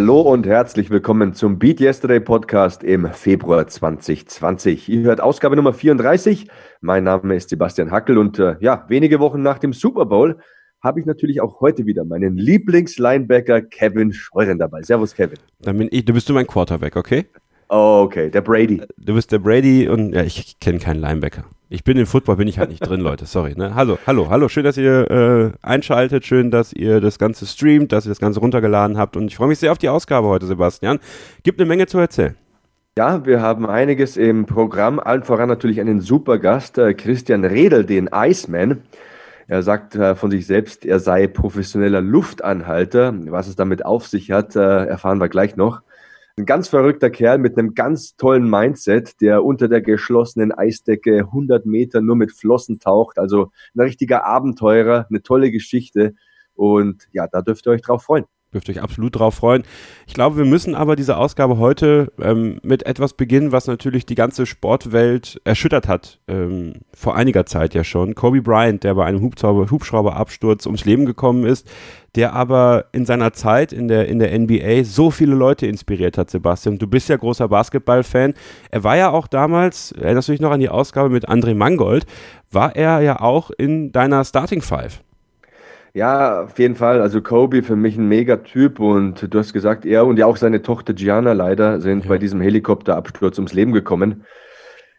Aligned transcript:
Hallo 0.00 0.20
und 0.20 0.46
herzlich 0.46 0.90
willkommen 0.90 1.34
zum 1.34 1.58
Beat 1.58 1.80
Yesterday 1.80 2.20
Podcast 2.20 2.84
im 2.84 3.12
Februar 3.12 3.66
2020. 3.66 4.88
Ihr 4.88 5.00
hört 5.00 5.20
Ausgabe 5.20 5.56
Nummer 5.56 5.72
34. 5.72 6.46
Mein 6.80 7.02
Name 7.02 7.34
ist 7.34 7.48
Sebastian 7.48 7.90
Hackel 7.90 8.16
und 8.16 8.38
äh, 8.38 8.54
ja, 8.60 8.84
wenige 8.86 9.18
Wochen 9.18 9.42
nach 9.42 9.58
dem 9.58 9.72
Super 9.72 10.06
Bowl 10.06 10.38
habe 10.80 11.00
ich 11.00 11.06
natürlich 11.06 11.40
auch 11.40 11.60
heute 11.60 11.84
wieder 11.84 12.04
meinen 12.04 12.36
Lieblingslinebacker 12.36 13.62
Kevin 13.62 14.12
Scheuren 14.12 14.60
dabei. 14.60 14.82
Servus, 14.82 15.16
Kevin. 15.16 15.40
Dann 15.62 15.76
bin 15.76 15.88
ich, 15.90 16.04
du 16.04 16.12
bist 16.12 16.28
du 16.28 16.32
mein 16.32 16.46
Quarterback, 16.46 16.94
okay? 16.94 17.26
Oh, 17.68 18.02
okay, 18.04 18.30
der 18.30 18.42
Brady. 18.42 18.80
Du 18.98 19.14
bist 19.14 19.32
der 19.32 19.40
Brady 19.40 19.88
und 19.88 20.12
ja, 20.12 20.22
ich 20.22 20.60
kenne 20.60 20.78
keinen 20.78 21.00
Linebacker. 21.00 21.44
Ich 21.70 21.84
bin 21.84 21.98
im 21.98 22.06
Football, 22.06 22.36
bin 22.36 22.48
ich 22.48 22.58
halt 22.58 22.70
nicht 22.70 22.80
drin, 22.80 23.00
Leute. 23.00 23.26
Sorry. 23.26 23.52
Ne? 23.54 23.74
Hallo, 23.74 23.98
hallo, 24.06 24.30
hallo. 24.30 24.48
Schön, 24.48 24.64
dass 24.64 24.78
ihr 24.78 25.10
äh, 25.10 25.50
einschaltet. 25.60 26.24
Schön, 26.24 26.50
dass 26.50 26.72
ihr 26.72 27.02
das 27.02 27.18
Ganze 27.18 27.44
streamt, 27.44 27.92
dass 27.92 28.06
ihr 28.06 28.08
das 28.08 28.20
Ganze 28.20 28.40
runtergeladen 28.40 28.96
habt. 28.96 29.18
Und 29.18 29.26
ich 29.26 29.36
freue 29.36 29.48
mich 29.48 29.58
sehr 29.58 29.70
auf 29.70 29.76
die 29.76 29.90
Ausgabe 29.90 30.28
heute, 30.28 30.46
Sebastian. 30.46 30.98
Gibt 31.42 31.60
eine 31.60 31.68
Menge 31.68 31.86
zu 31.86 31.98
erzählen. 31.98 32.36
Ja, 32.96 33.26
wir 33.26 33.42
haben 33.42 33.66
einiges 33.66 34.16
im 34.16 34.46
Programm. 34.46 34.98
Allen 34.98 35.24
voran 35.24 35.50
natürlich 35.50 35.78
einen 35.78 36.00
super 36.00 36.38
Gast, 36.38 36.78
äh, 36.78 36.94
Christian 36.94 37.44
Redel, 37.44 37.84
den 37.84 38.08
Iceman. 38.14 38.80
Er 39.46 39.62
sagt 39.62 39.94
äh, 39.94 40.14
von 40.14 40.30
sich 40.30 40.46
selbst, 40.46 40.86
er 40.86 41.00
sei 41.00 41.26
professioneller 41.26 42.00
Luftanhalter. 42.00 43.14
Was 43.26 43.46
es 43.46 43.56
damit 43.56 43.84
auf 43.84 44.06
sich 44.06 44.30
hat, 44.30 44.56
äh, 44.56 44.86
erfahren 44.86 45.20
wir 45.20 45.28
gleich 45.28 45.56
noch. 45.56 45.82
Ein 46.38 46.46
ganz 46.46 46.68
verrückter 46.68 47.10
Kerl 47.10 47.38
mit 47.38 47.58
einem 47.58 47.74
ganz 47.74 48.14
tollen 48.14 48.48
Mindset, 48.48 49.20
der 49.20 49.44
unter 49.44 49.66
der 49.66 49.82
geschlossenen 49.82 50.52
Eisdecke 50.52 51.18
100 51.18 51.66
Meter 51.66 52.00
nur 52.00 52.14
mit 52.14 52.30
Flossen 52.30 52.78
taucht. 52.78 53.18
Also 53.18 53.50
ein 53.74 53.80
richtiger 53.80 54.24
Abenteurer, 54.24 55.06
eine 55.10 55.20
tolle 55.20 55.50
Geschichte. 55.50 56.14
Und 56.54 57.08
ja, 57.10 57.26
da 57.26 57.42
dürft 57.42 57.66
ihr 57.66 57.72
euch 57.72 57.82
drauf 57.82 58.04
freuen. 58.04 58.24
Dürft 58.54 58.70
euch 58.70 58.80
absolut 58.80 59.18
drauf 59.18 59.34
freuen. 59.34 59.62
Ich 60.06 60.14
glaube, 60.14 60.38
wir 60.38 60.46
müssen 60.46 60.74
aber 60.74 60.96
diese 60.96 61.18
Ausgabe 61.18 61.58
heute 61.58 62.10
ähm, 62.18 62.60
mit 62.62 62.86
etwas 62.86 63.12
beginnen, 63.12 63.52
was 63.52 63.66
natürlich 63.66 64.06
die 64.06 64.14
ganze 64.14 64.46
Sportwelt 64.46 65.38
erschüttert 65.44 65.86
hat. 65.86 66.18
Ähm, 66.28 66.76
vor 66.94 67.14
einiger 67.14 67.44
Zeit 67.44 67.74
ja 67.74 67.84
schon. 67.84 68.14
Kobe 68.14 68.40
Bryant, 68.40 68.84
der 68.84 68.94
bei 68.94 69.04
einem 69.04 69.20
Hubschrauberabsturz 69.20 70.64
ums 70.64 70.86
Leben 70.86 71.04
gekommen 71.04 71.44
ist, 71.44 71.70
der 72.14 72.32
aber 72.32 72.86
in 72.92 73.04
seiner 73.04 73.34
Zeit 73.34 73.70
in 73.70 73.86
der, 73.86 74.08
in 74.08 74.18
der 74.18 74.36
NBA 74.38 74.84
so 74.84 75.10
viele 75.10 75.34
Leute 75.34 75.66
inspiriert 75.66 76.16
hat, 76.16 76.30
Sebastian. 76.30 76.78
Du 76.78 76.86
bist 76.86 77.10
ja 77.10 77.18
großer 77.18 77.48
Basketballfan. 77.48 78.32
Er 78.70 78.82
war 78.82 78.96
ja 78.96 79.10
auch 79.10 79.26
damals, 79.26 79.92
erinnerst 79.92 80.28
du 80.28 80.32
dich 80.32 80.40
noch 80.40 80.52
an 80.52 80.60
die 80.60 80.70
Ausgabe 80.70 81.10
mit 81.10 81.28
André 81.28 81.54
Mangold, 81.54 82.06
war 82.50 82.74
er 82.74 83.00
ja 83.00 83.20
auch 83.20 83.50
in 83.50 83.92
deiner 83.92 84.24
Starting 84.24 84.62
Five. 84.62 85.02
Ja, 85.94 86.44
auf 86.44 86.58
jeden 86.58 86.74
Fall. 86.74 87.00
Also 87.00 87.22
Kobe 87.22 87.62
für 87.62 87.76
mich 87.76 87.96
ein 87.96 88.08
Megatyp 88.08 88.78
und 88.78 89.32
du 89.32 89.38
hast 89.38 89.52
gesagt, 89.52 89.86
er 89.86 90.06
und 90.06 90.18
ja 90.18 90.26
auch 90.26 90.36
seine 90.36 90.62
Tochter 90.62 90.92
Gianna 90.92 91.32
leider 91.32 91.80
sind 91.80 92.04
ja. 92.04 92.10
bei 92.10 92.18
diesem 92.18 92.40
Helikopterabsturz 92.40 93.38
ums 93.38 93.52
Leben 93.52 93.72
gekommen. 93.72 94.24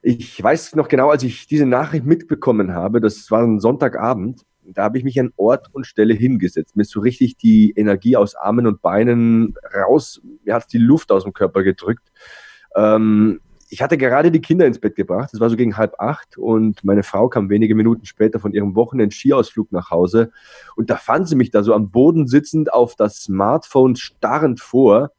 Ich 0.01 0.41
weiß 0.41 0.75
noch 0.75 0.87
genau, 0.87 1.09
als 1.09 1.23
ich 1.23 1.47
diese 1.47 1.65
Nachricht 1.65 2.05
mitbekommen 2.05 2.73
habe, 2.73 3.01
das 3.01 3.29
war 3.31 3.43
ein 3.43 3.59
Sonntagabend, 3.59 4.45
da 4.63 4.83
habe 4.83 4.97
ich 4.97 5.03
mich 5.03 5.19
an 5.19 5.33
Ort 5.35 5.67
und 5.73 5.85
Stelle 5.85 6.13
hingesetzt, 6.13 6.75
mir 6.75 6.85
so 6.85 6.99
richtig 6.99 7.37
die 7.37 7.73
Energie 7.75 8.15
aus 8.15 8.35
Armen 8.35 8.67
und 8.67 8.81
Beinen 8.81 9.55
raus, 9.75 10.21
mir 10.43 10.53
hat 10.53 10.71
die 10.71 10.77
Luft 10.77 11.11
aus 11.11 11.23
dem 11.23 11.33
Körper 11.33 11.64
gedrückt. 11.64 12.08
Ähm, 12.75 13.41
ich 13.69 13.81
hatte 13.81 13.97
gerade 13.97 14.31
die 14.31 14.41
Kinder 14.41 14.65
ins 14.65 14.80
Bett 14.80 14.95
gebracht, 14.95 15.30
es 15.31 15.39
war 15.39 15.49
so 15.49 15.55
gegen 15.55 15.77
halb 15.77 15.95
acht 15.99 16.37
und 16.37 16.83
meine 16.83 17.03
Frau 17.03 17.30
kam 17.30 17.49
wenige 17.49 17.75
Minuten 17.75 18.05
später 18.05 18.39
von 18.39 18.52
ihrem 18.52 18.75
Wochenend-Skiausflug 18.75 19.71
nach 19.71 19.91
Hause. 19.91 20.31
Und 20.75 20.89
da 20.89 20.95
fand 20.95 21.27
sie 21.27 21.35
mich 21.35 21.52
da 21.52 21.61
so 21.61 21.73
am 21.73 21.91
Boden 21.91 22.27
sitzend 22.27 22.73
auf 22.73 22.95
das 22.95 23.17
Smartphone 23.17 23.95
starrend 23.95 24.59
vor. 24.59 25.11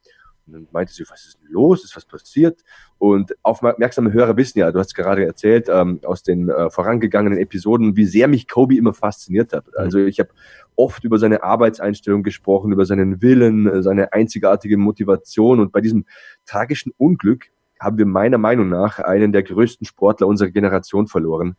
Und 0.47 0.53
dann 0.53 0.67
meinte 0.71 0.91
sie, 0.91 1.05
was 1.09 1.25
ist 1.27 1.39
denn 1.39 1.51
los, 1.51 1.85
ist 1.85 1.95
was 1.95 2.03
passiert? 2.03 2.59
Und 2.97 3.35
aufmerksame 3.41 4.11
Hörer 4.11 4.35
wissen 4.35 4.59
ja, 4.59 4.71
du 4.71 4.79
hast 4.79 4.95
gerade 4.95 5.25
erzählt 5.25 5.69
ähm, 5.69 6.01
aus 6.03 6.23
den 6.23 6.49
äh, 6.49 6.69
vorangegangenen 6.69 7.39
Episoden, 7.39 7.95
wie 7.95 8.05
sehr 8.05 8.27
mich 8.27 8.49
Kobe 8.49 8.75
immer 8.75 8.93
fasziniert 8.93 9.53
hat. 9.53 9.65
Also 9.77 9.99
ich 9.99 10.19
habe 10.19 10.29
oft 10.75 11.03
über 11.05 11.19
seine 11.19 11.41
Arbeitseinstellung 11.43 12.21
gesprochen, 12.21 12.73
über 12.73 12.85
seinen 12.85 13.21
Willen, 13.21 13.81
seine 13.81 14.11
einzigartige 14.11 14.75
Motivation. 14.75 15.61
Und 15.61 15.71
bei 15.71 15.79
diesem 15.79 16.05
tragischen 16.45 16.91
Unglück 16.97 17.51
haben 17.81 17.97
wir 17.97 18.05
meiner 18.05 18.37
Meinung 18.37 18.69
nach 18.69 18.99
einen 18.99 19.31
der 19.33 19.43
größten 19.43 19.85
Sportler 19.85 20.27
unserer 20.27 20.49
Generation 20.49 21.07
verloren. 21.07 21.55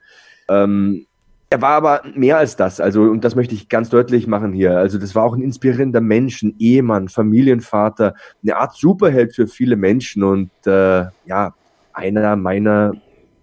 Ähm, 0.48 1.06
er 1.50 1.60
war 1.60 1.72
aber 1.72 2.02
mehr 2.14 2.38
als 2.38 2.56
das, 2.56 2.80
also, 2.80 3.02
und 3.02 3.24
das 3.24 3.34
möchte 3.34 3.54
ich 3.54 3.68
ganz 3.68 3.90
deutlich 3.90 4.26
machen 4.26 4.54
hier. 4.54 4.78
Also, 4.78 4.96
das 4.98 5.14
war 5.14 5.24
auch 5.24 5.34
ein 5.34 5.42
inspirierender 5.42 6.00
Mensch, 6.00 6.42
ein 6.42 6.54
Ehemann, 6.58 7.10
Familienvater, 7.10 8.14
eine 8.42 8.56
Art 8.56 8.74
Superheld 8.74 9.34
für 9.34 9.46
viele 9.46 9.76
Menschen 9.76 10.22
und 10.22 10.50
äh, 10.64 11.04
ja, 11.26 11.54
einer 11.92 12.36
meiner 12.36 12.94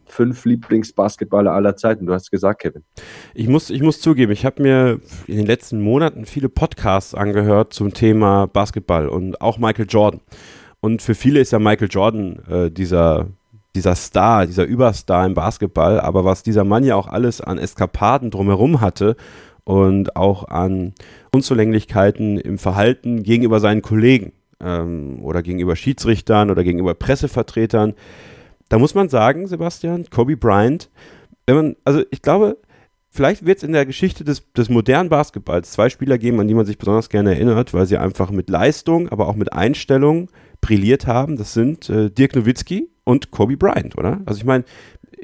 fünf 0.07 0.45
Lieblingsbasketballer 0.45 1.51
aller 1.51 1.75
Zeiten. 1.75 2.07
Du 2.07 2.13
hast 2.13 2.31
gesagt, 2.31 2.61
Kevin. 2.61 2.83
Ich 3.35 3.47
muss, 3.47 3.69
ich 3.69 3.81
muss 3.81 4.01
zugeben, 4.01 4.31
ich 4.31 4.45
habe 4.45 4.61
mir 4.61 4.99
in 5.27 5.37
den 5.37 5.45
letzten 5.45 5.79
Monaten 5.81 6.25
viele 6.25 6.49
Podcasts 6.49 7.13
angehört 7.13 7.73
zum 7.73 7.93
Thema 7.93 8.47
Basketball 8.47 9.07
und 9.07 9.39
auch 9.39 9.59
Michael 9.59 9.85
Jordan. 9.87 10.21
Und 10.81 11.01
für 11.01 11.15
viele 11.15 11.39
ist 11.39 11.51
ja 11.51 11.59
Michael 11.59 11.89
Jordan 11.89 12.39
äh, 12.49 12.71
dieser, 12.71 13.27
dieser 13.75 13.95
Star, 13.95 14.45
dieser 14.47 14.65
Überstar 14.65 15.25
im 15.25 15.33
Basketball. 15.33 15.99
Aber 15.99 16.25
was 16.25 16.43
dieser 16.43 16.63
Mann 16.63 16.83
ja 16.83 16.95
auch 16.95 17.07
alles 17.07 17.41
an 17.41 17.57
Eskapaden 17.57 18.31
drumherum 18.31 18.81
hatte 18.81 19.15
und 19.63 20.15
auch 20.15 20.47
an 20.47 20.93
Unzulänglichkeiten 21.33 22.37
im 22.37 22.57
Verhalten 22.57 23.23
gegenüber 23.23 23.59
seinen 23.59 23.81
Kollegen 23.81 24.31
ähm, 24.61 25.19
oder 25.21 25.43
gegenüber 25.43 25.75
Schiedsrichtern 25.75 26.49
oder 26.49 26.63
gegenüber 26.63 26.93
Pressevertretern, 26.93 27.93
da 28.69 28.77
muss 28.77 28.95
man 28.95 29.09
sagen, 29.09 29.47
Sebastian, 29.47 30.05
Kobe 30.09 30.37
Bryant, 30.37 30.89
wenn 31.47 31.55
man, 31.55 31.75
also 31.83 32.03
ich 32.11 32.21
glaube, 32.21 32.57
vielleicht 33.09 33.45
wird 33.45 33.57
es 33.57 33.63
in 33.63 33.73
der 33.73 33.85
Geschichte 33.85 34.23
des, 34.23 34.51
des 34.53 34.69
modernen 34.69 35.09
Basketballs 35.09 35.71
zwei 35.71 35.89
Spieler 35.89 36.19
geben, 36.19 36.39
an 36.39 36.47
die 36.47 36.53
man 36.53 36.67
sich 36.67 36.77
besonders 36.77 37.09
gerne 37.09 37.33
erinnert, 37.33 37.73
weil 37.73 37.87
sie 37.87 37.97
einfach 37.97 38.29
mit 38.29 38.49
Leistung, 38.49 39.09
aber 39.09 39.27
auch 39.27 39.35
mit 39.35 39.51
Einstellung 39.53 40.29
brilliert 40.61 41.07
haben. 41.07 41.37
Das 41.37 41.53
sind 41.53 41.89
äh, 41.89 42.09
Dirk 42.09 42.35
Nowitzki 42.35 42.89
und 43.03 43.31
Kobe 43.31 43.57
Bryant, 43.57 43.97
oder? 43.97 44.21
Also 44.25 44.39
ich 44.39 44.45
meine, 44.45 44.65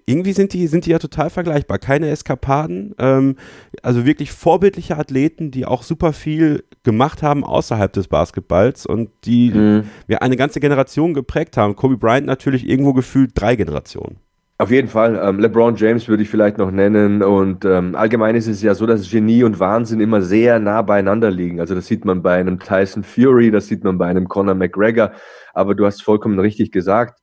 irgendwie 0.06 0.34
sind 0.34 0.53
die, 0.53 0.68
sind 0.68 0.85
die 0.85 0.91
ja 0.91 1.00
total 1.00 1.29
vergleichbar. 1.29 1.79
Keine 1.79 2.09
Eskapaden, 2.09 2.94
ähm, 3.00 3.35
also 3.81 4.06
wirklich 4.06 4.31
vorbildliche 4.31 4.97
Athleten, 4.97 5.51
die 5.51 5.66
auch 5.66 5.84
super 5.84 6.13
viel 6.13 6.63
gemacht 6.84 7.23
haben 7.23 7.44
außerhalb 7.44 7.91
des 7.91 8.07
Basketballs 8.07 8.85
und 8.85 9.09
die 9.23 9.51
mhm. 9.51 9.84
ja 10.07 10.19
eine 10.19 10.38
ganze 10.38 10.59
Generation 10.59 11.13
geprägt 11.13 11.57
haben. 11.57 11.75
Kobe 11.75 11.97
Bryant 11.97 12.28
natürlich 12.28 12.67
irgendwo 12.67 12.94
gefühlt 12.94 13.31
drei 13.34 13.56
Generationen. 13.56 14.17
Auf 14.58 14.72
jeden 14.72 14.88
Fall. 14.88 15.20
Ähm, 15.22 15.40
LeBron 15.40 15.76
James 15.76 16.08
würde 16.08 16.24
ich 16.24 16.30
vielleicht 16.30 16.58
noch 16.58 16.72
nennen. 16.72 17.22
Und 17.22 17.66
ähm, 17.66 17.94
allgemein 17.94 18.36
ist 18.36 18.48
es 18.48 18.62
ja 18.62 18.74
so, 18.74 18.86
dass 18.86 19.10
Genie 19.10 19.44
und 19.44 19.60
Wahnsinn 19.60 20.00
immer 20.00 20.22
sehr 20.22 20.60
nah 20.60 20.82
beieinander 20.82 21.30
liegen. 21.30 21.60
Also 21.60 21.76
das 21.76 21.88
sieht 21.88 22.06
man 22.06 22.22
bei 22.22 22.36
einem 22.36 22.60
Tyson 22.60 23.04
Fury, 23.04 23.52
das 23.52 23.68
sieht 23.68 23.84
man 23.84 23.98
bei 23.98 24.06
einem 24.06 24.30
Conor 24.30 24.56
McGregor. 24.56 25.12
Aber 25.54 25.76
du 25.76 25.86
hast 25.86 26.04
vollkommen 26.04 26.40
richtig 26.40 26.72
gesagt. 26.72 27.20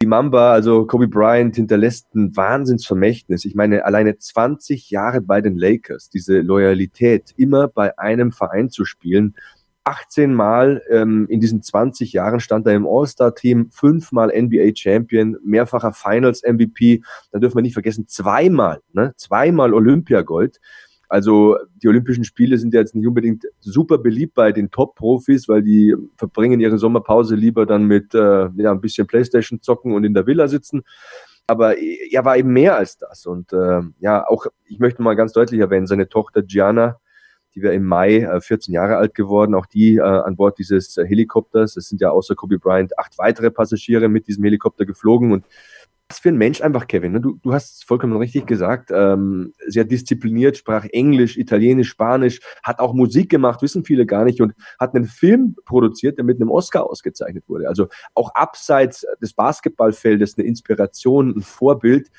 Die 0.00 0.06
Mamba, 0.06 0.52
also 0.52 0.86
Kobe 0.86 1.08
Bryant, 1.08 1.56
hinterlässt 1.56 2.14
ein 2.14 2.34
Wahnsinnsvermächtnis. 2.36 3.44
Ich 3.44 3.56
meine, 3.56 3.84
alleine 3.84 4.16
20 4.16 4.90
Jahre 4.90 5.20
bei 5.20 5.40
den 5.40 5.58
Lakers, 5.58 6.08
diese 6.08 6.40
Loyalität, 6.40 7.34
immer 7.36 7.66
bei 7.66 7.98
einem 7.98 8.30
Verein 8.30 8.70
zu 8.70 8.84
spielen, 8.84 9.34
18 9.84 10.34
Mal 10.34 10.82
ähm, 10.90 11.26
in 11.28 11.40
diesen 11.40 11.62
20 11.62 12.12
Jahren 12.12 12.40
stand 12.40 12.66
er 12.66 12.74
im 12.74 12.86
All-Star-Team, 12.86 13.70
fünfmal 13.70 14.30
NBA-Champion, 14.30 15.38
mehrfacher 15.44 15.92
Finals-MVP. 15.92 17.02
Da 17.32 17.38
dürfen 17.38 17.56
wir 17.56 17.62
nicht 17.62 17.74
vergessen, 17.74 18.06
zweimal, 18.06 18.82
ne? 18.92 19.14
zweimal 19.16 19.72
Olympiagold. 19.72 20.60
Also 21.10 21.56
die 21.82 21.88
Olympischen 21.88 22.22
Spiele 22.22 22.56
sind 22.56 22.72
ja 22.72 22.80
jetzt 22.80 22.94
nicht 22.94 23.06
unbedingt 23.06 23.44
super 23.58 23.98
beliebt 23.98 24.34
bei 24.34 24.52
den 24.52 24.70
Top-Profis, 24.70 25.48
weil 25.48 25.60
die 25.60 25.96
verbringen 26.16 26.60
ihre 26.60 26.78
Sommerpause 26.78 27.34
lieber 27.34 27.66
dann 27.66 27.84
mit 27.84 28.14
äh, 28.14 28.48
ja, 28.54 28.70
ein 28.70 28.80
bisschen 28.80 29.08
Playstation 29.08 29.60
zocken 29.60 29.92
und 29.92 30.04
in 30.04 30.14
der 30.14 30.28
Villa 30.28 30.46
sitzen. 30.46 30.82
Aber 31.48 31.76
er 31.78 32.24
war 32.24 32.36
eben 32.36 32.52
mehr 32.52 32.76
als 32.76 32.96
das. 32.96 33.26
Und 33.26 33.52
äh, 33.52 33.80
ja, 33.98 34.24
auch, 34.28 34.46
ich 34.66 34.78
möchte 34.78 35.02
mal 35.02 35.16
ganz 35.16 35.32
deutlich 35.32 35.60
erwähnen, 35.60 35.88
seine 35.88 36.08
Tochter 36.08 36.42
Gianna, 36.42 37.00
die 37.54 37.62
wäre 37.62 37.74
im 37.74 37.84
Mai 37.84 38.18
äh, 38.18 38.40
14 38.40 38.72
Jahre 38.72 38.96
alt 38.96 39.14
geworden, 39.14 39.54
auch 39.54 39.66
die 39.66 39.96
äh, 39.96 40.02
an 40.02 40.36
Bord 40.36 40.58
dieses 40.58 40.96
äh, 40.96 41.04
Helikopters. 41.04 41.76
Es 41.76 41.88
sind 41.88 42.00
ja 42.00 42.10
außer 42.10 42.34
Kobe 42.34 42.58
Bryant 42.58 42.98
acht 42.98 43.18
weitere 43.18 43.50
Passagiere 43.50 44.08
mit 44.08 44.28
diesem 44.28 44.44
Helikopter 44.44 44.86
geflogen 44.86 45.32
und 45.32 45.44
was 46.10 46.18
für 46.18 46.30
ein 46.30 46.38
Mensch 46.38 46.60
einfach, 46.60 46.88
Kevin. 46.88 47.12
Ne? 47.12 47.20
Du, 47.20 47.38
du 47.40 47.52
hast 47.52 47.76
es 47.76 47.82
vollkommen 47.84 48.16
richtig 48.16 48.46
gesagt. 48.46 48.90
Ähm, 48.92 49.52
sehr 49.68 49.84
diszipliniert, 49.84 50.56
sprach 50.56 50.84
Englisch, 50.90 51.38
Italienisch, 51.38 51.88
Spanisch, 51.88 52.40
hat 52.64 52.80
auch 52.80 52.94
Musik 52.94 53.30
gemacht, 53.30 53.62
wissen 53.62 53.84
viele 53.84 54.06
gar 54.06 54.24
nicht 54.24 54.40
und 54.40 54.52
hat 54.80 54.94
einen 54.94 55.04
Film 55.04 55.54
produziert, 55.64 56.18
der 56.18 56.24
mit 56.24 56.40
einem 56.40 56.50
Oscar 56.50 56.90
ausgezeichnet 56.90 57.44
wurde. 57.46 57.68
Also 57.68 57.86
auch 58.14 58.34
abseits 58.34 59.06
des 59.22 59.34
Basketballfeldes 59.34 60.36
eine 60.36 60.48
Inspiration, 60.48 61.36
ein 61.36 61.42
Vorbild. 61.42 62.10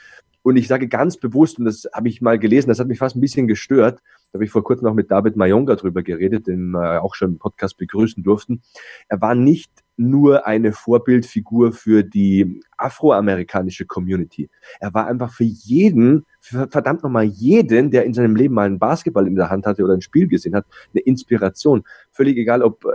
Und 0.42 0.56
ich 0.56 0.70
sage 0.70 0.88
ganz 0.88 1.18
bewusst, 1.18 1.60
und 1.60 1.66
das 1.66 1.86
habe 1.94 2.08
ich 2.08 2.22
mal 2.22 2.40
gelesen, 2.40 2.70
das 2.70 2.80
hat 2.80 2.88
mich 2.88 2.98
fast 2.98 3.18
ein 3.18 3.22
bisschen 3.22 3.48
gestört, 3.48 4.00
Da 4.32 4.38
habe 4.38 4.46
ich 4.46 4.52
vor 4.52 4.64
kurzem 4.64 4.86
noch 4.86 4.94
mit 4.94 5.12
David 5.12 5.36
Mayonga 5.36 5.76
drüber 5.76 6.04
geredet, 6.04 6.48
den 6.48 6.72
wir 6.72 7.04
auch 7.04 7.16
schon 7.16 7.32
im 7.34 7.38
Podcast 7.38 7.78
begrüßen 7.78 8.24
durften. 8.24 8.62
Er 9.10 9.20
war 9.20 9.36
nicht 9.36 9.72
nur 9.98 10.48
eine 10.48 10.72
Vorbildfigur 10.72 11.74
für 11.74 12.04
die 12.04 12.62
afroamerikanische 12.78 13.86
Community. 13.86 14.50
Er 14.80 14.94
war 14.94 15.08
einfach 15.08 15.34
für 15.34 15.44
jeden, 15.44 16.26
für 16.40 16.70
verdammt 16.70 17.04
nochmal 17.04 17.26
jeden, 17.26 17.92
der 17.92 18.06
in 18.06 18.14
seinem 18.14 18.38
Leben 18.38 18.56
mal 18.56 18.68
einen 18.68 18.80
Basketball 18.80 19.28
in 19.28 19.36
der 19.36 19.50
Hand 19.50 19.66
hatte 19.66 19.84
oder 19.84 19.96
ein 19.96 20.02
Spiel 20.02 20.30
gesehen 20.30 20.56
hat, 20.56 20.66
eine 20.94 21.02
Inspiration. 21.02 21.84
Völlig 22.12 22.38
egal, 22.38 22.62
ob 22.62 22.86
äh, 22.86 22.90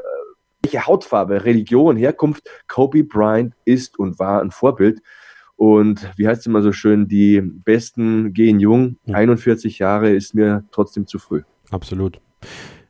welche 0.63 0.87
Hautfarbe, 0.87 1.45
Religion, 1.45 1.97
Herkunft, 1.97 2.49
Kobe 2.67 3.05
Bryant 3.05 3.55
ist 3.67 3.99
und 3.99 4.19
war 4.19 4.41
ein 4.41 4.51
Vorbild. 4.51 5.03
Und 5.57 6.11
wie 6.17 6.29
heißt 6.29 6.41
es 6.41 6.47
immer 6.47 6.63
so 6.63 6.73
schön, 6.73 7.09
die 7.09 7.41
Besten 7.41 8.33
gehen 8.33 8.61
jung. 8.61 8.99
41 9.07 9.79
Jahre 9.79 10.11
ist 10.11 10.35
mir 10.35 10.65
trotzdem 10.71 11.07
zu 11.07 11.19
früh. 11.19 11.43
Absolut. 11.71 12.21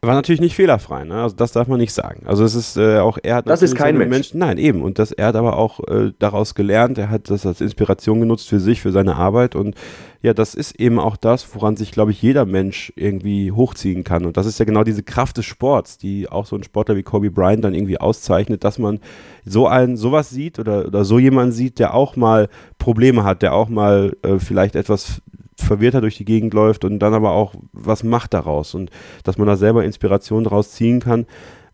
War 0.06 0.14
natürlich 0.14 0.40
nicht 0.40 0.54
fehlerfrei, 0.54 1.04
ne? 1.04 1.22
Also 1.22 1.34
das 1.34 1.52
darf 1.52 1.66
man 1.68 1.78
nicht 1.78 1.92
sagen. 1.92 2.22
Also 2.26 2.44
es 2.44 2.54
ist 2.54 2.76
äh, 2.76 2.98
auch 2.98 3.18
er 3.22 3.36
hat 3.36 3.48
das 3.48 3.62
ist 3.62 3.74
kein 3.74 3.98
Mensch. 3.98 4.10
Menschen, 4.10 4.38
nein 4.38 4.56
eben 4.56 4.82
und 4.82 4.98
das 4.98 5.10
er 5.10 5.26
hat 5.26 5.36
aber 5.36 5.56
auch 5.56 5.80
äh, 5.88 6.12
daraus 6.18 6.54
gelernt. 6.54 6.96
Er 6.98 7.10
hat 7.10 7.28
das 7.30 7.44
als 7.44 7.60
Inspiration 7.60 8.20
genutzt 8.20 8.48
für 8.48 8.60
sich, 8.60 8.80
für 8.80 8.92
seine 8.92 9.16
Arbeit 9.16 9.56
und 9.56 9.74
ja, 10.22 10.32
das 10.32 10.54
ist 10.54 10.80
eben 10.80 10.98
auch 10.98 11.16
das, 11.16 11.54
woran 11.54 11.76
sich 11.76 11.92
glaube 11.92 12.10
ich 12.12 12.22
jeder 12.22 12.46
Mensch 12.46 12.92
irgendwie 12.96 13.52
hochziehen 13.52 14.04
kann 14.04 14.24
und 14.24 14.36
das 14.36 14.46
ist 14.46 14.58
ja 14.58 14.64
genau 14.64 14.84
diese 14.84 15.02
Kraft 15.02 15.36
des 15.38 15.44
Sports, 15.44 15.98
die 15.98 16.28
auch 16.28 16.46
so 16.46 16.56
ein 16.56 16.62
Sportler 16.62 16.96
wie 16.96 17.02
Kobe 17.02 17.30
Bryant 17.30 17.64
dann 17.64 17.74
irgendwie 17.74 17.98
auszeichnet, 18.00 18.64
dass 18.64 18.78
man 18.78 19.00
so 19.44 19.66
ein 19.66 19.96
sowas 19.96 20.30
sieht 20.30 20.58
oder 20.58 20.86
oder 20.86 21.04
so 21.04 21.18
jemanden 21.18 21.52
sieht, 21.52 21.78
der 21.78 21.94
auch 21.94 22.16
mal 22.16 22.48
Probleme 22.78 23.24
hat, 23.24 23.42
der 23.42 23.54
auch 23.54 23.68
mal 23.68 24.16
äh, 24.22 24.38
vielleicht 24.38 24.76
etwas 24.76 25.20
verwirrter 25.56 26.00
durch 26.00 26.16
die 26.16 26.24
Gegend 26.24 26.54
läuft 26.54 26.84
und 26.84 26.98
dann 26.98 27.14
aber 27.14 27.32
auch 27.32 27.54
was 27.72 28.02
macht 28.02 28.34
daraus 28.34 28.74
und 28.74 28.90
dass 29.24 29.38
man 29.38 29.46
da 29.46 29.56
selber 29.56 29.84
Inspiration 29.84 30.44
daraus 30.44 30.72
ziehen 30.72 31.00
kann. 31.00 31.26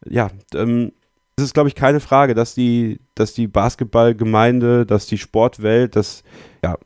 Ja, 0.08 0.30
ähm, 0.54 0.92
es 1.36 1.44
ist, 1.44 1.54
glaube 1.54 1.68
ich, 1.68 1.74
keine 1.74 2.00
Frage, 2.00 2.34
dass 2.34 2.54
die, 2.54 3.00
dass 3.14 3.32
die 3.32 3.46
Basketballgemeinde, 3.46 4.86
dass 4.86 5.06
die 5.06 5.18
Sportwelt, 5.18 5.96
dass 5.96 6.22
ja, 6.62 6.76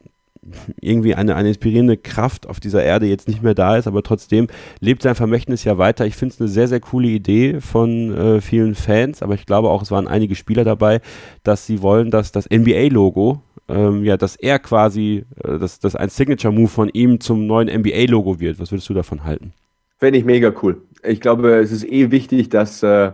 irgendwie 0.81 1.15
eine, 1.15 1.35
eine 1.35 1.49
inspirierende 1.49 1.97
Kraft 1.97 2.47
auf 2.49 2.61
dieser 2.61 2.83
Erde 2.83 3.07
jetzt 3.07 3.29
nicht 3.29 3.43
mehr 3.43 3.55
da 3.55 3.77
ist, 3.77 3.87
aber 3.87 4.03
trotzdem 4.03 4.47
lebt 4.81 5.03
sein 5.03 5.15
Vermächtnis 5.15 5.65
ja 5.65 5.79
weiter. 5.79 6.07
Ich 6.07 6.17
finde 6.17 6.35
es 6.35 6.41
eine 6.41 6.49
sehr, 6.49 6.69
sehr 6.69 6.81
coole 6.81 7.09
Idee 7.09 7.61
von 7.61 8.15
äh, 8.15 8.41
vielen 8.41 8.75
Fans, 8.75 9.23
aber 9.23 9.35
ich 9.35 9.47
glaube 9.47 9.71
auch, 9.71 9.83
es 9.83 9.91
waren 9.91 10.09
einige 10.09 10.35
Spieler 10.35 10.65
dabei, 10.65 11.01
dass 11.43 11.67
sie 11.67 11.83
wollen, 11.83 12.11
dass 12.11 12.33
das 12.33 12.49
NBA-Logo 12.49 13.43
ähm, 13.69 14.05
ja, 14.05 14.17
dass 14.17 14.37
er 14.37 14.59
quasi, 14.59 15.25
äh, 15.43 15.59
dass, 15.59 15.79
dass 15.79 15.97
ein 15.97 16.09
Signature-Move 16.09 16.69
von 16.69 16.89
ihm 16.89 17.21
zum 17.21 17.47
neuen 17.47 17.69
NBA-Logo 17.69 18.41
wird. 18.41 18.61
Was 18.61 18.71
würdest 18.71 18.89
du 18.89 18.95
davon 18.95 19.25
halten? 19.25 19.53
Fände 19.99 20.19
ich 20.19 20.25
mega 20.25 20.53
cool. 20.63 20.83
Ich 21.03 21.21
glaube, 21.21 21.57
es 21.57 21.73
ist 21.73 21.85
eh 21.85 22.11
wichtig, 22.11 22.49
dass 22.49 22.83
äh, 22.83 23.13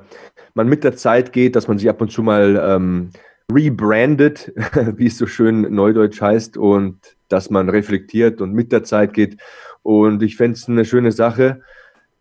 man 0.55 0.69
mit 0.69 0.85
der 0.85 0.97
Zeit 0.97 1.33
geht, 1.33 1.57
dass 1.57 1.69
man 1.69 1.79
sich 1.79 1.89
ab 1.89 2.01
und 2.01 2.11
zu 2.11 2.23
mal 2.23 2.61
ähm, 2.63 3.11
rebrandet, 3.53 4.53
wie 4.97 5.07
es 5.07 5.19
so 5.19 5.27
schön 5.27 5.75
neudeutsch 5.75 6.21
heißt, 6.21 6.57
und 6.57 6.99
dass 7.29 7.51
man 7.51 7.69
reflektiert 7.69 8.41
und 8.41 8.53
mit 8.53 8.73
der 8.73 8.85
Zeit 8.85 9.15
geht. 9.15 9.39
Und 9.83 10.23
ich 10.23 10.37
fände 10.37 10.57
es 10.57 10.69
eine 10.69 10.85
schöne 10.85 11.13
Sache, 11.13 11.61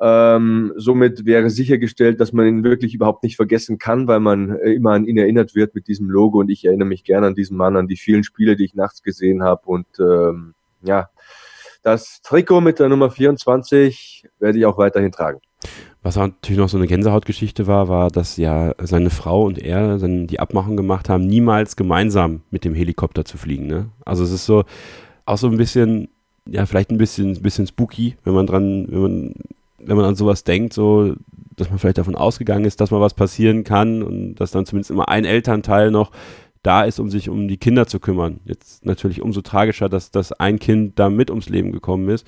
ähm, 0.04 0.74
somit 0.78 1.26
wäre 1.26 1.52
sichergestellt, 1.52 2.20
dass 2.20 2.34
man 2.34 2.48
ihn 2.48 2.64
wirklich 2.64 2.96
überhaupt 2.96 3.22
nicht 3.22 3.36
vergessen 3.36 3.78
kann, 3.78 4.08
weil 4.08 4.20
man 4.20 4.58
äh, 4.58 4.74
immer 4.74 4.94
an 4.94 5.06
ihn 5.06 5.18
erinnert 5.18 5.54
wird 5.54 5.76
mit 5.76 5.88
diesem 5.88 6.10
Logo. 6.10 6.40
Und 6.40 6.50
ich 6.50 6.66
erinnere 6.66 6.88
mich 6.88 7.04
gerne 7.04 7.28
an 7.28 7.36
diesen 7.36 7.56
Mann, 7.56 7.78
an 7.78 7.88
die 7.88 7.98
vielen 7.98 8.24
Spiele, 8.24 8.56
die 8.56 8.66
ich 8.66 8.74
nachts 8.74 9.04
gesehen 9.04 9.44
habe. 9.44 9.62
Und 9.66 9.86
ähm, 10.00 10.56
ja, 10.82 11.10
das 11.84 12.22
Trikot 12.24 12.62
mit 12.62 12.80
der 12.80 12.90
Nummer 12.90 13.12
24 13.12 14.28
werde 14.40 14.58
ich 14.58 14.66
auch 14.66 14.80
weiterhin 14.80 15.12
tragen. 15.12 15.40
Was 16.02 16.16
natürlich 16.16 16.58
noch 16.58 16.70
so 16.70 16.78
eine 16.78 16.88
Gänsehautgeschichte 16.88 17.68
war, 17.68 17.88
war, 17.88 18.10
dass 18.10 18.38
ja 18.38 18.74
seine 18.82 19.12
Frau 19.12 19.46
und 19.46 19.60
er 19.60 20.00
dann 20.00 20.26
die 20.26 20.40
Abmachung 20.40 20.78
gemacht 20.78 21.10
haben, 21.10 21.28
niemals 21.28 21.76
gemeinsam 21.76 22.42
mit 22.50 22.66
dem 22.66 22.74
Helikopter 22.74 23.24
zu 23.24 23.38
fliegen. 23.38 23.68
Ne? 23.68 23.90
Also 24.04 24.24
es 24.24 24.32
ist 24.32 24.48
so 24.48 24.64
auch 25.26 25.38
so 25.38 25.48
ein 25.48 25.58
bisschen, 25.58 26.10
ja, 26.48 26.66
vielleicht 26.66 26.90
ein 26.90 26.98
bisschen, 26.98 27.40
bisschen 27.44 27.68
spooky, 27.68 28.16
wenn 28.24 28.34
man 28.34 28.48
dran, 28.48 28.88
wenn 28.90 29.02
man 29.02 29.34
wenn 29.86 29.98
man 29.98 30.06
an 30.06 30.16
sowas 30.16 30.44
denkt, 30.44 30.74
so, 30.74 31.16
dass 31.56 31.70
man 31.70 31.80
vielleicht 31.80 31.98
davon 31.98 32.16
ausgegangen 32.16 32.66
ist, 32.66 32.82
dass 32.82 32.92
mal 32.92 33.02
was 33.02 33.14
passieren 33.14 33.64
kann 33.64 34.04
und 34.04 34.36
dass 34.36 34.52
dann 34.52 34.66
zumindest 34.66 34.92
immer 34.92 35.10
ein 35.10 35.26
Elternteil 35.26 35.92
noch 35.92 36.12
da 36.64 36.84
ist, 36.84 37.00
um 37.00 37.10
sich 37.10 37.30
um 37.30 37.48
die 37.48 37.58
Kinder 37.58 37.88
zu 37.88 38.00
kümmern. 38.00 38.40
Jetzt 38.46 38.86
natürlich 38.86 39.22
umso 39.22 39.42
tragischer, 39.42 39.90
dass 39.90 40.12
das 40.12 40.32
ein 40.32 40.60
Kind 40.60 41.00
da 41.00 41.10
mit 41.10 41.30
ums 41.30 41.50
Leben 41.50 41.72
gekommen 41.72 42.10
ist. 42.10 42.26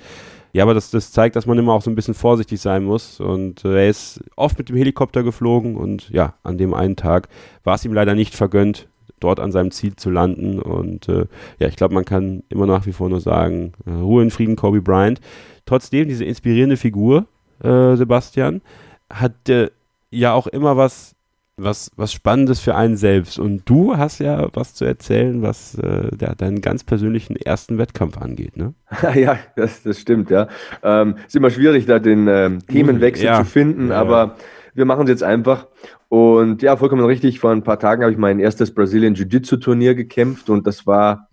Ja, 0.53 0.63
aber 0.63 0.75
das, 0.75 0.91
das 0.91 1.11
zeigt, 1.11 1.35
dass 1.35 1.47
man 1.47 1.57
immer 1.57 1.73
auch 1.73 1.81
so 1.81 1.89
ein 1.89 1.95
bisschen 1.95 2.13
vorsichtig 2.13 2.61
sein 2.61 2.83
muss. 2.83 3.19
Und 3.19 3.65
äh, 3.65 3.83
er 3.83 3.89
ist 3.89 4.23
oft 4.35 4.57
mit 4.57 4.69
dem 4.69 4.75
Helikopter 4.75 5.23
geflogen 5.23 5.75
und 5.75 6.09
ja, 6.09 6.35
an 6.44 6.57
dem 6.57 6.73
einen 6.73 6.95
Tag 6.95 7.27
war 7.63 7.75
es 7.75 7.85
ihm 7.85 7.94
leider 7.94 8.13
nicht 8.13 8.35
vergönnt, 8.35 8.88
dort 9.19 9.39
an 9.39 9.51
seinem 9.51 9.71
Ziel 9.71 9.95
zu 9.95 10.11
landen. 10.11 10.59
Und 10.59 11.09
äh, 11.09 11.25
ja, 11.59 11.67
ich 11.67 11.75
glaube, 11.75 11.95
man 11.95 12.05
kann 12.05 12.44
immer 12.50 12.67
nach 12.67 12.85
wie 12.85 12.94
vor 12.94 13.09
nur 13.09 13.19
sagen, 13.19 13.73
äh, 13.85 13.91
Ruhe 13.91 14.21
in 14.21 14.31
Frieden, 14.31 14.55
Kobe 14.55 14.81
Bryant. 14.81 15.19
Trotzdem 15.65 16.07
diese 16.07 16.25
inspirierende 16.25 16.77
Figur, 16.77 17.25
äh, 17.61 17.95
Sebastian, 17.95 18.61
hat 19.09 19.50
äh, 19.50 19.69
ja 20.09 20.33
auch 20.33 20.47
immer 20.47 20.77
was, 20.77 21.15
was, 21.57 21.91
was 21.95 22.11
Spannendes 22.13 22.59
für 22.59 22.75
einen 22.75 22.97
selbst. 22.97 23.39
Und 23.39 23.69
du 23.69 23.97
hast 23.97 24.19
ja 24.19 24.47
was 24.53 24.73
zu 24.73 24.85
erzählen, 24.85 25.41
was 25.41 25.75
äh, 25.75 26.09
ja, 26.19 26.33
deinen 26.35 26.61
ganz 26.61 26.83
persönlichen 26.83 27.35
ersten 27.35 27.77
Wettkampf 27.77 28.17
angeht, 28.17 28.57
ne? 28.57 28.73
ja, 29.15 29.38
das, 29.55 29.83
das 29.83 30.00
stimmt, 30.00 30.29
ja. 30.29 30.47
Ähm, 30.81 31.15
ist 31.27 31.35
immer 31.35 31.50
schwierig, 31.50 31.85
da 31.85 32.00
den 32.00 32.27
ähm, 32.27 32.59
Themenwechsel 32.67 33.25
ja. 33.25 33.39
zu 33.39 33.45
finden, 33.45 33.89
ja. 33.89 34.00
aber 34.00 34.35
wir 34.73 34.85
machen 34.85 35.03
es 35.03 35.09
jetzt 35.09 35.23
einfach. 35.23 35.67
Und 36.09 36.61
ja, 36.61 36.77
vollkommen 36.77 37.05
richtig. 37.05 37.39
Vor 37.39 37.51
ein 37.51 37.63
paar 37.63 37.79
Tagen 37.79 38.03
habe 38.03 38.11
ich 38.11 38.17
mein 38.17 38.39
erstes 38.39 38.73
Brazilian 38.73 39.15
Jiu-Jitsu-Turnier 39.15 39.95
gekämpft 39.95 40.50
und 40.50 40.67
das 40.67 40.85
war 40.85 41.27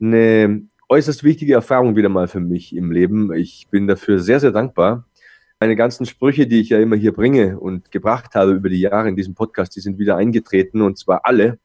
eine 0.00 0.62
äußerst 0.88 1.22
wichtige 1.24 1.54
Erfahrung 1.54 1.96
wieder 1.96 2.08
mal 2.08 2.28
für 2.28 2.40
mich 2.40 2.74
im 2.74 2.90
Leben. 2.90 3.32
Ich 3.32 3.68
bin 3.70 3.86
dafür 3.86 4.18
sehr, 4.18 4.40
sehr 4.40 4.50
dankbar 4.50 5.04
meine 5.60 5.76
ganzen 5.76 6.06
Sprüche, 6.06 6.46
die 6.46 6.60
ich 6.60 6.70
ja 6.70 6.80
immer 6.80 6.96
hier 6.96 7.12
bringe 7.12 7.60
und 7.60 7.92
gebracht 7.92 8.34
habe 8.34 8.52
über 8.52 8.70
die 8.70 8.80
Jahre 8.80 9.08
in 9.08 9.16
diesem 9.16 9.34
Podcast, 9.34 9.76
die 9.76 9.80
sind 9.80 9.98
wieder 9.98 10.16
eingetreten 10.16 10.80
und 10.80 10.98
zwar 10.98 11.26
alle. 11.26 11.44
Äh, 11.44 11.58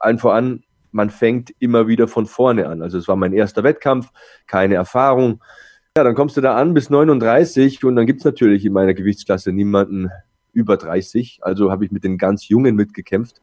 allen 0.00 0.18
voran, 0.18 0.64
man 0.90 1.08
fängt 1.08 1.54
immer 1.60 1.86
wieder 1.86 2.08
von 2.08 2.26
vorne 2.26 2.66
an. 2.66 2.82
Also 2.82 2.98
es 2.98 3.06
war 3.06 3.14
mein 3.14 3.32
erster 3.32 3.62
Wettkampf, 3.62 4.10
keine 4.48 4.74
Erfahrung. 4.74 5.40
Ja, 5.96 6.02
dann 6.02 6.16
kommst 6.16 6.36
du 6.36 6.40
da 6.40 6.56
an 6.56 6.74
bis 6.74 6.90
39 6.90 7.84
und 7.84 7.94
dann 7.94 8.06
gibt 8.06 8.20
es 8.20 8.24
natürlich 8.24 8.64
in 8.64 8.72
meiner 8.72 8.94
Gewichtsklasse 8.94 9.52
niemanden 9.52 10.10
über 10.52 10.76
30. 10.76 11.38
Also 11.42 11.70
habe 11.70 11.84
ich 11.84 11.92
mit 11.92 12.02
den 12.02 12.18
ganz 12.18 12.48
Jungen 12.48 12.74
mitgekämpft 12.74 13.40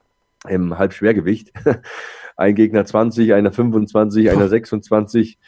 im 0.49 0.77
Halbschwergewicht. 0.77 1.53
Ein 2.37 2.55
Gegner 2.55 2.85
20, 2.85 3.33
einer 3.33 3.53
25, 3.53 4.29
einer 4.29 4.49
26. 4.49 5.39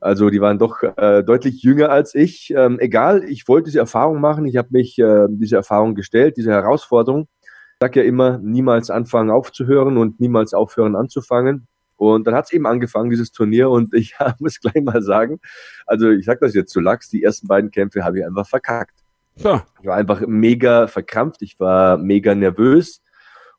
Also 0.00 0.30
die 0.30 0.40
waren 0.40 0.58
doch 0.58 0.82
äh, 0.82 1.22
deutlich 1.22 1.62
jünger 1.62 1.90
als 1.90 2.14
ich. 2.14 2.52
Ähm, 2.56 2.78
egal, 2.80 3.24
ich 3.24 3.46
wollte 3.48 3.66
diese 3.66 3.80
Erfahrung 3.80 4.20
machen. 4.20 4.46
Ich 4.46 4.56
habe 4.56 4.68
mich 4.70 4.98
äh, 4.98 5.26
diese 5.28 5.56
Erfahrung 5.56 5.94
gestellt, 5.94 6.36
diese 6.36 6.50
Herausforderung. 6.50 7.28
Ich 7.42 7.76
sage 7.82 8.00
ja 8.00 8.06
immer, 8.06 8.38
niemals 8.38 8.90
anfangen 8.90 9.30
aufzuhören 9.30 9.98
und 9.98 10.18
niemals 10.18 10.54
aufhören 10.54 10.96
anzufangen. 10.96 11.66
Und 11.96 12.26
dann 12.26 12.34
hat 12.34 12.46
es 12.46 12.52
eben 12.52 12.66
angefangen, 12.66 13.10
dieses 13.10 13.30
Turnier. 13.30 13.68
Und 13.68 13.92
ich 13.94 14.14
muss 14.38 14.58
gleich 14.58 14.82
mal 14.82 15.02
sagen, 15.02 15.38
also 15.86 16.08
ich 16.10 16.24
sage 16.24 16.40
das 16.40 16.54
jetzt 16.54 16.72
zu 16.72 16.80
Lachs, 16.80 17.10
die 17.10 17.22
ersten 17.22 17.46
beiden 17.46 17.70
Kämpfe 17.70 18.02
habe 18.02 18.18
ich 18.18 18.24
einfach 18.24 18.48
verkackt. 18.48 18.94
Ja. 19.36 19.66
Ich 19.80 19.86
war 19.86 19.96
einfach 19.96 20.22
mega 20.26 20.86
verkrampft, 20.86 21.42
ich 21.42 21.60
war 21.60 21.98
mega 21.98 22.34
nervös. 22.34 23.02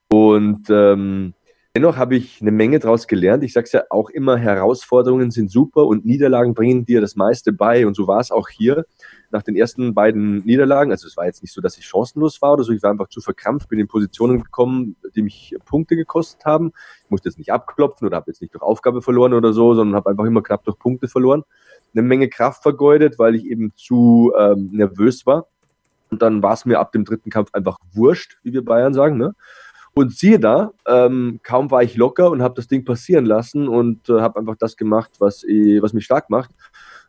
Und 0.09 0.69
ähm, 0.69 1.33
Dennoch 1.73 1.95
habe 1.95 2.17
ich 2.17 2.41
eine 2.41 2.51
Menge 2.51 2.79
daraus 2.79 3.07
gelernt. 3.07 3.45
Ich 3.45 3.53
sage 3.53 3.63
es 3.63 3.71
ja 3.71 3.83
auch 3.89 4.09
immer, 4.09 4.35
Herausforderungen 4.35 5.31
sind 5.31 5.49
super 5.49 5.85
und 5.85 6.03
Niederlagen 6.05 6.53
bringen 6.53 6.83
dir 6.83 6.99
das 6.99 7.15
meiste 7.15 7.53
bei. 7.53 7.87
Und 7.87 7.95
so 7.95 8.07
war 8.07 8.19
es 8.19 8.29
auch 8.29 8.49
hier 8.49 8.85
nach 9.29 9.41
den 9.41 9.55
ersten 9.55 9.93
beiden 9.93 10.43
Niederlagen. 10.43 10.91
Also 10.91 11.07
es 11.07 11.15
war 11.15 11.27
jetzt 11.27 11.41
nicht 11.41 11.53
so, 11.53 11.61
dass 11.61 11.77
ich 11.77 11.85
chancenlos 11.85 12.41
war 12.41 12.53
oder 12.53 12.65
so. 12.65 12.73
Ich 12.73 12.83
war 12.83 12.91
einfach 12.91 13.07
zu 13.07 13.21
verkrampft, 13.21 13.69
bin 13.69 13.79
in 13.79 13.87
Positionen 13.87 14.43
gekommen, 14.43 14.97
die 15.15 15.21
mich 15.21 15.55
Punkte 15.63 15.95
gekostet 15.95 16.43
haben. 16.43 16.73
Ich 17.05 17.09
musste 17.09 17.29
jetzt 17.29 17.37
nicht 17.37 17.53
abklopfen 17.53 18.05
oder 18.05 18.17
habe 18.17 18.31
jetzt 18.31 18.41
nicht 18.41 18.53
durch 18.53 18.63
Aufgabe 18.63 19.01
verloren 19.01 19.31
oder 19.33 19.53
so, 19.53 19.73
sondern 19.73 19.95
habe 19.95 20.09
einfach 20.09 20.25
immer 20.25 20.43
knapp 20.43 20.65
durch 20.65 20.77
Punkte 20.77 21.07
verloren. 21.07 21.43
Eine 21.93 22.01
Menge 22.01 22.27
Kraft 22.27 22.63
vergeudet, 22.63 23.17
weil 23.17 23.33
ich 23.33 23.45
eben 23.45 23.71
zu 23.77 24.33
ähm, 24.37 24.71
nervös 24.73 25.25
war. 25.25 25.47
Und 26.09 26.21
dann 26.21 26.43
war 26.43 26.51
es 26.51 26.65
mir 26.65 26.79
ab 26.79 26.91
dem 26.91 27.05
dritten 27.05 27.29
Kampf 27.29 27.53
einfach 27.53 27.77
wurscht, 27.93 28.39
wie 28.43 28.51
wir 28.51 28.65
Bayern 28.65 28.93
sagen. 28.93 29.17
Ne? 29.17 29.33
Und 29.93 30.15
siehe 30.15 30.39
da, 30.39 30.71
ähm, 30.87 31.39
kaum 31.43 31.69
war 31.69 31.83
ich 31.83 31.97
locker 31.97 32.31
und 32.31 32.41
habe 32.41 32.55
das 32.55 32.67
Ding 32.67 32.85
passieren 32.85 33.25
lassen 33.25 33.67
und 33.67 34.09
äh, 34.09 34.21
habe 34.21 34.39
einfach 34.39 34.55
das 34.57 34.77
gemacht, 34.77 35.11
was, 35.19 35.43
ich, 35.43 35.81
was 35.81 35.93
mich 35.93 36.05
stark 36.05 36.29
macht, 36.29 36.51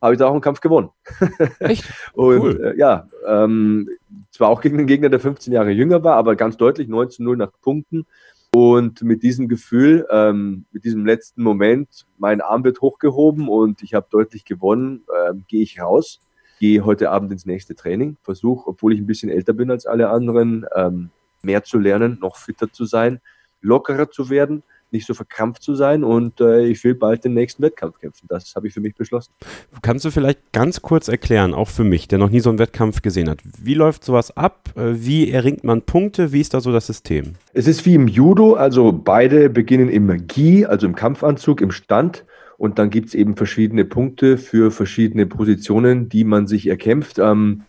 habe 0.01 0.15
ich 0.15 0.19
da 0.19 0.27
auch 0.27 0.33
einen 0.33 0.41
Kampf 0.41 0.61
gewonnen. 0.61 0.91
Echt? 1.61 1.85
und 2.13 2.41
cool. 2.41 2.73
äh, 2.75 2.79
ja, 2.79 3.09
ähm, 3.27 3.89
zwar 4.33 4.49
auch 4.49 4.61
gegen 4.61 4.79
einen 4.79 4.89
Gegner, 4.89 5.11
der 5.11 5.21
15 5.21 5.53
Jahre 5.53 5.71
jünger 5.71 6.03
war, 6.03 6.17
aber 6.17 6.35
ganz 6.35 6.57
deutlich 6.57 6.89
19-0 6.89 7.37
nach 7.37 7.53
Punkten. 7.61 8.07
Und 8.55 9.03
mit 9.03 9.23
diesem 9.23 9.49
Gefühl, 9.49 10.07
ähm, 10.11 10.67
mit 10.73 10.85
diesem 10.85 11.07
letzten 11.07 11.43
Moment, 11.43 12.07
mein 12.19 12.41
Arm 12.41 12.65
wird 12.65 12.81
hochgehoben 12.81 13.49
und 13.49 13.83
ich 13.83 13.95
habe 13.95 14.09
deutlich 14.11 14.45
gewonnen, 14.45 15.05
ähm, 15.31 15.45
gehe 15.49 15.63
ich 15.63 15.81
raus 15.81 16.21
gehe 16.63 16.85
heute 16.85 17.11
Abend 17.11 17.33
ins 17.33 17.45
nächste 17.45 17.75
Training, 17.75 18.17
versuche, 18.23 18.69
obwohl 18.69 18.93
ich 18.93 19.01
ein 19.01 19.07
bisschen 19.07 19.31
älter 19.31 19.53
bin 19.53 19.69
als 19.69 19.85
alle 19.85 20.11
anderen, 20.11 20.65
ähm, 20.77 21.11
mehr 21.43 21.65
zu 21.65 21.79
lernen, 21.79 22.19
noch 22.21 22.37
fitter 22.37 22.73
zu 22.73 22.85
sein, 22.85 23.21
lockerer 23.61 24.11
zu 24.11 24.31
werden, 24.31 24.63
nicht 24.93 25.07
so 25.07 25.15
verkrampft 25.15 25.63
zu 25.63 25.75
sein 25.75 26.05
und 26.05 26.41
äh, 26.41 26.67
ich 26.67 26.85
will 26.85 26.95
bald 26.95 27.25
den 27.25 27.35
nächsten 27.35 27.63
Wettkampf 27.63 27.99
kämpfen. 27.99 28.27
Das 28.29 28.55
habe 28.55 28.69
ich 28.69 28.75
für 28.75 28.81
mich 28.81 28.95
beschlossen. 28.95 29.33
Kannst 29.81 30.05
du 30.05 30.11
vielleicht 30.11 30.53
ganz 30.53 30.83
kurz 30.83 31.09
erklären, 31.09 31.55
auch 31.55 31.69
für 31.69 31.85
mich, 31.85 32.09
der 32.09 32.19
noch 32.19 32.31
nie 32.31 32.41
so 32.41 32.51
einen 32.51 32.59
Wettkampf 32.59 33.01
gesehen 33.01 33.29
hat, 33.31 33.41
wie 33.43 33.75
läuft 33.75 34.05
sowas 34.05 34.37
ab? 34.37 34.71
Äh, 34.77 34.93
wie 34.95 35.31
erringt 35.31 35.65
man 35.65 35.83
Punkte? 35.83 36.33
Wie 36.33 36.41
ist 36.41 36.55
da 36.55 36.61
so 36.61 36.73
das 36.73 36.87
System? 36.87 37.35
Es 37.55 37.67
ist 37.67 37.87
wie 37.87 37.95
im 37.95 38.07
Judo, 38.07 38.55
also 38.55 38.93
beide 38.93 39.49
beginnen 39.49 39.89
im 39.89 40.27
Gi, 40.27 40.67
also 40.67 40.87
im 40.87 40.95
Kampfanzug, 40.95 41.61
im 41.61 41.71
Stand. 41.71 42.25
Und 42.59 42.79
dann 42.79 42.91
gibt 42.91 43.09
es 43.09 43.15
eben 43.15 43.35
verschiedene 43.35 43.85
Punkte 43.85 44.39
für 44.39 44.71
verschiedene 44.71 45.27
Positionen, 45.27 46.09
die 46.09 46.23
man 46.23 46.47
sich 46.47 46.69
erkämpft. 46.69 47.19
Ähm, 47.19 47.63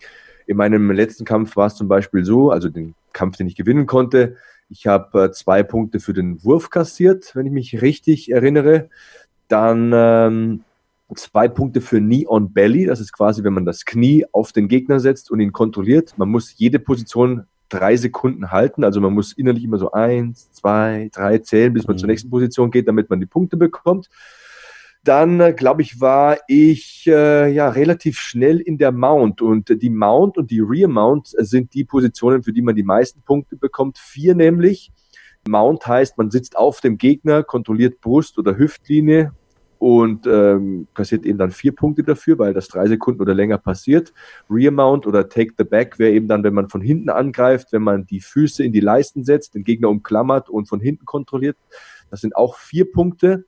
in 0.46 0.56
meinem 0.56 0.90
letzten 0.90 1.24
Kampf 1.24 1.56
war 1.56 1.66
es 1.66 1.74
zum 1.74 1.88
Beispiel 1.88 2.24
so, 2.24 2.50
also 2.50 2.68
den 2.68 2.94
Kampf, 3.14 3.38
den 3.38 3.46
ich 3.46 3.56
gewinnen 3.56 3.86
konnte, 3.86 4.36
ich 4.68 4.86
habe 4.86 5.24
äh, 5.24 5.30
zwei 5.32 5.62
Punkte 5.62 6.00
für 6.00 6.12
den 6.12 6.42
Wurf 6.44 6.70
kassiert, 6.70 7.34
wenn 7.34 7.46
ich 7.46 7.52
mich 7.52 7.82
richtig 7.82 8.30
erinnere. 8.30 8.88
Dann 9.48 9.92
ähm, 9.94 10.64
zwei 11.14 11.48
Punkte 11.48 11.80
für 11.80 11.98
Knee 11.98 12.26
on 12.26 12.52
Belly. 12.52 12.86
Das 12.86 13.00
ist 13.00 13.12
quasi, 13.12 13.44
wenn 13.44 13.52
man 13.52 13.64
das 13.64 13.84
Knie 13.84 14.24
auf 14.32 14.52
den 14.52 14.68
Gegner 14.68 15.00
setzt 15.00 15.30
und 15.30 15.40
ihn 15.40 15.52
kontrolliert. 15.52 16.14
Man 16.16 16.28
muss 16.28 16.56
jede 16.56 16.78
Position 16.78 17.44
drei 17.68 17.96
Sekunden 17.96 18.50
halten. 18.50 18.84
Also 18.84 19.00
man 19.00 19.12
muss 19.12 19.32
innerlich 19.32 19.64
immer 19.64 19.78
so 19.78 19.92
eins, 19.92 20.50
zwei, 20.52 21.10
drei 21.12 21.38
zählen, 21.38 21.72
bis 21.72 21.86
man 21.86 21.96
mhm. 21.96 21.98
zur 21.98 22.08
nächsten 22.08 22.30
Position 22.30 22.70
geht, 22.70 22.88
damit 22.88 23.10
man 23.10 23.20
die 23.20 23.26
Punkte 23.26 23.56
bekommt. 23.56 24.08
Dann, 25.04 25.38
äh, 25.38 25.52
glaube 25.52 25.82
ich, 25.82 26.00
war 26.00 26.38
ich 26.48 27.04
äh, 27.06 27.52
ja 27.52 27.68
relativ 27.68 28.18
schnell 28.18 28.58
in 28.58 28.78
der 28.78 28.90
Mount 28.90 29.42
und 29.42 29.68
die 29.82 29.90
Mount 29.90 30.38
und 30.38 30.50
die 30.50 30.60
Rear 30.60 30.88
Mount 30.88 31.28
sind 31.28 31.74
die 31.74 31.84
Positionen, 31.84 32.42
für 32.42 32.52
die 32.52 32.62
man 32.62 32.74
die 32.74 32.82
meisten 32.82 33.20
Punkte 33.22 33.56
bekommt. 33.56 33.98
Vier 33.98 34.34
nämlich. 34.34 34.90
Mount 35.46 35.86
heißt, 35.86 36.16
man 36.16 36.30
sitzt 36.30 36.56
auf 36.56 36.80
dem 36.80 36.96
Gegner, 36.96 37.42
kontrolliert 37.42 38.00
Brust 38.00 38.38
oder 38.38 38.56
Hüftlinie 38.56 39.32
und 39.78 40.26
ähm, 40.26 40.88
kassiert 40.94 41.26
eben 41.26 41.36
dann 41.36 41.50
vier 41.50 41.74
Punkte 41.74 42.02
dafür, 42.02 42.38
weil 42.38 42.54
das 42.54 42.68
drei 42.68 42.86
Sekunden 42.86 43.20
oder 43.20 43.34
länger 43.34 43.58
passiert. 43.58 44.14
Rear 44.48 44.72
Mount 44.72 45.06
oder 45.06 45.28
Take 45.28 45.52
the 45.58 45.64
Back 45.64 45.98
wäre 45.98 46.12
eben 46.12 46.28
dann, 46.28 46.42
wenn 46.44 46.54
man 46.54 46.70
von 46.70 46.80
hinten 46.80 47.10
angreift, 47.10 47.72
wenn 47.72 47.82
man 47.82 48.06
die 48.06 48.20
Füße 48.20 48.64
in 48.64 48.72
die 48.72 48.80
Leisten 48.80 49.24
setzt, 49.24 49.54
den 49.54 49.64
Gegner 49.64 49.90
umklammert 49.90 50.48
und 50.48 50.66
von 50.66 50.80
hinten 50.80 51.04
kontrolliert. 51.04 51.58
Das 52.10 52.22
sind 52.22 52.34
auch 52.34 52.56
vier 52.56 52.90
Punkte. 52.90 53.44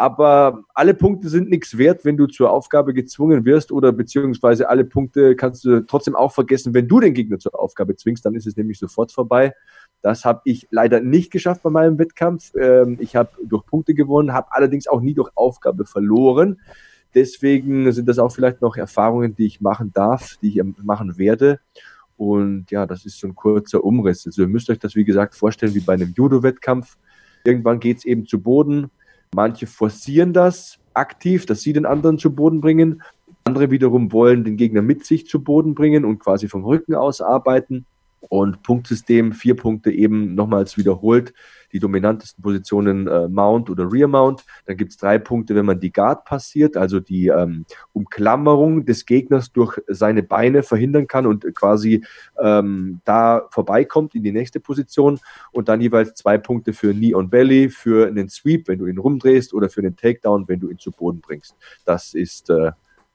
Aber 0.00 0.64
alle 0.72 0.94
Punkte 0.94 1.28
sind 1.28 1.50
nichts 1.50 1.76
wert, 1.76 2.06
wenn 2.06 2.16
du 2.16 2.26
zur 2.26 2.50
Aufgabe 2.50 2.94
gezwungen 2.94 3.44
wirst 3.44 3.70
oder 3.70 3.92
beziehungsweise 3.92 4.70
alle 4.70 4.86
Punkte 4.86 5.36
kannst 5.36 5.62
du 5.66 5.84
trotzdem 5.84 6.16
auch 6.16 6.32
vergessen, 6.32 6.72
wenn 6.72 6.88
du 6.88 7.00
den 7.00 7.12
Gegner 7.12 7.38
zur 7.38 7.60
Aufgabe 7.60 7.94
zwingst, 7.96 8.24
dann 8.24 8.34
ist 8.34 8.46
es 8.46 8.56
nämlich 8.56 8.78
sofort 8.78 9.12
vorbei. 9.12 9.52
Das 10.00 10.24
habe 10.24 10.40
ich 10.44 10.66
leider 10.70 11.00
nicht 11.00 11.30
geschafft 11.30 11.62
bei 11.62 11.68
meinem 11.68 11.98
Wettkampf. 11.98 12.50
Ähm, 12.58 12.96
ich 12.98 13.14
habe 13.14 13.28
durch 13.44 13.66
Punkte 13.66 13.92
gewonnen, 13.92 14.32
habe 14.32 14.48
allerdings 14.52 14.88
auch 14.88 15.02
nie 15.02 15.12
durch 15.12 15.28
Aufgabe 15.34 15.84
verloren. 15.84 16.62
Deswegen 17.14 17.92
sind 17.92 18.08
das 18.08 18.18
auch 18.18 18.32
vielleicht 18.32 18.62
noch 18.62 18.78
Erfahrungen, 18.78 19.36
die 19.36 19.44
ich 19.44 19.60
machen 19.60 19.92
darf, 19.92 20.38
die 20.40 20.48
ich 20.48 20.62
machen 20.82 21.18
werde. 21.18 21.60
Und 22.16 22.70
ja, 22.70 22.86
das 22.86 23.04
ist 23.04 23.18
so 23.18 23.26
ein 23.26 23.34
kurzer 23.34 23.84
Umriss. 23.84 24.24
Also 24.24 24.40
ihr 24.40 24.48
müsst 24.48 24.70
euch 24.70 24.78
das, 24.78 24.94
wie 24.94 25.04
gesagt, 25.04 25.34
vorstellen 25.34 25.74
wie 25.74 25.80
bei 25.80 25.92
einem 25.92 26.14
Judo-Wettkampf. 26.16 26.96
Irgendwann 27.44 27.80
geht 27.80 27.98
es 27.98 28.04
eben 28.06 28.24
zu 28.24 28.40
Boden 28.40 28.90
Manche 29.34 29.66
forcieren 29.68 30.32
das 30.32 30.78
aktiv, 30.92 31.46
dass 31.46 31.60
sie 31.60 31.72
den 31.72 31.86
anderen 31.86 32.18
zu 32.18 32.34
Boden 32.34 32.60
bringen. 32.60 33.02
Andere 33.44 33.70
wiederum 33.70 34.12
wollen 34.12 34.44
den 34.44 34.56
Gegner 34.56 34.82
mit 34.82 35.04
sich 35.04 35.26
zu 35.26 35.42
Boden 35.42 35.74
bringen 35.74 36.04
und 36.04 36.18
quasi 36.18 36.48
vom 36.48 36.64
Rücken 36.64 36.94
aus 36.94 37.20
arbeiten. 37.20 37.86
Und 38.28 38.62
Punktsystem, 38.62 39.32
vier 39.32 39.56
Punkte 39.56 39.90
eben 39.90 40.34
nochmals 40.34 40.76
wiederholt 40.76 41.32
die 41.72 41.78
dominantesten 41.78 42.42
Positionen 42.42 43.06
äh, 43.06 43.28
Mount 43.28 43.70
oder 43.70 43.90
Rear 43.90 44.08
Mount. 44.08 44.44
Dann 44.66 44.76
gibt 44.76 44.92
es 44.92 44.96
drei 44.96 45.18
Punkte, 45.18 45.54
wenn 45.54 45.66
man 45.66 45.80
die 45.80 45.92
Guard 45.92 46.24
passiert, 46.24 46.76
also 46.76 47.00
die 47.00 47.28
ähm, 47.28 47.64
Umklammerung 47.92 48.84
des 48.84 49.06
Gegners 49.06 49.52
durch 49.52 49.80
seine 49.86 50.22
Beine 50.22 50.62
verhindern 50.62 51.06
kann 51.06 51.26
und 51.26 51.54
quasi 51.54 52.04
ähm, 52.42 53.00
da 53.04 53.46
vorbeikommt 53.50 54.14
in 54.14 54.22
die 54.22 54.32
nächste 54.32 54.60
Position. 54.60 55.20
Und 55.52 55.68
dann 55.68 55.80
jeweils 55.80 56.14
zwei 56.14 56.38
Punkte 56.38 56.72
für 56.72 56.92
Knee 56.92 57.14
on 57.14 57.30
Belly, 57.30 57.68
für 57.68 58.08
einen 58.08 58.28
Sweep, 58.28 58.68
wenn 58.68 58.78
du 58.78 58.86
ihn 58.86 58.98
rumdrehst, 58.98 59.54
oder 59.54 59.68
für 59.68 59.80
einen 59.80 59.96
Takedown, 59.96 60.48
wenn 60.48 60.60
du 60.60 60.70
ihn 60.70 60.78
zu 60.78 60.90
Boden 60.90 61.20
bringst. 61.20 61.54
Das 61.84 62.14
ist 62.14 62.50
äh, 62.50 62.72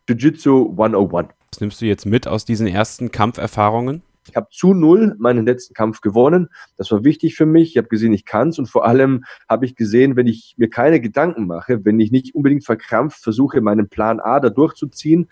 Jiu-Jitsu 0.07 0.71
101. 0.71 1.29
Was 1.51 1.61
nimmst 1.61 1.81
du 1.81 1.85
jetzt 1.85 2.05
mit 2.05 2.27
aus 2.27 2.45
diesen 2.45 2.67
ersten 2.67 3.11
Kampferfahrungen? 3.11 4.01
Ich 4.29 4.35
habe 4.35 4.47
zu 4.51 4.73
null 4.73 5.15
meinen 5.19 5.45
letzten 5.45 5.73
Kampf 5.73 6.01
gewonnen. 6.01 6.49
Das 6.77 6.91
war 6.91 7.03
wichtig 7.03 7.35
für 7.35 7.45
mich. 7.45 7.71
Ich 7.71 7.77
habe 7.77 7.87
gesehen, 7.87 8.13
ich 8.13 8.25
kann 8.25 8.49
es. 8.49 8.59
Und 8.59 8.67
vor 8.67 8.85
allem 8.85 9.23
habe 9.47 9.65
ich 9.65 9.75
gesehen, 9.75 10.15
wenn 10.15 10.27
ich 10.27 10.55
mir 10.57 10.69
keine 10.69 10.99
Gedanken 10.99 11.45
mache, 11.45 11.85
wenn 11.85 11.99
ich 11.99 12.11
nicht 12.11 12.33
unbedingt 12.33 12.65
verkrampft 12.65 13.21
versuche, 13.23 13.61
meinen 13.61 13.87
Plan 13.87 14.19
A 14.19 14.39
da 14.39 14.49
durchzuziehen, 14.49 15.29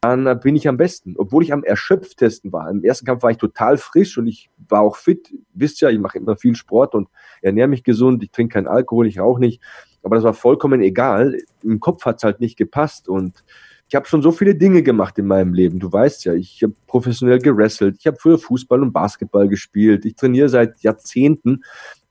dann 0.00 0.40
bin 0.40 0.56
ich 0.56 0.68
am 0.68 0.76
besten. 0.76 1.14
Obwohl 1.16 1.44
ich 1.44 1.52
am 1.52 1.64
erschöpftesten 1.64 2.52
war. 2.52 2.70
Im 2.70 2.82
ersten 2.84 3.06
Kampf 3.06 3.22
war 3.22 3.30
ich 3.30 3.38
total 3.38 3.76
frisch 3.76 4.18
und 4.18 4.26
ich 4.26 4.50
war 4.68 4.80
auch 4.80 4.96
fit. 4.96 5.32
Wisst 5.54 5.80
ja, 5.80 5.90
ich 5.90 5.98
mache 5.98 6.18
immer 6.18 6.36
viel 6.36 6.56
Sport 6.56 6.94
und 6.94 7.08
ernähre 7.40 7.68
mich 7.68 7.84
gesund. 7.84 8.22
Ich 8.22 8.30
trinke 8.30 8.54
keinen 8.54 8.66
Alkohol, 8.66 9.06
ich 9.06 9.20
rauche 9.20 9.40
nicht. 9.40 9.60
Aber 10.02 10.16
das 10.16 10.24
war 10.24 10.34
vollkommen 10.34 10.80
egal. 10.80 11.38
Im 11.62 11.78
Kopf 11.80 12.04
hat 12.04 12.16
es 12.16 12.24
halt 12.24 12.40
nicht 12.40 12.56
gepasst. 12.56 13.08
Und 13.08 13.44
ich 13.92 13.94
habe 13.94 14.08
schon 14.08 14.22
so 14.22 14.32
viele 14.32 14.54
Dinge 14.54 14.82
gemacht 14.82 15.18
in 15.18 15.26
meinem 15.26 15.52
Leben. 15.52 15.78
Du 15.78 15.92
weißt 15.92 16.24
ja, 16.24 16.32
ich 16.32 16.62
habe 16.62 16.72
professionell 16.86 17.40
gerasselt. 17.40 17.96
Ich 17.98 18.06
habe 18.06 18.16
früher 18.18 18.38
Fußball 18.38 18.80
und 18.80 18.90
Basketball 18.90 19.48
gespielt. 19.48 20.06
Ich 20.06 20.16
trainiere 20.16 20.48
seit 20.48 20.80
Jahrzehnten. 20.80 21.62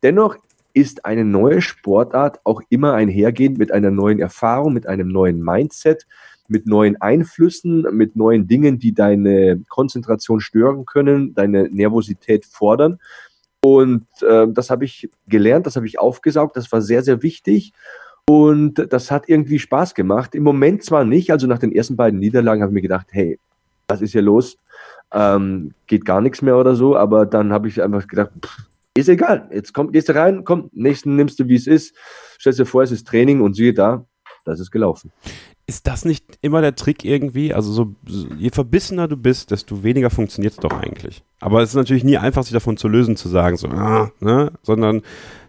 Dennoch 0.04 0.36
ist 0.74 1.06
eine 1.06 1.26
neue 1.26 1.60
Sportart 1.60 2.40
auch 2.44 2.62
immer 2.70 2.94
einhergehend 2.94 3.58
mit 3.58 3.72
einer 3.72 3.90
neuen 3.90 4.20
Erfahrung, 4.20 4.74
mit 4.74 4.86
einem 4.86 5.08
neuen 5.08 5.42
Mindset, 5.42 6.06
mit 6.48 6.68
neuen 6.68 7.02
Einflüssen, 7.02 7.88
mit 7.92 8.16
neuen 8.16 8.46
Dingen, 8.46 8.78
die 8.78 8.94
deine 8.94 9.64
Konzentration 9.68 10.40
stören 10.40 10.86
können, 10.86 11.34
deine 11.34 11.64
Nervosität 11.64 12.46
fordern. 12.46 13.00
Und 13.64 14.06
äh, 14.22 14.46
das 14.48 14.70
habe 14.70 14.86
ich 14.86 15.10
gelernt, 15.28 15.66
das 15.66 15.78
habe 15.78 15.88
ich 15.88 15.98
aufgesaugt, 15.98 16.58
das 16.58 16.72
war 16.72 16.84
sehr, 16.84 17.02
sehr 17.02 17.24
wichtig. 17.24 17.74
Und 18.28 18.88
das 18.92 19.12
hat 19.12 19.28
irgendwie 19.28 19.60
Spaß 19.60 19.94
gemacht. 19.96 20.36
Im 20.36 20.44
Moment 20.44 20.84
zwar 20.84 21.04
nicht, 21.04 21.32
also 21.32 21.48
nach 21.48 21.60
den 21.60 21.72
ersten 21.72 21.96
beiden 21.96 22.20
Niederlagen 22.20 22.62
habe 22.62 22.72
ich 22.72 22.76
mir 22.76 22.82
gedacht, 22.82 23.08
hey, 23.12 23.40
was 23.88 24.02
ist 24.02 24.12
hier 24.12 24.22
los? 24.22 24.58
Ähm, 25.14 25.74
geht 25.88 26.06
gar 26.06 26.22
nichts 26.22 26.42
mehr 26.42 26.58
oder 26.58 26.76
so, 26.76 26.96
aber 26.96 27.26
dann 27.26 27.52
habe 27.52 27.68
ich 27.68 27.82
einfach 27.82 28.08
gedacht, 28.08 28.32
pff, 28.44 28.66
ist 28.94 29.10
egal, 29.10 29.50
jetzt 29.52 29.74
komm, 29.74 29.92
gehst 29.92 30.10
du 30.10 30.16
rein, 30.16 30.44
komm, 30.44 30.70
nächsten 30.74 31.16
nimmst 31.16 31.40
du, 31.40 31.48
wie 31.48 31.56
es 31.56 31.68
ist, 31.68 31.96
stellst 32.40 32.60
dir 32.60 32.66
vor, 32.66 32.84
es 32.84 32.92
ist 32.92 33.08
Training 33.08 33.42
und 33.42 33.56
siehe 33.56 33.74
da, 33.74 34.06
das 34.46 34.60
ist 34.60 34.72
gelaufen. 34.72 35.12
Ist 35.68 35.88
das 35.88 36.06
nicht 36.06 36.38
immer 36.42 36.62
der 36.62 36.76
Trick 36.76 37.06
irgendwie? 37.06 37.54
Also 37.54 37.72
so, 37.72 37.96
je 38.38 38.50
verbissener 38.50 39.08
du 39.08 39.18
bist, 39.18 39.52
desto 39.52 39.84
weniger 39.84 40.10
funktioniert 40.10 40.54
es 40.54 40.60
doch 40.60 40.74
eigentlich. 40.74 41.24
Aber 41.40 41.62
es 41.62 41.70
ist 41.70 41.76
natürlich 41.76 42.04
nie 42.04 42.18
einfach, 42.18 42.44
sich 42.44 42.54
davon 42.54 42.78
zu 42.78 42.88
lösen, 42.88 43.16
zu 43.16 43.30
sagen, 43.30 43.58
so, 43.58 43.68
ah, 43.70 44.12
ne? 44.20 44.52
sondern 44.64 45.02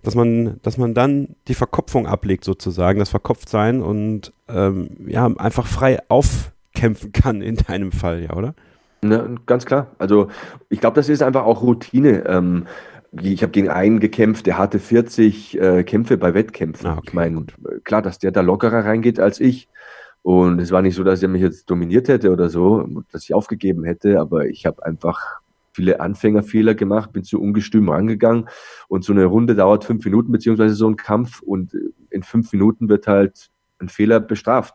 dass 0.03 0.15
man, 0.15 0.61
dass 0.63 0.79
man 0.79 0.95
dann 0.95 1.37
die 1.49 1.55
Verkopfung 1.55 2.07
ablegt, 2.07 2.45
sozusagen, 2.45 2.99
das 2.99 3.11
Verkopftsein 3.11 3.83
und 3.83 4.33
ähm, 4.49 4.91
ja, 5.07 5.27
einfach 5.27 5.67
frei 5.67 5.99
aufkämpfen 6.09 7.13
kann 7.13 7.43
in 7.43 7.57
deinem 7.57 7.93
Fall, 7.93 8.23
ja, 8.23 8.35
oder? 8.35 8.55
Ja, 9.05 9.27
ganz 9.47 9.67
klar. 9.67 9.89
Also 9.99 10.29
ich 10.69 10.81
glaube, 10.81 10.95
das 10.95 11.09
ist 11.09 11.23
einfach 11.23 11.45
auch 11.45 11.63
Routine. 11.63 12.25
Ähm, 12.27 12.67
ich 13.21 13.43
habe 13.43 13.53
gegen 13.53 13.69
einen 13.69 14.01
gekämpft, 14.01 14.47
der 14.47 14.59
hatte 14.59 14.79
40 14.79 15.61
äh, 15.61 15.85
Kämpfe 15.85 16.17
bei 16.17 16.33
Wettkämpfen. 16.35 16.87
Ah, 16.87 16.93
okay, 16.95 17.09
ich 17.09 17.13
meine, 17.13 17.45
klar, 17.85 18.01
dass 18.01 18.19
der 18.19 18.31
da 18.31 18.41
lockerer 18.41 18.85
reingeht 18.85 19.21
als 19.21 19.41
ich. 19.41 19.69
Und 20.23 20.61
es 20.61 20.71
war 20.71 20.83
nicht 20.83 20.95
so, 20.95 21.05
dass 21.05 21.23
er 21.23 21.29
mich 21.29 21.43
jetzt 21.43 21.69
dominiert 21.69 22.09
hätte 22.09 22.31
oder 22.31 22.49
so, 22.49 22.89
dass 23.11 23.25
ich 23.25 23.35
aufgegeben 23.35 23.85
hätte, 23.85 24.21
aber 24.21 24.47
ich 24.47 24.67
habe 24.67 24.85
einfach 24.85 25.41
viele 25.73 26.01
Anfängerfehler 26.01 26.75
gemacht, 26.75 27.13
bin 27.13 27.25
zu 27.25 27.41
ungestüm 27.41 27.89
rangegangen 27.89 28.49
und 28.89 29.05
so 29.05 29.13
eine 29.13 29.25
Runde 29.25 29.55
dauert 29.55 29.85
fünf 29.85 30.05
Minuten, 30.05 30.31
beziehungsweise 30.31 30.75
so 30.75 30.89
ein 30.89 30.97
Kampf 30.97 31.41
und 31.43 31.77
in 32.11 32.23
fünf 32.23 32.53
Minuten 32.53 32.89
wird 32.89 33.07
halt 33.07 33.51
ein 33.79 33.89
Fehler 33.89 34.21
bestraft. 34.21 34.75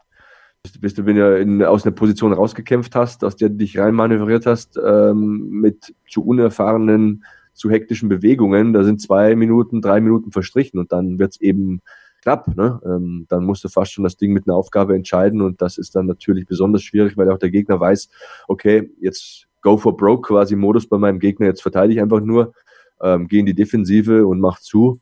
Bis, 0.82 0.96
du, 0.96 1.06
wenn 1.06 1.16
du 1.16 1.40
in, 1.40 1.64
aus 1.64 1.86
einer 1.86 1.96
Position 1.96 2.34
rausgekämpft 2.34 2.94
hast, 2.96 3.24
aus 3.24 3.38
der 3.38 3.50
du 3.50 3.56
dich 3.56 3.78
reinmanövriert 3.78 4.46
hast, 4.46 4.78
ähm, 4.84 5.48
mit 5.50 5.96
zu 6.10 6.26
unerfahrenen, 6.26 7.24
zu 7.58 7.70
hektischen 7.70 8.10
Bewegungen, 8.10 8.74
da 8.74 8.84
sind 8.84 9.02
zwei 9.02 9.36
Minuten, 9.36 9.82
drei 9.82 10.00
Minuten 10.00 10.32
verstrichen 10.32 10.80
und 10.80 10.92
dann 10.92 11.20
wird's 11.20 11.42
eben 11.42 11.82
knapp. 12.22 12.56
Ne? 12.56 12.80
Ähm, 12.86 13.26
dann 13.30 13.46
musst 13.46 13.64
du 13.64 13.70
fast 13.70 13.94
schon 13.94 14.04
das 14.04 14.18
Ding 14.18 14.34
mit 14.34 14.48
einer 14.48 14.56
Aufgabe 14.56 14.96
entscheiden 14.96 15.42
und 15.42 15.62
das 15.62 15.78
ist 15.78 15.96
dann 15.96 16.06
natürlich 16.06 16.46
besonders 16.46 16.84
schwierig, 16.84 17.18
weil 17.18 17.32
auch 17.32 17.40
der 17.40 17.52
Gegner 17.52 17.80
weiß, 17.80 18.10
okay, 18.48 18.90
jetzt 19.00 19.48
go 19.62 19.78
for 19.78 19.96
broke 19.96 20.28
quasi 20.28 20.56
Modus 20.56 20.88
bei 20.88 20.98
meinem 20.98 21.20
Gegner, 21.20 21.48
jetzt 21.48 21.62
verteidige 21.62 22.00
ich 22.00 22.02
einfach 22.02 22.22
nur, 22.22 22.54
ähm, 23.02 23.28
gehe 23.28 23.40
in 23.40 23.46
die 23.46 23.54
Defensive 23.54 24.26
und 24.26 24.40
mach 24.40 24.60
zu. 24.60 25.00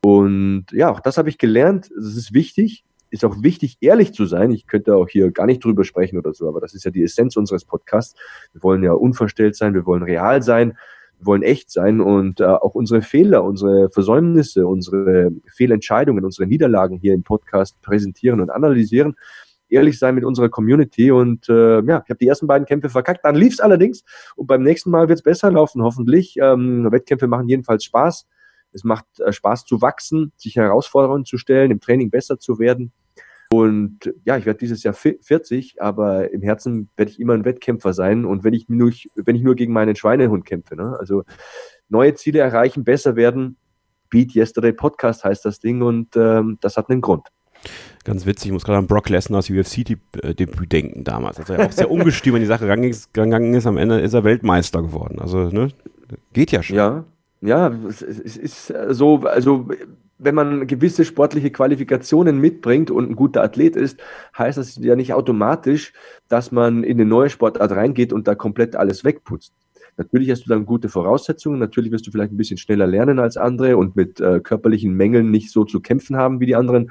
Und 0.00 0.66
ja, 0.72 0.90
auch 0.90 1.00
das 1.00 1.16
habe 1.16 1.28
ich 1.30 1.38
gelernt. 1.38 1.90
Das 1.96 2.16
ist 2.16 2.34
wichtig. 2.34 2.84
ist 3.10 3.24
auch 3.24 3.42
wichtig, 3.42 3.78
ehrlich 3.80 4.12
zu 4.12 4.26
sein. 4.26 4.50
Ich 4.50 4.66
könnte 4.66 4.96
auch 4.96 5.08
hier 5.08 5.30
gar 5.30 5.46
nicht 5.46 5.64
drüber 5.64 5.84
sprechen 5.84 6.18
oder 6.18 6.34
so, 6.34 6.48
aber 6.48 6.60
das 6.60 6.74
ist 6.74 6.84
ja 6.84 6.90
die 6.90 7.02
Essenz 7.02 7.36
unseres 7.36 7.64
Podcasts. 7.64 8.14
Wir 8.52 8.62
wollen 8.62 8.82
ja 8.82 8.92
unverstellt 8.92 9.56
sein, 9.56 9.72
wir 9.72 9.86
wollen 9.86 10.02
real 10.02 10.42
sein, 10.42 10.76
wollen 11.26 11.42
echt 11.42 11.70
sein 11.70 12.00
und 12.00 12.40
äh, 12.40 12.44
auch 12.44 12.74
unsere 12.74 13.02
Fehler, 13.02 13.44
unsere 13.44 13.90
Versäumnisse, 13.90 14.66
unsere 14.66 15.30
Fehlentscheidungen, 15.46 16.24
unsere 16.24 16.46
Niederlagen 16.46 16.98
hier 16.98 17.14
im 17.14 17.22
Podcast 17.22 17.80
präsentieren 17.82 18.40
und 18.40 18.50
analysieren 18.50 19.14
ehrlich 19.68 19.98
sein 19.98 20.14
mit 20.14 20.24
unserer 20.24 20.48
Community. 20.48 21.10
Und 21.10 21.48
äh, 21.48 21.80
ja, 21.82 22.02
ich 22.04 22.10
habe 22.10 22.18
die 22.20 22.28
ersten 22.28 22.46
beiden 22.46 22.66
Kämpfe 22.66 22.88
verkackt. 22.88 23.24
Dann 23.24 23.34
lief 23.34 23.54
es 23.54 23.60
allerdings 23.60 24.04
und 24.36 24.46
beim 24.46 24.62
nächsten 24.62 24.90
Mal 24.90 25.08
wird 25.08 25.18
es 25.18 25.22
besser 25.22 25.50
laufen, 25.50 25.82
hoffentlich. 25.82 26.36
Ähm, 26.40 26.90
Wettkämpfe 26.90 27.26
machen 27.26 27.48
jedenfalls 27.48 27.84
Spaß. 27.84 28.26
Es 28.72 28.84
macht 28.84 29.06
äh, 29.20 29.32
Spaß 29.32 29.66
zu 29.66 29.82
wachsen, 29.82 30.32
sich 30.36 30.56
Herausforderungen 30.56 31.24
zu 31.24 31.38
stellen, 31.38 31.70
im 31.70 31.80
Training 31.80 32.10
besser 32.10 32.38
zu 32.38 32.58
werden. 32.58 32.92
Und 33.54 34.12
ja, 34.24 34.36
ich 34.36 34.46
werde 34.46 34.58
dieses 34.58 34.82
Jahr 34.82 34.94
40, 34.94 35.80
aber 35.80 36.30
im 36.32 36.42
Herzen 36.42 36.88
werde 36.96 37.10
ich 37.10 37.20
immer 37.20 37.34
ein 37.34 37.44
Wettkämpfer 37.44 37.92
sein. 37.92 38.24
Und 38.24 38.42
wenn 38.42 38.54
ich 38.54 38.68
nur, 38.68 38.90
wenn 39.14 39.36
ich 39.36 39.42
nur 39.42 39.54
gegen 39.54 39.72
meinen 39.72 39.96
Schweinehund 39.96 40.44
kämpfe, 40.44 40.76
ne? 40.76 40.96
also 40.98 41.22
neue 41.88 42.14
Ziele 42.14 42.40
erreichen, 42.40 42.84
besser 42.84 43.16
werden. 43.16 43.56
Beat 44.10 44.34
Yesterday 44.34 44.72
Podcast 44.72 45.24
heißt 45.24 45.44
das 45.44 45.58
Ding 45.60 45.82
und 45.82 46.14
ähm, 46.16 46.58
das 46.60 46.76
hat 46.76 46.88
einen 46.88 47.00
Grund. 47.00 47.28
Ganz 48.04 48.26
witzig, 48.26 48.46
ich 48.46 48.52
muss 48.52 48.64
gerade 48.64 48.78
an 48.78 48.86
Brock 48.86 49.08
Lesnar's 49.08 49.48
UFC-Debüt 49.48 50.70
denken 50.70 51.04
damals. 51.04 51.38
Also 51.38 51.54
er 51.54 51.66
auch 51.66 51.72
sehr 51.72 51.90
ungestüm 51.90 52.34
an 52.34 52.40
die 52.40 52.46
Sache 52.46 52.66
gegangen 52.66 53.54
ist. 53.54 53.66
Am 53.66 53.76
Ende 53.78 54.00
ist 54.00 54.12
er 54.12 54.24
Weltmeister 54.24 54.82
geworden. 54.82 55.18
Also, 55.18 55.48
ne, 55.48 55.68
geht 56.32 56.52
ja 56.52 56.62
schon. 56.62 56.76
Ja, 56.76 57.04
ja, 57.40 57.68
es, 57.88 58.02
es 58.02 58.36
ist 58.36 58.72
so, 58.90 59.20
also 59.20 59.68
wenn 60.18 60.34
man 60.34 60.66
gewisse 60.66 61.04
sportliche 61.04 61.50
Qualifikationen 61.50 62.40
mitbringt 62.40 62.90
und 62.90 63.10
ein 63.10 63.16
guter 63.16 63.42
Athlet 63.42 63.76
ist, 63.76 64.00
heißt 64.38 64.58
das 64.58 64.76
ja 64.76 64.96
nicht 64.96 65.12
automatisch, 65.12 65.92
dass 66.28 66.52
man 66.52 66.84
in 66.84 66.98
eine 66.98 67.04
neue 67.04 67.30
Sportart 67.30 67.72
reingeht 67.72 68.12
und 68.12 68.28
da 68.28 68.34
komplett 68.34 68.76
alles 68.76 69.04
wegputzt. 69.04 69.52
Natürlich 69.96 70.30
hast 70.30 70.44
du 70.44 70.48
dann 70.48 70.66
gute 70.66 70.88
Voraussetzungen, 70.88 71.60
natürlich 71.60 71.92
wirst 71.92 72.06
du 72.06 72.10
vielleicht 72.10 72.32
ein 72.32 72.36
bisschen 72.36 72.58
schneller 72.58 72.86
lernen 72.86 73.20
als 73.20 73.36
andere 73.36 73.76
und 73.76 73.94
mit 73.94 74.20
äh, 74.20 74.40
körperlichen 74.40 74.94
Mängeln 74.94 75.30
nicht 75.30 75.52
so 75.52 75.64
zu 75.64 75.80
kämpfen 75.80 76.16
haben 76.16 76.40
wie 76.40 76.46
die 76.46 76.56
anderen 76.56 76.90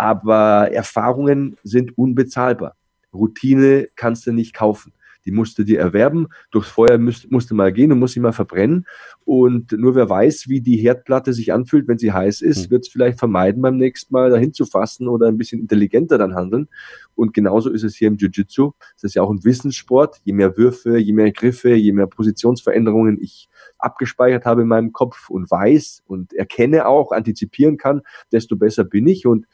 aber 0.00 0.72
Erfahrungen 0.72 1.58
sind 1.62 1.98
unbezahlbar. 1.98 2.74
Routine 3.12 3.88
kannst 3.96 4.26
du 4.26 4.32
nicht 4.32 4.54
kaufen. 4.54 4.94
Die 5.26 5.30
musst 5.30 5.58
du 5.58 5.62
dir 5.62 5.78
erwerben. 5.78 6.28
Durchs 6.50 6.70
Feuer 6.70 6.96
musst, 6.96 7.30
musst 7.30 7.50
du 7.50 7.54
mal 7.54 7.70
gehen 7.70 7.92
und 7.92 7.98
musst 7.98 8.14
sie 8.14 8.20
mal 8.20 8.32
verbrennen. 8.32 8.86
Und 9.24 9.72
nur 9.72 9.94
wer 9.94 10.08
weiß, 10.08 10.48
wie 10.48 10.60
die 10.60 10.76
Herdplatte 10.76 11.32
sich 11.32 11.52
anfühlt, 11.52 11.86
wenn 11.86 11.98
sie 11.98 12.12
heiß 12.12 12.40
ist, 12.40 12.64
hm. 12.64 12.70
wird 12.70 12.86
es 12.86 12.92
vielleicht 12.92 13.18
vermeiden, 13.18 13.62
beim 13.62 13.76
nächsten 13.76 14.12
Mal 14.12 14.30
dahin 14.30 14.52
zu 14.52 14.64
fassen 14.64 15.08
oder 15.08 15.28
ein 15.28 15.36
bisschen 15.36 15.60
intelligenter 15.60 16.18
dann 16.18 16.34
handeln. 16.34 16.68
Und 17.14 17.34
genauso 17.34 17.70
ist 17.70 17.84
es 17.84 17.96
hier 17.96 18.08
im 18.08 18.16
Jiu-Jitsu. 18.16 18.72
Es 18.96 19.04
ist 19.04 19.14
ja 19.14 19.22
auch 19.22 19.30
ein 19.30 19.44
Wissenssport. 19.44 20.20
Je 20.24 20.32
mehr 20.32 20.56
Würfe, 20.56 20.98
je 20.98 21.12
mehr 21.12 21.32
Griffe, 21.32 21.74
je 21.74 21.92
mehr 21.92 22.06
Positionsveränderungen 22.06 23.18
ich 23.20 23.48
abgespeichert 23.78 24.46
habe 24.46 24.62
in 24.62 24.68
meinem 24.68 24.92
Kopf 24.92 25.28
und 25.30 25.50
weiß 25.50 26.02
und 26.06 26.32
erkenne 26.32 26.86
auch, 26.86 27.12
antizipieren 27.12 27.76
kann, 27.76 28.02
desto 28.32 28.56
besser 28.56 28.84
bin 28.84 29.06
ich. 29.06 29.26
Und 29.26 29.46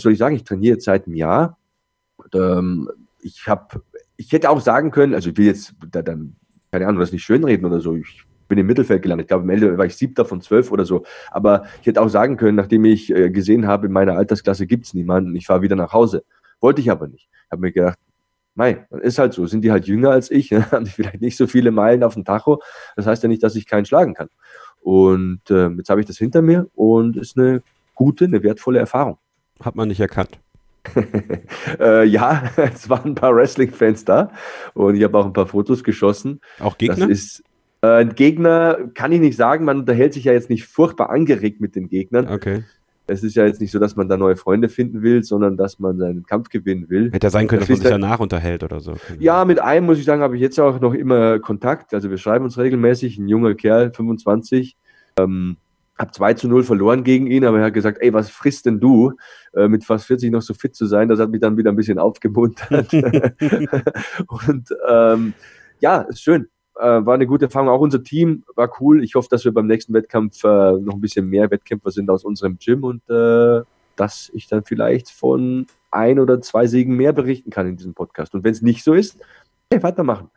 soll 0.00 0.12
ich 0.12 0.18
sagen, 0.18 0.36
ich 0.36 0.44
trainiere 0.44 0.74
jetzt 0.74 0.84
seit 0.84 1.06
einem 1.06 1.16
Jahr. 1.16 1.58
Und, 2.16 2.34
ähm, 2.34 2.90
ich 3.20 3.46
habe, 3.46 3.82
ich 4.16 4.32
hätte 4.32 4.50
auch 4.50 4.60
sagen 4.60 4.90
können, 4.90 5.14
also 5.14 5.30
ich 5.30 5.36
will 5.36 5.46
jetzt 5.46 5.74
da 5.90 6.02
dann, 6.02 6.36
keine 6.70 6.86
Ahnung, 6.86 7.00
das 7.00 7.12
nicht 7.12 7.24
schönreden 7.24 7.66
oder 7.66 7.80
so. 7.80 7.96
Ich 7.96 8.24
bin 8.48 8.58
im 8.58 8.66
Mittelfeld 8.66 9.02
gelandet. 9.02 9.24
Ich 9.24 9.28
glaube, 9.28 9.44
im 9.44 9.50
Ende 9.50 9.78
war 9.78 9.86
ich 9.86 9.96
siebter 9.96 10.24
von 10.24 10.40
zwölf 10.40 10.72
oder 10.72 10.84
so. 10.84 11.04
Aber 11.30 11.64
ich 11.80 11.86
hätte 11.86 12.00
auch 12.00 12.08
sagen 12.08 12.36
können, 12.36 12.56
nachdem 12.56 12.84
ich 12.84 13.14
äh, 13.14 13.30
gesehen 13.30 13.66
habe, 13.66 13.86
in 13.86 13.92
meiner 13.92 14.16
Altersklasse 14.16 14.66
gibt 14.66 14.86
es 14.86 14.94
niemanden, 14.94 15.34
ich 15.36 15.46
fahre 15.46 15.62
wieder 15.62 15.76
nach 15.76 15.92
Hause. 15.92 16.24
Wollte 16.60 16.80
ich 16.80 16.90
aber 16.90 17.06
nicht. 17.08 17.28
Ich 17.46 17.52
habe 17.52 17.60
mir 17.60 17.72
gedacht, 17.72 17.98
Mei, 18.54 18.86
ist 19.02 19.20
halt 19.20 19.34
so. 19.34 19.46
Sind 19.46 19.62
die 19.62 19.70
halt 19.70 19.86
jünger 19.86 20.10
als 20.10 20.32
ich, 20.32 20.52
haben 20.72 20.84
die 20.84 20.90
vielleicht 20.90 21.20
nicht 21.20 21.36
so 21.36 21.46
viele 21.46 21.70
Meilen 21.70 22.02
auf 22.02 22.14
dem 22.14 22.24
Tacho. 22.24 22.60
Das 22.96 23.06
heißt 23.06 23.22
ja 23.22 23.28
nicht, 23.28 23.42
dass 23.42 23.54
ich 23.54 23.66
keinen 23.66 23.84
schlagen 23.84 24.14
kann. 24.14 24.28
Und 24.80 25.48
äh, 25.50 25.68
jetzt 25.68 25.90
habe 25.90 26.00
ich 26.00 26.06
das 26.06 26.18
hinter 26.18 26.42
mir 26.42 26.68
und 26.74 27.16
ist 27.16 27.38
eine 27.38 27.62
gute, 27.94 28.24
eine 28.24 28.42
wertvolle 28.42 28.78
Erfahrung. 28.78 29.18
Hat 29.60 29.76
man 29.76 29.88
nicht 29.88 30.00
erkannt. 30.00 30.40
äh, 31.80 32.04
ja, 32.04 32.44
es 32.56 32.88
waren 32.88 33.10
ein 33.10 33.14
paar 33.14 33.34
Wrestling-Fans 33.34 34.04
da 34.04 34.30
und 34.74 34.96
ich 34.96 35.04
habe 35.04 35.18
auch 35.18 35.26
ein 35.26 35.32
paar 35.32 35.46
Fotos 35.46 35.84
geschossen. 35.84 36.40
Auch 36.60 36.78
Gegner? 36.78 37.06
Das 37.06 37.08
ist, 37.08 37.44
äh, 37.82 38.04
Gegner 38.06 38.78
kann 38.94 39.12
ich 39.12 39.20
nicht 39.20 39.36
sagen, 39.36 39.64
man 39.64 39.80
unterhält 39.80 40.14
sich 40.14 40.24
ja 40.24 40.32
jetzt 40.32 40.50
nicht 40.50 40.64
furchtbar 40.64 41.10
angeregt 41.10 41.60
mit 41.60 41.76
den 41.76 41.88
Gegnern. 41.88 42.28
Okay. 42.28 42.64
Es 43.10 43.22
ist 43.22 43.36
ja 43.36 43.46
jetzt 43.46 43.60
nicht 43.60 43.70
so, 43.70 43.78
dass 43.78 43.96
man 43.96 44.08
da 44.08 44.18
neue 44.18 44.36
Freunde 44.36 44.68
finden 44.68 45.02
will, 45.02 45.24
sondern 45.24 45.56
dass 45.56 45.78
man 45.78 45.96
seinen 45.96 46.26
Kampf 46.26 46.50
gewinnen 46.50 46.90
will. 46.90 47.10
Hätte 47.10 47.26
ja 47.26 47.30
sein 47.30 47.48
können, 47.48 47.60
dass 47.60 47.68
man 47.70 47.78
sich 47.78 47.88
danach 47.88 48.20
unterhält 48.20 48.62
oder 48.62 48.80
so. 48.80 48.94
Ja, 49.18 49.46
mit 49.46 49.60
einem 49.60 49.86
muss 49.86 49.98
ich 49.98 50.04
sagen, 50.04 50.20
habe 50.20 50.36
ich 50.36 50.42
jetzt 50.42 50.60
auch 50.60 50.78
noch 50.80 50.92
immer 50.92 51.38
Kontakt. 51.38 51.94
Also 51.94 52.10
wir 52.10 52.18
schreiben 52.18 52.44
uns 52.44 52.58
regelmäßig, 52.58 53.16
ein 53.16 53.28
junger 53.28 53.54
Kerl, 53.54 53.92
25. 53.94 54.76
Ähm, 55.18 55.56
habe 55.98 56.12
2 56.12 56.34
zu 56.34 56.48
0 56.48 56.62
verloren 56.64 57.02
gegen 57.02 57.26
ihn, 57.26 57.44
aber 57.44 57.58
er 57.58 57.66
hat 57.66 57.74
gesagt, 57.74 57.98
ey, 58.00 58.12
was 58.12 58.30
frisst 58.30 58.66
denn 58.66 58.78
du, 58.78 59.14
äh, 59.54 59.68
mit 59.68 59.84
fast 59.84 60.06
40 60.06 60.30
noch 60.30 60.42
so 60.42 60.54
fit 60.54 60.76
zu 60.76 60.86
sein? 60.86 61.08
Das 61.08 61.18
hat 61.18 61.30
mich 61.30 61.40
dann 61.40 61.56
wieder 61.56 61.70
ein 61.70 61.76
bisschen 61.76 61.98
aufgemuntert. 61.98 62.92
und 64.26 64.68
ähm, 64.88 65.32
ja, 65.80 66.02
ist 66.02 66.22
schön. 66.22 66.48
Äh, 66.78 67.04
war 67.04 67.14
eine 67.14 67.26
gute 67.26 67.46
Erfahrung. 67.46 67.68
Auch 67.68 67.80
unser 67.80 68.02
Team 68.02 68.44
war 68.54 68.70
cool. 68.80 69.02
Ich 69.02 69.16
hoffe, 69.16 69.28
dass 69.30 69.44
wir 69.44 69.52
beim 69.52 69.66
nächsten 69.66 69.92
Wettkampf 69.94 70.44
äh, 70.44 70.72
noch 70.72 70.94
ein 70.94 71.00
bisschen 71.00 71.28
mehr 71.28 71.50
Wettkämpfer 71.50 71.90
sind 71.90 72.08
aus 72.08 72.24
unserem 72.24 72.56
Gym 72.58 72.84
und 72.84 73.02
äh, 73.10 73.62
dass 73.96 74.30
ich 74.32 74.46
dann 74.46 74.64
vielleicht 74.64 75.10
von 75.10 75.66
ein 75.90 76.20
oder 76.20 76.40
zwei 76.40 76.68
Siegen 76.68 76.96
mehr 76.96 77.12
berichten 77.12 77.50
kann 77.50 77.66
in 77.66 77.76
diesem 77.76 77.94
Podcast. 77.94 78.34
Und 78.34 78.44
wenn 78.44 78.52
es 78.52 78.62
nicht 78.62 78.84
so 78.84 78.94
ist, 78.94 79.18
hey, 79.72 79.82
weitermachen. 79.82 80.30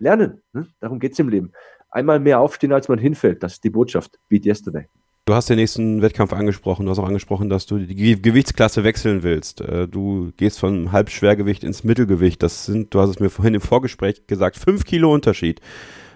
Lernen. 0.00 0.42
Ne? 0.52 0.66
Darum 0.80 0.98
geht 0.98 1.12
es 1.12 1.18
im 1.20 1.28
Leben. 1.28 1.52
Einmal 1.90 2.18
mehr 2.18 2.40
aufstehen, 2.40 2.72
als 2.72 2.88
man 2.88 2.98
hinfällt. 2.98 3.42
Das 3.42 3.54
ist 3.54 3.64
die 3.64 3.70
Botschaft. 3.70 4.18
Beat 4.28 4.46
yesterday. 4.46 4.88
Du 5.26 5.32
hast 5.32 5.48
den 5.48 5.56
nächsten 5.56 6.02
Wettkampf 6.02 6.34
angesprochen. 6.34 6.84
Du 6.84 6.90
hast 6.90 6.98
auch 6.98 7.06
angesprochen, 7.06 7.48
dass 7.48 7.64
du 7.64 7.78
die 7.78 8.20
Gewichtsklasse 8.20 8.84
wechseln 8.84 9.22
willst. 9.22 9.62
Äh, 9.62 9.88
du 9.88 10.32
gehst 10.36 10.58
von 10.58 10.92
Halbschwergewicht 10.92 11.64
ins 11.64 11.82
Mittelgewicht. 11.82 12.42
Das 12.42 12.66
sind, 12.66 12.92
du 12.92 13.00
hast 13.00 13.08
es 13.08 13.20
mir 13.20 13.30
vorhin 13.30 13.54
im 13.54 13.62
Vorgespräch 13.62 14.26
gesagt, 14.26 14.56
fünf 14.56 14.84
Kilo 14.84 15.14
Unterschied. 15.14 15.62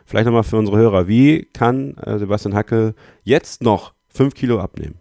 Vielleicht 0.04 0.26
nochmal 0.26 0.42
für 0.42 0.58
unsere 0.58 0.76
Hörer. 0.76 1.08
Wie 1.08 1.46
kann 1.54 1.96
äh, 1.96 2.18
Sebastian 2.18 2.54
Hacke 2.54 2.94
jetzt 3.24 3.62
noch 3.62 3.94
fünf 4.08 4.34
Kilo 4.34 4.60
abnehmen? 4.60 4.96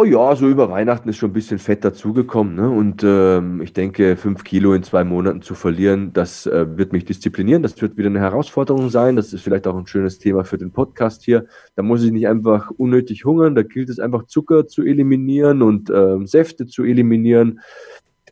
Oh 0.00 0.04
ja, 0.04 0.36
so 0.36 0.48
über 0.48 0.70
Weihnachten 0.70 1.08
ist 1.08 1.16
schon 1.16 1.30
ein 1.30 1.32
bisschen 1.32 1.58
Fett 1.58 1.84
dazugekommen. 1.84 2.54
Ne? 2.54 2.70
Und 2.70 3.02
ähm, 3.02 3.60
ich 3.60 3.72
denke, 3.72 4.16
fünf 4.16 4.44
Kilo 4.44 4.72
in 4.72 4.84
zwei 4.84 5.02
Monaten 5.02 5.42
zu 5.42 5.56
verlieren, 5.56 6.12
das 6.12 6.46
äh, 6.46 6.78
wird 6.78 6.92
mich 6.92 7.04
disziplinieren. 7.04 7.64
Das 7.64 7.82
wird 7.82 7.96
wieder 7.96 8.06
eine 8.06 8.20
Herausforderung 8.20 8.90
sein. 8.90 9.16
Das 9.16 9.32
ist 9.32 9.42
vielleicht 9.42 9.66
auch 9.66 9.76
ein 9.76 9.88
schönes 9.88 10.20
Thema 10.20 10.44
für 10.44 10.56
den 10.56 10.70
Podcast 10.70 11.24
hier. 11.24 11.46
Da 11.74 11.82
muss 11.82 12.04
ich 12.04 12.12
nicht 12.12 12.28
einfach 12.28 12.70
unnötig 12.70 13.24
hungern. 13.24 13.56
Da 13.56 13.64
gilt 13.64 13.88
es 13.88 13.98
einfach, 13.98 14.26
Zucker 14.26 14.68
zu 14.68 14.82
eliminieren 14.82 15.62
und 15.62 15.90
ähm, 15.90 16.28
Säfte 16.28 16.68
zu 16.68 16.84
eliminieren, 16.84 17.58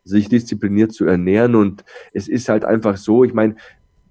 sich 0.05 0.29
diszipliniert 0.29 0.93
zu 0.93 1.03
ernähren. 1.03 1.53
Und 1.53 1.83
es 2.13 2.29
ist 2.29 2.47
halt 2.47 2.63
einfach 2.63 2.95
so, 2.95 3.25
ich 3.25 3.33
meine, 3.33 3.57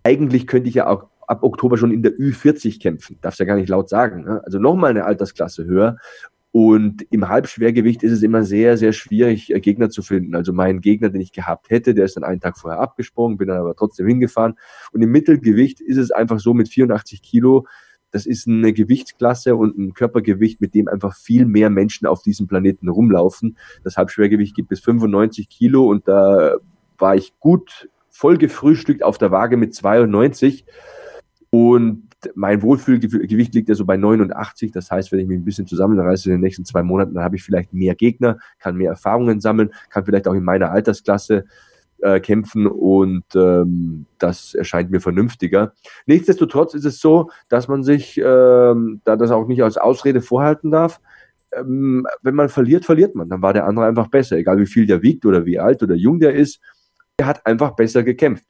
eigentlich 0.02 0.46
könnte 0.46 0.68
ich 0.68 0.74
ja 0.74 0.88
auch 0.88 1.06
ab 1.26 1.42
Oktober 1.42 1.78
schon 1.78 1.90
in 1.90 2.02
der 2.02 2.12
Ü40 2.12 2.82
kämpfen. 2.82 3.16
Darfst 3.22 3.40
ja 3.40 3.46
gar 3.46 3.56
nicht 3.56 3.70
laut 3.70 3.88
sagen. 3.88 4.24
Ne? 4.24 4.42
Also 4.44 4.58
nochmal 4.58 4.90
eine 4.90 5.06
Altersklasse 5.06 5.64
höher. 5.64 5.96
Und 6.56 7.06
im 7.10 7.28
Halbschwergewicht 7.28 8.02
ist 8.02 8.12
es 8.12 8.22
immer 8.22 8.42
sehr, 8.42 8.78
sehr 8.78 8.94
schwierig, 8.94 9.54
äh, 9.54 9.60
Gegner 9.60 9.90
zu 9.90 10.00
finden. 10.00 10.34
Also 10.34 10.54
mein 10.54 10.80
Gegner, 10.80 11.10
den 11.10 11.20
ich 11.20 11.32
gehabt 11.32 11.68
hätte, 11.68 11.92
der 11.92 12.06
ist 12.06 12.16
dann 12.16 12.24
einen 12.24 12.40
Tag 12.40 12.56
vorher 12.56 12.80
abgesprungen, 12.80 13.36
bin 13.36 13.48
dann 13.48 13.58
aber 13.58 13.76
trotzdem 13.76 14.06
hingefahren. 14.06 14.54
Und 14.90 15.02
im 15.02 15.10
Mittelgewicht 15.10 15.82
ist 15.82 15.98
es 15.98 16.10
einfach 16.10 16.40
so 16.40 16.54
mit 16.54 16.70
84 16.70 17.20
Kilo, 17.20 17.66
das 18.10 18.24
ist 18.24 18.48
eine 18.48 18.72
Gewichtsklasse 18.72 19.54
und 19.54 19.76
ein 19.76 19.92
Körpergewicht, 19.92 20.62
mit 20.62 20.74
dem 20.74 20.88
einfach 20.88 21.14
viel 21.14 21.44
mehr 21.44 21.68
Menschen 21.68 22.06
auf 22.06 22.22
diesem 22.22 22.46
Planeten 22.46 22.88
rumlaufen. 22.88 23.58
Das 23.84 23.98
Halbschwergewicht 23.98 24.56
gibt 24.56 24.70
bis 24.70 24.80
95 24.80 25.50
Kilo 25.50 25.84
und 25.84 26.08
da 26.08 26.54
war 26.96 27.16
ich 27.16 27.38
gut 27.38 27.90
voll 28.08 28.38
gefrühstückt 28.38 29.02
auf 29.02 29.18
der 29.18 29.30
Waage 29.30 29.58
mit 29.58 29.74
92. 29.74 30.64
Und 31.50 32.05
mein 32.34 32.62
Wohlfühlgewicht 32.62 33.54
liegt 33.54 33.68
ja 33.68 33.74
so 33.74 33.84
bei 33.84 33.96
89. 33.96 34.72
Das 34.72 34.90
heißt, 34.90 35.12
wenn 35.12 35.18
ich 35.18 35.26
mich 35.26 35.38
ein 35.38 35.44
bisschen 35.44 35.66
zusammenreiße 35.66 36.28
in 36.28 36.36
den 36.36 36.40
nächsten 36.40 36.64
zwei 36.64 36.82
Monaten, 36.82 37.14
dann 37.14 37.24
habe 37.24 37.36
ich 37.36 37.42
vielleicht 37.42 37.72
mehr 37.72 37.94
Gegner, 37.94 38.38
kann 38.58 38.76
mehr 38.76 38.90
Erfahrungen 38.90 39.40
sammeln, 39.40 39.70
kann 39.90 40.04
vielleicht 40.04 40.28
auch 40.28 40.34
in 40.34 40.44
meiner 40.44 40.70
Altersklasse 40.70 41.44
äh, 42.02 42.20
kämpfen 42.20 42.66
und 42.66 43.24
ähm, 43.34 44.06
das 44.18 44.54
erscheint 44.54 44.90
mir 44.90 45.00
vernünftiger. 45.00 45.72
Nichtsdestotrotz 46.06 46.74
ist 46.74 46.84
es 46.84 47.00
so, 47.00 47.30
dass 47.48 47.68
man 47.68 47.82
sich 47.82 48.18
ähm, 48.18 49.00
da 49.04 49.16
das 49.16 49.30
auch 49.30 49.46
nicht 49.46 49.62
als 49.62 49.78
Ausrede 49.78 50.20
vorhalten 50.20 50.70
darf. 50.70 51.00
Ähm, 51.52 52.06
wenn 52.22 52.34
man 52.34 52.48
verliert, 52.48 52.84
verliert 52.84 53.14
man. 53.14 53.28
Dann 53.28 53.42
war 53.42 53.52
der 53.52 53.66
andere 53.66 53.86
einfach 53.86 54.08
besser, 54.08 54.36
egal 54.36 54.58
wie 54.58 54.66
viel 54.66 54.86
der 54.86 55.02
wiegt 55.02 55.24
oder 55.24 55.46
wie 55.46 55.58
alt 55.58 55.82
oder 55.82 55.94
jung 55.94 56.20
der 56.20 56.34
ist. 56.34 56.60
Er 57.16 57.26
hat 57.26 57.46
einfach 57.46 57.70
besser 57.76 58.02
gekämpft 58.02 58.44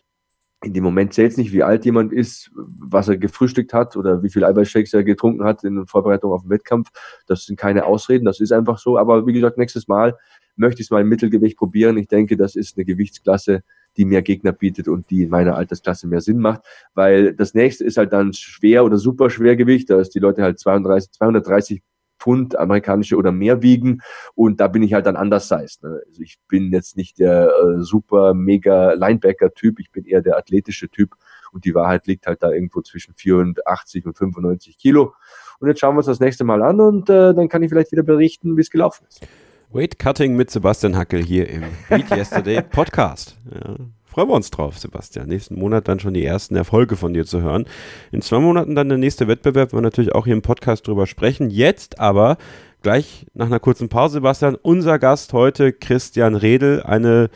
in 0.64 0.72
dem 0.72 0.84
Moment 0.84 1.12
zählt 1.12 1.32
es 1.32 1.36
nicht, 1.36 1.52
wie 1.52 1.62
alt 1.62 1.84
jemand 1.84 2.12
ist, 2.12 2.50
was 2.54 3.08
er 3.08 3.18
gefrühstückt 3.18 3.72
hat 3.72 3.96
oder 3.96 4.22
wie 4.22 4.30
viel 4.30 4.44
Eiweißshakes 4.44 4.94
er 4.94 5.04
getrunken 5.04 5.44
hat 5.44 5.64
in 5.64 5.86
Vorbereitung 5.86 6.32
auf 6.32 6.42
den 6.42 6.50
Wettkampf. 6.50 6.90
Das 7.26 7.44
sind 7.44 7.58
keine 7.58 7.84
Ausreden, 7.84 8.24
das 8.24 8.40
ist 8.40 8.52
einfach 8.52 8.78
so. 8.78 8.98
Aber 8.98 9.26
wie 9.26 9.32
gesagt, 9.32 9.58
nächstes 9.58 9.86
Mal 9.86 10.16
möchte 10.56 10.80
ich 10.80 10.86
es 10.86 10.90
mal 10.90 11.02
im 11.02 11.08
Mittelgewicht 11.08 11.58
probieren. 11.58 11.98
Ich 11.98 12.08
denke, 12.08 12.36
das 12.36 12.56
ist 12.56 12.76
eine 12.76 12.86
Gewichtsklasse, 12.86 13.62
die 13.96 14.04
mehr 14.04 14.22
Gegner 14.22 14.52
bietet 14.52 14.88
und 14.88 15.10
die 15.10 15.22
in 15.24 15.30
meiner 15.30 15.56
Altersklasse 15.56 16.06
mehr 16.06 16.20
Sinn 16.20 16.38
macht, 16.38 16.62
weil 16.94 17.34
das 17.34 17.54
nächste 17.54 17.84
ist 17.84 17.96
halt 17.96 18.12
dann 18.12 18.32
schwer 18.32 18.84
oder 18.84 18.98
super 18.98 19.30
Schwergewicht, 19.30 19.90
da 19.90 20.00
ist 20.00 20.14
die 20.14 20.18
Leute 20.18 20.42
halt 20.42 20.58
32, 20.58 21.12
230 21.12 21.82
Pfund 22.18 22.58
amerikanische 22.58 23.16
oder 23.16 23.32
mehr 23.32 23.62
wiegen 23.62 24.00
und 24.34 24.60
da 24.60 24.68
bin 24.68 24.82
ich 24.82 24.94
halt 24.94 25.06
dann 25.06 25.16
anders 25.16 25.48
sized. 25.48 25.82
Ne? 25.82 26.00
Also 26.06 26.22
ich 26.22 26.38
bin 26.48 26.72
jetzt 26.72 26.96
nicht 26.96 27.18
der 27.18 27.48
äh, 27.48 27.82
super 27.82 28.34
mega 28.34 28.92
Linebacker-Typ, 28.92 29.80
ich 29.80 29.90
bin 29.90 30.04
eher 30.04 30.22
der 30.22 30.36
athletische 30.36 30.88
Typ 30.88 31.16
und 31.52 31.64
die 31.64 31.74
Wahrheit 31.74 32.06
liegt 32.06 32.26
halt 32.26 32.42
da 32.42 32.50
irgendwo 32.50 32.82
zwischen 32.82 33.14
84 33.14 34.06
und 34.06 34.16
95 34.16 34.78
Kilo. 34.78 35.14
Und 35.58 35.68
jetzt 35.68 35.80
schauen 35.80 35.94
wir 35.94 35.98
uns 35.98 36.06
das 36.06 36.20
nächste 36.20 36.44
Mal 36.44 36.62
an 36.62 36.80
und 36.80 37.08
äh, 37.08 37.34
dann 37.34 37.48
kann 37.48 37.62
ich 37.62 37.70
vielleicht 37.70 37.92
wieder 37.92 38.02
berichten, 38.02 38.56
wie 38.56 38.60
es 38.60 38.70
gelaufen 38.70 39.06
ist. 39.08 39.26
Weight 39.70 39.98
Cutting 39.98 40.36
mit 40.36 40.50
Sebastian 40.50 40.96
Hackel 40.96 41.22
hier 41.22 41.48
im 41.48 41.62
Beat 41.88 42.10
Yesterday 42.10 42.62
Podcast. 42.62 43.36
Ja, 43.52 43.76
freuen 44.16 44.30
wir 44.30 44.34
uns 44.34 44.50
drauf, 44.50 44.78
Sebastian. 44.78 45.28
Nächsten 45.28 45.58
Monat 45.58 45.88
dann 45.88 46.00
schon 46.00 46.14
die 46.14 46.24
ersten 46.24 46.56
Erfolge 46.56 46.96
von 46.96 47.12
dir 47.12 47.26
zu 47.26 47.42
hören. 47.42 47.66
In 48.12 48.22
zwei 48.22 48.38
Monaten 48.38 48.74
dann 48.74 48.88
der 48.88 48.96
nächste 48.96 49.28
Wettbewerb, 49.28 49.74
wir 49.74 49.82
natürlich 49.82 50.14
auch 50.14 50.24
hier 50.24 50.32
im 50.32 50.40
Podcast 50.40 50.86
drüber 50.86 51.06
sprechen. 51.06 51.50
Jetzt 51.50 52.00
aber 52.00 52.38
gleich 52.80 53.26
nach 53.34 53.44
einer 53.44 53.60
kurzen 53.60 53.90
Pause, 53.90 54.14
Sebastian, 54.14 54.54
unser 54.54 54.98
Gast 54.98 55.34
heute, 55.34 55.70
Christian 55.70 56.34
Redel, 56.34 56.82
eine 56.82 57.28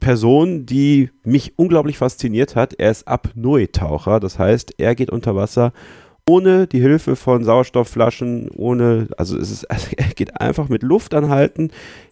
Person, 0.00 0.66
die 0.66 1.08
mich 1.24 1.58
unglaublich 1.58 1.96
fasziniert 1.96 2.56
hat. 2.56 2.74
Er 2.74 2.90
ist 2.90 3.08
Apnoe-Taucher, 3.08 4.20
das 4.20 4.38
heißt, 4.38 4.74
er 4.76 4.94
geht 4.94 5.08
unter 5.08 5.34
Wasser 5.34 5.72
ohne 6.28 6.66
die 6.66 6.82
Hilfe 6.82 7.16
von 7.16 7.42
Sauerstoffflaschen, 7.42 8.50
ohne, 8.50 9.08
also 9.16 9.38
es 9.38 9.50
ist, 9.50 9.64
also 9.70 9.86
er 9.96 10.08
geht 10.08 10.38
einfach 10.38 10.68
mit 10.68 10.82
Luft 10.82 11.14
anhalten 11.14 11.70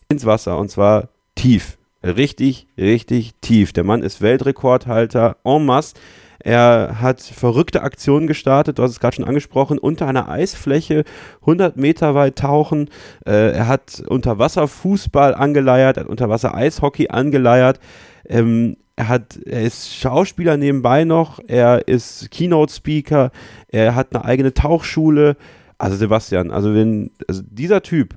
ins 0.08 0.24
Wasser 0.24 0.56
und 0.56 0.70
zwar 0.70 1.10
tief. 1.34 1.76
Richtig, 2.06 2.68
richtig 2.78 3.34
tief. 3.40 3.72
Der 3.72 3.82
Mann 3.82 4.02
ist 4.02 4.22
Weltrekordhalter 4.22 5.38
en 5.44 5.66
masse. 5.66 5.94
Er 6.38 6.98
hat 7.00 7.20
verrückte 7.20 7.82
Aktionen 7.82 8.28
gestartet, 8.28 8.78
du 8.78 8.84
hast 8.84 8.92
es 8.92 9.00
gerade 9.00 9.16
schon 9.16 9.24
angesprochen, 9.24 9.78
unter 9.78 10.06
einer 10.06 10.28
Eisfläche 10.28 11.02
100 11.40 11.76
Meter 11.76 12.14
weit 12.14 12.36
tauchen. 12.36 12.90
Äh, 13.26 13.50
er 13.50 13.66
hat 13.66 14.04
unter 14.06 14.38
Wasser 14.38 14.68
Fußball 14.68 15.34
angeleiert, 15.34 15.96
er 15.96 16.04
hat 16.04 16.08
unter 16.08 16.28
Wasser 16.28 16.54
Eishockey 16.54 17.08
angeleiert. 17.08 17.80
Ähm, 18.28 18.76
er 18.94 19.08
hat, 19.08 19.40
er 19.44 19.62
ist 19.62 19.96
Schauspieler 19.96 20.56
nebenbei 20.56 21.02
noch, 21.02 21.40
er 21.48 21.88
ist 21.88 22.30
Keynote-Speaker, 22.30 23.32
er 23.68 23.94
hat 23.96 24.14
eine 24.14 24.24
eigene 24.24 24.54
Tauchschule. 24.54 25.36
Also 25.78 25.96
Sebastian, 25.96 26.52
also 26.52 26.72
wenn, 26.72 27.10
also 27.26 27.42
dieser 27.44 27.82
Typ, 27.82 28.14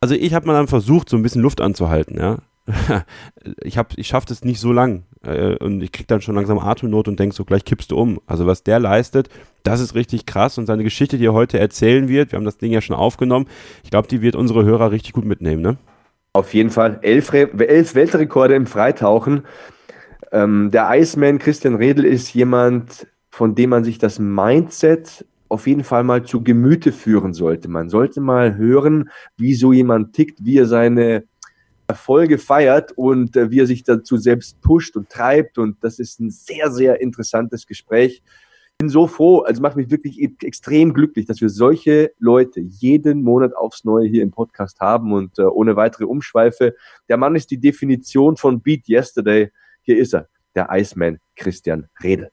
also 0.00 0.14
ich 0.14 0.32
habe 0.34 0.46
mal 0.46 0.54
dann 0.54 0.68
versucht, 0.68 1.08
so 1.08 1.16
ein 1.16 1.22
bisschen 1.22 1.42
Luft 1.42 1.60
anzuhalten, 1.60 2.18
ja. 2.18 2.38
ich 3.62 3.78
ich 3.96 4.06
schaffe 4.06 4.26
das 4.28 4.44
nicht 4.44 4.60
so 4.60 4.72
lang 4.72 5.04
äh, 5.24 5.56
und 5.56 5.82
ich 5.82 5.92
kriege 5.92 6.06
dann 6.06 6.20
schon 6.20 6.34
langsam 6.34 6.58
Atemnot 6.58 7.08
und 7.08 7.18
denke 7.18 7.34
so, 7.34 7.44
gleich 7.44 7.64
kippst 7.64 7.90
du 7.90 7.96
um. 7.96 8.20
Also 8.26 8.46
was 8.46 8.62
der 8.62 8.78
leistet, 8.78 9.28
das 9.62 9.80
ist 9.80 9.94
richtig 9.94 10.26
krass 10.26 10.58
und 10.58 10.66
seine 10.66 10.84
Geschichte, 10.84 11.18
die 11.18 11.26
er 11.26 11.32
heute 11.32 11.58
erzählen 11.58 12.08
wird, 12.08 12.32
wir 12.32 12.36
haben 12.36 12.44
das 12.44 12.58
Ding 12.58 12.72
ja 12.72 12.80
schon 12.80 12.96
aufgenommen, 12.96 13.46
ich 13.84 13.90
glaube, 13.90 14.08
die 14.08 14.22
wird 14.22 14.36
unsere 14.36 14.64
Hörer 14.64 14.90
richtig 14.90 15.12
gut 15.12 15.24
mitnehmen, 15.24 15.62
ne? 15.62 15.76
Auf 16.34 16.54
jeden 16.54 16.70
Fall. 16.70 16.98
Elf, 17.02 17.30
elf 17.32 17.94
Weltrekorde 17.94 18.54
im 18.54 18.66
Freitauchen. 18.66 19.42
Ähm, 20.32 20.70
der 20.70 20.88
Iceman 20.90 21.38
Christian 21.38 21.74
Redl 21.74 22.06
ist 22.06 22.32
jemand, 22.32 23.06
von 23.30 23.54
dem 23.54 23.68
man 23.70 23.84
sich 23.84 23.98
das 23.98 24.18
Mindset 24.18 25.26
auf 25.48 25.66
jeden 25.66 25.84
Fall 25.84 26.04
mal 26.04 26.24
zu 26.24 26.42
Gemüte 26.42 26.92
führen 26.92 27.34
sollte. 27.34 27.68
Man 27.68 27.90
sollte 27.90 28.22
mal 28.22 28.56
hören, 28.56 29.10
wie 29.36 29.54
so 29.54 29.74
jemand 29.74 30.14
tickt, 30.14 30.42
wie 30.42 30.56
er 30.56 30.66
seine 30.66 31.24
Erfolge 31.92 32.38
feiert 32.38 32.92
und 32.92 33.36
äh, 33.36 33.50
wie 33.50 33.60
er 33.60 33.66
sich 33.66 33.84
dazu 33.84 34.16
selbst 34.16 34.60
pusht 34.62 34.96
und 34.96 35.10
treibt. 35.10 35.58
Und 35.58 35.76
das 35.82 35.98
ist 35.98 36.20
ein 36.20 36.30
sehr, 36.30 36.70
sehr 36.70 37.00
interessantes 37.00 37.66
Gespräch 37.66 38.22
bin 38.82 38.88
so 38.88 39.06
froh, 39.06 39.42
also 39.42 39.62
macht 39.62 39.76
mich 39.76 39.90
wirklich 39.90 40.20
e-, 40.20 40.34
extrem 40.42 40.92
glücklich, 40.92 41.26
dass 41.26 41.40
wir 41.40 41.48
solche 41.48 42.12
Leute 42.18 42.58
jeden 42.58 43.22
Monat 43.22 43.54
aufs 43.54 43.84
Neue 43.84 44.08
hier 44.08 44.24
im 44.24 44.32
Podcast 44.32 44.80
haben 44.80 45.12
und 45.12 45.38
äh, 45.38 45.42
ohne 45.42 45.76
weitere 45.76 46.04
Umschweife. 46.04 46.74
Der 47.08 47.16
Mann 47.16 47.36
ist 47.36 47.52
die 47.52 47.60
Definition 47.60 48.36
von 48.36 48.60
Beat 48.60 48.88
Yesterday. 48.88 49.52
Hier 49.82 49.98
ist 49.98 50.14
er, 50.14 50.28
der 50.56 50.68
Iceman 50.72 51.20
Christian 51.36 51.86
Redel. 52.02 52.30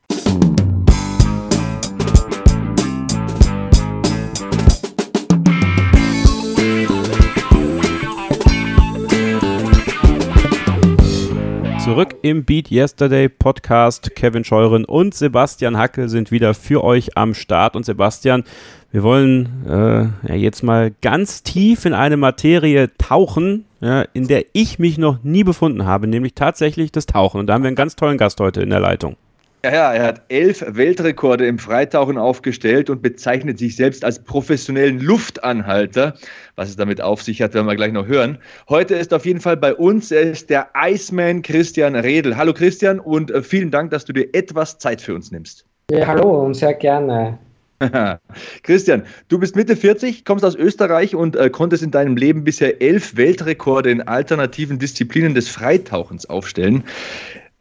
Zurück 11.89 12.17
im 12.21 12.45
Beat 12.45 12.69
Yesterday 12.69 13.27
Podcast. 13.27 14.15
Kevin 14.15 14.43
Scheuren 14.43 14.85
und 14.85 15.15
Sebastian 15.15 15.75
Hackel 15.75 16.07
sind 16.07 16.29
wieder 16.29 16.53
für 16.53 16.83
euch 16.83 17.17
am 17.17 17.33
Start. 17.33 17.75
Und 17.75 17.83
Sebastian, 17.83 18.43
wir 18.91 19.01
wollen 19.01 19.65
äh, 19.67 20.27
ja, 20.27 20.35
jetzt 20.35 20.61
mal 20.61 20.91
ganz 21.01 21.41
tief 21.41 21.85
in 21.85 21.95
eine 21.95 22.15
Materie 22.15 22.95
tauchen, 22.99 23.65
ja, 23.81 24.03
in 24.13 24.27
der 24.27 24.45
ich 24.53 24.77
mich 24.77 24.99
noch 24.99 25.23
nie 25.23 25.43
befunden 25.43 25.85
habe, 25.85 26.05
nämlich 26.05 26.35
tatsächlich 26.35 26.91
das 26.91 27.07
Tauchen. 27.07 27.39
Und 27.39 27.47
da 27.47 27.55
haben 27.55 27.63
wir 27.63 27.69
einen 27.69 27.75
ganz 27.75 27.95
tollen 27.95 28.19
Gast 28.19 28.39
heute 28.39 28.61
in 28.61 28.69
der 28.69 28.81
Leitung. 28.81 29.15
Ja, 29.61 29.73
ja, 29.73 29.93
er 29.93 30.03
hat 30.05 30.21
elf 30.29 30.63
Weltrekorde 30.65 31.45
im 31.45 31.59
Freitauchen 31.59 32.17
aufgestellt 32.17 32.89
und 32.89 33.01
bezeichnet 33.01 33.59
sich 33.59 33.75
selbst 33.75 34.05
als 34.05 34.23
professionellen 34.23 35.01
Luftanhalter. 35.01 36.13
Was 36.55 36.69
es 36.69 36.77
damit 36.77 37.01
auf 37.01 37.21
sich 37.21 37.41
hat, 37.41 37.53
werden 37.53 37.67
wir 37.67 37.75
gleich 37.75 37.91
noch 37.91 38.07
hören. 38.07 38.37
Heute 38.69 38.95
ist 38.95 39.13
auf 39.13 39.25
jeden 39.25 39.41
Fall 39.41 39.57
bei 39.57 39.75
uns, 39.75 40.11
er 40.11 40.21
ist 40.21 40.49
der 40.49 40.69
Iceman 40.77 41.41
Christian 41.41 41.95
Redl. 41.95 42.37
Hallo 42.37 42.53
Christian 42.53 43.01
und 43.01 43.31
äh, 43.31 43.43
vielen 43.43 43.69
Dank, 43.69 43.91
dass 43.91 44.05
du 44.05 44.13
dir 44.13 44.29
etwas 44.31 44.77
Zeit 44.77 45.01
für 45.01 45.13
uns 45.13 45.29
nimmst. 45.29 45.65
Ja, 45.91 46.07
hallo 46.07 46.45
und 46.45 46.53
sehr 46.53 46.73
gerne. 46.73 47.37
Christian, 48.63 49.03
du 49.27 49.39
bist 49.39 49.57
Mitte 49.57 49.75
40, 49.75 50.23
kommst 50.23 50.45
aus 50.45 50.55
Österreich 50.55 51.15
und 51.15 51.35
äh, 51.35 51.49
konntest 51.49 51.83
in 51.83 51.91
deinem 51.91 52.15
Leben 52.15 52.45
bisher 52.45 52.81
elf 52.81 53.17
Weltrekorde 53.17 53.91
in 53.91 54.01
alternativen 54.01 54.79
Disziplinen 54.79 55.33
des 55.33 55.49
Freitauchens 55.49 56.29
aufstellen. 56.29 56.85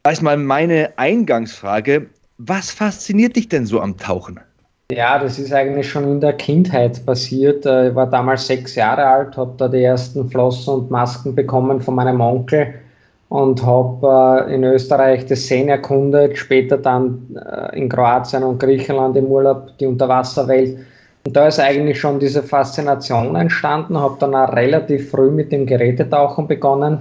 Erstmal 0.04 0.36
meine 0.36 0.90
Eingangsfrage. 0.96 2.06
Was 2.38 2.70
fasziniert 2.70 3.36
dich 3.36 3.48
denn 3.48 3.66
so 3.66 3.80
am 3.80 3.96
Tauchen? 3.96 4.40
Ja, 4.90 5.18
das 5.18 5.38
ist 5.38 5.52
eigentlich 5.52 5.90
schon 5.90 6.04
in 6.04 6.20
der 6.20 6.32
Kindheit 6.32 7.04
passiert. 7.04 7.66
Äh, 7.66 7.90
ich 7.90 7.94
war 7.94 8.06
damals 8.06 8.46
sechs 8.46 8.74
Jahre 8.74 9.04
alt, 9.04 9.36
habe 9.36 9.52
da 9.58 9.68
die 9.68 9.82
ersten 9.82 10.30
Flossen 10.30 10.72
und 10.72 10.90
Masken 10.90 11.34
bekommen 11.34 11.82
von 11.82 11.94
meinem 11.94 12.20
Onkel 12.22 12.74
und 13.28 13.62
habe 13.66 14.46
äh, 14.48 14.54
in 14.54 14.64
Österreich 14.64 15.26
das 15.26 15.46
Seen 15.46 15.68
erkundet, 15.68 16.38
später 16.38 16.78
dann 16.78 17.36
äh, 17.36 17.78
in 17.78 17.90
Kroatien 17.90 18.44
und 18.44 18.60
Griechenland 18.60 19.14
im 19.16 19.26
Urlaub 19.26 19.76
die 19.78 19.86
Unterwasserwelt. 19.86 20.78
Und 21.26 21.36
da 21.36 21.48
ist 21.48 21.60
eigentlich 21.60 22.00
schon 22.00 22.18
diese 22.18 22.42
Faszination 22.42 23.36
entstanden, 23.36 23.98
habe 23.98 24.16
dann 24.20 24.34
auch 24.34 24.54
relativ 24.54 25.10
früh 25.10 25.30
mit 25.30 25.52
dem 25.52 25.66
Gerätetauchen 25.66 26.48
begonnen 26.48 27.00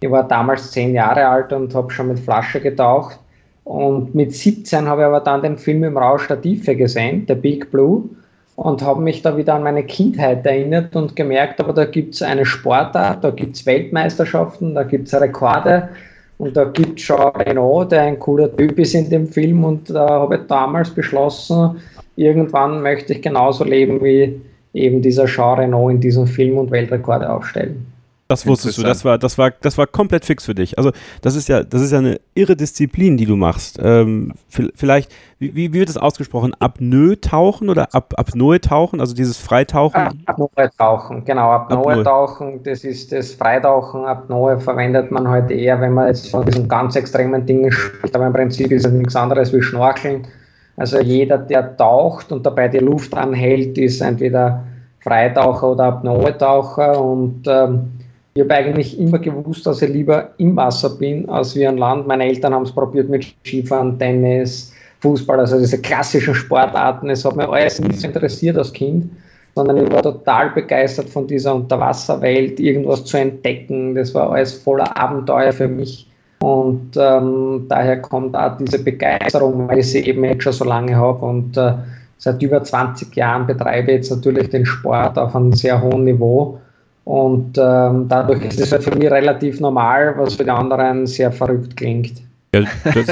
ich 0.00 0.10
war 0.10 0.26
damals 0.26 0.70
zehn 0.70 0.94
Jahre 0.94 1.26
alt 1.26 1.52
und 1.52 1.74
habe 1.74 1.90
schon 1.90 2.08
mit 2.08 2.18
Flasche 2.18 2.60
getaucht. 2.60 3.18
Und 3.64 4.14
mit 4.14 4.32
17 4.32 4.86
habe 4.86 5.02
ich 5.02 5.06
aber 5.06 5.20
dann 5.20 5.42
den 5.42 5.58
Film 5.58 5.82
im 5.82 5.96
Rausch 5.96 6.28
der 6.28 6.40
Tiefe 6.40 6.76
gesehen, 6.76 7.26
der 7.26 7.34
Big 7.34 7.70
Blue, 7.70 8.04
und 8.54 8.82
habe 8.82 9.02
mich 9.02 9.22
da 9.22 9.36
wieder 9.36 9.54
an 9.54 9.64
meine 9.64 9.84
Kindheit 9.84 10.46
erinnert 10.46 10.96
und 10.96 11.14
gemerkt, 11.16 11.60
aber 11.60 11.72
da 11.72 11.84
gibt 11.84 12.14
es 12.14 12.22
eine 12.22 12.46
Sportart, 12.46 13.22
da 13.22 13.30
gibt 13.30 13.56
es 13.56 13.66
Weltmeisterschaften, 13.66 14.74
da 14.74 14.82
gibt 14.82 15.08
es 15.08 15.20
Rekorde 15.20 15.88
und 16.38 16.56
da 16.56 16.64
gibt 16.64 16.98
es 16.98 17.06
Jean 17.06 17.34
Reno, 17.34 17.84
der 17.84 18.02
ein 18.02 18.18
cooler 18.18 18.54
Typ 18.56 18.78
ist 18.78 18.94
in 18.94 19.10
dem 19.10 19.26
Film 19.26 19.64
und 19.64 19.90
da 19.90 20.08
habe 20.08 20.36
ich 20.36 20.46
damals 20.46 20.90
beschlossen, 20.90 21.82
irgendwann 22.16 22.82
möchte 22.82 23.12
ich 23.12 23.20
genauso 23.20 23.64
leben 23.64 24.02
wie 24.02 24.40
eben 24.72 25.02
dieser 25.02 25.26
Jean 25.26 25.58
Reno 25.58 25.90
in 25.90 26.00
diesem 26.00 26.26
Film 26.26 26.56
und 26.56 26.70
Weltrekorde 26.70 27.30
aufstellen. 27.30 27.84
Das 28.28 28.44
wusstest 28.44 28.78
du, 28.78 28.82
das 28.82 29.04
war, 29.04 29.18
das 29.18 29.38
war, 29.38 29.52
das 29.52 29.78
war 29.78 29.86
komplett 29.86 30.24
fix 30.24 30.44
für 30.44 30.54
dich. 30.54 30.78
Also 30.78 30.90
das 31.22 31.36
ist 31.36 31.48
ja, 31.48 31.62
das 31.62 31.80
ist 31.80 31.92
ja 31.92 31.98
eine 31.98 32.18
irre 32.34 32.56
Disziplin, 32.56 33.16
die 33.16 33.24
du 33.24 33.36
machst. 33.36 33.78
Ähm, 33.80 34.32
vielleicht, 34.48 35.14
wie, 35.38 35.54
wie 35.54 35.72
wird 35.72 35.88
das 35.88 35.96
ausgesprochen? 35.96 36.52
Apnoe-Tauchen 36.58 37.68
oder 37.68 37.94
Ap 37.94 38.14
Apnoe-Tauchen, 38.18 39.00
also 39.00 39.14
dieses 39.14 39.36
Freitauchen? 39.36 40.24
Apnoe-Tauchen, 40.26 41.24
genau. 41.24 41.50
Apnoe-Tauchen, 41.52 42.64
das 42.64 42.82
ist 42.82 43.12
das 43.12 43.32
Freitauchen. 43.32 44.04
Apnoe 44.04 44.58
verwendet 44.58 45.12
man 45.12 45.28
heute 45.28 45.42
halt 45.42 45.50
eher, 45.52 45.80
wenn 45.80 45.92
man 45.92 46.08
jetzt 46.08 46.28
von 46.28 46.44
diesen 46.44 46.68
ganz 46.68 46.96
extremen 46.96 47.46
Dingen 47.46 47.70
spricht, 47.70 48.16
aber 48.16 48.26
im 48.26 48.32
Prinzip 48.32 48.72
ist 48.72 48.86
es 48.86 48.92
nichts 48.92 49.14
anderes 49.14 49.52
wie 49.52 49.62
Schnorcheln. 49.62 50.26
Also 50.76 51.00
jeder, 51.00 51.38
der 51.38 51.76
taucht 51.76 52.32
und 52.32 52.44
dabei 52.44 52.66
die 52.66 52.78
Luft 52.78 53.16
anhält, 53.16 53.78
ist 53.78 54.00
entweder 54.00 54.64
Freitaucher 54.98 55.70
oder 55.70 55.84
Apnoe-Taucher 55.84 57.00
und 57.00 57.44
ähm, 57.46 57.92
ich 58.36 58.42
habe 58.42 58.54
eigentlich 58.54 59.00
immer 59.00 59.18
gewusst, 59.18 59.66
dass 59.66 59.80
ich 59.80 59.88
lieber 59.88 60.28
im 60.36 60.54
Wasser 60.56 60.90
bin 60.90 61.26
als 61.30 61.56
wie 61.56 61.66
an 61.66 61.78
Land. 61.78 62.06
Meine 62.06 62.26
Eltern 62.26 62.52
haben 62.52 62.64
es 62.64 62.72
probiert 62.72 63.08
mit 63.08 63.34
Skifahren, 63.46 63.98
Tennis, 63.98 64.74
Fußball, 65.00 65.40
also 65.40 65.58
diese 65.58 65.80
klassischen 65.80 66.34
Sportarten. 66.34 67.08
Es 67.08 67.24
hat 67.24 67.34
mir 67.34 67.48
alles 67.48 67.80
nicht 67.80 67.98
so 67.98 68.06
interessiert 68.06 68.58
als 68.58 68.74
Kind. 68.74 69.10
sondern 69.54 69.78
ich 69.78 69.90
war 69.90 70.02
total 70.02 70.50
begeistert 70.50 71.08
von 71.08 71.26
dieser 71.26 71.54
Unterwasserwelt, 71.54 72.60
irgendwas 72.60 73.06
zu 73.06 73.16
entdecken. 73.16 73.94
Das 73.94 74.14
war 74.14 74.30
alles 74.30 74.52
voller 74.52 74.94
Abenteuer 74.94 75.50
für 75.50 75.66
mich. 75.66 76.06
Und 76.40 76.90
ähm, 76.98 77.64
daher 77.70 78.02
kommt 78.02 78.36
auch 78.36 78.58
diese 78.58 78.84
Begeisterung, 78.84 79.66
weil 79.66 79.78
ich 79.78 79.90
sie 79.90 80.00
eben 80.00 80.22
jetzt 80.24 80.42
schon 80.42 80.52
so 80.52 80.66
lange 80.66 80.94
habe 80.94 81.24
und 81.24 81.56
äh, 81.56 81.72
seit 82.18 82.42
über 82.42 82.62
20 82.62 83.16
Jahren 83.16 83.46
betreibe 83.46 83.92
ich 83.92 83.96
jetzt 83.96 84.10
natürlich 84.10 84.50
den 84.50 84.66
Sport 84.66 85.18
auf 85.18 85.34
einem 85.34 85.54
sehr 85.54 85.80
hohen 85.80 86.04
Niveau. 86.04 86.58
Und 87.06 87.56
ähm, 87.56 88.08
dadurch 88.08 88.44
ist 88.44 88.58
es 88.58 88.72
halt 88.72 88.82
für 88.82 88.96
mich 88.96 89.08
relativ 89.08 89.60
normal, 89.60 90.14
was 90.18 90.34
für 90.34 90.42
die 90.42 90.50
anderen 90.50 91.06
sehr 91.06 91.30
verrückt 91.30 91.76
klingt. 91.76 92.20
Ja, 92.52 92.62
das, 92.82 93.06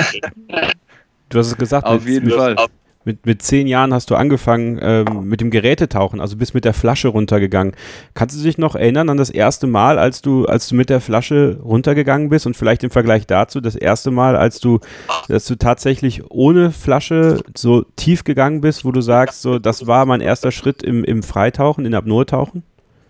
du 1.28 1.38
hast 1.38 1.46
es 1.46 1.57
gesagt, 1.57 1.87
auf 1.87 2.04
jeden 2.04 2.28
Fall. 2.28 2.57
Mit, 3.04 3.24
mit 3.24 3.42
zehn 3.42 3.68
Jahren 3.68 3.94
hast 3.94 4.11
du 4.11 4.16
angefangen 4.16 4.80
ähm, 4.83 5.28
mit 5.28 5.40
dem 5.40 5.50
Gerätetauchen, 5.50 6.20
also 6.20 6.37
bist 6.37 6.54
mit 6.54 6.64
der 6.64 6.74
Flasche 6.74 7.07
runtergegangen. 7.07 7.76
Kannst 8.14 8.37
du 8.37 8.42
dich 8.42 8.59
noch 8.59 8.74
erinnern 8.74 9.11
an 9.11 9.16
das 9.16 9.30
erste 9.30 9.68
Mal, 9.68 9.96
als 9.98 10.22
du, 10.22 10.46
als 10.46 10.68
du 10.68 10.74
mit 10.74 10.90
der 10.90 11.00
Flasche 11.00 11.61
runtergegangen 11.62 12.30
bist 12.30 12.46
und 12.46 12.57
vielleicht 12.57 12.83
im 12.83 12.90
Vergleich 12.90 13.28
dazu 13.28 13.61
das 13.61 13.76
erste 13.76 14.11
Mal, 14.11 14.35
als 14.35 14.59
du, 14.59 14.80
dass 15.28 15.44
du 15.44 15.54
tatsächlich 15.54 16.28
ohne 16.30 16.72
Flasche 16.72 17.42
so 17.57 17.85
tief 17.94 18.24
gegangen 18.24 18.61
bist, 18.61 18.85
wo 18.85 18.90
du 18.90 19.02
sagst, 19.02 19.42
so, 19.42 19.61
das 19.61 19.87
war 19.87 20.04
mein 20.04 20.20
erster 20.20 20.50
Schritt 20.50 20.83
im, 20.83 21.04
im 21.04 21.22
Freitauchen, 21.22 21.85
in 21.85 21.94
Apnoe-Tauchen? 21.94 22.64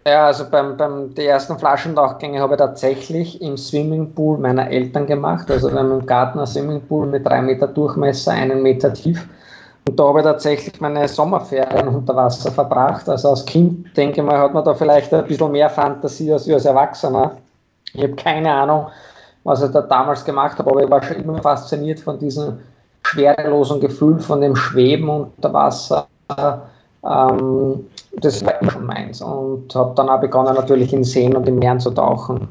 Ja, 0.07 0.27
also 0.27 0.45
beim, 0.51 0.77
beim 0.77 1.15
die 1.15 1.25
ersten 1.25 1.59
Flaschentauchgänge 1.59 2.39
habe 2.39 2.55
ich 2.55 2.59
tatsächlich 2.59 3.41
im 3.41 3.57
Swimmingpool 3.57 4.37
meiner 4.37 4.71
Eltern 4.71 5.07
gemacht. 5.07 5.51
Also 5.51 5.73
wir 5.73 5.79
haben 5.79 5.93
im 5.93 6.05
Garten 6.05 6.39
ein 6.39 6.47
Swimmingpool 6.47 7.07
mit 7.07 7.27
drei 7.27 7.41
Meter 7.41 7.67
Durchmesser, 7.67 8.33
einen 8.33 8.63
Meter 8.63 8.93
tief. 8.93 9.27
Und 9.89 9.99
da 9.99 10.05
habe 10.05 10.21
ich 10.21 10.27
tatsächlich 10.27 10.79
meine 10.81 11.09
Sommerferien 11.09 11.89
unter 11.89 12.15
Wasser 12.17 12.53
verbracht. 12.53 13.09
Also 13.09 13.31
als 13.31 13.47
Kind, 13.47 13.97
denke 13.97 14.21
ich 14.21 14.27
mal, 14.27 14.39
hat 14.39 14.53
man 14.53 14.65
da 14.65 14.75
vielleicht 14.75 15.13
ein 15.15 15.27
bisschen 15.27 15.53
mehr 15.53 15.71
Fantasie 15.71 16.33
als 16.33 16.47
ich 16.47 16.53
als 16.53 16.67
Erwachsener. 16.67 17.39
Ich 17.95 18.03
habe 18.03 18.15
keine 18.15 18.53
Ahnung, 18.53 18.89
was 19.45 19.63
ich 19.63 19.71
da 19.71 19.81
damals 19.81 20.23
gemacht 20.23 20.59
habe, 20.59 20.71
aber 20.71 20.83
ich 20.85 20.91
war 20.91 21.03
schon 21.03 21.17
immer 21.17 21.41
fasziniert 21.41 22.01
von 22.01 22.19
diesem 22.19 22.59
schwerelosen 23.05 23.81
Gefühl, 23.81 24.19
von 24.21 24.43
dem 24.43 24.55
Schweben 24.55 25.09
unter 25.09 25.53
Wasser. 25.53 26.07
Ähm, 27.07 27.87
das 28.21 28.45
war 28.45 28.55
schon 28.71 28.87
meins. 28.87 29.21
Und 29.21 29.75
habe 29.75 29.95
dann 29.95 30.09
auch 30.09 30.21
begonnen, 30.21 30.55
natürlich 30.55 30.93
in 30.93 31.05
Seen 31.05 31.37
und 31.37 31.49
in 31.49 31.59
Meeren 31.59 31.81
zu 31.81 31.91
tauchen. 31.91 32.49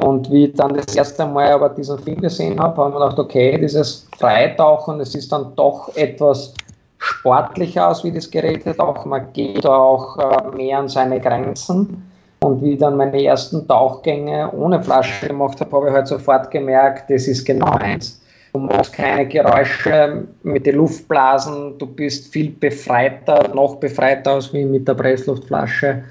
Und 0.00 0.30
wie 0.30 0.46
ich 0.46 0.54
dann 0.54 0.74
das 0.74 0.94
erste 0.96 1.26
Mal 1.26 1.52
aber 1.52 1.68
diesen 1.68 1.98
Film 1.98 2.20
gesehen 2.20 2.58
habe, 2.58 2.76
habe 2.76 2.88
ich 2.88 2.94
mir 2.94 3.00
gedacht, 3.00 3.18
okay, 3.18 3.58
dieses 3.58 4.06
Freitauchen, 4.18 4.98
das 4.98 5.14
ist 5.14 5.30
dann 5.30 5.54
doch 5.54 5.94
etwas 5.96 6.54
sportlicher 6.98 7.88
aus 7.88 8.02
wie 8.04 8.12
das 8.12 8.30
Gerätetauchen. 8.30 9.10
Man 9.10 9.32
geht 9.32 9.66
auch 9.66 10.16
äh, 10.18 10.56
mehr 10.56 10.78
an 10.78 10.88
seine 10.88 11.20
Grenzen. 11.20 12.08
Und 12.40 12.62
wie 12.62 12.72
ich 12.72 12.78
dann 12.78 12.96
meine 12.96 13.22
ersten 13.22 13.66
Tauchgänge 13.68 14.50
ohne 14.52 14.82
Flasche 14.82 15.28
gemacht 15.28 15.60
habe, 15.60 15.76
habe 15.76 15.88
ich 15.88 15.94
halt 15.94 16.08
sofort 16.08 16.50
gemerkt, 16.50 17.10
das 17.10 17.28
ist 17.28 17.44
genau 17.44 17.70
eins. 17.72 18.21
Du 18.52 18.58
machst 18.58 18.92
keine 18.92 19.26
Geräusche 19.26 20.24
mit 20.42 20.66
den 20.66 20.76
Luftblasen, 20.76 21.78
du 21.78 21.86
bist 21.86 22.32
viel 22.32 22.50
befreiter, 22.50 23.48
noch 23.54 23.76
befreiter 23.76 24.32
aus 24.32 24.52
wie 24.52 24.64
mit 24.64 24.86
der 24.86 24.94
Pressluftflasche. 24.94 26.04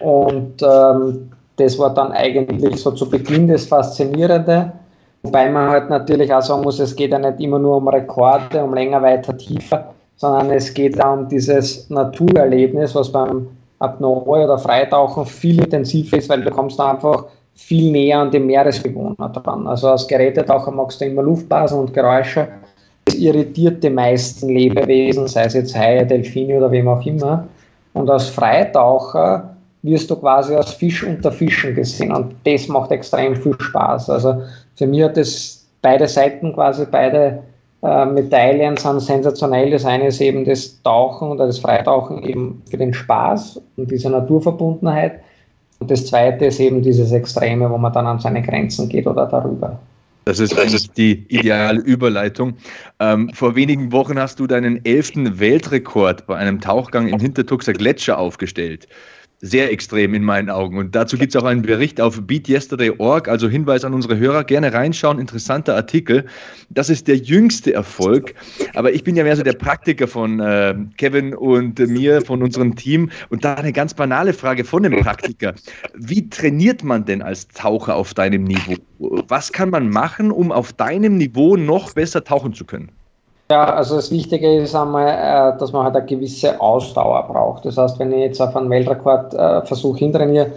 Und 0.00 0.62
ähm, 0.62 1.30
das 1.56 1.78
war 1.78 1.94
dann 1.94 2.12
eigentlich 2.12 2.76
so 2.76 2.90
zu 2.90 3.08
Beginn 3.08 3.48
das 3.48 3.66
Faszinierende. 3.66 4.72
Wobei 5.22 5.50
man 5.50 5.70
halt 5.70 5.90
natürlich 5.90 6.32
auch 6.32 6.42
sagen 6.42 6.62
muss, 6.62 6.78
es 6.78 6.94
geht 6.96 7.12
ja 7.12 7.18
nicht 7.18 7.40
immer 7.40 7.58
nur 7.58 7.78
um 7.78 7.88
Rekorde, 7.88 8.62
um 8.62 8.74
länger, 8.74 9.02
weiter, 9.02 9.36
tiefer, 9.36 9.94
sondern 10.16 10.50
es 10.50 10.72
geht 10.72 11.02
auch 11.02 11.18
um 11.18 11.28
dieses 11.28 11.88
Naturerlebnis, 11.90 12.94
was 12.94 13.10
beim 13.12 13.48
Apnoe 13.78 14.44
oder 14.44 14.58
Freitauchen 14.58 15.24
viel 15.24 15.62
intensiver 15.62 16.18
ist, 16.18 16.28
weil 16.28 16.42
du 16.42 16.50
kommst 16.50 16.78
da 16.78 16.92
einfach 16.92 17.24
viel 17.60 17.92
näher 17.92 18.18
an 18.18 18.30
die 18.30 18.40
Meeresbewohner 18.40 19.28
dran. 19.28 19.66
Also 19.66 19.90
als 19.90 20.08
Gerätetaucher 20.08 20.70
magst 20.70 21.00
du 21.00 21.04
immer 21.04 21.22
Luftblasen 21.22 21.78
und 21.78 21.94
Geräusche. 21.94 22.48
Das 23.04 23.14
irritiert 23.14 23.84
die 23.84 23.90
meisten 23.90 24.48
Lebewesen, 24.48 25.28
sei 25.28 25.44
es 25.44 25.54
jetzt 25.54 25.76
Haie, 25.76 26.06
Delfine 26.06 26.56
oder 26.56 26.70
wem 26.70 26.88
auch 26.88 27.04
immer. 27.04 27.46
Und 27.92 28.10
als 28.10 28.28
Freitaucher 28.28 29.56
wirst 29.82 30.10
du 30.10 30.16
quasi 30.16 30.54
als 30.54 30.72
Fisch 30.72 31.04
unter 31.04 31.30
Fischen 31.30 31.74
gesehen 31.74 32.12
und 32.12 32.34
das 32.44 32.68
macht 32.68 32.90
extrem 32.90 33.36
viel 33.36 33.56
Spaß. 33.58 34.10
Also 34.10 34.42
für 34.76 34.86
mich 34.86 35.02
hat 35.02 35.16
das 35.16 35.66
beide 35.82 36.08
Seiten 36.08 36.52
quasi, 36.52 36.86
beide 36.90 37.42
äh, 37.82 38.06
Medaillen 38.06 38.76
sind 38.76 39.00
sensationell. 39.00 39.70
Das 39.70 39.84
eine 39.84 40.08
ist 40.08 40.20
eben 40.20 40.44
das 40.44 40.82
Tauchen 40.82 41.30
oder 41.30 41.46
das 41.46 41.58
Freitauchen 41.58 42.22
eben 42.22 42.62
für 42.68 42.76
den 42.76 42.92
Spaß 42.92 43.60
und 43.76 43.90
diese 43.90 44.10
Naturverbundenheit. 44.10 45.20
Und 45.80 45.90
das 45.90 46.06
zweite 46.06 46.46
ist 46.46 46.60
eben 46.60 46.82
dieses 46.82 47.10
Extreme, 47.12 47.68
wo 47.70 47.78
man 47.78 47.92
dann 47.92 48.06
an 48.06 48.20
seine 48.20 48.42
Grenzen 48.42 48.88
geht 48.88 49.06
oder 49.06 49.26
darüber. 49.26 49.78
Das 50.26 50.38
ist 50.38 50.56
eigentlich 50.58 50.90
die 50.92 51.24
ideale 51.28 51.80
Überleitung. 51.80 52.54
Ähm, 53.00 53.30
vor 53.32 53.56
wenigen 53.56 53.90
Wochen 53.90 54.18
hast 54.18 54.38
du 54.38 54.46
deinen 54.46 54.84
elften 54.84 55.40
Weltrekord 55.40 56.26
bei 56.26 56.36
einem 56.36 56.60
Tauchgang 56.60 57.08
im 57.08 57.18
Hintertuxer 57.18 57.72
Gletscher 57.72 58.18
aufgestellt 58.18 58.86
sehr 59.40 59.72
extrem 59.72 60.14
in 60.14 60.22
meinen 60.22 60.50
Augen. 60.50 60.76
Und 60.76 60.94
dazu 60.94 61.16
gibt 61.16 61.34
es 61.34 61.40
auch 61.40 61.46
einen 61.46 61.62
Bericht 61.62 62.00
auf 62.00 62.20
beatyesterday.org, 62.26 63.28
also 63.28 63.48
Hinweis 63.48 63.84
an 63.84 63.94
unsere 63.94 64.18
Hörer, 64.18 64.44
gerne 64.44 64.72
reinschauen, 64.72 65.18
interessanter 65.18 65.74
Artikel. 65.74 66.26
Das 66.68 66.90
ist 66.90 67.08
der 67.08 67.16
jüngste 67.16 67.72
Erfolg, 67.72 68.34
aber 68.74 68.92
ich 68.92 69.02
bin 69.02 69.16
ja 69.16 69.24
mehr 69.24 69.36
so 69.36 69.42
der 69.42 69.54
Praktiker 69.54 70.08
von 70.08 70.40
äh, 70.40 70.74
Kevin 70.98 71.34
und 71.34 71.78
mir, 71.78 72.20
von 72.20 72.42
unserem 72.42 72.76
Team. 72.76 73.10
Und 73.30 73.44
da 73.44 73.54
eine 73.54 73.72
ganz 73.72 73.94
banale 73.94 74.34
Frage 74.34 74.64
von 74.64 74.82
dem 74.82 75.00
Praktiker. 75.00 75.54
Wie 75.94 76.28
trainiert 76.28 76.84
man 76.84 77.06
denn 77.06 77.22
als 77.22 77.48
Taucher 77.48 77.96
auf 77.96 78.12
deinem 78.12 78.44
Niveau? 78.44 78.76
Was 78.98 79.52
kann 79.52 79.70
man 79.70 79.88
machen, 79.88 80.30
um 80.30 80.52
auf 80.52 80.74
deinem 80.74 81.16
Niveau 81.16 81.56
noch 81.56 81.94
besser 81.94 82.24
tauchen 82.24 82.52
zu 82.52 82.66
können? 82.66 82.90
Ja, 83.50 83.64
also 83.64 83.96
das 83.96 84.12
Wichtige 84.12 84.60
ist 84.60 84.76
einmal, 84.76 85.08
äh, 85.08 85.58
dass 85.58 85.72
man 85.72 85.84
halt 85.84 85.96
eine 85.96 86.06
gewisse 86.06 86.60
Ausdauer 86.60 87.24
braucht. 87.26 87.64
Das 87.64 87.76
heißt, 87.76 87.98
wenn 87.98 88.12
ich 88.12 88.20
jetzt 88.20 88.40
auf 88.40 88.54
einen 88.54 88.70
Weltrekordversuch 88.70 89.96
hintrainiere, 89.96 90.52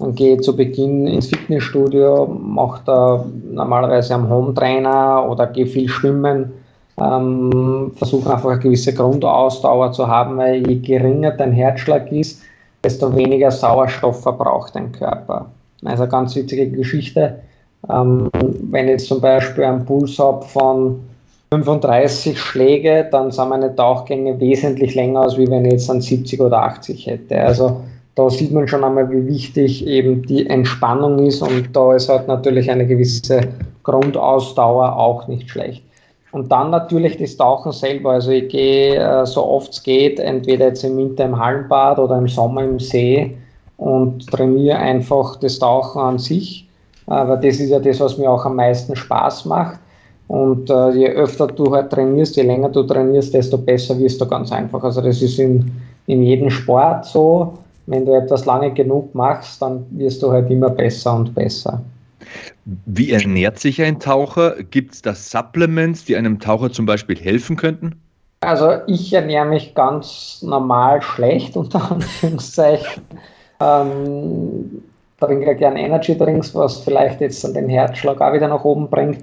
dann 0.00 0.14
gehe 0.16 0.34
ich 0.34 0.40
zu 0.40 0.56
Beginn 0.56 1.06
ins 1.06 1.28
Fitnessstudio, 1.28 2.26
mache 2.26 2.82
da 2.84 3.24
normalerweise 3.52 4.14
am 4.14 4.28
Home-Trainer 4.28 5.24
oder 5.30 5.46
gehe 5.46 5.66
viel 5.66 5.88
schwimmen, 5.88 6.52
ähm, 7.00 7.92
versuche 7.94 8.32
einfach 8.34 8.50
eine 8.50 8.58
gewisse 8.58 8.92
Grundausdauer 8.92 9.92
zu 9.92 10.08
haben, 10.08 10.36
weil 10.36 10.66
je 10.68 10.80
geringer 10.80 11.30
dein 11.30 11.52
Herzschlag 11.52 12.10
ist, 12.10 12.42
desto 12.82 13.14
weniger 13.14 13.52
Sauerstoff 13.52 14.20
verbraucht 14.20 14.74
dein 14.74 14.90
Körper. 14.90 15.46
Also 15.84 16.08
ganz 16.08 16.34
witzige 16.34 16.68
Geschichte. 16.68 17.38
Ähm, 17.88 18.28
wenn 18.70 18.86
ich 18.86 18.92
jetzt 18.92 19.06
zum 19.06 19.20
Beispiel 19.20 19.62
einen 19.62 19.84
Puls 19.84 20.18
habe 20.18 20.44
von 20.44 20.98
35 21.52 22.40
Schläge, 22.40 23.06
dann 23.12 23.30
sind 23.30 23.50
meine 23.50 23.76
Tauchgänge 23.76 24.40
wesentlich 24.40 24.94
länger 24.94 25.20
aus, 25.20 25.36
wie 25.36 25.50
wenn 25.50 25.66
ich 25.66 25.72
jetzt 25.72 25.90
an 25.90 26.00
70 26.00 26.40
oder 26.40 26.62
80 26.62 27.06
hätte. 27.06 27.38
Also 27.38 27.82
da 28.14 28.30
sieht 28.30 28.52
man 28.52 28.66
schon 28.66 28.82
einmal, 28.82 29.10
wie 29.10 29.26
wichtig 29.26 29.86
eben 29.86 30.22
die 30.22 30.46
Entspannung 30.46 31.18
ist 31.26 31.42
und 31.42 31.76
da 31.76 31.94
ist 31.94 32.08
halt 32.08 32.26
natürlich 32.26 32.70
eine 32.70 32.86
gewisse 32.86 33.42
Grundausdauer 33.82 34.96
auch 34.96 35.28
nicht 35.28 35.50
schlecht. 35.50 35.82
Und 36.30 36.50
dann 36.50 36.70
natürlich 36.70 37.18
das 37.18 37.36
Tauchen 37.36 37.72
selber. 37.72 38.12
Also 38.12 38.30
ich 38.30 38.48
gehe 38.48 38.96
äh, 38.96 39.26
so 39.26 39.44
oft 39.44 39.72
es 39.72 39.82
geht, 39.82 40.18
entweder 40.20 40.68
jetzt 40.68 40.84
im 40.84 40.96
Winter 40.96 41.26
im 41.26 41.38
Hallenbad 41.38 41.98
oder 41.98 42.16
im 42.16 42.28
Sommer 42.28 42.64
im 42.64 42.78
See 42.80 43.36
und 43.76 44.26
trainiere 44.28 44.78
einfach 44.78 45.36
das 45.36 45.58
Tauchen 45.58 46.00
an 46.00 46.18
sich. 46.18 46.66
Aber 47.06 47.36
das 47.36 47.60
ist 47.60 47.68
ja 47.68 47.78
das, 47.78 48.00
was 48.00 48.16
mir 48.16 48.30
auch 48.30 48.46
am 48.46 48.56
meisten 48.56 48.96
Spaß 48.96 49.44
macht. 49.44 49.78
Und 50.32 50.70
äh, 50.70 50.92
je 50.92 51.08
öfter 51.10 51.46
du 51.46 51.74
halt 51.74 51.90
trainierst, 51.90 52.36
je 52.36 52.42
länger 52.44 52.70
du 52.70 52.84
trainierst, 52.84 53.34
desto 53.34 53.58
besser 53.58 53.98
wirst 53.98 54.18
du 54.18 54.26
ganz 54.26 54.50
einfach. 54.50 54.82
Also 54.82 55.02
das 55.02 55.20
ist 55.20 55.38
in, 55.38 55.70
in 56.06 56.22
jedem 56.22 56.48
Sport 56.48 57.04
so. 57.04 57.58
Wenn 57.84 58.06
du 58.06 58.14
etwas 58.14 58.46
lange 58.46 58.72
genug 58.72 59.14
machst, 59.14 59.60
dann 59.60 59.84
wirst 59.90 60.22
du 60.22 60.32
halt 60.32 60.50
immer 60.50 60.70
besser 60.70 61.16
und 61.16 61.34
besser. 61.34 61.82
Wie 62.64 63.10
ernährt 63.10 63.58
sich 63.58 63.82
ein 63.82 64.00
Taucher? 64.00 64.54
Gibt 64.62 64.94
es 64.94 65.02
da 65.02 65.14
Supplements, 65.14 66.06
die 66.06 66.16
einem 66.16 66.40
Taucher 66.40 66.72
zum 66.72 66.86
Beispiel 66.86 67.18
helfen 67.18 67.56
könnten? 67.56 68.00
Also 68.40 68.76
ich 68.86 69.12
ernähre 69.12 69.44
mich 69.44 69.74
ganz 69.74 70.40
normal 70.40 71.02
schlecht, 71.02 71.56
unter 71.58 71.92
Anführungszeichen. 71.92 73.02
Ähm, 73.60 74.82
trinke 75.20 75.54
gerne 75.56 75.82
Energy 75.82 76.16
Drinks, 76.16 76.54
was 76.54 76.80
vielleicht 76.80 77.20
jetzt 77.20 77.44
den 77.54 77.68
Herzschlag 77.68 78.18
auch 78.22 78.32
wieder 78.32 78.48
nach 78.48 78.64
oben 78.64 78.88
bringt. 78.88 79.22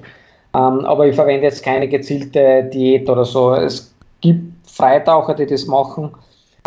Ähm, 0.54 0.86
aber 0.86 1.08
ich 1.08 1.16
verwende 1.16 1.46
jetzt 1.46 1.64
keine 1.64 1.88
gezielte 1.88 2.64
Diät 2.74 3.10
oder 3.10 3.26
so. 3.26 3.54
Es 3.54 3.94
gibt 4.22 4.68
Freitaucher, 4.68 5.36
die 5.36 5.46
das 5.46 5.66
machen, 5.68 6.12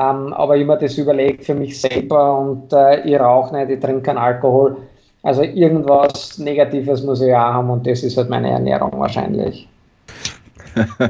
ähm, 0.01 0.33
aber 0.33 0.57
immer 0.57 0.77
das 0.77 0.99
überlegt 0.99 1.45
für 1.45 1.55
mich 1.55 1.81
selber 1.81 2.39
und 2.39 2.73
äh, 2.73 3.01
ich 3.09 3.19
rauche 3.19 3.57
nicht, 3.57 3.71
ich 3.71 3.81
trinke 3.81 4.03
keinen 4.03 4.19
Alkohol. 4.19 4.77
Also 5.23 5.43
irgendwas 5.43 6.39
Negatives 6.39 7.03
muss 7.03 7.21
ich 7.21 7.33
auch 7.33 7.39
haben 7.39 7.71
und 7.71 7.87
das 7.87 8.03
ist 8.03 8.17
halt 8.17 8.29
meine 8.29 8.51
Ernährung 8.51 8.93
wahrscheinlich. 8.99 9.69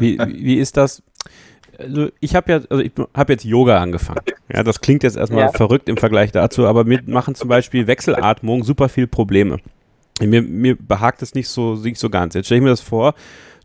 Wie, 0.01 0.19
wie 0.19 0.57
ist 0.57 0.77
das? 0.77 1.03
also 1.83 2.09
ich 2.21 2.35
habe 2.35 2.53
ja, 2.53 2.61
also 2.69 2.83
ich 2.83 2.93
habe 3.15 3.33
jetzt 3.33 3.45
Yoga 3.45 3.81
angefangen. 3.81 4.21
Ja, 4.53 4.63
das 4.63 4.81
klingt 4.81 5.03
jetzt 5.03 5.17
erstmal 5.17 5.45
ja. 5.45 5.53
verrückt 5.53 5.89
im 5.89 5.97
Vergleich 5.97 6.33
dazu, 6.33 6.67
aber 6.67 6.85
mir 6.85 7.01
machen 7.07 7.35
zum 7.35 7.49
Beispiel 7.49 7.87
Wechselatmung 7.87 8.65
super 8.65 8.89
viel 8.89 9.07
Probleme. 9.07 9.59
Mir, 10.20 10.42
mir 10.42 10.77
behagt 10.77 11.22
es 11.22 11.35
nicht 11.35 11.48
so, 11.48 11.75
nicht 11.75 11.98
so 11.98 12.11
ganz. 12.11 12.35
Jetzt 12.35 12.46
stelle 12.46 12.59
ich 12.59 12.64
mir 12.64 12.70
das 12.70 12.81
vor, 12.81 13.14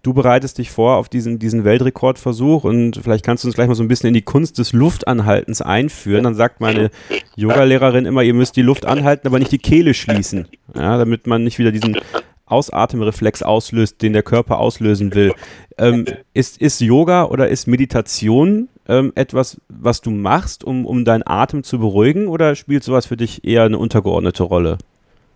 du 0.04 0.14
bereitest 0.14 0.58
dich 0.58 0.72
vor 0.72 0.96
auf 0.96 1.10
diesen, 1.10 1.40
diesen 1.40 1.66
Weltrekordversuch 1.66 2.64
und 2.64 3.00
vielleicht 3.04 3.26
kannst 3.26 3.44
du 3.44 3.48
uns 3.48 3.56
gleich 3.56 3.68
mal 3.68 3.76
so 3.76 3.84
ein 3.84 3.88
bisschen 3.88 4.08
in 4.08 4.14
die 4.14 4.22
Kunst 4.22 4.58
des 4.58 4.74
Luftanhaltens 4.74 5.62
einführen. 5.62 6.24
Dann 6.24 6.36
sagt 6.36 6.62
meine 6.62 6.90
Yogalehrerin 7.36 8.06
immer, 8.06 8.24
ihr 8.24 8.34
müsst 8.34 8.56
die 8.56 8.62
Luft 8.62 8.86
anhalten, 8.86 9.28
aber 9.28 9.40
nicht 9.40 9.52
die 9.52 9.58
Kehle 9.58 9.94
schließen, 9.94 10.48
ja, 10.76 10.98
damit 10.98 11.28
man 11.28 11.44
nicht 11.44 11.60
wieder 11.60 11.72
diesen 11.72 11.98
Ausatemreflex 12.46 13.44
auslöst, 13.44 14.02
den 14.02 14.14
der 14.14 14.24
Körper 14.24 14.60
auslösen 14.60 15.14
will. 15.14 15.34
Ähm, 15.78 16.06
ist, 16.34 16.62
ist 16.62 16.80
Yoga 16.80 17.26
oder 17.26 17.50
ist 17.50 17.68
Meditation 17.68 18.70
ähm, 18.88 19.12
etwas, 19.16 19.60
was 19.68 20.02
du 20.02 20.12
machst, 20.12 20.64
um, 20.64 20.86
um 20.86 21.04
deinen 21.04 21.28
Atem 21.28 21.64
zu 21.64 21.80
beruhigen 21.80 22.28
oder 22.28 22.56
spielt 22.56 22.84
sowas 22.84 23.06
für 23.06 23.18
dich 23.18 23.44
eher 23.44 23.64
eine 23.64 23.78
untergeordnete 23.78 24.44
Rolle? 24.44 24.78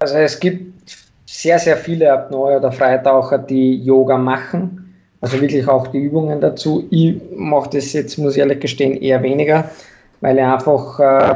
Also 0.02 0.18
es 0.18 0.40
gibt 0.40 0.98
sehr, 1.28 1.60
sehr 1.60 1.78
viele 1.78 2.12
Apnoe 2.12 2.58
oder 2.58 2.72
Freitaucher, 2.72 3.38
die 3.38 3.84
Yoga 3.84 4.18
machen. 4.18 4.96
Also 5.22 5.40
wirklich 5.40 5.68
auch 5.68 5.86
die 5.86 6.00
Übungen 6.00 6.42
dazu. 6.42 6.88
Ich 6.90 7.22
mache 7.36 7.70
das 7.74 7.94
jetzt, 7.94 8.18
muss 8.18 8.34
ich 8.34 8.40
ehrlich 8.40 8.60
gestehen, 8.60 9.00
eher 9.00 9.22
weniger, 9.22 9.70
weil 10.22 10.40
ich 10.40 10.44
einfach 10.44 11.00
äh, 11.00 11.36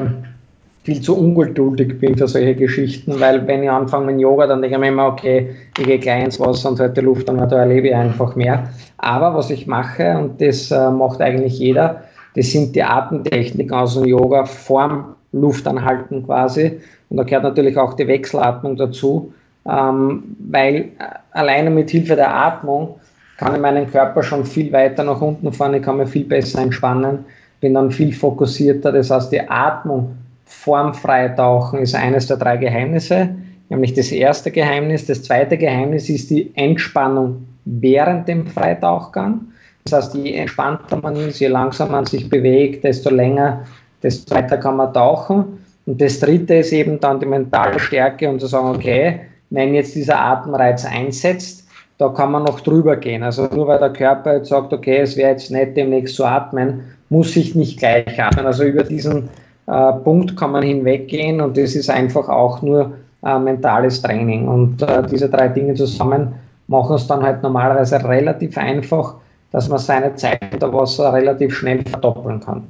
viel 0.81 0.99
zu 0.99 1.15
ungeduldig 1.15 1.99
bin 1.99 2.17
für 2.17 2.27
solche 2.27 2.55
Geschichten, 2.55 3.19
weil 3.19 3.45
wenn 3.45 3.61
ich 3.61 3.69
anfange 3.69 4.07
mit 4.07 4.19
Yoga, 4.19 4.47
dann 4.47 4.63
denke 4.63 4.77
ich 4.77 4.81
mir 4.81 4.87
immer, 4.87 5.09
okay, 5.09 5.51
ich 5.77 5.85
gehe 5.85 5.99
gleich 5.99 6.23
ins 6.23 6.39
Wasser 6.39 6.71
und 6.71 6.79
halte 6.79 7.01
die 7.01 7.05
Luft 7.05 7.29
an, 7.29 7.37
da 7.37 7.59
erlebe 7.59 7.89
ich 7.89 7.95
einfach 7.95 8.35
mehr. 8.35 8.67
Aber 8.97 9.35
was 9.35 9.51
ich 9.51 9.67
mache, 9.67 10.17
und 10.17 10.41
das 10.41 10.71
äh, 10.71 10.89
macht 10.89 11.21
eigentlich 11.21 11.59
jeder, 11.59 12.01
das 12.35 12.51
sind 12.51 12.75
die 12.75 12.83
Atemtechniken 12.83 13.73
aus 13.73 13.95
dem 13.95 14.05
Yoga 14.05 14.45
vorm 14.45 15.15
Luftanhalten 15.31 16.25
quasi. 16.25 16.79
Und 17.09 17.17
da 17.17 17.23
gehört 17.23 17.43
natürlich 17.43 17.77
auch 17.77 17.93
die 17.93 18.07
Wechselatmung 18.07 18.75
dazu, 18.77 19.33
ähm, 19.67 20.35
weil 20.39 20.75
äh, 20.75 20.87
alleine 21.31 21.69
mit 21.69 21.89
Hilfe 21.89 22.15
der 22.15 22.33
Atmung 22.33 22.95
kann 23.37 23.55
ich 23.55 23.61
meinen 23.61 23.89
Körper 23.89 24.23
schon 24.23 24.45
viel 24.45 24.71
weiter 24.71 25.03
nach 25.03 25.21
unten 25.21 25.51
fahren, 25.51 25.73
ich 25.73 25.83
kann 25.83 25.97
mich 25.97 26.09
viel 26.09 26.23
besser 26.23 26.61
entspannen, 26.61 27.25
bin 27.59 27.73
dann 27.73 27.91
viel 27.91 28.13
fokussierter. 28.13 28.91
Das 28.91 29.11
heißt, 29.11 29.31
die 29.31 29.41
Atmung 29.41 30.15
vorm 30.45 30.93
Freitauchen 30.93 31.79
ist 31.79 31.95
eines 31.95 32.27
der 32.27 32.37
drei 32.37 32.57
Geheimnisse, 32.57 33.29
nämlich 33.69 33.93
das 33.93 34.11
erste 34.11 34.51
Geheimnis. 34.51 35.05
Das 35.05 35.23
zweite 35.23 35.57
Geheimnis 35.57 36.09
ist 36.09 36.29
die 36.29 36.55
Entspannung 36.55 37.47
während 37.65 38.27
dem 38.27 38.47
Freitauchgang. 38.47 39.41
Das 39.87 40.05
heißt, 40.05 40.15
je 40.15 40.33
entspannter 40.33 40.99
man 40.99 41.15
ist, 41.15 41.39
je 41.39 41.47
langsamer 41.47 41.91
man 41.91 42.05
sich 42.07 42.27
bewegt, 42.27 42.83
desto 42.83 43.11
länger, 43.11 43.67
desto 44.01 44.33
weiter 44.33 44.57
kann 44.57 44.77
man 44.77 44.91
tauchen. 44.91 45.59
Und 45.85 46.01
das 46.01 46.19
dritte 46.19 46.55
ist 46.55 46.73
eben 46.73 46.99
dann 46.99 47.19
die 47.19 47.27
mentale 47.27 47.79
Stärke 47.79 48.27
und 48.27 48.39
zu 48.39 48.47
sagen, 48.47 48.75
okay, 48.75 49.19
wenn 49.51 49.75
jetzt 49.75 49.93
dieser 49.93 50.19
Atemreiz 50.19 50.85
einsetzt, 50.85 51.67
da 51.99 52.09
kann 52.09 52.31
man 52.31 52.45
noch 52.45 52.61
drüber 52.61 52.95
gehen. 52.95 53.21
Also 53.21 53.47
nur 53.53 53.67
weil 53.67 53.77
der 53.77 53.93
Körper 53.93 54.37
jetzt 54.37 54.49
sagt, 54.49 54.73
okay, 54.73 54.97
es 55.01 55.15
wäre 55.17 55.31
jetzt 55.31 55.51
nett, 55.51 55.77
demnächst 55.77 56.15
zu 56.15 56.25
atmen, 56.25 56.81
muss 57.09 57.35
ich 57.35 57.53
nicht 57.53 57.77
gleich 57.77 58.19
atmen. 58.19 58.47
Also 58.47 58.63
über 58.63 58.83
diesen 58.83 59.29
äh, 59.67 59.93
Punkt 60.03 60.35
kann 60.35 60.51
man 60.51 60.63
hinweggehen 60.63 61.41
und 61.41 61.57
das 61.57 61.75
ist 61.75 61.91
einfach 61.91 62.27
auch 62.27 62.63
nur 62.63 62.93
äh, 63.23 63.37
mentales 63.37 64.01
Training. 64.01 64.47
Und 64.47 64.81
äh, 64.81 65.03
diese 65.03 65.29
drei 65.29 65.47
Dinge 65.47 65.75
zusammen 65.75 66.33
machen 66.67 66.95
es 66.95 67.05
dann 67.05 67.21
halt 67.21 67.43
normalerweise 67.43 68.03
relativ 68.03 68.57
einfach, 68.57 69.17
dass 69.55 69.69
man 69.69 69.79
seine 69.79 70.13
Zeit 70.15 70.41
unter 70.51 70.73
Wasser 70.73 71.13
relativ 71.13 71.55
schnell 71.55 71.81
verdoppeln 71.85 72.41
kann. 72.41 72.67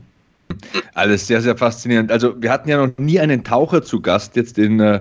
Alles 0.93 1.25
sehr, 1.25 1.41
sehr 1.41 1.57
faszinierend. 1.57 2.11
Also 2.11 2.39
wir 2.39 2.51
hatten 2.51 2.69
ja 2.69 2.85
noch 2.85 2.95
nie 2.99 3.19
einen 3.19 3.43
Taucher 3.43 3.81
zu 3.81 4.01
Gast 4.01 4.35
jetzt 4.35 4.59
in 4.59 4.79
äh, 4.79 4.99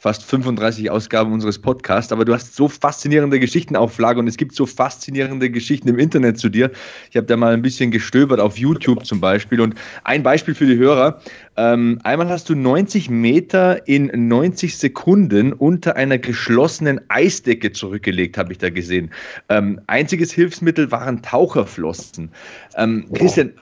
fast 0.00 0.24
35 0.24 0.90
Ausgaben 0.90 1.30
unseres 1.30 1.58
Podcasts, 1.58 2.10
aber 2.10 2.24
du 2.24 2.32
hast 2.32 2.56
so 2.56 2.68
faszinierende 2.68 3.38
Geschichten 3.38 3.76
auf 3.76 3.98
Lager 3.98 4.18
und 4.18 4.28
es 4.28 4.38
gibt 4.38 4.54
so 4.54 4.64
faszinierende 4.64 5.50
Geschichten 5.50 5.88
im 5.88 5.98
Internet 5.98 6.38
zu 6.38 6.48
dir. 6.48 6.70
Ich 7.10 7.16
habe 7.18 7.26
da 7.26 7.36
mal 7.36 7.52
ein 7.52 7.60
bisschen 7.60 7.90
gestöbert 7.90 8.40
auf 8.40 8.56
YouTube 8.56 9.04
zum 9.04 9.20
Beispiel 9.20 9.60
und 9.60 9.74
ein 10.04 10.22
Beispiel 10.22 10.54
für 10.54 10.64
die 10.64 10.78
Hörer. 10.78 11.20
Ähm, 11.58 11.98
einmal 12.02 12.30
hast 12.30 12.48
du 12.48 12.54
90 12.54 13.10
Meter 13.10 13.86
in 13.86 14.10
90 14.28 14.78
Sekunden 14.78 15.52
unter 15.52 15.96
einer 15.96 16.16
geschlossenen 16.16 17.02
Eisdecke 17.08 17.72
zurückgelegt, 17.72 18.38
habe 18.38 18.52
ich 18.52 18.58
da 18.58 18.70
gesehen. 18.70 19.10
Ähm, 19.50 19.82
einziges 19.86 20.32
Hilfsmittel 20.32 20.90
waren 20.90 21.20
Taucherflossen. 21.20 22.30
Ähm, 22.76 23.04
Christian, 23.12 23.52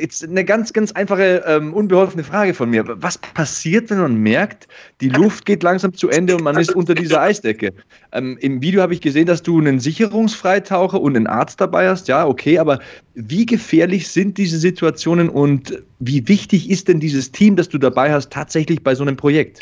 jetzt 0.00 0.22
eine 0.22 0.44
ganz, 0.44 0.72
ganz 0.72 0.92
einfache, 0.92 1.42
ähm, 1.44 1.74
unbeholfene 1.74 2.22
Frage 2.22 2.54
von 2.54 2.70
mir. 2.70 2.84
Was 2.86 3.18
passiert, 3.18 3.90
wenn 3.90 3.98
man 3.98 4.14
merkt, 4.14 4.68
die 5.00 5.08
Luft 5.08 5.44
geht 5.44 5.64
langsam 5.64 5.71
zu 5.78 6.08
Ende 6.08 6.36
und 6.36 6.42
man 6.42 6.56
ist 6.56 6.74
unter 6.74 6.94
dieser 6.94 7.20
Eisdecke? 7.20 7.72
Ähm, 8.12 8.38
Im 8.40 8.60
Video 8.62 8.82
habe 8.82 8.94
ich 8.94 9.00
gesehen, 9.00 9.26
dass 9.26 9.42
du 9.42 9.58
einen 9.58 9.80
Sicherungsfreitaucher 9.80 11.00
und 11.00 11.16
einen 11.16 11.26
Arzt 11.26 11.60
dabei 11.60 11.88
hast. 11.88 12.08
Ja, 12.08 12.26
okay, 12.26 12.58
aber 12.58 12.78
wie 13.14 13.46
gefährlich 13.46 14.08
sind 14.08 14.38
diese 14.38 14.58
Situationen 14.58 15.28
und 15.28 15.82
wie 15.98 16.26
wichtig 16.28 16.70
ist 16.70 16.88
denn 16.88 17.00
dieses 17.00 17.32
Team, 17.32 17.56
das 17.56 17.68
du 17.68 17.78
dabei 17.78 18.12
hast, 18.12 18.30
tatsächlich 18.30 18.82
bei 18.82 18.94
so 18.94 19.02
einem 19.02 19.16
Projekt? 19.16 19.60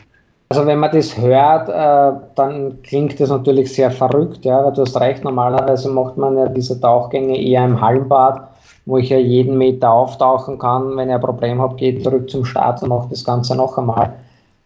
Also 0.51 0.67
wenn 0.67 0.81
man 0.81 0.91
das 0.91 1.17
hört, 1.17 1.69
äh, 1.69 2.19
dann 2.35 2.83
klingt 2.83 3.21
das 3.21 3.31
natürlich 3.31 3.73
sehr 3.73 3.91
verrückt, 3.91 4.45
ja, 4.45 4.65
weil 4.65 4.73
du 4.73 4.83
hast 4.83 5.01
recht, 5.01 5.23
normalerweise 5.23 5.89
macht 5.91 6.17
man 6.17 6.37
ja 6.37 6.49
diese 6.49 6.81
Tauchgänge 6.81 7.41
eher 7.41 7.65
im 7.65 7.81
Hallenbad 7.81 8.51
wo 8.87 8.99
ich 8.99 9.09
ja 9.09 9.19
jeden 9.19 9.57
Meter 9.59 9.91
auftauchen 9.91 10.59
kann. 10.59 10.97
Wenn 10.97 11.09
ich 11.09 11.15
ein 11.15 11.21
Problem 11.21 11.61
habe, 11.61 11.77
ich 11.83 12.03
zurück 12.03 12.29
zum 12.29 12.45
Start 12.45 12.83
und 12.83 12.89
mache 12.89 13.09
das 13.11 13.25
Ganze 13.25 13.57
noch 13.57 13.77
einmal. 13.79 14.13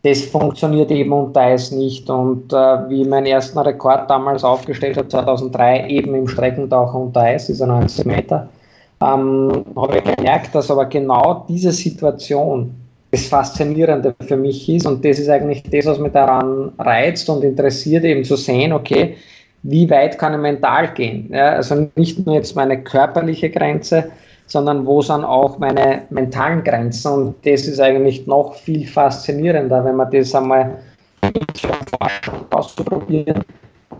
Das 0.05 0.21
funktioniert 0.21 0.91
eben 0.91 1.13
unter 1.13 1.41
Eis 1.41 1.73
nicht. 1.73 2.11
Und 2.11 2.53
äh, 2.53 2.57
wie 2.91 3.03
ich 3.03 3.09
meinen 3.09 3.25
ersten 3.25 3.59
Rekord 3.59 4.09
damals 4.11 4.45
aufgestellt 4.45 4.99
habe, 4.99 5.09
2003, 5.09 5.89
eben 5.89 6.15
im 6.15 6.29
Streckentauchen 6.29 7.01
unter 7.01 7.23
Eis, 7.23 7.47
dieser 7.47 7.67
90 7.67 8.05
Meter, 8.05 8.51
ähm, 9.01 9.65
habe 9.75 9.99
ich 9.99 10.05
gemerkt, 10.05 10.55
dass 10.55 10.71
aber 10.71 10.85
genau 10.85 11.47
diese 11.49 11.73
Situation 11.73 12.75
das 13.13 13.29
Faszinierende 13.29 14.15
für 14.21 14.37
mich 14.37 14.69
ist. 14.69 14.87
Und 14.87 15.03
das 15.07 15.19
ist 15.19 15.31
eigentlich 15.31 15.63
das, 15.63 15.87
was 15.87 15.99
mich 15.99 16.13
daran 16.13 16.73
reizt 16.79 17.31
und 17.31 17.43
interessiert, 17.43 18.05
eben 18.05 18.25
zu 18.25 18.37
sehen, 18.37 18.75
okay, 18.75 19.17
wie 19.63 19.89
weit 19.89 20.19
kann 20.19 20.35
ich 20.35 20.41
mental 20.41 20.93
gehen? 20.93 21.31
Ja, 21.33 21.53
also 21.53 21.89
nicht 21.97 22.27
nur 22.27 22.35
jetzt 22.35 22.55
meine 22.55 22.83
körperliche 22.83 23.49
Grenze, 23.49 24.11
sondern 24.47 24.87
wo 24.87 25.03
sind 25.03 25.25
auch 25.25 25.59
meine 25.59 26.03
mentalen 26.11 26.63
Grenzen? 26.63 27.13
Und 27.13 27.47
das 27.47 27.67
ist 27.67 27.81
eigentlich 27.81 28.27
noch 28.27 28.55
viel 28.55 28.87
faszinierender, 28.87 29.85
wenn 29.85 29.97
man 29.97 30.11
das 30.11 30.35
einmal 30.35 30.79
auszuprobieren. 32.51 33.43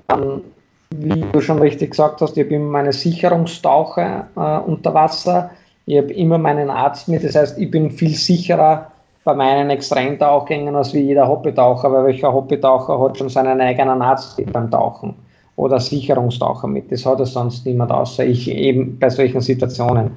Dann, 0.09 0.43
wie 0.91 1.25
du 1.33 1.41
schon 1.41 1.59
richtig 1.59 1.91
gesagt 1.91 2.21
hast, 2.21 2.37
ich 2.37 2.45
habe 2.45 2.55
immer 2.55 2.71
meine 2.71 2.93
Sicherungstauche 2.93 4.27
äh, 4.37 4.59
unter 4.59 4.95
Wasser. 4.95 5.51
Ich 5.87 5.99
habe 5.99 6.13
immer 6.13 6.39
meinen 6.39 6.71
Arzt 6.71 7.09
mit. 7.09 7.25
Das 7.25 7.35
heißt, 7.35 7.59
ich 7.59 7.71
bin 7.71 7.91
viel 7.91 8.15
sicherer 8.15 8.91
bei 9.25 9.35
meinen 9.35 9.71
Extremtauchgängen 9.71 10.77
als 10.77 10.93
wie 10.93 11.01
jeder 11.01 11.27
Hobbytaucher, 11.27 11.91
weil 11.91 12.05
welcher 12.05 12.33
Hobbytaucher 12.33 13.01
hat 13.01 13.19
schon 13.19 13.31
seinen 13.31 13.61
eigenen 13.61 14.03
Arzt 14.03 14.41
beim 14.53 14.71
Tauchen 14.71 15.15
oder 15.57 15.81
Sicherungstaucher 15.81 16.69
mit. 16.69 16.91
Das 16.93 17.07
hat 17.07 17.21
ja 17.21 17.27
sonst 17.27 17.65
niemand 17.65 17.91
außer 17.91 18.25
ich 18.25 18.51
eben 18.51 18.99
bei 18.99 19.09
solchen 19.09 19.41
Situationen. 19.41 20.11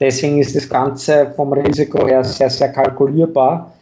Deswegen 0.00 0.38
ist 0.38 0.56
das 0.56 0.68
Ganze 0.68 1.32
vom 1.36 1.52
Risiko 1.52 2.06
her 2.06 2.24
sehr, 2.24 2.50
sehr 2.50 2.72
kalkulierbar. 2.72 3.72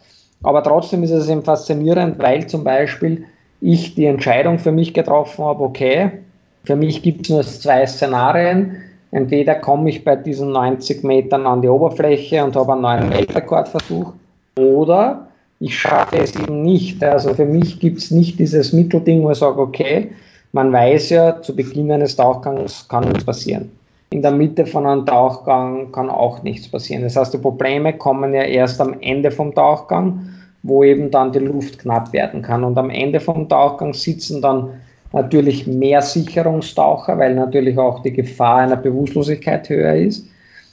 Aber 0.43 0.63
trotzdem 0.63 1.03
ist 1.03 1.11
es 1.11 1.29
eben 1.29 1.43
faszinierend, 1.43 2.19
weil 2.19 2.47
zum 2.47 2.63
Beispiel 2.63 3.25
ich 3.61 3.95
die 3.95 4.05
Entscheidung 4.05 4.57
für 4.57 4.71
mich 4.71 4.93
getroffen 4.93 5.45
habe, 5.45 5.63
okay, 5.63 6.11
für 6.63 6.75
mich 6.75 7.01
gibt 7.01 7.25
es 7.25 7.29
nur 7.29 7.43
zwei 7.43 7.85
Szenarien. 7.85 8.77
Entweder 9.11 9.55
komme 9.55 9.89
ich 9.89 10.03
bei 10.03 10.15
diesen 10.15 10.51
90 10.51 11.03
Metern 11.03 11.45
an 11.45 11.61
die 11.61 11.67
Oberfläche 11.67 12.43
und 12.43 12.55
habe 12.55 12.73
einen 12.73 12.81
neuen 12.81 13.09
Weltrekordversuch 13.11 14.13
oder 14.57 15.27
ich 15.59 15.77
schaffe 15.77 16.17
es 16.17 16.35
eben 16.35 16.63
nicht. 16.63 17.03
Also 17.03 17.33
für 17.33 17.45
mich 17.45 17.79
gibt 17.79 17.99
es 17.99 18.11
nicht 18.11 18.39
dieses 18.39 18.73
Mittelding, 18.73 19.23
wo 19.23 19.31
ich 19.31 19.37
sage, 19.37 19.61
okay, 19.61 20.11
man 20.53 20.71
weiß 20.73 21.11
ja, 21.11 21.41
zu 21.41 21.55
Beginn 21.55 21.91
eines 21.91 22.15
Tauchgangs 22.15 22.87
kann 22.87 23.07
nichts 23.07 23.23
passieren. 23.23 23.69
In 24.13 24.21
der 24.21 24.31
Mitte 24.31 24.65
von 24.65 24.85
einem 24.85 25.05
Tauchgang 25.05 25.93
kann 25.93 26.09
auch 26.09 26.43
nichts 26.43 26.67
passieren. 26.67 27.03
Das 27.03 27.15
heißt, 27.15 27.33
die 27.33 27.37
Probleme 27.37 27.97
kommen 27.97 28.33
ja 28.33 28.43
erst 28.43 28.81
am 28.81 28.99
Ende 28.99 29.31
vom 29.31 29.55
Tauchgang, 29.55 30.27
wo 30.63 30.83
eben 30.83 31.09
dann 31.11 31.31
die 31.31 31.39
Luft 31.39 31.79
knapp 31.79 32.11
werden 32.11 32.41
kann. 32.41 32.65
Und 32.65 32.77
am 32.77 32.89
Ende 32.89 33.21
vom 33.21 33.47
Tauchgang 33.47 33.93
sitzen 33.93 34.41
dann 34.41 34.69
natürlich 35.13 35.65
mehr 35.65 36.01
Sicherungstaucher, 36.01 37.17
weil 37.17 37.35
natürlich 37.35 37.77
auch 37.77 38.03
die 38.03 38.11
Gefahr 38.11 38.57
einer 38.57 38.75
Bewusstlosigkeit 38.75 39.69
höher 39.69 39.95
ist. 39.95 40.27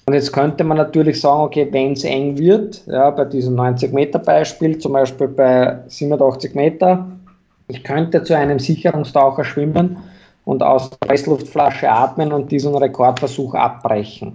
Und 0.07 0.15
jetzt 0.15 0.33
könnte 0.33 0.65
man 0.65 0.79
natürlich 0.79 1.21
sagen, 1.21 1.43
okay, 1.43 1.69
wenn 1.71 1.93
es 1.93 2.03
eng 2.03 2.39
wird, 2.39 2.83
ja, 2.87 3.11
bei 3.11 3.25
diesem 3.25 3.55
90 3.55 3.93
Meter 3.93 4.19
Beispiel, 4.19 4.79
zum 4.79 4.95
Beispiel 4.95 5.29
bei 5.29 5.79
87 5.87 6.57
Meter, 6.57 7.07
ich 7.69 7.85
könnte 7.85 8.25
zu 8.25 8.37
einem 8.37 8.59
Sicherungstaucher 8.59 9.45
schwimmen 9.45 9.99
und 10.49 10.63
aus 10.63 10.89
der 10.89 10.97
Pressluftflasche 11.07 11.91
atmen 11.91 12.33
und 12.33 12.51
diesen 12.51 12.75
Rekordversuch 12.75 13.55
abbrechen. 13.55 14.35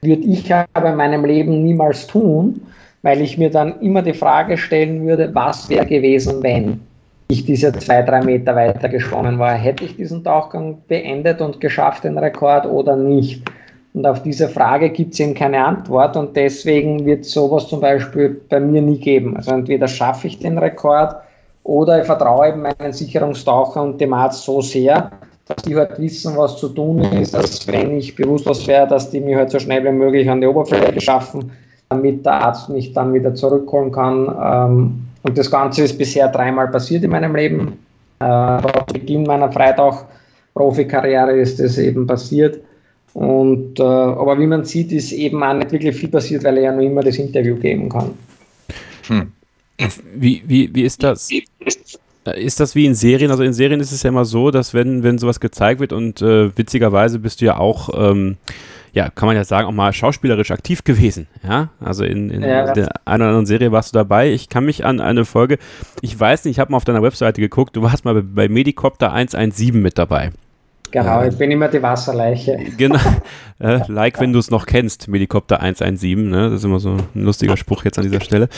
würde 0.00 0.22
ich 0.22 0.50
aber 0.54 0.88
in 0.88 0.96
meinem 0.96 1.26
Leben 1.26 1.62
niemals 1.62 2.06
tun, 2.06 2.62
weil 3.02 3.20
ich 3.20 3.36
mir 3.36 3.50
dann 3.50 3.78
immer 3.82 4.00
die 4.00 4.14
Frage 4.14 4.56
stellen 4.56 5.06
würde, 5.06 5.28
was 5.34 5.68
wäre 5.68 5.84
gewesen, 5.84 6.42
wenn 6.42 6.80
ich 7.28 7.44
diese 7.44 7.74
zwei, 7.74 8.00
drei 8.00 8.22
Meter 8.22 8.56
weiter 8.56 8.88
geschwommen 8.88 9.38
war. 9.38 9.52
Hätte 9.52 9.84
ich 9.84 9.96
diesen 9.96 10.24
Tauchgang 10.24 10.78
beendet 10.88 11.42
und 11.42 11.60
geschafft, 11.60 12.04
den 12.04 12.16
Rekord 12.16 12.64
oder 12.64 12.96
nicht? 12.96 13.42
Und 13.92 14.06
auf 14.06 14.22
diese 14.22 14.48
Frage 14.48 14.88
gibt 14.88 15.12
es 15.12 15.20
eben 15.20 15.34
keine 15.34 15.62
Antwort 15.62 16.16
und 16.16 16.34
deswegen 16.34 17.04
wird 17.04 17.26
sowas 17.26 17.68
zum 17.68 17.82
Beispiel 17.82 18.40
bei 18.48 18.60
mir 18.60 18.80
nie 18.80 18.98
geben. 18.98 19.36
Also 19.36 19.50
entweder 19.50 19.88
schaffe 19.88 20.28
ich 20.28 20.38
den 20.38 20.56
Rekord 20.56 21.16
oder 21.64 22.00
ich 22.00 22.06
vertraue 22.06 22.48
eben 22.48 22.62
meinen 22.62 22.92
Sicherungstaucher 22.92 23.82
und 23.82 24.00
dem 24.00 24.12
Arzt 24.12 24.44
so 24.44 24.60
sehr, 24.60 25.10
dass 25.46 25.62
die 25.64 25.76
halt 25.76 25.98
wissen, 25.98 26.36
was 26.36 26.56
zu 26.56 26.68
tun 26.68 27.00
ist, 27.00 27.34
dass 27.34 27.66
wenn 27.68 27.98
ich 27.98 28.14
bewusstlos 28.14 28.66
wäre, 28.66 28.86
dass 28.86 29.10
die 29.10 29.20
mich 29.20 29.36
halt 29.36 29.50
so 29.50 29.58
schnell 29.58 29.84
wie 29.84 29.92
möglich 29.92 30.28
an 30.28 30.40
die 30.40 30.46
Oberfläche 30.46 31.00
schaffen, 31.00 31.52
damit 31.88 32.24
der 32.24 32.44
Arzt 32.44 32.68
mich 32.68 32.92
dann 32.92 33.12
wieder 33.12 33.34
zurückholen 33.34 33.92
kann. 33.92 34.34
Ähm, 34.42 35.04
und 35.22 35.38
das 35.38 35.50
Ganze 35.50 35.84
ist 35.84 35.98
bisher 35.98 36.28
dreimal 36.28 36.68
passiert 36.68 37.04
in 37.04 37.10
meinem 37.10 37.34
Leben. 37.36 37.78
Äh, 38.18 38.62
zu 38.62 38.92
Beginn 38.92 39.24
meiner 39.24 39.52
Freitauch-Profikarriere 39.52 41.32
ist 41.32 41.60
das 41.60 41.78
eben 41.78 42.06
passiert. 42.06 42.60
Und, 43.14 43.78
äh, 43.78 43.82
aber 43.82 44.38
wie 44.38 44.46
man 44.46 44.64
sieht, 44.64 44.90
ist 44.90 45.12
eben 45.12 45.42
auch 45.42 45.52
nicht 45.52 45.70
wirklich 45.70 45.94
viel 45.94 46.08
passiert, 46.08 46.44
weil 46.44 46.56
er 46.56 46.62
ja 46.64 46.72
nur 46.72 46.82
immer 46.82 47.02
das 47.02 47.18
Interview 47.18 47.56
geben 47.56 47.88
kann. 47.88 48.10
Hm. 49.06 49.32
Wie, 50.14 50.42
wie, 50.46 50.74
wie 50.74 50.82
ist 50.82 51.02
das? 51.02 51.28
Ist 52.24 52.60
das 52.60 52.74
wie 52.74 52.86
in 52.86 52.94
Serien? 52.94 53.30
Also 53.30 53.42
in 53.42 53.52
Serien 53.52 53.80
ist 53.80 53.90
es 53.90 54.02
ja 54.04 54.08
immer 54.10 54.24
so, 54.24 54.50
dass 54.50 54.74
wenn, 54.74 55.02
wenn 55.02 55.18
sowas 55.18 55.40
gezeigt 55.40 55.80
wird 55.80 55.92
und 55.92 56.22
äh, 56.22 56.56
witzigerweise 56.56 57.18
bist 57.18 57.40
du 57.40 57.46
ja 57.46 57.56
auch, 57.56 57.88
ähm, 57.94 58.36
ja, 58.92 59.10
kann 59.10 59.26
man 59.26 59.34
ja 59.34 59.44
sagen, 59.44 59.66
auch 59.66 59.72
mal 59.72 59.92
schauspielerisch 59.92 60.52
aktiv 60.52 60.84
gewesen. 60.84 61.26
Ja, 61.42 61.70
also 61.80 62.04
in, 62.04 62.30
in 62.30 62.42
ja. 62.42 62.72
der 62.72 62.90
einen 63.06 63.22
oder 63.22 63.30
anderen 63.30 63.46
Serie 63.46 63.72
warst 63.72 63.92
du 63.92 63.98
dabei. 63.98 64.30
Ich 64.30 64.48
kann 64.48 64.64
mich 64.64 64.84
an 64.84 65.00
eine 65.00 65.24
Folge, 65.24 65.58
ich 66.00 66.18
weiß 66.18 66.44
nicht, 66.44 66.52
ich 66.52 66.60
habe 66.60 66.70
mal 66.70 66.76
auf 66.76 66.84
deiner 66.84 67.02
Webseite 67.02 67.40
geguckt, 67.40 67.74
du 67.74 67.82
warst 67.82 68.04
mal 68.04 68.14
bei, 68.14 68.22
bei 68.22 68.48
Medicopter 68.48 69.12
117 69.12 69.82
mit 69.82 69.98
dabei. 69.98 70.30
Genau, 70.92 71.24
ich 71.24 71.36
bin 71.36 71.50
immer 71.50 71.68
die 71.68 71.82
Wasserleiche. 71.82 72.58
Genau, 72.76 73.00
äh, 73.58 73.80
like, 73.88 74.20
wenn 74.20 74.32
du 74.32 74.38
es 74.38 74.50
noch 74.50 74.66
kennst, 74.66 75.08
Helikopter 75.08 75.60
117, 75.60 76.28
ne? 76.28 76.50
das 76.50 76.60
ist 76.60 76.64
immer 76.64 76.80
so 76.80 76.96
ein 77.14 77.24
lustiger 77.24 77.56
Spruch 77.56 77.84
jetzt 77.84 77.98
an 77.98 78.04
dieser 78.04 78.20
Stelle. 78.20 78.48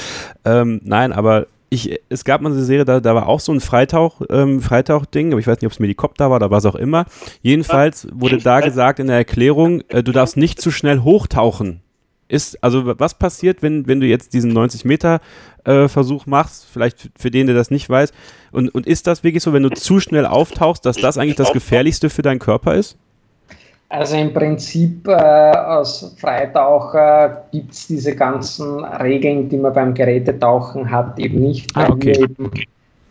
Ähm, 0.45 0.80
nein, 0.85 1.12
aber 1.12 1.47
ich, 1.70 2.01
es 2.09 2.24
gab 2.24 2.41
mal 2.41 2.53
eine 2.53 2.62
Serie, 2.62 2.85
da, 2.85 3.01
da 3.01 3.14
war 3.14 3.28
auch 3.28 3.41
so 3.41 3.53
ein 3.53 3.61
Freitauch, 3.61 4.22
ähm, 4.30 4.61
Freitauch-Ding, 4.61 5.32
aber 5.32 5.41
ich 5.41 5.47
weiß 5.47 5.61
nicht, 5.61 5.66
ob 5.66 5.72
es 5.72 5.78
Helikopter 5.78 6.30
war 6.30 6.37
oder 6.37 6.51
was 6.51 6.66
auch 6.66 6.74
immer. 6.74 7.07
Jedenfalls 7.43 8.07
wurde 8.12 8.39
da 8.39 8.61
gesagt 8.61 8.99
in 8.99 9.07
der 9.07 9.16
Erklärung, 9.16 9.82
äh, 9.89 10.03
du 10.03 10.12
darfst 10.12 10.37
nicht 10.37 10.61
zu 10.61 10.70
schnell 10.70 11.01
hochtauchen. 11.01 11.80
Ist, 12.26 12.62
also 12.64 12.98
was 12.98 13.14
passiert, 13.14 13.62
wenn, 13.62 13.86
wenn 13.86 14.00
du 14.00 14.06
jetzt 14.06 14.32
diesen 14.32 14.52
90 14.52 14.84
Meter 14.84 15.20
äh, 15.64 15.88
Versuch 15.88 16.26
machst, 16.26 16.66
vielleicht 16.72 17.10
für 17.16 17.30
den, 17.30 17.46
der 17.46 17.54
das 17.54 17.70
nicht 17.70 17.88
weiß, 17.88 18.12
und, 18.52 18.74
und 18.74 18.86
ist 18.86 19.06
das 19.06 19.22
wirklich 19.24 19.42
so, 19.42 19.52
wenn 19.52 19.62
du 19.62 19.70
zu 19.70 20.00
schnell 20.00 20.24
auftauchst, 20.24 20.86
dass 20.86 20.96
das 20.96 21.18
eigentlich 21.18 21.36
das 21.36 21.52
Gefährlichste 21.52 22.08
für 22.08 22.22
deinen 22.22 22.38
Körper 22.38 22.74
ist? 22.74 22.96
Also 23.90 24.16
im 24.16 24.32
Prinzip 24.32 25.06
äh, 25.06 25.12
als 25.12 26.14
Freitaucher 26.18 27.44
gibt 27.52 27.72
es 27.72 27.86
diese 27.86 28.16
ganzen 28.16 28.84
Regeln, 28.84 29.48
die 29.48 29.56
man 29.56 29.72
beim 29.72 29.94
Gerätetauchen 29.94 30.90
hat, 30.90 31.18
eben 31.18 31.40
nicht. 31.40 31.70
Ah, 31.76 31.90
okay. 31.90 32.16
Eben 32.18 32.50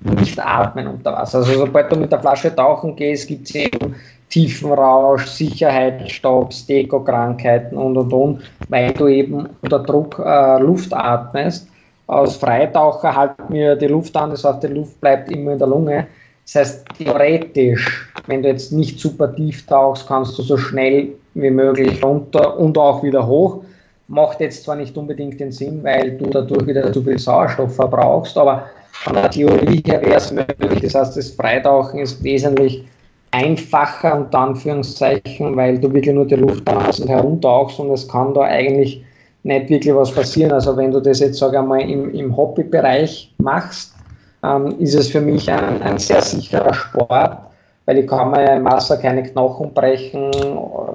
nicht 0.06 0.40
atmen 0.40 0.88
unter 0.88 1.14
Wasser. 1.14 1.40
Also 1.40 1.54
sobald 1.54 1.92
du 1.92 1.96
mit 1.98 2.12
der 2.12 2.20
Flasche 2.20 2.54
tauchen 2.56 2.96
gehst, 2.96 3.28
gibt 3.28 3.48
es 3.50 3.56
eben 3.56 3.96
Tiefenrausch, 4.30 5.26
Sicherheitsstopps, 5.26 6.66
Dekokrankheiten 6.66 7.78
und 7.78 7.98
und 7.98 8.14
und, 8.14 8.42
weil 8.70 8.92
du 8.94 9.08
eben 9.08 9.48
unter 9.62 9.80
Druck 9.80 10.20
äh, 10.20 10.60
Luft 10.60 10.94
atmest 10.94 11.68
aus 12.08 12.36
Freitaucher 12.38 13.16
halten 13.16 13.54
wir 13.54 13.76
die 13.76 13.88
Luft 13.88 14.16
an, 14.16 14.32
das 14.32 14.44
heißt, 14.44 14.64
die 14.64 14.68
Luft 14.68 15.00
bleibt 15.00 15.32
immer 15.32 15.54
in 15.54 15.60
der 15.60 15.68
Lunge. 15.68 16.08
Das 16.46 16.56
heißt, 16.56 16.86
theoretisch, 16.98 18.12
wenn 18.28 18.44
du 18.44 18.50
jetzt 18.50 18.74
nicht 18.74 19.00
super 19.00 19.34
tief 19.34 19.66
tauchst, 19.66 20.08
kannst 20.08 20.38
du 20.38 20.44
so 20.44 20.58
schnell 20.58 21.10
wie 21.34 21.50
möglich 21.50 22.04
runter 22.04 22.60
und 22.60 22.78
auch 22.78 23.02
wieder 23.02 23.26
hoch. 23.26 23.64
Macht 24.10 24.42
jetzt 24.42 24.64
zwar 24.64 24.76
nicht 24.76 24.98
unbedingt 24.98 25.40
den 25.40 25.54
Sinn, 25.54 25.82
weil 25.84 26.18
du 26.18 26.26
dadurch 26.30 26.68
wieder 26.68 26.92
zu 26.92 27.02
viel 27.02 27.18
Sauerstoff 27.18 27.76
verbrauchst, 27.76 28.38
aber 28.38 28.66
von 28.94 29.14
der 29.14 29.30
Theorie 29.30 29.84
her 29.86 30.02
wäre 30.02 30.16
es 30.16 30.32
möglich. 30.32 30.82
Das 30.82 30.96
heißt, 30.96 31.18
das 31.18 31.32
Freitauchen 31.32 32.00
ist 32.00 32.24
wesentlich 32.24 32.86
einfacher, 33.32 34.16
unter 34.16 34.40
Anführungszeichen, 34.40 35.56
weil 35.56 35.80
du 35.80 35.92
wirklich 35.92 36.14
nur 36.14 36.26
die 36.26 36.36
Luft 36.36 36.64
herumtauchst 36.70 37.80
und 37.80 37.92
es 37.92 38.08
kann 38.08 38.34
da 38.34 38.42
eigentlich 38.42 39.04
nicht 39.42 39.70
wirklich 39.70 39.96
was 39.96 40.12
passieren. 40.12 40.52
Also 40.52 40.78
wenn 40.78 40.92
du 40.92 41.00
das 41.00 41.20
jetzt, 41.20 41.40
sage 41.40 41.58
ich 41.58 41.64
mal, 41.64 41.82
im, 41.82 42.14
im 42.14 42.38
Hobbybereich 42.38 43.34
machst, 43.40 43.96
ähm, 44.44 44.76
ist 44.80 44.94
es 44.94 45.10
für 45.10 45.22
mich 45.22 45.52
ein, 45.52 45.82
ein 45.82 45.98
sehr 45.98 46.22
sicherer 46.22 46.74
Sport, 46.74 47.40
weil 47.86 47.98
ich 47.98 48.08
kann 48.08 48.32
mir 48.32 48.56
im 48.56 48.66
Wasser 48.66 48.98
keine 48.98 49.24
Knochen 49.24 49.74
brechen, 49.74 50.32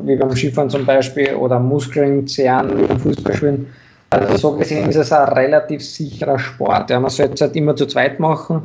wie 0.03 0.16
beim 0.16 0.30
Skifahren 0.30 0.70
zum 0.70 0.86
Beispiel, 0.86 1.34
oder 1.34 1.59
Muskeln 1.59 2.26
zehren, 2.26 2.78
wie 2.78 2.86
beim 2.86 3.01
Fußballspielen. 3.01 3.66
Also 4.11 4.36
so 4.36 4.52
gesehen 4.56 4.88
ist 4.88 4.96
es 4.96 5.12
ein 5.12 5.28
relativ 5.28 5.84
sicherer 5.84 6.38
Sport. 6.38 6.90
Ja, 6.90 6.98
man 6.98 7.11
sollte 7.11 7.34
es 7.34 7.40
halt 7.42 7.56
immer 7.56 7.76
zu 7.76 7.86
zweit 7.86 8.18
machen, 8.18 8.62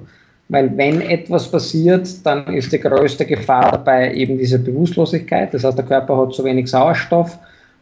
weil 0.49 0.75
wenn 0.77 1.01
etwas 1.01 1.51
passiert, 1.51 2.07
dann 2.25 2.47
ist 2.53 2.71
die 2.71 2.79
größte 2.79 3.25
Gefahr 3.25 3.71
dabei 3.71 4.13
eben 4.13 4.37
diese 4.37 4.59
Bewusstlosigkeit. 4.59 5.53
Das 5.53 5.63
heißt, 5.63 5.77
der 5.77 5.85
Körper 5.85 6.17
hat 6.17 6.33
zu 6.33 6.43
wenig 6.43 6.69
Sauerstoff 6.69 7.37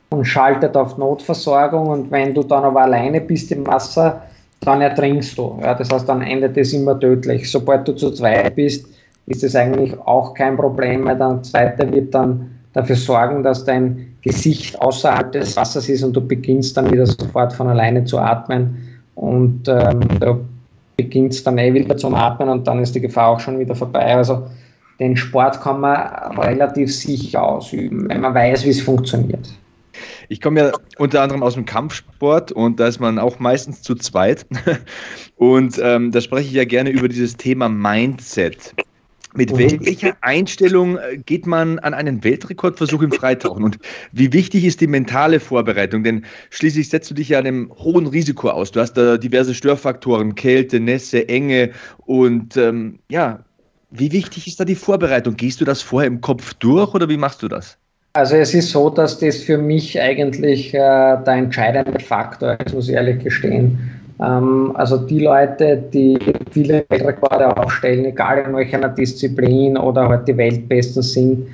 und 0.09 0.25
schaltet 0.25 0.75
auf 0.75 0.97
Notversorgung 0.97 1.87
und 1.87 2.11
wenn 2.11 2.33
du 2.33 2.43
dann 2.43 2.63
aber 2.63 2.81
alleine 2.81 3.21
bist 3.21 3.51
im 3.51 3.65
Wasser, 3.67 4.23
dann 4.61 4.81
ertrinkst 4.81 5.37
du. 5.37 5.59
Ja, 5.61 5.73
das 5.73 5.89
heißt, 5.91 6.07
dann 6.07 6.21
endet 6.21 6.57
es 6.57 6.73
immer 6.73 6.99
tödlich. 6.99 7.49
Sobald 7.49 7.87
du 7.87 7.93
zu 7.93 8.11
zweit 8.11 8.55
bist, 8.55 8.87
ist 9.27 9.43
es 9.43 9.55
eigentlich 9.55 9.97
auch 9.99 10.33
kein 10.33 10.57
Problem, 10.57 11.05
weil 11.05 11.17
der 11.17 11.41
zweite 11.43 11.91
wird 11.91 12.13
dann 12.13 12.50
dafür 12.73 12.95
sorgen, 12.95 13.43
dass 13.43 13.65
dein 13.65 14.15
Gesicht 14.21 14.79
außerhalb 14.81 15.31
des 15.31 15.55
Wassers 15.57 15.89
ist 15.89 16.03
und 16.03 16.13
du 16.13 16.21
beginnst 16.25 16.77
dann 16.77 16.91
wieder 16.91 17.05
sofort 17.05 17.53
von 17.53 17.67
alleine 17.67 18.05
zu 18.05 18.17
atmen 18.17 18.77
und 19.15 19.67
ähm, 19.67 19.99
du 20.19 20.45
beginnst 20.97 21.45
dann 21.47 21.57
eh 21.57 21.73
wieder 21.73 21.97
zum 21.97 22.13
Atmen 22.13 22.49
und 22.49 22.67
dann 22.67 22.79
ist 22.79 22.95
die 22.95 23.01
Gefahr 23.01 23.29
auch 23.29 23.39
schon 23.39 23.59
wieder 23.59 23.75
vorbei. 23.75 24.15
Also 24.15 24.47
den 24.99 25.17
Sport 25.17 25.59
kann 25.61 25.81
man 25.81 25.97
relativ 26.37 26.95
sicher 26.95 27.43
ausüben, 27.43 28.07
wenn 28.07 28.21
man 28.21 28.35
weiß, 28.35 28.65
wie 28.65 28.69
es 28.69 28.81
funktioniert. 28.81 29.49
Ich 30.29 30.39
komme 30.39 30.61
ja 30.61 30.71
unter 30.97 31.21
anderem 31.21 31.43
aus 31.43 31.55
dem 31.55 31.65
Kampfsport 31.65 32.51
und 32.51 32.79
da 32.79 32.87
ist 32.87 32.99
man 32.99 33.19
auch 33.19 33.39
meistens 33.39 33.81
zu 33.81 33.95
zweit. 33.95 34.45
Und 35.35 35.79
ähm, 35.83 36.11
da 36.11 36.21
spreche 36.21 36.47
ich 36.47 36.53
ja 36.53 36.65
gerne 36.65 36.91
über 36.91 37.09
dieses 37.09 37.35
Thema 37.35 37.67
Mindset. 37.67 38.73
Mit 39.33 39.57
welcher 39.57 40.17
Einstellung 40.21 40.97
äh, 40.97 41.17
geht 41.17 41.47
man 41.47 41.79
an 41.79 41.93
einen 41.93 42.23
Weltrekordversuch 42.23 43.01
im 43.01 43.11
Freitauchen? 43.11 43.63
Und 43.63 43.77
wie 44.11 44.33
wichtig 44.33 44.65
ist 44.65 44.81
die 44.81 44.87
mentale 44.87 45.39
Vorbereitung? 45.39 46.03
Denn 46.03 46.25
schließlich 46.49 46.89
setzt 46.89 47.09
du 47.09 47.13
dich 47.13 47.29
ja 47.29 47.39
einem 47.39 47.71
hohen 47.77 48.07
Risiko 48.07 48.49
aus. 48.49 48.71
Du 48.71 48.81
hast 48.81 48.93
da 48.93 49.17
diverse 49.17 49.53
Störfaktoren, 49.53 50.35
Kälte, 50.35 50.79
Nässe, 50.79 51.29
Enge. 51.29 51.71
Und 52.05 52.57
ähm, 52.57 52.99
ja, 53.09 53.45
wie 53.89 54.11
wichtig 54.11 54.47
ist 54.47 54.59
da 54.59 54.65
die 54.65 54.75
Vorbereitung? 54.75 55.35
Gehst 55.37 55.61
du 55.61 55.65
das 55.65 55.81
vorher 55.81 56.07
im 56.07 56.19
Kopf 56.19 56.53
durch 56.55 56.93
oder 56.93 57.07
wie 57.07 57.17
machst 57.17 57.41
du 57.41 57.47
das? 57.47 57.77
Also 58.13 58.35
es 58.35 58.53
ist 58.53 58.71
so, 58.71 58.89
dass 58.89 59.19
das 59.19 59.37
für 59.37 59.57
mich 59.57 59.99
eigentlich 60.01 60.73
äh, 60.73 60.77
der 60.77 61.33
entscheidende 61.33 61.99
Faktor 61.99 62.57
ist, 62.59 62.73
muss 62.73 62.89
ich 62.89 62.95
ehrlich 62.95 63.23
gestehen. 63.23 64.00
Ähm, 64.21 64.71
also 64.75 64.97
die 64.97 65.19
Leute, 65.19 65.83
die 65.93 66.17
viele 66.51 66.85
Weltrekorde 66.89 67.55
aufstellen, 67.57 68.05
egal 68.05 68.43
in 68.47 68.55
welcher 68.55 68.87
Disziplin 68.89 69.77
oder 69.77 70.07
halt 70.07 70.27
die 70.27 70.37
Weltbesten 70.37 71.01
sind, 71.01 71.47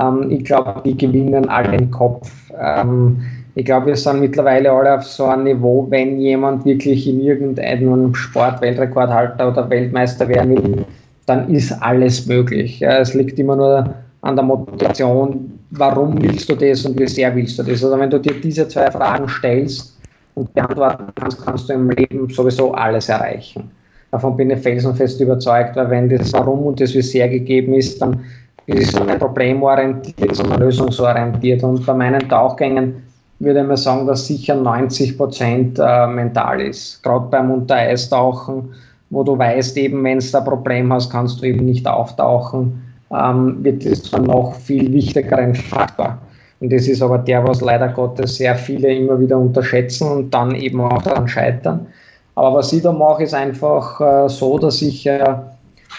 ähm, 0.00 0.30
ich 0.30 0.44
glaube, 0.44 0.80
die 0.84 0.96
gewinnen 0.96 1.48
alle 1.48 1.76
den 1.76 1.90
Kopf. 1.90 2.30
Ähm, 2.58 3.20
ich 3.54 3.66
glaube, 3.66 3.86
wir 3.86 3.96
sind 3.96 4.20
mittlerweile 4.20 4.72
alle 4.72 4.94
auf 4.94 5.04
so 5.04 5.24
einem 5.24 5.44
Niveau, 5.44 5.86
wenn 5.90 6.18
jemand 6.18 6.64
wirklich 6.64 7.06
in 7.06 7.20
irgendeinem 7.20 8.14
Sport 8.14 8.62
Weltrekordhalter 8.62 9.48
oder 9.48 9.68
Weltmeister 9.68 10.26
werden 10.28 10.56
will, 10.56 10.84
dann 11.26 11.50
ist 11.50 11.72
alles 11.82 12.26
möglich. 12.26 12.80
Es 12.82 13.12
liegt 13.14 13.38
immer 13.38 13.56
nur 13.56 13.94
an 14.22 14.36
der 14.36 14.44
Motivation, 14.44 15.58
warum 15.70 16.20
willst 16.22 16.48
du 16.48 16.54
das 16.54 16.86
und 16.86 16.98
wie 16.98 17.06
sehr 17.06 17.34
willst 17.36 17.58
du 17.58 17.62
das. 17.62 17.84
Also 17.84 17.98
wenn 17.98 18.10
du 18.10 18.18
dir 18.18 18.40
diese 18.40 18.66
zwei 18.68 18.90
Fragen 18.90 19.28
stellst 19.28 19.98
und 20.34 20.52
beantworten 20.54 21.06
kannst, 21.14 21.44
kannst 21.44 21.68
du 21.68 21.74
im 21.74 21.90
Leben 21.90 22.28
sowieso 22.28 22.72
alles 22.72 23.08
erreichen. 23.08 23.70
Davon 24.10 24.36
bin 24.36 24.50
ich 24.50 24.60
felsenfest 24.60 25.20
überzeugt, 25.20 25.76
weil 25.76 25.90
wenn 25.90 26.08
das 26.08 26.32
Warum 26.32 26.66
und 26.66 26.80
das 26.80 26.94
wie 26.94 27.28
gegeben 27.28 27.74
ist, 27.74 28.00
dann 28.00 28.20
ist 28.66 28.94
es 28.94 29.00
nicht 29.00 29.18
problemorientiert, 29.18 30.36
sondern 30.36 30.60
lösungsorientiert. 30.60 31.62
Und 31.62 31.84
bei 31.84 31.94
meinen 31.94 32.28
Tauchgängen 32.28 33.02
würde 33.38 33.60
ich 33.60 33.66
mal 33.66 33.76
sagen, 33.76 34.06
dass 34.06 34.26
sicher 34.26 34.54
90 34.54 35.16
Prozent 35.16 35.78
äh, 35.82 36.06
mental 36.06 36.60
ist. 36.60 37.02
Gerade 37.02 37.26
beim 37.30 37.50
Untereistauchen, 37.50 38.72
wo 39.10 39.24
du 39.24 39.36
weißt, 39.36 39.76
eben 39.78 40.04
wenn 40.04 40.20
du 40.20 40.38
ein 40.38 40.44
Problem 40.44 40.92
hast, 40.92 41.10
kannst 41.10 41.40
du 41.40 41.46
eben 41.46 41.64
nicht 41.64 41.86
auftauchen 41.88 42.82
ähm, 43.12 43.62
wird 43.62 43.84
es 43.84 44.10
dann 44.10 44.24
noch 44.24 44.54
viel 44.54 44.92
wichtiger 44.92 45.38
ein 45.38 45.54
Faktor. 45.54 46.18
Und 46.62 46.72
das 46.72 46.86
ist 46.86 47.02
aber 47.02 47.18
der, 47.18 47.44
was 47.44 47.60
leider 47.60 47.88
Gottes 47.88 48.36
sehr 48.36 48.54
viele 48.54 48.94
immer 48.94 49.18
wieder 49.18 49.36
unterschätzen 49.36 50.06
und 50.06 50.30
dann 50.30 50.54
eben 50.54 50.80
auch 50.80 51.02
daran 51.02 51.26
scheitern. 51.26 51.88
Aber 52.36 52.58
was 52.58 52.72
ich 52.72 52.82
da 52.82 52.92
mache, 52.92 53.24
ist 53.24 53.34
einfach 53.34 54.00
äh, 54.00 54.28
so, 54.28 54.58
dass 54.58 54.80
ich 54.80 55.04
äh, 55.04 55.34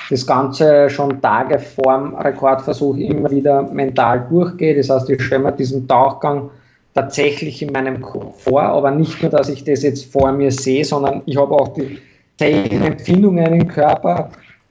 das 0.10 0.26
Ganze 0.26 0.90
schon 0.90 1.22
Tage 1.22 1.60
vorm 1.60 2.16
Rekordversuch 2.16 2.96
immer 2.96 3.30
wieder 3.30 3.64
mental 3.64 4.26
durchgehe. 4.30 4.78
Das 4.78 4.90
heißt, 4.90 5.10
ich 5.10 5.22
stelle 5.22 5.44
mir 5.44 5.52
diesen 5.52 5.86
Tauchgang 5.86 6.50
tatsächlich 6.94 7.62
in 7.62 7.74
meinem 7.74 8.00
Kopf 8.00 8.44
vor, 8.44 8.62
aber 8.62 8.92
nicht 8.92 9.22
nur, 9.22 9.32
dass 9.32 9.50
ich 9.50 9.66
das 9.66 9.84
jetzt 9.84 10.14
vor 10.14 10.32
mir 10.32 10.50
sehe, 10.50 10.86
sondern 10.86 11.24
ich 11.26 11.36
habe 11.36 11.54
auch 11.54 11.74
die 11.74 12.00
Empfindungen 12.40 13.54
im 13.54 13.68
Körper. 13.68 14.30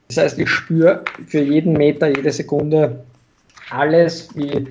Das 0.08 0.16
heißt, 0.16 0.38
ich 0.38 0.48
spüre 0.48 1.02
für 1.26 1.42
jeden 1.42 1.74
Meter, 1.74 2.08
jede 2.08 2.32
Sekunde 2.32 3.04
alles, 3.70 4.34
wie 4.34 4.66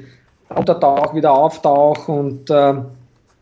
Untertauch, 0.55 1.13
wieder 1.13 1.31
Auftauch 1.33 2.07
und 2.07 2.49
äh, 2.49 2.73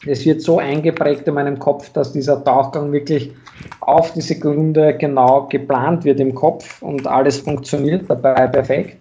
es 0.06 0.26
wird 0.26 0.42
so 0.42 0.60
eingeprägt 0.60 1.28
in 1.28 1.34
meinem 1.34 1.60
Kopf, 1.60 1.90
dass 1.92 2.14
dieser 2.14 2.44
Tauchgang 2.44 2.92
wirklich 2.92 3.34
auf 3.82 4.14
die 4.14 4.22
Sekunde 4.22 4.96
genau 4.98 5.48
geplant 5.50 6.06
wird 6.06 6.20
im 6.20 6.34
Kopf 6.34 6.82
und 6.82 7.06
alles 7.06 7.40
funktioniert 7.40 8.10
dabei 8.10 8.48
perfekt. 8.48 8.98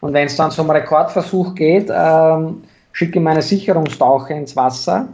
Und 0.00 0.12
wenn 0.12 0.26
es 0.26 0.36
dann 0.36 0.50
zum 0.50 0.70
Rekordversuch 0.70 1.54
geht, 1.54 1.90
ähm, 1.90 2.62
schicke 2.92 3.18
ich 3.18 3.24
meine 3.24 3.42
Sicherungstaucher 3.42 4.34
ins 4.34 4.54
Wasser. 4.56 5.08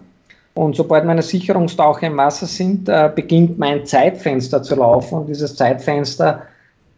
Und 0.55 0.76
sobald 0.76 1.05
meine 1.05 1.22
Sicherungstaucher 1.22 2.09
im 2.09 2.16
Wasser 2.16 2.47
sind, 2.47 2.89
äh, 2.89 3.11
beginnt 3.14 3.59
mein 3.59 3.87
Zeitfenster 3.87 4.62
zu 4.62 4.74
laufen. 4.74 5.18
Und 5.18 5.28
dieses 5.28 5.57
Zeitfenster 5.57 6.43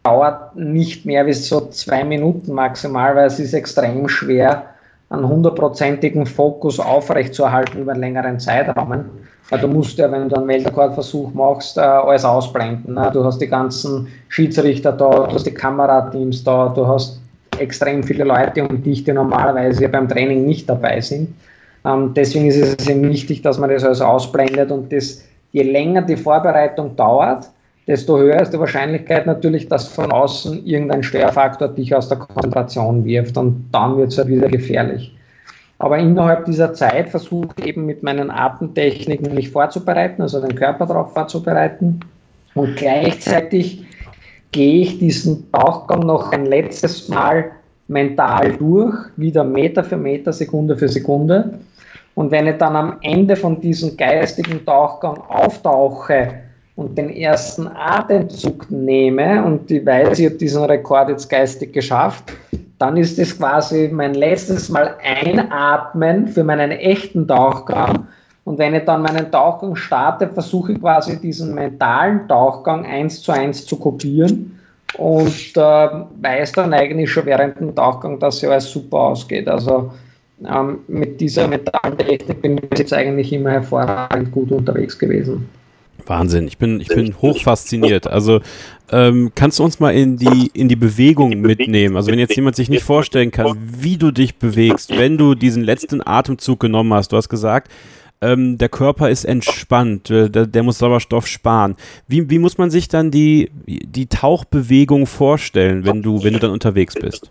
dauert 0.03 0.55
nicht 0.55 1.05
mehr 1.05 1.23
bis 1.23 1.47
so 1.47 1.61
zwei 1.69 2.03
Minuten 2.03 2.53
maximal, 2.53 3.15
weil 3.15 3.27
es 3.27 3.39
ist 3.39 3.53
extrem 3.53 4.09
schwer, 4.09 4.74
einen 5.15 5.27
hundertprozentigen 5.27 6.25
Fokus 6.25 6.79
aufrechtzuerhalten 6.79 7.81
über 7.81 7.93
einen 7.93 8.01
längeren 8.01 8.39
Zeitraum. 8.39 9.05
Weil 9.49 9.59
du 9.59 9.67
musst 9.67 9.97
ja, 9.99 10.11
wenn 10.11 10.27
du 10.27 10.35
einen 10.37 10.47
Weltrekordversuch 10.47 11.33
machst, 11.33 11.77
äh, 11.77 11.81
alles 11.81 12.25
ausblenden. 12.25 12.95
Ne? 12.95 13.11
Du 13.13 13.23
hast 13.23 13.39
die 13.39 13.47
ganzen 13.47 14.07
Schiedsrichter 14.29 14.91
da, 14.91 15.27
du 15.27 15.35
hast 15.35 15.45
die 15.45 15.53
Kamerateams 15.53 16.43
da, 16.43 16.69
du 16.69 16.87
hast 16.87 17.19
extrem 17.59 18.03
viele 18.03 18.23
Leute 18.23 18.67
um 18.67 18.81
dich, 18.81 19.03
die 19.03 19.13
normalerweise 19.13 19.87
beim 19.87 20.07
Training 20.07 20.45
nicht 20.45 20.67
dabei 20.67 20.99
sind. 20.99 21.35
Ähm, 21.85 22.13
deswegen 22.15 22.47
ist 22.47 22.57
es 22.57 22.87
eben 22.87 23.03
wichtig, 23.03 23.43
dass 23.43 23.59
man 23.59 23.69
das 23.69 23.83
also 23.83 24.05
ausblendet 24.05 24.71
und 24.71 24.91
das, 24.91 25.23
je 25.51 25.63
länger 25.63 26.01
die 26.01 26.17
Vorbereitung 26.17 26.95
dauert, 26.95 27.49
desto 27.87 28.17
höher 28.17 28.41
ist 28.41 28.51
die 28.51 28.59
Wahrscheinlichkeit 28.59 29.25
natürlich, 29.25 29.67
dass 29.67 29.87
von 29.87 30.11
außen 30.11 30.65
irgendein 30.65 31.03
Störfaktor 31.03 31.67
dich 31.67 31.93
aus 31.95 32.09
der 32.09 32.17
Konzentration 32.17 33.05
wirft 33.05 33.37
und 33.37 33.69
dann 33.71 33.97
wird 33.97 34.11
es 34.11 34.17
halt 34.17 34.29
wieder 34.29 34.49
gefährlich. 34.49 35.15
Aber 35.77 35.97
innerhalb 35.97 36.45
dieser 36.45 36.73
Zeit 36.73 37.09
versuche 37.09 37.49
ich 37.59 37.67
eben 37.67 37.85
mit 37.85 38.01
meinen 38.01 38.31
Atemtechniken 38.31 39.35
mich 39.35 39.51
vorzubereiten, 39.51 40.21
also 40.21 40.39
den 40.39 40.55
Körper 40.55 40.85
darauf 40.85 41.13
vorzubereiten 41.13 41.99
und 42.53 42.75
gleichzeitig 42.77 43.85
gehe 44.51 44.83
ich 44.83 44.99
diesen 44.99 45.51
Tauchgang 45.51 45.99
noch 45.99 46.31
ein 46.31 46.45
letztes 46.45 47.09
Mal 47.09 47.51
mental 47.87 48.53
durch, 48.53 48.95
wieder 49.17 49.43
Meter 49.43 49.83
für 49.83 49.97
Meter, 49.97 50.31
Sekunde 50.31 50.77
für 50.77 50.87
Sekunde. 50.87 51.59
Und 52.15 52.31
wenn 52.31 52.47
ich 52.47 52.57
dann 52.57 52.77
am 52.77 52.97
Ende 53.01 53.35
von 53.35 53.59
diesem 53.59 53.97
geistigen 53.97 54.65
Tauchgang 54.65 55.17
auftauche 55.17 56.44
und 56.75 56.97
den 56.97 57.09
ersten 57.09 57.67
Atemzug 57.67 58.69
nehme 58.69 59.43
und 59.43 59.71
ich 59.71 59.85
weiß, 59.85 60.19
ich 60.19 60.25
habe 60.25 60.35
diesen 60.35 60.63
Rekord 60.65 61.09
jetzt 61.09 61.29
geistig 61.29 61.73
geschafft, 61.73 62.33
dann 62.79 62.97
ist 62.97 63.17
es 63.17 63.37
quasi 63.37 63.89
mein 63.91 64.13
letztes 64.13 64.69
Mal 64.69 64.95
einatmen 65.01 66.27
für 66.27 66.43
meinen 66.43 66.71
echten 66.71 67.27
Tauchgang. 67.27 68.07
Und 68.43 68.59
wenn 68.59 68.75
ich 68.75 68.83
dann 68.83 69.01
meinen 69.01 69.31
Tauchgang 69.31 69.75
starte, 69.75 70.27
versuche 70.27 70.73
ich 70.73 70.81
quasi 70.81 71.19
diesen 71.19 71.55
mentalen 71.55 72.27
Tauchgang 72.27 72.85
eins 72.85 73.21
zu 73.21 73.31
eins 73.31 73.65
zu 73.65 73.77
kopieren 73.77 74.59
und 74.97 75.55
äh, 75.55 75.87
weiß 76.21 76.51
dann 76.51 76.73
eigentlich 76.73 77.09
schon 77.09 77.25
während 77.25 77.59
dem 77.59 77.73
Tauchgang, 77.73 78.19
dass 78.19 78.41
ja 78.41 78.49
alles 78.49 78.69
super 78.69 78.97
ausgeht. 78.97 79.47
Also 79.47 79.91
ähm, 80.45 80.79
mit 80.87 81.19
dieser 81.21 81.47
mentalen 81.47 81.97
Technik 81.97 82.41
bin 82.41 82.57
ich 82.57 82.79
jetzt 82.79 82.93
eigentlich 82.93 83.31
immer 83.31 83.51
hervorragend 83.51 84.31
gut 84.31 84.51
unterwegs 84.51 84.99
gewesen. 84.99 85.49
Wahnsinn, 86.07 86.47
ich 86.47 86.57
bin, 86.57 86.79
ich 86.79 86.87
bin 86.87 87.15
hoch 87.21 87.41
fasziniert. 87.41 88.07
Also 88.07 88.41
ähm, 88.91 89.31
kannst 89.35 89.59
du 89.59 89.63
uns 89.63 89.79
mal 89.79 89.93
in 89.93 90.17
die, 90.17 90.51
in 90.53 90.67
die 90.67 90.75
Bewegung 90.75 91.29
mitnehmen? 91.41 91.95
Also 91.95 92.11
wenn 92.11 92.19
jetzt 92.19 92.35
jemand 92.35 92.55
sich 92.55 92.69
nicht 92.69 92.83
vorstellen 92.83 93.31
kann, 93.31 93.57
wie 93.59 93.97
du 93.97 94.11
dich 94.11 94.37
bewegst, 94.37 94.97
wenn 94.97 95.17
du 95.17 95.35
diesen 95.35 95.63
letzten 95.63 96.05
Atemzug 96.05 96.59
genommen 96.59 96.93
hast, 96.93 97.11
du 97.11 97.17
hast 97.17 97.29
gesagt, 97.29 97.71
ähm, 98.21 98.57
der 98.57 98.69
Körper 98.69 99.09
ist 99.09 99.25
entspannt, 99.25 100.09
äh, 100.09 100.29
der, 100.29 100.47
der, 100.47 100.63
muss 100.63 100.77
Sauerstoff 100.77 101.27
sparen. 101.27 101.75
Wie, 102.07 102.29
wie 102.29 102.39
muss 102.39 102.57
man 102.57 102.69
sich 102.69 102.87
dann 102.87 103.11
die, 103.11 103.51
die 103.65 104.07
Tauchbewegung 104.07 105.05
vorstellen, 105.05 105.85
wenn 105.85 106.01
du, 106.01 106.23
wenn 106.23 106.33
du 106.33 106.39
dann 106.39 106.51
unterwegs 106.51 106.95
bist? 106.95 107.29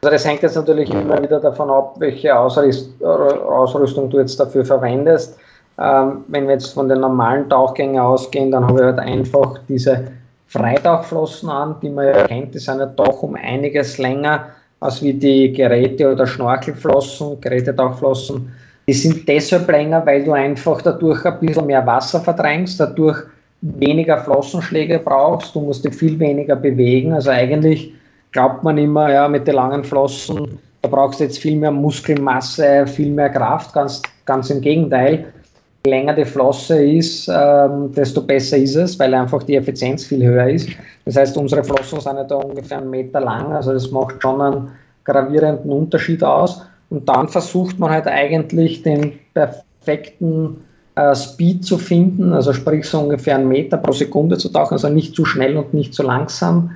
Also 0.00 0.12
das 0.12 0.24
hängt 0.24 0.42
jetzt 0.42 0.54
natürlich 0.54 0.90
immer 0.90 1.20
wieder 1.20 1.40
davon 1.40 1.70
ab, 1.70 1.96
welche 1.98 2.38
Ausrüstung 2.38 4.10
du 4.10 4.18
jetzt 4.20 4.38
dafür 4.38 4.64
verwendest. 4.64 5.36
Ähm, 5.80 6.24
wenn 6.28 6.46
wir 6.46 6.54
jetzt 6.54 6.74
von 6.74 6.88
den 6.88 7.00
normalen 7.00 7.48
Tauchgängen 7.48 8.00
ausgehen, 8.00 8.50
dann 8.50 8.66
habe 8.66 8.80
ich 8.80 8.84
halt 8.84 8.98
einfach 8.98 9.60
diese 9.68 10.08
Freitauchflossen 10.48 11.48
an, 11.48 11.76
die 11.82 11.90
man 11.90 12.06
ja 12.06 12.26
kennt. 12.26 12.54
Die 12.54 12.58
sind 12.58 12.80
ja 12.80 12.86
doch 12.86 13.22
um 13.22 13.36
einiges 13.36 13.98
länger 13.98 14.46
als 14.80 15.02
wie 15.02 15.12
die 15.12 15.52
Geräte- 15.52 16.12
oder 16.12 16.26
Schnorchelflossen, 16.26 17.40
Gerätetauchflossen. 17.40 18.52
Die 18.86 18.92
sind 18.92 19.28
deshalb 19.28 19.68
länger, 19.70 20.04
weil 20.06 20.24
du 20.24 20.32
einfach 20.32 20.80
dadurch 20.82 21.24
ein 21.24 21.38
bisschen 21.40 21.66
mehr 21.66 21.86
Wasser 21.86 22.20
verdrängst, 22.20 22.80
dadurch 22.80 23.22
weniger 23.60 24.18
Flossenschläge 24.18 25.00
brauchst, 25.00 25.54
du 25.54 25.60
musst 25.60 25.84
dich 25.84 25.94
viel 25.94 26.18
weniger 26.18 26.56
bewegen. 26.56 27.12
Also 27.12 27.30
eigentlich 27.30 27.92
glaubt 28.32 28.62
man 28.62 28.78
immer, 28.78 29.12
ja, 29.12 29.28
mit 29.28 29.46
den 29.46 29.56
langen 29.56 29.84
Flossen, 29.84 30.58
da 30.82 30.88
brauchst 30.88 31.20
du 31.20 31.24
jetzt 31.24 31.38
viel 31.38 31.56
mehr 31.56 31.72
Muskelmasse, 31.72 32.86
viel 32.86 33.10
mehr 33.10 33.30
Kraft, 33.30 33.74
ganz, 33.74 34.00
ganz 34.24 34.48
im 34.50 34.60
Gegenteil 34.60 35.26
länger 35.88 36.14
die 36.14 36.24
Flosse 36.24 36.82
ist, 36.82 37.28
ähm, 37.28 37.92
desto 37.92 38.22
besser 38.22 38.56
ist 38.56 38.76
es, 38.76 38.98
weil 38.98 39.14
einfach 39.14 39.42
die 39.42 39.56
Effizienz 39.56 40.04
viel 40.04 40.24
höher 40.24 40.48
ist. 40.48 40.68
Das 41.04 41.16
heißt, 41.16 41.36
unsere 41.36 41.64
Flossen 41.64 42.00
sind 42.00 42.16
ja 42.16 42.24
da 42.24 42.36
ungefähr 42.36 42.78
einen 42.78 42.90
Meter 42.90 43.20
lang, 43.20 43.52
also 43.52 43.72
das 43.72 43.90
macht 43.90 44.22
schon 44.22 44.40
einen 44.40 44.68
gravierenden 45.04 45.70
Unterschied 45.70 46.22
aus. 46.22 46.62
Und 46.90 47.08
dann 47.08 47.28
versucht 47.28 47.78
man 47.78 47.90
halt 47.90 48.06
eigentlich 48.06 48.82
den 48.82 49.18
perfekten 49.34 50.56
äh, 50.94 51.14
Speed 51.14 51.64
zu 51.64 51.78
finden, 51.78 52.32
also 52.32 52.52
sprich 52.52 52.86
so 52.86 53.00
ungefähr 53.00 53.36
einen 53.36 53.48
Meter 53.48 53.76
pro 53.76 53.92
Sekunde 53.92 54.38
zu 54.38 54.48
tauchen, 54.48 54.74
also 54.74 54.88
nicht 54.88 55.14
zu 55.14 55.24
schnell 55.24 55.56
und 55.56 55.74
nicht 55.74 55.94
zu 55.94 56.02
langsam. 56.02 56.70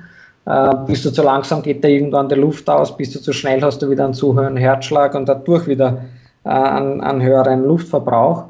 Äh, 0.45 0.75
bist 0.87 1.05
du 1.05 1.11
zu 1.11 1.23
langsam, 1.23 1.61
geht 1.61 1.83
da 1.83 1.87
irgendwann 1.87 2.29
die 2.29 2.35
Luft 2.35 2.69
aus, 2.69 2.95
bist 2.95 3.15
du 3.15 3.19
zu 3.19 3.33
schnell, 3.33 3.61
hast 3.61 3.81
du 3.81 3.89
wieder 3.89 4.05
einen 4.05 4.13
zu 4.13 4.35
hohen 4.35 4.57
Herzschlag 4.57 5.15
und 5.15 5.27
dadurch 5.27 5.67
wieder 5.67 6.03
äh, 6.43 6.49
einen, 6.49 7.01
einen 7.01 7.21
höheren 7.21 7.65
Luftverbrauch. 7.65 8.45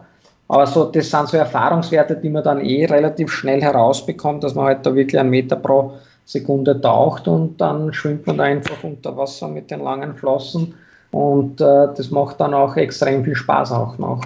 Aber 0.54 0.68
so, 0.68 0.86
das 0.86 1.10
sind 1.10 1.30
so 1.30 1.38
Erfahrungswerte, 1.38 2.16
die 2.16 2.30
man 2.30 2.43
dann 2.43 2.64
eh 2.64 2.86
relativ 2.86 3.32
schnell 3.32 3.60
herausbekommt, 3.64 4.43
dass 4.43 4.54
man 4.54 4.66
halt 4.66 4.86
da 4.86 4.93
wirklich 4.93 5.20
einen 5.20 5.32
Meter 5.32 5.56
pro 5.56 5.93
Sekunde 6.26 6.80
taucht 6.80 7.28
und 7.28 7.60
dann 7.60 7.91
schwimmt 7.91 8.28
man 8.28 8.38
da 8.38 8.43
einfach 8.43 8.84
unter 8.84 9.18
Wasser 9.18 9.47
mit 9.47 9.72
den 9.72 9.80
langen 9.80 10.14
Flossen 10.14 10.76
und 11.10 11.60
äh, 11.60 11.88
das 11.97 12.12
macht 12.12 12.39
dann 12.39 12.54
auch 12.54 12.78
extrem 12.78 13.24
viel 13.24 13.36
Spaß 13.36 13.72
auch 13.72 13.97
noch. 13.97 14.22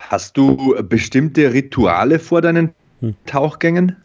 Hast 0.00 0.36
du 0.36 0.74
bestimmte 0.86 1.50
Rituale 1.50 2.18
vor 2.18 2.42
deinen 2.42 2.74
hm. 3.00 3.14
Tauchgängen? 3.24 3.96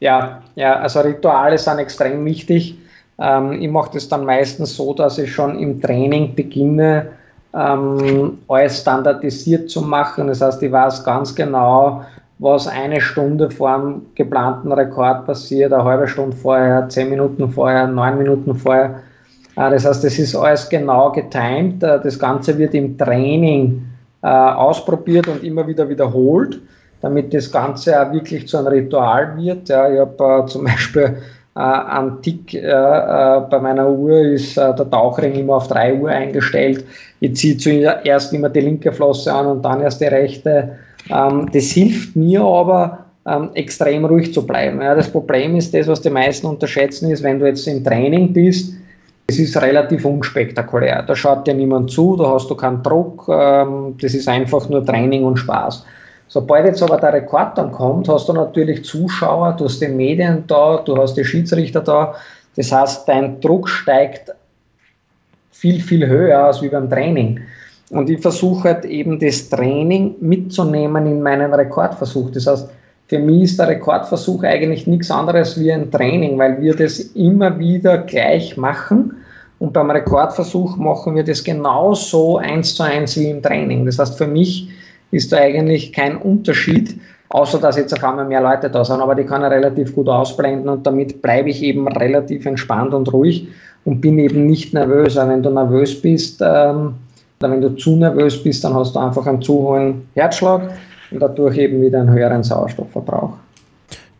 Ja, 0.00 0.42
ja, 0.54 0.80
also 0.80 1.00
Rituale 1.00 1.56
sind 1.56 1.78
extrem 1.78 2.22
wichtig. 2.26 2.76
Ähm, 3.18 3.52
ich 3.52 3.70
mache 3.70 3.92
das 3.94 4.06
dann 4.10 4.26
meistens 4.26 4.76
so, 4.76 4.92
dass 4.92 5.16
ich 5.16 5.32
schon 5.32 5.58
im 5.58 5.80
Training 5.80 6.34
beginne, 6.34 7.12
ähm, 7.54 8.38
alles 8.48 8.80
standardisiert 8.80 9.70
zu 9.70 9.82
machen. 9.82 10.28
Das 10.28 10.40
heißt, 10.40 10.62
ich 10.62 10.70
weiß 10.70 11.04
ganz 11.04 11.34
genau, 11.34 12.04
was 12.38 12.66
eine 12.66 13.00
Stunde 13.00 13.50
vor 13.50 13.78
dem 13.78 14.02
geplanten 14.14 14.72
Rekord 14.72 15.26
passiert, 15.26 15.72
eine 15.72 15.84
halbe 15.84 16.08
Stunde 16.08 16.36
vorher, 16.36 16.88
zehn 16.88 17.10
Minuten 17.10 17.48
vorher, 17.50 17.86
neun 17.86 18.18
Minuten 18.18 18.54
vorher. 18.54 19.00
Äh, 19.56 19.70
das 19.70 19.84
heißt, 19.84 20.04
das 20.04 20.18
ist 20.18 20.34
alles 20.34 20.68
genau 20.68 21.12
getimt. 21.12 21.82
Äh, 21.82 22.00
das 22.00 22.18
Ganze 22.18 22.56
wird 22.56 22.74
im 22.74 22.96
Training 22.96 23.82
äh, 24.22 24.28
ausprobiert 24.28 25.28
und 25.28 25.42
immer 25.42 25.66
wieder 25.66 25.88
wiederholt, 25.88 26.60
damit 27.02 27.34
das 27.34 27.50
Ganze 27.50 28.00
auch 28.00 28.12
wirklich 28.12 28.48
zu 28.48 28.58
einem 28.58 28.68
Ritual 28.68 29.36
wird. 29.36 29.68
Ich 29.68 29.76
habe 29.76 30.44
zum 30.46 30.64
Beispiel 30.64 31.16
äh, 31.56 31.60
an 31.60 32.22
Tick 32.22 32.54
äh, 32.54 32.58
äh, 32.58 33.40
bei 33.50 33.58
meiner 33.60 33.88
Uhr 33.88 34.18
ist 34.18 34.56
äh, 34.56 34.74
der 34.74 34.88
Tauchring 34.88 35.34
immer 35.34 35.56
auf 35.56 35.68
3 35.68 35.94
Uhr 35.94 36.10
eingestellt. 36.10 36.84
Ich 37.20 37.36
ziehe 37.36 37.56
zuerst 37.56 38.32
immer 38.32 38.48
die 38.48 38.60
linke 38.60 38.92
Flosse 38.92 39.32
an 39.32 39.46
und 39.46 39.64
dann 39.64 39.80
erst 39.80 40.00
die 40.00 40.06
rechte. 40.06 40.76
Ähm, 41.10 41.50
das 41.52 41.64
hilft 41.64 42.14
mir 42.16 42.42
aber, 42.42 43.06
ähm, 43.26 43.50
extrem 43.54 44.04
ruhig 44.04 44.32
zu 44.32 44.46
bleiben. 44.46 44.80
Ja, 44.80 44.94
das 44.94 45.10
Problem 45.10 45.56
ist, 45.56 45.74
das, 45.74 45.88
was 45.88 46.00
die 46.00 46.10
meisten 46.10 46.46
unterschätzen, 46.46 47.10
ist, 47.10 47.22
wenn 47.22 47.38
du 47.38 47.46
jetzt 47.46 47.66
im 47.66 47.84
Training 47.84 48.32
bist, 48.32 48.74
das 49.26 49.38
ist 49.38 49.60
relativ 49.60 50.04
unspektakulär. 50.04 51.02
Da 51.02 51.14
schaut 51.14 51.46
dir 51.46 51.54
niemand 51.54 51.90
zu, 51.90 52.16
da 52.16 52.30
hast 52.30 52.50
du 52.50 52.54
keinen 52.54 52.82
Druck, 52.82 53.28
ähm, 53.28 53.94
das 54.00 54.14
ist 54.14 54.28
einfach 54.28 54.68
nur 54.68 54.84
Training 54.84 55.24
und 55.24 55.36
Spaß. 55.36 55.84
Sobald 56.32 56.64
jetzt 56.64 56.80
aber 56.80 56.96
der 56.96 57.12
Rekord 57.12 57.58
dann 57.58 57.72
kommt, 57.72 58.08
hast 58.08 58.28
du 58.28 58.32
natürlich 58.32 58.84
Zuschauer, 58.84 59.56
du 59.58 59.64
hast 59.64 59.80
die 59.80 59.88
Medien 59.88 60.44
da, 60.46 60.76
du 60.76 60.96
hast 60.96 61.16
die 61.16 61.24
Schiedsrichter 61.24 61.80
da. 61.80 62.14
Das 62.54 62.70
heißt, 62.70 63.08
dein 63.08 63.40
Druck 63.40 63.68
steigt 63.68 64.32
viel, 65.50 65.80
viel 65.80 66.06
höher 66.06 66.44
als 66.44 66.62
wie 66.62 66.68
beim 66.68 66.88
Training. 66.88 67.40
Und 67.90 68.08
ich 68.08 68.20
versuche 68.20 68.68
halt 68.68 68.84
eben 68.84 69.18
das 69.18 69.48
Training 69.48 70.14
mitzunehmen 70.20 71.04
in 71.06 71.20
meinen 71.20 71.52
Rekordversuch. 71.52 72.30
Das 72.30 72.46
heißt, 72.46 72.70
für 73.08 73.18
mich 73.18 73.42
ist 73.42 73.58
der 73.58 73.66
Rekordversuch 73.66 74.44
eigentlich 74.44 74.86
nichts 74.86 75.10
anderes 75.10 75.58
wie 75.58 75.72
ein 75.72 75.90
Training, 75.90 76.38
weil 76.38 76.62
wir 76.62 76.76
das 76.76 77.00
immer 77.00 77.58
wieder 77.58 77.98
gleich 77.98 78.56
machen. 78.56 79.16
Und 79.58 79.72
beim 79.72 79.90
Rekordversuch 79.90 80.76
machen 80.76 81.16
wir 81.16 81.24
das 81.24 81.42
genauso 81.42 82.38
eins 82.38 82.76
zu 82.76 82.84
eins 82.84 83.16
wie 83.16 83.30
im 83.30 83.42
Training. 83.42 83.84
Das 83.84 83.98
heißt, 83.98 84.16
für 84.16 84.28
mich 84.28 84.68
ist 85.10 85.32
da 85.32 85.38
eigentlich 85.38 85.92
kein 85.92 86.16
Unterschied, 86.16 86.98
außer 87.28 87.58
dass 87.58 87.76
jetzt 87.76 87.92
auf 87.92 88.04
einmal 88.04 88.26
mehr 88.26 88.40
Leute 88.40 88.70
da 88.70 88.84
sind, 88.84 89.00
aber 89.00 89.14
die 89.14 89.24
kann 89.24 89.42
er 89.42 89.50
relativ 89.50 89.94
gut 89.94 90.08
ausblenden 90.08 90.68
und 90.68 90.86
damit 90.86 91.22
bleibe 91.22 91.50
ich 91.50 91.62
eben 91.62 91.88
relativ 91.88 92.46
entspannt 92.46 92.94
und 92.94 93.12
ruhig 93.12 93.48
und 93.84 94.00
bin 94.00 94.18
eben 94.18 94.46
nicht 94.46 94.74
nervös. 94.74 95.16
Aber 95.16 95.30
wenn 95.32 95.42
du 95.42 95.50
nervös 95.50 96.00
bist, 96.00 96.40
ähm, 96.42 96.94
oder 97.40 97.52
wenn 97.52 97.60
du 97.60 97.74
zu 97.76 97.96
nervös 97.96 98.42
bist, 98.42 98.62
dann 98.64 98.74
hast 98.74 98.94
du 98.94 98.98
einfach 98.98 99.26
einen 99.26 99.40
zu 99.40 99.54
hohen 99.54 100.08
Herzschlag 100.14 100.70
und 101.10 101.20
dadurch 101.20 101.56
eben 101.56 101.80
wieder 101.80 102.00
einen 102.00 102.10
höheren 102.10 102.42
Sauerstoffverbrauch. 102.42 103.32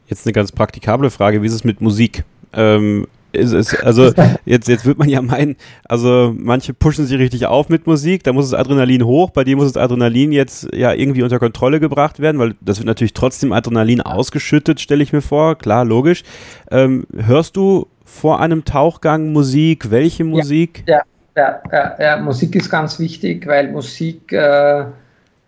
Jetzt 0.09 0.27
eine 0.27 0.33
ganz 0.33 0.51
praktikable 0.51 1.11
Frage, 1.11 1.43
wie 1.43 1.47
ist 1.47 1.55
es 1.55 1.65
mit 1.65 1.81
Musik? 1.81 2.25
Ähm, 2.53 3.07
ist 3.33 3.53
es, 3.53 3.75
also 3.81 4.13
jetzt, 4.45 4.69
jetzt 4.69 4.87
wird 4.87 4.99
man 4.99 5.09
ja 5.09 5.23
meinen, 5.23 5.57
also 5.85 6.35
manche 6.37 6.75
pushen 6.75 7.07
sich 7.07 7.19
richtig 7.19 7.47
auf 7.47 7.69
mit 7.69 7.87
Musik, 7.87 8.25
da 8.25 8.33
muss 8.33 8.51
das 8.51 8.59
Adrenalin 8.59 9.05
hoch, 9.05 9.31
bei 9.31 9.45
dir 9.45 9.57
muss 9.57 9.73
das 9.73 9.83
Adrenalin 9.83 10.33
jetzt 10.33 10.69
ja 10.75 10.93
irgendwie 10.93 11.23
unter 11.23 11.39
Kontrolle 11.39 11.81
gebracht 11.81 12.21
werden, 12.21 12.39
weil 12.39 12.55
das 12.61 12.79
wird 12.79 12.87
natürlich 12.87 13.15
trotzdem 13.15 13.53
Adrenalin 13.53 14.01
ausgeschüttet, 14.01 14.81
stelle 14.81 15.03
ich 15.03 15.13
mir 15.13 15.23
vor, 15.23 15.57
klar, 15.57 15.85
logisch. 15.85 16.23
Ähm, 16.71 17.07
hörst 17.15 17.57
du 17.57 17.87
vor 18.05 18.41
einem 18.41 18.65
Tauchgang 18.65 19.33
Musik? 19.33 19.91
Welche 19.91 20.25
Musik? 20.25 20.85
Ja, 20.87 21.03
ja, 21.37 21.61
ja, 21.73 21.97
ja 21.99 22.17
Musik 22.19 22.55
ist 22.57 22.71
ganz 22.71 22.99
wichtig, 22.99 23.47
weil 23.47 23.71
Musik 23.71 24.33
äh, 24.33 24.85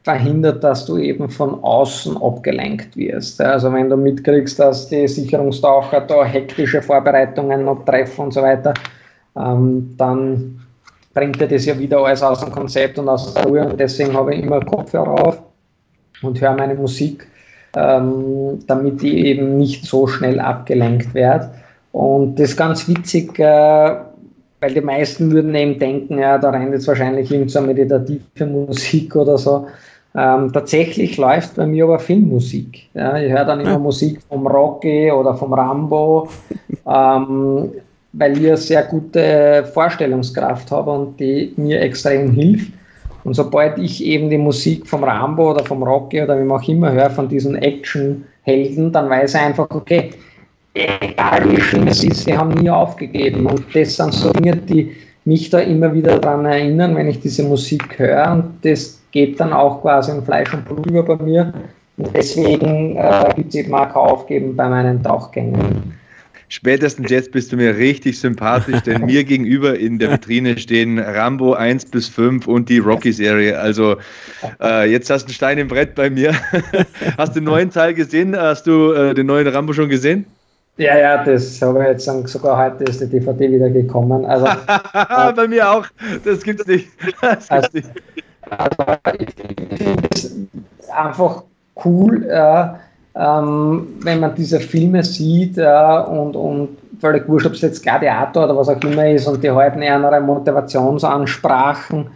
verhindert, 0.04 0.64
dass 0.64 0.86
du 0.86 0.98
eben 0.98 1.30
von 1.30 1.62
außen 1.62 2.16
abgelenkt 2.20 2.96
wirst. 2.96 3.40
Also 3.40 3.72
wenn 3.72 3.88
du 3.88 3.96
mitkriegst, 3.96 4.58
dass 4.58 4.88
die 4.88 5.06
Sicherungstaucher 5.06 6.00
da 6.00 6.24
hektische 6.24 6.82
Vorbereitungen 6.82 7.64
noch 7.64 7.84
treffen 7.84 8.22
und 8.26 8.34
so 8.34 8.42
weiter, 8.42 8.74
ähm, 9.36 9.94
dann 9.96 10.60
bringt 11.14 11.40
dir 11.40 11.48
das 11.48 11.66
ja 11.66 11.78
wieder 11.78 11.98
alles 11.98 12.22
aus 12.22 12.40
dem 12.40 12.50
Konzept 12.50 12.98
und 12.98 13.08
aus 13.08 13.32
der 13.32 13.44
Ruhe 13.44 13.64
und 13.64 13.78
deswegen 13.78 14.12
habe 14.14 14.34
ich 14.34 14.42
immer 14.42 14.60
Kopfhörer 14.60 15.26
auf 15.26 15.42
und 16.22 16.40
höre 16.40 16.54
meine 16.54 16.74
Musik, 16.74 17.26
ähm, 17.76 18.58
damit 18.66 19.02
ich 19.02 19.14
eben 19.14 19.56
nicht 19.56 19.84
so 19.84 20.06
schnell 20.06 20.40
abgelenkt 20.40 21.14
werde. 21.14 21.50
Und 21.92 22.40
das 22.40 22.50
ist 22.50 22.56
ganz 22.56 22.88
witzig, 22.88 23.38
äh, 23.38 23.96
weil 24.60 24.74
die 24.74 24.80
meisten 24.80 25.30
würden 25.30 25.54
eben 25.54 25.78
denken, 25.78 26.18
ja, 26.18 26.38
da 26.38 26.50
rennt 26.50 26.72
jetzt 26.72 26.88
wahrscheinlich 26.88 27.30
irgendeine 27.30 27.66
meditative 27.68 28.46
Musik 28.46 29.14
oder 29.16 29.36
so. 29.36 29.66
Ähm, 30.14 30.52
tatsächlich 30.52 31.16
läuft 31.16 31.56
bei 31.56 31.66
mir 31.66 31.84
aber 31.84 31.98
Filmmusik. 31.98 32.88
Ja, 32.94 33.18
ich 33.18 33.32
höre 33.32 33.44
dann 33.44 33.60
immer 33.60 33.78
Musik 33.78 34.20
vom 34.28 34.46
Rocky 34.46 35.10
oder 35.10 35.34
vom 35.34 35.54
Rambo, 35.54 36.28
ähm, 36.86 37.70
weil 38.12 38.32
ich 38.32 38.46
eine 38.46 38.56
sehr 38.58 38.82
gute 38.82 39.64
Vorstellungskraft 39.72 40.70
habe 40.70 40.90
und 40.90 41.18
die 41.18 41.54
mir 41.56 41.80
extrem 41.80 42.30
hilft. 42.32 42.72
Und 43.24 43.34
sobald 43.34 43.78
ich 43.78 44.04
eben 44.04 44.28
die 44.28 44.38
Musik 44.38 44.86
vom 44.86 45.04
Rambo 45.04 45.52
oder 45.52 45.64
vom 45.64 45.82
Rocky 45.82 46.20
oder 46.20 46.38
wie 46.38 46.44
man 46.44 46.60
auch 46.60 46.68
immer 46.68 46.92
höre, 46.92 47.08
von 47.08 47.28
diesen 47.28 47.54
Actionhelden, 47.54 48.92
dann 48.92 49.08
weiß 49.08 49.34
ich 49.34 49.40
einfach, 49.40 49.70
okay, 49.70 50.10
egal 50.74 51.50
wie 51.50 51.60
schlimm 51.60 51.86
es 51.86 52.04
ist, 52.04 52.24
sie 52.24 52.36
haben 52.36 52.50
nie 52.50 52.68
aufgegeben. 52.68 53.46
Und 53.46 53.64
das 53.74 53.96
sind 53.96 54.12
so 54.12 54.30
Dinge, 54.32 54.56
die 54.56 54.92
mich 55.24 55.50
da 55.50 55.60
immer 55.60 55.94
wieder 55.94 56.18
daran 56.18 56.44
erinnern, 56.44 56.96
wenn 56.96 57.08
ich 57.08 57.20
diese 57.20 57.44
Musik 57.44 57.98
höre. 57.98 58.32
Und 58.32 58.54
das 58.62 59.01
geht 59.12 59.38
dann 59.38 59.52
auch 59.52 59.82
quasi 59.82 60.10
in 60.10 60.24
Fleisch 60.24 60.52
und 60.52 60.64
Blut 60.64 60.86
über 60.86 61.02
bei 61.02 61.22
mir. 61.22 61.52
Und 61.98 62.14
deswegen 62.16 62.96
äh, 62.96 63.30
gibt 63.36 63.50
es 63.50 63.54
eben 63.54 63.74
auch 63.74 63.94
Aufgeben 63.94 64.56
bei 64.56 64.68
meinen 64.68 65.02
Tauchgängen. 65.02 65.94
Spätestens 66.48 67.10
jetzt 67.10 67.32
bist 67.32 67.50
du 67.50 67.56
mir 67.56 67.76
richtig 67.78 68.20
sympathisch, 68.20 68.80
denn 68.82 69.02
mir 69.06 69.24
gegenüber 69.24 69.78
in 69.78 69.98
der 69.98 70.10
Vitrine 70.10 70.58
stehen 70.58 70.98
Rambo 70.98 71.54
1 71.54 71.86
bis 71.86 72.08
5 72.08 72.46
und 72.46 72.68
die 72.68 72.78
Rocky-Serie. 72.78 73.58
Also 73.58 73.96
äh, 74.60 74.90
jetzt 74.90 75.08
hast 75.08 75.24
du 75.24 75.28
einen 75.28 75.34
Stein 75.34 75.58
im 75.58 75.68
Brett 75.68 75.94
bei 75.94 76.10
mir. 76.10 76.34
hast 77.16 77.36
du 77.36 77.40
den 77.40 77.44
neuen 77.44 77.70
Teil 77.70 77.94
gesehen? 77.94 78.36
Hast 78.36 78.66
du 78.66 78.92
äh, 78.92 79.14
den 79.14 79.26
neuen 79.26 79.46
Rambo 79.46 79.72
schon 79.72 79.88
gesehen? 79.88 80.26
Ja, 80.78 80.98
ja, 80.98 81.22
das 81.22 81.60
habe 81.60 81.80
ich 81.80 81.88
jetzt 81.88 82.04
sagen, 82.06 82.26
sogar 82.26 82.56
heute 82.56 82.84
ist 82.84 83.00
die 83.00 83.06
DVD 83.06 83.50
wieder 83.50 83.68
gekommen. 83.68 84.24
Also, 84.24 84.46
äh, 84.46 85.32
Bei 85.36 85.46
mir 85.46 85.70
auch. 85.70 85.86
Das 86.24 86.42
gibt's 86.42 86.66
nicht. 86.66 86.88
Das 87.20 87.50
also, 87.50 87.68
nicht. 87.72 87.88
Ich 89.18 89.34
finde 89.34 90.08
es 90.10 90.30
einfach 90.94 91.44
cool, 91.84 92.24
äh, 92.28 92.64
ähm, 93.14 93.86
wenn 94.00 94.20
man 94.20 94.34
diese 94.34 94.58
Filme 94.60 95.02
sieht 95.02 95.58
äh, 95.58 95.98
und, 96.08 96.34
und 96.34 96.68
völlig 97.00 97.28
wurscht, 97.28 97.46
ob 97.46 97.52
es 97.52 97.60
jetzt 97.60 97.82
Gladiator 97.82 98.44
oder 98.44 98.56
was 98.56 98.68
auch 98.68 98.80
immer 98.82 99.10
ist 99.10 99.26
und 99.26 99.42
die 99.42 99.50
halten 99.50 99.82
eher 99.82 100.20
Motivationsansprachen. 100.20 102.06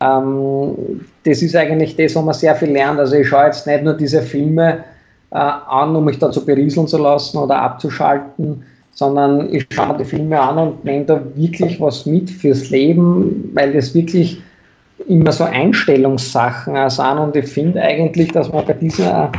Ähm, 0.00 1.00
das 1.24 1.42
ist 1.42 1.56
eigentlich 1.56 1.96
das, 1.96 2.14
wo 2.16 2.22
man 2.22 2.34
sehr 2.34 2.54
viel 2.54 2.72
lernt. 2.72 2.98
Also 2.98 3.16
ich 3.16 3.28
schaue 3.28 3.46
jetzt 3.46 3.66
nicht 3.66 3.84
nur 3.84 3.94
diese 3.94 4.20
Filme, 4.20 4.84
äh, 5.30 5.36
an, 5.36 5.96
um 5.96 6.04
mich 6.04 6.18
da 6.18 6.30
zu 6.30 6.44
berieseln 6.44 6.86
zu 6.86 6.98
lassen 6.98 7.38
oder 7.38 7.60
abzuschalten, 7.60 8.64
sondern 8.92 9.52
ich 9.54 9.66
schaue 9.70 9.96
die 9.98 10.04
Filme 10.04 10.38
an 10.38 10.58
und 10.58 10.84
nehme 10.84 11.06
da 11.06 11.20
wirklich 11.34 11.80
was 11.80 12.04
mit 12.04 12.28
fürs 12.28 12.68
Leben, 12.68 13.50
weil 13.54 13.72
das 13.72 13.94
wirklich 13.94 14.42
immer 15.08 15.32
so 15.32 15.44
Einstellungssachen 15.44 16.90
sind 16.90 17.18
und 17.18 17.36
ich 17.36 17.46
finde 17.46 17.80
eigentlich, 17.80 18.32
dass 18.32 18.52
man 18.52 18.64
bei 18.64 18.74
dieser 18.74 19.30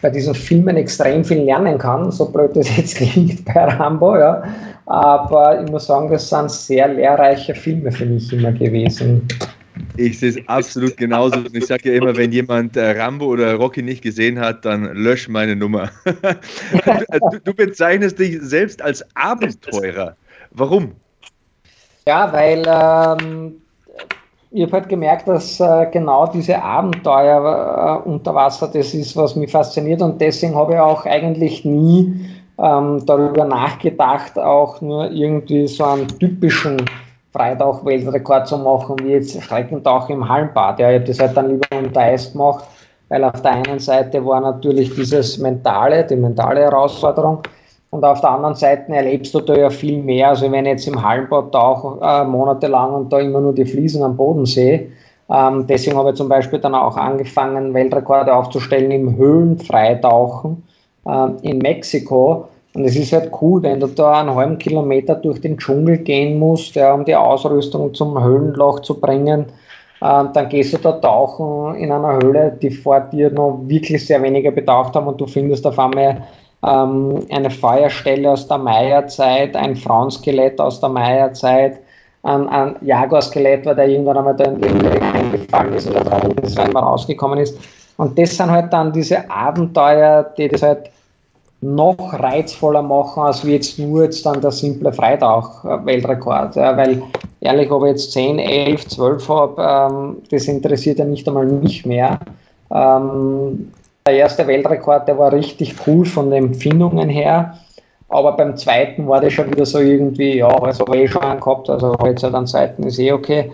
bei 0.00 0.10
diesen 0.10 0.34
Filmen 0.34 0.76
extrem 0.76 1.24
viel 1.24 1.42
lernen 1.42 1.78
kann, 1.78 2.10
so 2.10 2.26
blöd 2.26 2.54
das 2.54 2.76
jetzt 2.76 2.96
klingt 2.98 3.44
bei 3.44 3.64
Rambo, 3.64 4.16
ja. 4.16 4.42
Aber 4.86 5.62
ich 5.62 5.70
muss 5.70 5.86
sagen, 5.86 6.10
das 6.10 6.28
sind 6.28 6.50
sehr 6.50 6.88
lehrreiche 6.88 7.54
Filme 7.54 7.90
für 7.90 8.06
mich 8.06 8.32
immer 8.32 8.52
gewesen. 8.52 9.26
Ich 9.96 10.18
sehe 10.18 10.30
es 10.30 10.48
absolut 10.48 10.96
genauso. 10.96 11.40
Ich 11.52 11.66
sage 11.66 11.90
ja 11.90 11.98
immer, 11.98 12.16
wenn 12.16 12.32
jemand 12.32 12.76
äh, 12.76 13.00
Rambo 13.00 13.26
oder 13.26 13.54
Rocky 13.54 13.82
nicht 13.82 14.02
gesehen 14.02 14.38
hat, 14.38 14.64
dann 14.64 14.84
lösch 14.94 15.28
meine 15.28 15.54
Nummer. 15.54 15.90
du, 16.04 17.38
du, 17.44 17.54
bezeichnest 17.54 18.18
dich 18.18 18.38
selbst 18.40 18.82
als 18.82 19.04
Abenteurer. 19.14 20.16
Warum? 20.50 20.92
Ja, 22.06 22.32
weil 22.32 22.64
ähm, 22.66 23.56
ich 24.50 24.62
habe 24.62 24.72
halt 24.72 24.88
gemerkt, 24.88 25.28
dass 25.28 25.60
äh, 25.60 25.86
genau 25.92 26.26
diese 26.26 26.62
Abenteuer 26.62 28.02
äh, 28.04 28.08
unter 28.08 28.34
Wasser 28.34 28.68
das 28.68 28.94
ist, 28.94 29.16
was 29.16 29.36
mich 29.36 29.50
fasziniert 29.50 30.00
und 30.00 30.20
deswegen 30.20 30.54
habe 30.54 30.74
ich 30.74 30.78
auch 30.80 31.04
eigentlich 31.04 31.64
nie 31.64 32.28
ähm, 32.58 33.04
darüber 33.04 33.44
nachgedacht, 33.44 34.38
auch 34.38 34.80
nur 34.80 35.10
irgendwie 35.10 35.66
so 35.66 35.84
einen 35.84 36.08
typischen 36.18 36.78
Freitauch-Weltrekord 37.32 38.48
zu 38.48 38.58
machen, 38.58 38.96
wie 39.02 39.12
jetzt 39.12 39.40
Streckentauch 39.40 40.08
im 40.08 40.26
Hallenbad. 40.26 40.80
Ja, 40.80 40.90
ich 40.90 40.96
habe 40.96 41.04
das 41.06 41.18
halt 41.20 41.36
dann 41.36 41.50
lieber 41.50 41.78
unter 41.78 42.00
Eis 42.00 42.32
gemacht, 42.32 42.64
weil 43.10 43.22
auf 43.24 43.42
der 43.42 43.52
einen 43.52 43.78
Seite 43.78 44.24
war 44.24 44.40
natürlich 44.40 44.94
dieses 44.94 45.38
mentale, 45.38 46.04
die 46.04 46.16
mentale 46.16 46.62
Herausforderung 46.62 47.42
und 47.90 48.04
auf 48.04 48.20
der 48.20 48.30
anderen 48.30 48.54
Seite 48.54 48.92
erlebst 48.92 49.34
du 49.34 49.40
da 49.40 49.56
ja 49.56 49.70
viel 49.70 50.02
mehr. 50.02 50.30
Also 50.30 50.50
wenn 50.52 50.66
ich 50.66 50.72
jetzt 50.72 50.88
im 50.88 51.02
Hallenbad 51.02 51.52
tauche, 51.52 51.98
äh, 52.02 52.24
monatelang 52.24 52.94
und 52.94 53.12
da 53.12 53.18
immer 53.18 53.40
nur 53.40 53.54
die 53.54 53.64
Fliesen 53.64 54.02
am 54.02 54.16
Boden 54.16 54.46
sehe, 54.46 54.88
ähm, 55.30 55.66
deswegen 55.66 55.96
habe 55.96 56.10
ich 56.10 56.16
zum 56.16 56.28
Beispiel 56.28 56.58
dann 56.58 56.74
auch 56.74 56.96
angefangen, 56.96 57.74
Weltrekorde 57.74 58.34
aufzustellen 58.34 58.90
im 58.90 59.16
Höhlenfreitauchen 59.16 60.62
äh, 61.06 61.28
in 61.42 61.58
Mexiko 61.58 62.48
und 62.74 62.84
es 62.84 62.96
ist 62.96 63.12
halt 63.12 63.32
cool, 63.40 63.62
wenn 63.62 63.80
du 63.80 63.86
da 63.86 64.20
einen 64.20 64.34
halben 64.34 64.58
Kilometer 64.58 65.14
durch 65.14 65.40
den 65.40 65.58
Dschungel 65.58 65.98
gehen 65.98 66.38
musst, 66.38 66.74
ja, 66.74 66.92
um 66.92 67.04
die 67.04 67.16
Ausrüstung 67.16 67.94
zum 67.94 68.22
Höhlenloch 68.22 68.80
zu 68.80 69.00
bringen. 69.00 69.46
Äh, 70.00 70.24
dann 70.32 70.48
gehst 70.48 70.74
du 70.74 70.78
da 70.78 70.92
tauchen 70.92 71.74
in 71.76 71.90
einer 71.90 72.20
Höhle, 72.22 72.56
die 72.62 72.70
vor 72.70 73.00
dir 73.00 73.30
noch 73.30 73.60
wirklich 73.64 74.06
sehr 74.06 74.22
wenige 74.22 74.52
betaucht 74.52 74.94
haben 74.94 75.08
und 75.08 75.20
du 75.20 75.26
findest 75.26 75.66
auf 75.66 75.78
einmal 75.78 76.22
ähm, 76.66 77.26
eine 77.30 77.50
Feuerstelle 77.50 78.30
aus 78.30 78.48
der 78.48 78.58
Meierzeit, 78.58 79.56
ein 79.56 79.76
Frauenskelett 79.76 80.60
aus 80.60 80.80
der 80.80 80.88
Meierzeit, 80.88 81.78
ein, 82.22 82.48
ein 82.48 82.76
Jaguar-Skelett, 82.82 83.64
weil 83.64 83.76
der 83.76 83.88
irgendwann 83.88 84.18
einmal 84.18 84.36
da 84.36 84.44
in 84.44 84.60
den 84.60 85.02
eingefallen 85.02 85.74
ist 85.74 85.88
oder 85.88 86.00
dran 86.00 86.32
ist, 86.42 86.56
wenn 86.56 86.72
man 86.72 86.84
rausgekommen 86.84 87.38
ist. 87.38 87.58
Und 87.96 88.18
das 88.18 88.36
sind 88.36 88.50
halt 88.50 88.72
dann 88.72 88.92
diese 88.92 89.28
Abenteuer, 89.30 90.24
die 90.36 90.48
das 90.48 90.62
halt 90.62 90.90
noch 91.60 92.12
reizvoller 92.12 92.82
machen, 92.82 93.24
als 93.24 93.44
wie 93.44 93.54
jetzt 93.54 93.78
nur 93.78 94.04
jetzt 94.04 94.24
dann 94.24 94.40
der 94.40 94.52
simple 94.52 94.92
Freitauch-Weltrekord. 94.92 96.54
Ja, 96.54 96.76
weil 96.76 97.02
ehrlich, 97.40 97.70
ob 97.70 97.84
ich 97.84 97.90
jetzt 97.90 98.12
10, 98.12 98.38
11, 98.38 98.86
12 98.88 99.28
habe, 99.28 99.62
ähm, 99.62 100.16
das 100.30 100.46
interessiert 100.46 101.00
ja 101.00 101.04
nicht 101.04 101.26
einmal 101.26 101.46
mich 101.46 101.84
mehr. 101.84 102.18
Ähm, 102.70 103.72
der 104.06 104.16
erste 104.16 104.46
Weltrekord, 104.46 105.06
der 105.08 105.18
war 105.18 105.32
richtig 105.32 105.74
cool 105.86 106.04
von 106.06 106.30
den 106.30 106.46
Empfindungen 106.46 107.08
her. 107.08 107.58
Aber 108.08 108.32
beim 108.32 108.56
zweiten 108.56 109.06
war 109.06 109.20
das 109.20 109.34
schon 109.34 109.50
wieder 109.50 109.66
so 109.66 109.80
irgendwie, 109.80 110.38
ja, 110.38 110.48
also 110.48 110.86
habe 110.86 110.96
ich 110.96 111.02
eh 111.04 111.08
schon 111.08 111.22
einen 111.22 111.40
gehabt, 111.40 111.68
also 111.68 111.94
jetzt 112.06 112.22
halt 112.22 112.34
am 112.34 112.46
zweiten 112.46 112.84
ist 112.84 112.98
eh 112.98 113.12
okay. 113.12 113.52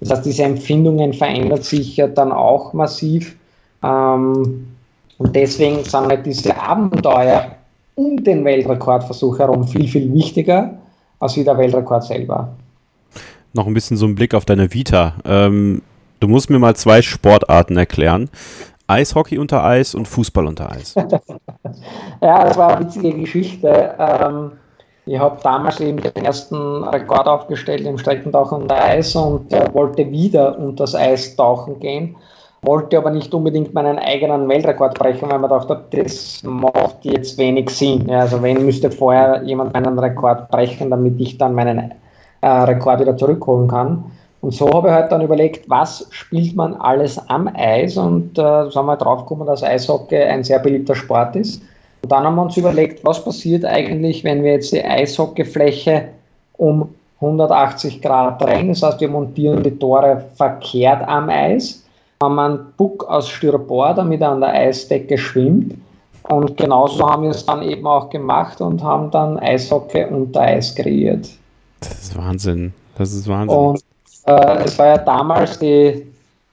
Das 0.00 0.10
heißt, 0.10 0.26
diese 0.26 0.42
Empfindungen 0.42 1.14
verändern 1.14 1.62
sich 1.62 1.96
ja 1.96 2.06
dann 2.06 2.30
auch 2.30 2.74
massiv. 2.74 3.36
Ähm, 3.82 4.66
und 5.16 5.36
deswegen 5.36 5.84
sind 5.84 6.08
halt 6.08 6.26
diese 6.26 6.54
Abenteuer 6.60 7.56
um 7.94 8.22
den 8.22 8.44
Weltrekordversuch 8.44 9.38
herum 9.38 9.66
viel, 9.66 9.88
viel 9.88 10.12
wichtiger 10.12 10.74
als 11.20 11.36
wie 11.36 11.44
der 11.44 11.56
Weltrekord 11.56 12.04
selber. 12.04 12.54
Noch 13.52 13.66
ein 13.66 13.74
bisschen 13.74 13.96
so 13.96 14.04
ein 14.06 14.14
Blick 14.14 14.34
auf 14.34 14.44
deine 14.44 14.74
Vita. 14.74 15.14
Ähm, 15.24 15.80
du 16.20 16.28
musst 16.28 16.50
mir 16.50 16.58
mal 16.58 16.74
zwei 16.74 17.02
Sportarten 17.02 17.76
erklären. 17.76 18.28
Eishockey 18.86 19.38
unter 19.38 19.64
Eis 19.64 19.94
und 19.94 20.06
Fußball 20.06 20.46
unter 20.46 20.70
Eis. 20.70 20.94
ja, 22.20 22.44
das 22.44 22.56
war 22.56 22.76
eine 22.76 22.86
witzige 22.86 23.14
Geschichte. 23.14 23.94
Ähm, 23.98 24.52
ich 25.06 25.18
habe 25.18 25.38
damals 25.42 25.80
eben 25.80 26.00
den 26.00 26.24
ersten 26.24 26.84
Rekord 26.84 27.26
aufgestellt 27.26 27.86
im 27.86 27.98
Streckentauchen 27.98 28.62
unter 28.62 28.82
Eis 28.82 29.14
und 29.14 29.52
äh, 29.52 29.72
wollte 29.74 30.10
wieder 30.10 30.58
unter 30.58 30.84
das 30.84 30.94
Eis 30.94 31.36
tauchen 31.36 31.78
gehen, 31.80 32.16
wollte 32.62 32.96
aber 32.96 33.10
nicht 33.10 33.32
unbedingt 33.34 33.74
meinen 33.74 33.98
eigenen 33.98 34.48
Weltrekord 34.48 34.98
brechen, 34.98 35.30
weil 35.30 35.38
man 35.38 35.50
dachte, 35.50 35.84
das 35.90 36.42
macht 36.42 37.04
jetzt 37.04 37.36
wenig 37.36 37.68
Sinn. 37.70 38.08
Ja, 38.08 38.20
also 38.20 38.42
wenn 38.42 38.64
müsste 38.64 38.90
vorher 38.90 39.42
jemand 39.42 39.74
meinen 39.74 39.98
Rekord 39.98 40.48
brechen, 40.50 40.90
damit 40.90 41.20
ich 41.20 41.36
dann 41.36 41.54
meinen 41.54 41.92
äh, 42.40 42.48
Rekord 42.48 43.00
wieder 43.00 43.16
zurückholen 43.16 43.68
kann. 43.68 44.04
Und 44.44 44.52
so 44.52 44.68
habe 44.74 44.88
ich 44.88 44.94
halt 44.94 45.10
dann 45.10 45.22
überlegt, 45.22 45.70
was 45.70 46.06
spielt 46.10 46.54
man 46.54 46.74
alles 46.74 47.18
am 47.30 47.48
Eis 47.54 47.96
und 47.96 48.38
äh, 48.38 48.42
haben 48.42 48.86
wir 48.86 48.96
drauf 48.98 49.20
gekommen, 49.20 49.46
dass 49.46 49.62
Eishockey 49.62 50.18
ein 50.18 50.44
sehr 50.44 50.58
beliebter 50.58 50.94
Sport 50.94 51.34
ist. 51.34 51.62
Und 52.02 52.12
dann 52.12 52.24
haben 52.24 52.34
wir 52.34 52.42
uns 52.42 52.58
überlegt, 52.58 53.02
was 53.06 53.24
passiert 53.24 53.64
eigentlich, 53.64 54.22
wenn 54.22 54.42
wir 54.42 54.52
jetzt 54.52 54.70
die 54.70 54.84
Eishockeyfläche 54.84 56.08
um 56.58 56.94
180 57.22 58.02
Grad 58.02 58.42
drehen. 58.42 58.68
Das 58.68 58.82
heißt, 58.82 59.00
wir 59.00 59.08
montieren 59.08 59.62
die 59.62 59.78
Tore 59.78 60.22
verkehrt 60.34 61.08
am 61.08 61.30
Eis, 61.30 61.82
haben 62.22 62.38
einen 62.38 62.66
Puck 62.76 63.08
aus 63.08 63.30
Styropor, 63.30 63.94
damit 63.94 64.20
er 64.20 64.32
an 64.32 64.42
der 64.42 64.52
Eisdecke 64.52 65.16
schwimmt. 65.16 65.74
Und 66.24 66.54
genauso 66.58 67.08
haben 67.08 67.22
wir 67.22 67.30
es 67.30 67.46
dann 67.46 67.62
eben 67.62 67.86
auch 67.86 68.10
gemacht 68.10 68.60
und 68.60 68.82
haben 68.82 69.10
dann 69.10 69.38
Eishockey 69.38 70.04
unter 70.04 70.42
Eis 70.42 70.74
kreiert. 70.74 71.30
Das 71.80 72.02
ist 72.02 72.18
Wahnsinn. 72.18 72.74
Das 72.98 73.14
ist 73.14 73.26
Wahnsinn. 73.26 73.58
Und 73.58 73.93
äh, 74.26 74.64
es 74.64 74.78
war 74.78 74.86
ja 74.86 74.98
damals 74.98 75.58
die 75.58 76.06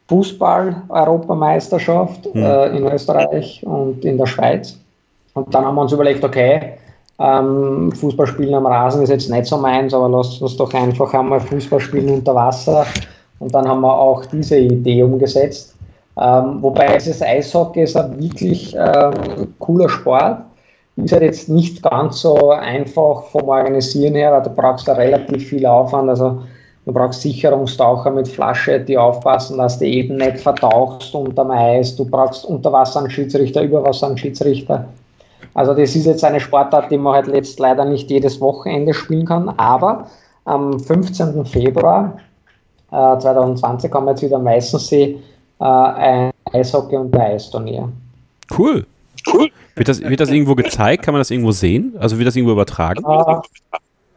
Fußball-Europameisterschaft 0.08 2.26
hm. 2.26 2.44
äh, 2.44 2.78
in 2.78 2.86
Österreich 2.86 3.64
und 3.66 4.04
in 4.04 4.18
der 4.18 4.26
Schweiz. 4.26 4.78
Und 5.34 5.54
dann 5.54 5.66
haben 5.66 5.76
wir 5.76 5.82
uns 5.82 5.92
überlegt, 5.94 6.24
okay, 6.24 6.74
ähm, 7.20 7.92
Fußballspielen 7.94 8.56
am 8.56 8.66
Rasen 8.66 9.04
ist 9.04 9.10
jetzt 9.10 9.30
nicht 9.30 9.46
so 9.46 9.58
meins, 9.58 9.94
aber 9.94 10.10
lasst 10.10 10.42
uns 10.42 10.58
doch 10.58 10.74
einfach 10.74 11.14
einmal 11.14 11.40
Fußball 11.40 11.80
spielen 11.80 12.10
unter 12.10 12.36
Wasser. 12.36 12.86
Und 13.40 13.54
dann 13.54 13.68
haben 13.68 13.82
wir 13.82 13.98
auch 13.98 14.26
diese 14.26 14.58
Idee 14.58 15.04
umgesetzt. 15.04 15.76
Ähm, 16.20 16.62
wobei 16.62 16.98
dieses 16.98 17.22
Eishockey 17.22 17.84
ist 17.84 17.96
ein 17.96 18.22
wirklich 18.22 18.76
ähm, 18.76 19.54
cooler 19.60 19.88
Sport. 19.88 20.40
Ist 20.98 21.14
halt 21.14 21.24
jetzt 21.24 21.48
nicht 21.48 21.82
ganz 21.82 22.22
so 22.22 22.52
einfach 22.52 23.24
vom 23.32 23.48
Organisieren 23.48 24.16
her, 24.16 24.34
weil 24.34 24.44
du 24.44 24.50
brauchst 24.50 24.88
da 24.88 24.94
relativ 24.94 25.48
viel 25.48 25.66
Aufwand. 25.66 26.10
Also 26.10 26.42
Du 26.86 26.94
brauchst 26.94 27.22
Sicherungstaucher 27.22 28.10
mit 28.10 28.28
Flasche, 28.28 28.80
die 28.80 28.98
aufpassen, 28.98 29.58
dass 29.58 29.78
du 29.78 29.86
eben 29.86 30.16
nicht 30.16 30.40
vertauchst 30.40 31.14
unterm 31.14 31.52
Eis. 31.52 31.96
Du 31.96 32.06
brauchst 32.06 32.44
Unterwasser 32.44 33.02
einen 33.02 33.12
Schiedsrichter, 33.12 33.62
Überwasser 33.62 34.08
einen 34.08 34.18
Schiedsrichter. 34.18 34.86
Also 35.54 35.74
das 35.74 35.96
ist 35.96 36.06
jetzt 36.06 36.24
eine 36.24 36.40
Sportart, 36.40 36.92
die 36.92 36.98
man 36.98 37.14
halt 37.14 37.28
jetzt 37.28 37.60
leider 37.60 37.86
nicht 37.86 38.10
jedes 38.10 38.42
Wochenende 38.42 38.94
spielen 38.94 39.26
kann. 39.26 39.50
Aber 39.58 40.08
am 40.46 40.80
15. 40.80 41.46
Februar 41.46 42.18
äh, 42.92 43.20
2020 43.20 43.94
haben 43.94 44.06
wir 44.06 44.12
jetzt 44.12 44.24
wieder 44.24 44.38
am 44.38 44.46
Weißensee 44.46 45.18
äh, 45.60 45.64
ein 45.64 46.32
Eishockey- 46.52 46.98
und 46.98 47.16
ein 47.16 47.22
Eisturnier. 47.22 47.90
Cool. 48.58 48.86
Cool. 49.32 49.50
Wird 49.76 49.88
das, 49.88 50.02
wird 50.02 50.20
das 50.20 50.30
irgendwo 50.30 50.56
gezeigt? 50.56 51.04
Kann 51.04 51.14
man 51.14 51.20
das 51.20 51.30
irgendwo 51.30 51.52
sehen? 51.52 51.96
Also 52.00 52.18
wird 52.18 52.28
das 52.28 52.36
irgendwo 52.36 52.54
übertragen? 52.54 53.04
Äh, 53.06 53.36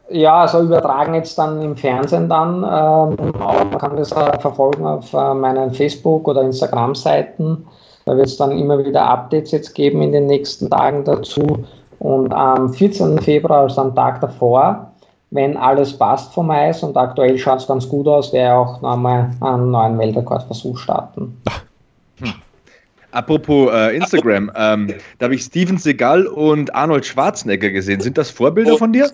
ja, 0.09 0.41
also 0.41 0.61
übertragen 0.61 1.13
jetzt 1.13 1.37
dann 1.37 1.61
im 1.61 1.75
Fernsehen 1.75 2.29
dann. 2.29 2.57
Ähm, 2.63 3.33
man 3.39 3.77
kann 3.77 3.97
das 3.97 4.11
äh, 4.11 4.39
verfolgen 4.39 4.85
auf 4.85 5.13
äh, 5.13 5.33
meinen 5.33 5.71
Facebook- 5.71 6.27
oder 6.27 6.41
Instagram-Seiten. 6.41 7.65
Da 8.05 8.15
wird 8.15 8.27
es 8.27 8.37
dann 8.37 8.51
immer 8.51 8.83
wieder 8.85 9.03
Updates 9.03 9.51
jetzt 9.51 9.73
geben 9.73 10.01
in 10.01 10.11
den 10.11 10.27
nächsten 10.27 10.69
Tagen 10.69 11.03
dazu. 11.03 11.65
Und 11.99 12.31
am 12.33 12.71
14. 12.71 13.19
Februar, 13.19 13.61
also 13.61 13.81
am 13.81 13.95
Tag 13.95 14.21
davor, 14.21 14.91
wenn 15.31 15.57
alles 15.57 15.97
passt 15.97 16.33
vom 16.33 16.51
Eis 16.51 16.83
und 16.83 16.95
aktuell 16.95 17.37
schaut 17.37 17.59
es 17.59 17.67
ganz 17.67 17.89
gut 17.89 18.07
aus, 18.07 18.31
werde 18.31 18.55
auch 18.55 18.81
nochmal 18.81 19.31
einen 19.41 19.71
neuen 19.71 19.97
Weltrekordversuch 19.97 20.77
starten. 20.77 21.41
Hm. 22.19 22.33
Apropos 23.11 23.71
äh, 23.73 23.95
Instagram, 23.95 24.51
ähm, 24.55 24.93
da 25.17 25.25
habe 25.25 25.35
ich 25.35 25.41
Steven 25.41 25.77
Seagal 25.77 26.27
und 26.27 26.75
Arnold 26.75 27.05
Schwarzenegger 27.05 27.71
gesehen. 27.71 28.01
Sind 28.01 28.17
das 28.17 28.29
Vorbilder 28.29 28.77
von 28.77 28.93
dir? 28.93 29.09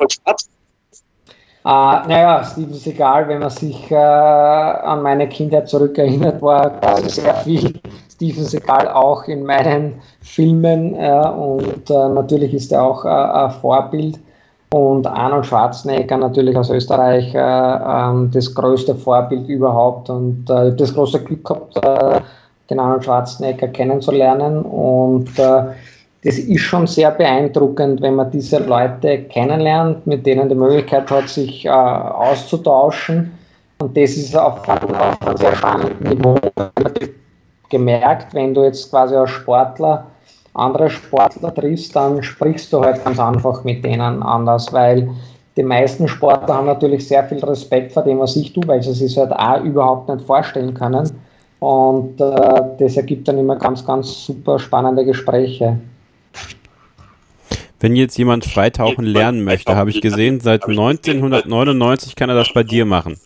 Äh, 1.64 1.68
naja, 1.70 2.44
Steven 2.44 2.74
Seagal, 2.74 3.28
wenn 3.28 3.40
man 3.40 3.52
sich 3.52 3.92
äh, 3.92 3.96
an 3.96 5.04
meine 5.04 5.30
Kindheit 5.30 5.70
zurückerinnert, 5.70 6.42
war 6.42 6.72
sehr 7.08 7.36
viel 7.36 7.80
Steven 8.10 8.44
Seagal 8.44 8.88
auch 8.88 9.26
in 9.26 9.44
meinen 9.44 10.02
Filmen 10.22 10.96
äh, 10.96 11.28
und 11.28 11.88
äh, 11.90 12.10
natürlich 12.10 12.56
ist 12.56 12.72
er 12.72 12.84
auch 12.84 13.06
äh, 13.06 13.10
ein 13.10 13.52
Vorbild. 13.52 14.20
Und 14.74 15.06
Arnold 15.06 15.46
Schwarzenegger 15.46 16.18
natürlich 16.18 16.56
aus 16.56 16.70
Österreich 16.70 17.36
äh, 17.36 17.40
ähm, 17.40 18.32
das 18.34 18.56
größte 18.56 18.96
Vorbild 18.96 19.48
überhaupt. 19.50 20.10
Und 20.10 20.46
das 20.46 20.94
große 20.94 21.22
Glück 21.26 21.44
gehabt, 21.44 21.76
den 22.70 22.80
Arnold 22.80 23.04
Schwarzenegger 23.04 23.68
kennenzulernen. 23.68 24.62
Und 24.62 25.30
das 26.24 26.38
ist 26.38 26.62
schon 26.62 26.86
sehr 26.86 27.12
beeindruckend, 27.12 28.02
wenn 28.02 28.16
man 28.16 28.30
diese 28.30 28.60
Leute 28.60 29.24
kennenlernt, 29.24 30.06
mit 30.06 30.26
denen 30.26 30.50
die 30.50 30.56
Möglichkeit 30.56 31.10
hat, 31.10 31.30
sich 31.30 31.66
äh, 31.66 31.70
auszutauschen. 31.70 33.32
Und 33.80 33.98
das 33.98 34.12
ist 34.12 34.38
auf, 34.38 34.68
einem 34.70 35.38
sehr 35.38 35.56
spannenden 35.56 36.10
Niveau 36.10 36.38
gemerkt, 37.70 38.34
wenn 38.36 38.54
du 38.54 38.64
jetzt 38.64 38.92
quasi 38.92 39.16
als 39.16 39.32
Sportler 39.32 40.06
andere 40.54 40.90
Sportler 40.90 41.54
triffst, 41.54 41.96
dann 41.96 42.22
sprichst 42.22 42.72
du 42.74 42.82
halt 42.82 43.04
ganz 43.04 43.20
einfach 43.20 43.64
mit 43.64 43.84
denen 43.86 44.22
anders, 44.22 44.72
weil 44.74 45.10
die 45.56 45.64
meisten 45.64 46.08
Sportler 46.08 46.56
haben 46.56 46.66
natürlich 46.68 47.08
sehr 47.08 47.24
viel 47.24 47.44
Respekt 47.44 47.94
vor 47.94 48.04
dem, 48.04 48.20
was 48.20 48.36
ich 48.36 48.54
tue, 48.54 48.68
weil 48.68 48.84
sie 48.84 48.94
sich 48.94 49.18
halt 49.18 49.32
auch 49.32 49.62
überhaupt 49.64 50.10
nicht 50.10 50.26
vorstellen 50.26 50.74
können. 50.74 51.10
Und 51.60 52.20
äh, 52.20 52.62
das 52.80 52.98
ergibt 52.98 53.28
dann 53.28 53.38
immer 53.38 53.56
ganz, 53.56 53.86
ganz 53.86 54.26
super 54.26 54.60
spannende 54.60 55.06
Gespräche. 55.06 55.78
Wenn 57.82 57.96
jetzt 57.96 58.16
jemand 58.18 58.46
Freitauchen 58.46 59.06
lernen 59.06 59.44
möchte, 59.44 59.76
habe 59.76 59.90
ich 59.90 60.02
gesehen, 60.02 60.40
seit 60.40 60.66
1999 60.66 62.16
kann 62.16 62.30
er 62.30 62.36
das 62.36 62.54
bei 62.54 62.64
dir 62.64 62.86
machen. 62.86 63.18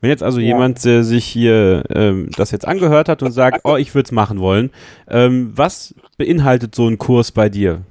Wenn 0.00 0.08
jetzt 0.08 0.22
also 0.22 0.40
ja. 0.40 0.46
jemand 0.46 0.84
äh, 0.86 1.02
sich 1.02 1.26
hier 1.26 1.84
ähm, 1.94 2.30
das 2.34 2.50
jetzt 2.50 2.66
angehört 2.66 3.10
hat 3.10 3.22
und 3.22 3.32
sagt, 3.32 3.60
oh, 3.64 3.76
ich 3.76 3.94
würde 3.94 4.06
es 4.06 4.12
machen 4.12 4.40
wollen, 4.40 4.70
ähm, 5.06 5.52
was 5.54 5.94
beinhaltet 6.16 6.74
so 6.74 6.88
ein 6.88 6.96
Kurs 6.96 7.30
bei 7.30 7.50
dir? 7.50 7.82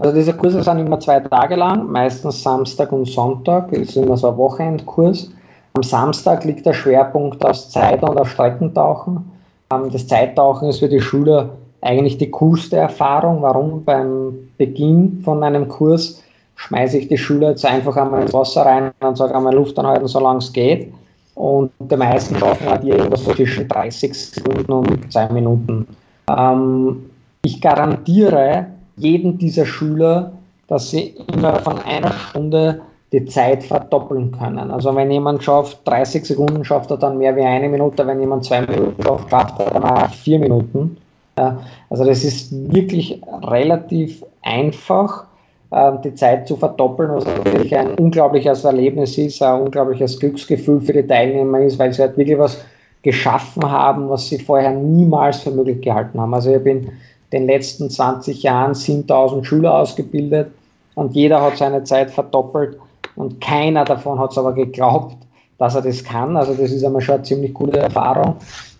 Also 0.00 0.14
diese 0.14 0.34
Kurse 0.34 0.62
sind 0.64 0.78
immer 0.80 0.98
zwei 0.98 1.20
Tage 1.20 1.54
lang, 1.54 1.90
meistens 1.90 2.42
Samstag 2.42 2.90
und 2.90 3.06
Sonntag, 3.06 3.70
das 3.70 3.80
ist 3.80 3.96
immer 3.96 4.16
so 4.16 4.28
ein 4.28 4.36
Wochenendkurs. 4.36 5.30
Am 5.74 5.84
Samstag 5.84 6.44
liegt 6.44 6.66
der 6.66 6.72
Schwerpunkt 6.72 7.44
auf 7.44 7.68
Zeit- 7.68 8.02
und 8.02 8.18
auf 8.18 8.28
Streckentauchen. 8.30 9.30
Ähm, 9.72 9.90
das 9.92 10.08
Zeittauchen 10.08 10.68
ist 10.68 10.80
für 10.80 10.88
die 10.88 11.00
Schüler 11.00 11.50
eigentlich 11.86 12.18
die 12.18 12.30
coolste 12.30 12.76
Erfahrung. 12.76 13.42
Warum? 13.42 13.84
Beim 13.84 14.34
Beginn 14.58 15.20
von 15.24 15.42
einem 15.42 15.68
Kurs 15.68 16.22
schmeiße 16.56 16.98
ich 16.98 17.08
die 17.08 17.18
Schüler 17.18 17.50
jetzt 17.50 17.64
einfach 17.64 17.96
einmal 17.96 18.22
ins 18.22 18.32
Wasser 18.32 18.62
rein 18.62 18.90
und 19.00 19.16
sage 19.16 19.34
einmal 19.34 19.54
Luft 19.54 19.78
anhalten, 19.78 20.08
solange 20.08 20.38
es 20.38 20.52
geht. 20.52 20.92
Und 21.34 21.70
die 21.78 21.96
meisten 21.96 22.36
schaffen 22.36 22.66
halt 22.66 22.84
irgendwas 22.84 23.24
zwischen 23.24 23.68
30 23.68 24.14
Sekunden 24.14 24.72
und 24.72 25.12
2 25.12 25.28
Minuten. 25.28 25.86
Ähm, 26.30 27.10
ich 27.42 27.60
garantiere 27.60 28.66
jedem 28.96 29.36
dieser 29.38 29.66
Schüler, 29.66 30.32
dass 30.68 30.90
sie 30.90 31.14
innerhalb 31.32 31.62
von 31.62 31.78
einer 31.80 32.12
Stunde 32.12 32.80
die 33.12 33.24
Zeit 33.26 33.62
verdoppeln 33.62 34.32
können. 34.32 34.70
Also 34.70 34.94
wenn 34.96 35.10
jemand 35.10 35.44
schafft 35.44 35.86
30 35.86 36.24
Sekunden, 36.24 36.64
schafft 36.64 36.90
er 36.90 36.96
dann 36.96 37.18
mehr 37.18 37.36
wie 37.36 37.42
eine 37.42 37.68
Minute. 37.68 38.06
Wenn 38.06 38.20
jemand 38.20 38.44
zwei 38.44 38.62
Minuten 38.62 39.00
schafft, 39.02 39.30
schafft 39.30 39.60
er 39.60 39.70
dann 39.70 39.84
auch 39.84 40.10
vier 40.10 40.38
Minuten. 40.38 40.96
Also 41.36 42.04
das 42.04 42.24
ist 42.24 42.50
wirklich 42.72 43.20
relativ 43.42 44.24
einfach, 44.42 45.26
äh, 45.70 45.92
die 46.02 46.14
Zeit 46.14 46.48
zu 46.48 46.56
verdoppeln, 46.56 47.14
was 47.14 47.26
natürlich 47.26 47.76
ein 47.76 47.94
unglaubliches 47.94 48.64
Erlebnis 48.64 49.18
ist, 49.18 49.42
ein 49.42 49.60
unglaubliches 49.60 50.18
Glücksgefühl 50.18 50.80
für 50.80 50.94
die 50.94 51.06
Teilnehmer 51.06 51.60
ist, 51.60 51.78
weil 51.78 51.92
sie 51.92 52.02
halt 52.02 52.16
wirklich 52.16 52.38
was 52.38 52.64
geschaffen 53.02 53.70
haben, 53.70 54.08
was 54.08 54.28
sie 54.28 54.38
vorher 54.38 54.70
niemals 54.70 55.40
für 55.40 55.50
möglich 55.50 55.82
gehalten 55.82 56.20
haben. 56.20 56.32
Also 56.34 56.50
ich 56.50 56.56
habe 56.56 56.70
in 56.70 56.90
den 57.32 57.46
letzten 57.46 57.90
20 57.90 58.42
Jahren 58.42 58.74
7000 58.74 59.46
Schüler 59.46 59.74
ausgebildet 59.74 60.50
und 60.94 61.14
jeder 61.14 61.42
hat 61.42 61.58
seine 61.58 61.84
Zeit 61.84 62.10
verdoppelt 62.10 62.78
und 63.14 63.40
keiner 63.40 63.84
davon 63.84 64.18
hat 64.18 64.32
es 64.32 64.38
aber 64.38 64.54
geglaubt, 64.54 65.16
dass 65.58 65.74
er 65.74 65.82
das 65.82 66.02
kann. 66.02 66.36
Also 66.36 66.54
das 66.54 66.70
ist 66.72 66.84
einmal 66.84 67.02
schon 67.02 67.16
eine 67.16 67.24
ziemlich 67.24 67.52
gute 67.52 67.78
Erfahrung. 67.78 68.36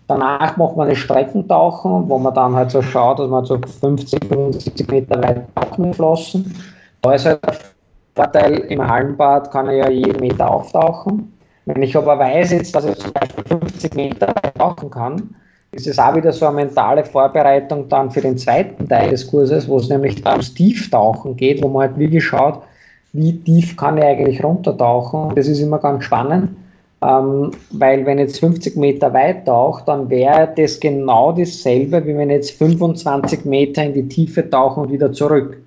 Danach 0.09 0.57
macht 0.57 0.77
man 0.77 0.89
das 0.89 0.99
Streckentauchen, 0.99 2.09
wo 2.09 2.19
man 2.19 2.33
dann 2.33 2.55
halt 2.55 2.71
so 2.71 2.81
schaut, 2.81 3.19
dass 3.19 3.29
man 3.29 3.45
so 3.45 3.59
50, 3.81 4.25
75 4.25 4.89
Meter 4.89 5.21
weit 5.23 5.47
tauchen 5.57 5.93
flossen. 5.93 6.55
Da 7.03 7.15
ist 7.15 7.27
halt 7.27 7.41
der 7.43 7.55
Vorteil, 8.15 8.59
im 8.69 8.87
Hallenbad 8.87 9.51
kann 9.51 9.67
er 9.67 9.75
ja 9.75 9.89
jeden 9.89 10.21
Meter 10.21 10.49
auftauchen. 10.49 11.33
Wenn 11.65 11.83
ich 11.83 11.97
aber 11.97 12.19
weiß 12.19 12.53
jetzt, 12.53 12.75
dass 12.75 12.85
ich 12.85 12.97
zum 12.97 13.13
Beispiel 13.13 13.45
50 13.45 13.95
Meter 13.97 14.29
weit 14.29 14.55
tauchen 14.55 14.91
kann, 14.91 15.35
ist 15.73 15.89
es 15.89 15.99
auch 15.99 16.15
wieder 16.15 16.33
so 16.33 16.47
eine 16.47 16.55
mentale 16.55 17.05
Vorbereitung 17.05 17.89
dann 17.89 18.11
für 18.13 18.21
den 18.21 18.39
zweiten 18.39 18.89
Teil 18.89 19.11
des 19.11 19.27
Kurses, 19.27 19.69
wo 19.69 19.79
es 19.79 19.89
nämlich 19.89 20.25
ums 20.25 20.55
Tieftauchen 20.55 21.37
geht, 21.37 21.63
wo 21.63 21.69
man 21.69 21.89
halt 21.89 21.99
wirklich 21.99 22.25
schaut, 22.25 22.63
wie 23.13 23.41
tief 23.41 23.77
kann 23.77 23.99
ich 23.99 24.05
eigentlich 24.05 24.45
runtertauchen. 24.45 25.35
Das 25.35 25.49
ist 25.49 25.59
immer 25.59 25.79
ganz 25.79 26.05
spannend 26.05 26.51
ähm, 27.03 27.51
weil 27.71 28.07
wenn 28.07 28.19
jetzt 28.19 28.41
50 28.41 28.77
Meter 28.77 29.13
weit 29.13 29.47
taucht, 29.47 29.87
dann 29.87 30.09
wäre 30.09 30.53
das 30.57 30.81
genau 30.81 31.33
dasselbe, 31.33 32.05
wie 32.07 32.17
wenn 32.17 32.31
jetzt 32.31 32.53
25 32.53 33.45
Meter 33.45 33.85
in 33.85 33.95
die 33.95 34.09
Tiefe 34.09 34.49
tauchen 34.49 34.85
und 34.85 34.93
wieder 34.93 35.13
zurück. 35.13 35.59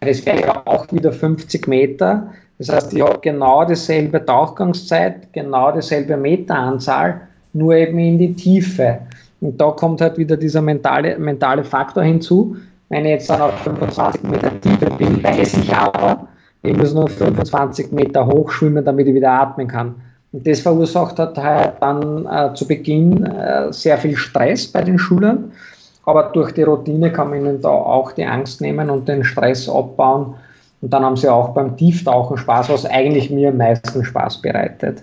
Das 0.00 0.24
wäre 0.24 0.40
ja 0.40 0.62
auch 0.64 0.90
wieder 0.90 1.12
50 1.12 1.68
Meter. 1.68 2.32
Das 2.58 2.70
heißt, 2.70 2.94
ich 2.94 3.02
habe 3.02 3.18
genau 3.20 3.64
dieselbe 3.64 4.24
Tauchgangszeit, 4.24 5.32
genau 5.32 5.72
dieselbe 5.72 6.16
Meteranzahl, 6.16 7.22
nur 7.52 7.74
eben 7.74 7.98
in 7.98 8.18
die 8.18 8.34
Tiefe. 8.34 9.00
Und 9.40 9.60
da 9.60 9.70
kommt 9.70 10.00
halt 10.00 10.16
wieder 10.16 10.36
dieser 10.36 10.62
mentale, 10.62 11.18
mentale 11.18 11.64
Faktor 11.64 12.02
hinzu. 12.02 12.56
Wenn 12.88 13.04
ich 13.04 13.12
jetzt 13.12 13.30
dann 13.30 13.42
auf 13.42 13.54
25 13.60 14.22
Meter 14.24 14.60
Tiefe 14.60 14.90
bin, 14.96 15.22
weiß 15.22 15.58
ich 15.58 15.74
aber, 15.74 16.28
ich 16.62 16.76
muss 16.76 16.92
nur 16.92 17.08
25 17.08 17.92
Meter 17.92 18.26
hoch 18.26 18.50
schwimmen, 18.50 18.84
damit 18.84 19.06
ich 19.06 19.14
wieder 19.14 19.32
atmen 19.32 19.68
kann. 19.68 19.94
Und 20.32 20.46
das 20.46 20.60
verursacht 20.60 21.18
hat 21.18 21.36
halt 21.36 21.74
dann 21.80 22.26
äh, 22.26 22.54
zu 22.54 22.66
Beginn 22.66 23.24
äh, 23.24 23.72
sehr 23.72 23.98
viel 23.98 24.16
Stress 24.16 24.66
bei 24.66 24.82
den 24.82 24.98
Schülern. 24.98 25.52
Aber 26.04 26.24
durch 26.24 26.52
die 26.52 26.62
Routine 26.62 27.12
kann 27.12 27.30
man 27.30 27.40
ihnen 27.40 27.60
da 27.60 27.68
auch 27.68 28.12
die 28.12 28.24
Angst 28.24 28.60
nehmen 28.60 28.90
und 28.90 29.08
den 29.08 29.24
Stress 29.24 29.68
abbauen. 29.68 30.34
Und 30.80 30.92
dann 30.92 31.04
haben 31.04 31.16
sie 31.16 31.28
auch 31.28 31.50
beim 31.50 31.76
Tieftauchen 31.76 32.38
Spaß, 32.38 32.70
was 32.70 32.86
eigentlich 32.86 33.30
mir 33.30 33.50
am 33.50 33.58
meisten 33.58 34.04
Spaß 34.04 34.40
bereitet. 34.40 35.02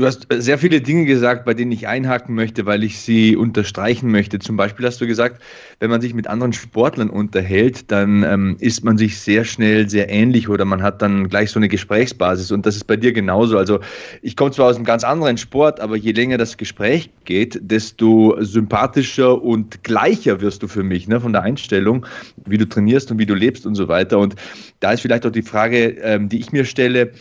Du 0.00 0.06
hast 0.06 0.28
sehr 0.30 0.56
viele 0.56 0.80
Dinge 0.80 1.04
gesagt, 1.04 1.44
bei 1.44 1.52
denen 1.52 1.72
ich 1.72 1.86
einhaken 1.86 2.34
möchte, 2.34 2.64
weil 2.64 2.84
ich 2.84 3.00
sie 3.00 3.36
unterstreichen 3.36 4.10
möchte. 4.10 4.38
Zum 4.38 4.56
Beispiel 4.56 4.86
hast 4.86 4.98
du 5.02 5.06
gesagt, 5.06 5.42
wenn 5.78 5.90
man 5.90 6.00
sich 6.00 6.14
mit 6.14 6.26
anderen 6.26 6.54
Sportlern 6.54 7.10
unterhält, 7.10 7.92
dann 7.92 8.22
ähm, 8.22 8.56
ist 8.60 8.82
man 8.82 8.96
sich 8.96 9.20
sehr 9.20 9.44
schnell 9.44 9.90
sehr 9.90 10.08
ähnlich 10.08 10.48
oder 10.48 10.64
man 10.64 10.82
hat 10.82 11.02
dann 11.02 11.28
gleich 11.28 11.50
so 11.50 11.58
eine 11.58 11.68
Gesprächsbasis. 11.68 12.50
Und 12.50 12.64
das 12.64 12.76
ist 12.76 12.84
bei 12.84 12.96
dir 12.96 13.12
genauso. 13.12 13.58
Also 13.58 13.80
ich 14.22 14.36
komme 14.36 14.52
zwar 14.52 14.68
aus 14.68 14.76
einem 14.76 14.86
ganz 14.86 15.04
anderen 15.04 15.36
Sport, 15.36 15.80
aber 15.80 15.96
je 15.96 16.12
länger 16.12 16.38
das 16.38 16.56
Gespräch 16.56 17.10
geht, 17.26 17.58
desto 17.60 18.38
sympathischer 18.40 19.42
und 19.42 19.84
gleicher 19.84 20.40
wirst 20.40 20.62
du 20.62 20.68
für 20.68 20.82
mich, 20.82 21.08
ne, 21.08 21.20
von 21.20 21.34
der 21.34 21.42
Einstellung, 21.42 22.06
wie 22.46 22.56
du 22.56 22.66
trainierst 22.66 23.10
und 23.10 23.18
wie 23.18 23.26
du 23.26 23.34
lebst 23.34 23.66
und 23.66 23.74
so 23.74 23.86
weiter. 23.86 24.18
Und 24.18 24.34
da 24.80 24.92
ist 24.92 25.00
vielleicht 25.00 25.26
auch 25.26 25.30
die 25.30 25.42
Frage, 25.42 25.98
ähm, 26.00 26.30
die 26.30 26.40
ich 26.40 26.52
mir 26.52 26.64
stelle, 26.64 27.12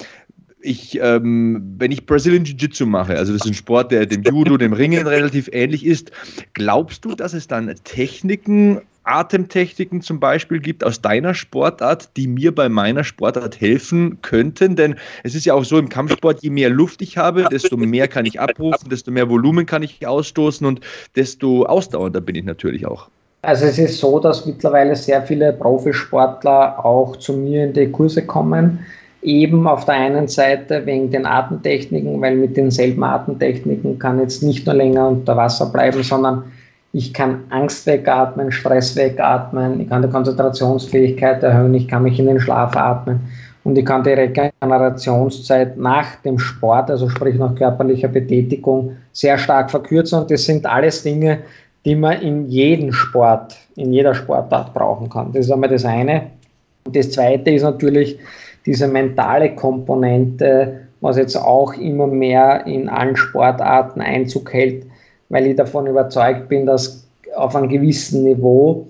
ich, 0.62 0.99
ähm, 1.01 1.76
wenn 1.78 1.91
ich 1.91 2.05
Brazilian 2.05 2.43
Jiu-Jitsu 2.43 2.86
mache, 2.86 3.18
also 3.18 3.34
das 3.34 3.43
ist 3.43 3.47
ein 3.47 3.53
Sport, 3.53 3.91
der 3.91 4.05
dem 4.05 4.24
Judo, 4.24 4.57
dem 4.57 4.74
Ringen 4.74 5.07
relativ 5.07 5.49
ähnlich 5.51 5.86
ist, 5.86 6.12
glaubst 6.53 7.05
du, 7.05 7.16
dass 7.16 7.34
es 7.34 7.47
dann 7.47 7.74
Techniken, 7.84 8.82
Atemtechniken 9.03 10.01
zum 10.01 10.20
Beispiel 10.20 10.60
gibt 10.60 10.84
aus 10.84 11.01
deiner 11.01 11.34
Sportart, 11.34 12.10
die 12.18 12.28
mir 12.28 12.53
bei 12.53 12.70
meiner 12.70 13.03
Sportart 13.03 13.60
helfen 13.60 14.22
könnten? 14.22 14.76
Denn 14.76 14.95
es 15.24 15.34
ist 15.34 15.45
ja 15.45 15.53
auch 15.53 15.64
so 15.64 15.80
im 15.80 15.89
Kampfsport, 15.89 16.43
je 16.43 16.49
mehr 16.49 16.70
Luft 16.70 17.01
ich 17.01 17.18
habe, 17.18 17.47
desto 17.51 17.78
mehr 17.78 18.07
kann 18.07 18.26
ich 18.26 18.39
abrufen, 18.39 18.89
desto 18.89 19.12
mehr 19.12 19.30
Volumen 19.30 19.66
kann 19.66 19.82
ich 19.82 20.05
ausstoßen 20.05 20.68
und 20.68 20.82
desto 21.16 21.66
ausdauernder 21.66 22.22
bin 22.22 22.36
ich 22.36 22.43
natürlich 22.43 22.86
auch. 22.86 23.10
Also 23.41 23.66
es 23.66 23.80
ist 23.80 23.99
so, 23.99 24.20
dass 24.20 24.45
mittlerweile 24.45 24.97
sehr 24.97 25.22
viele 25.22 25.53
Profisportler 25.53 26.84
auch 26.84 27.16
zu 27.16 27.34
mir 27.34 27.64
in 27.64 27.74
die 27.74 27.89
Kurse 27.89 28.26
kommen 28.26 28.80
Eben 29.22 29.68
auf 29.68 29.86
der 29.86 29.96
einen 29.96 30.28
Seite 30.28 30.86
wegen 30.86 31.12
den 31.12 31.26
Atemtechniken, 31.26 32.22
weil 32.22 32.36
mit 32.36 32.56
denselben 32.56 33.04
Atemtechniken 33.04 34.00
kann 34.00 34.20
jetzt 34.20 34.44
nicht 34.44 34.66
nur 34.66 34.76
länger 34.76 35.10
unter 35.10 35.36
Wasser 35.36 35.66
bleiben, 35.66 36.04
sondern 36.04 36.44
ich 36.94 37.14
kann 37.14 37.44
Angst 37.50 37.86
wegatmen, 37.86 38.52
Stress 38.52 38.96
wegatmen, 38.96 39.80
ich 39.80 39.90
kann 39.90 40.02
die 40.02 40.10
Konzentrationsfähigkeit 40.10 41.44
erhöhen, 41.44 41.74
ich 41.76 41.88
kann 41.88 42.04
mich 42.04 42.18
in 42.18 42.26
den 42.26 42.40
Schlaf 42.40 42.76
atmen 42.76 43.20
und 43.64 43.78
ich 43.78 43.86
kann 43.86 44.04
die 44.04 44.12
Regenerationszeit 44.12 45.78
nach 45.78 46.16
dem 46.24 46.40
Sport, 46.40 46.90
also 46.90 47.10
sprich 47.10 47.36
nach 47.36 47.54
körperlicher 47.56 48.08
Betätigung, 48.08 48.96
sehr 49.12 49.38
stark 49.38 49.70
verkürzen. 49.70 50.20
Und 50.22 50.32
das 50.32 50.46
sind 50.46 50.66
alles 50.66 51.04
Dinge, 51.04 51.40
die 51.86 51.96
man 51.96 52.22
in 52.22 52.48
jedem 52.48 52.92
Sport, 52.94 53.58
in 53.76 53.94
jeder 53.94 54.16
Sportart 54.16 54.74
brauchen 54.74 55.10
kann. 55.10 55.32
Das 55.34 55.46
ist 55.46 55.52
einmal 55.52 55.70
das 55.70 55.86
eine. 55.86 56.28
Und 56.86 56.96
das 56.96 57.12
zweite 57.12 57.52
ist 57.52 57.64
natürlich, 57.64 58.18
diese 58.66 58.88
mentale 58.88 59.55
Komponente, 59.55 60.82
was 61.01 61.18
jetzt 61.18 61.36
auch 61.36 61.74
immer 61.74 62.07
mehr 62.07 62.66
in 62.66 62.89
allen 62.89 63.16
Sportarten 63.16 64.01
Einzug 64.01 64.53
hält, 64.53 64.86
weil 65.30 65.47
ich 65.47 65.55
davon 65.55 65.88
überzeugt 65.88 66.49
bin, 66.49 66.66
dass 66.66 67.07
auf 67.36 67.55
einem 67.55 67.70
gewissen 67.70 68.24
Niveau 68.24 68.88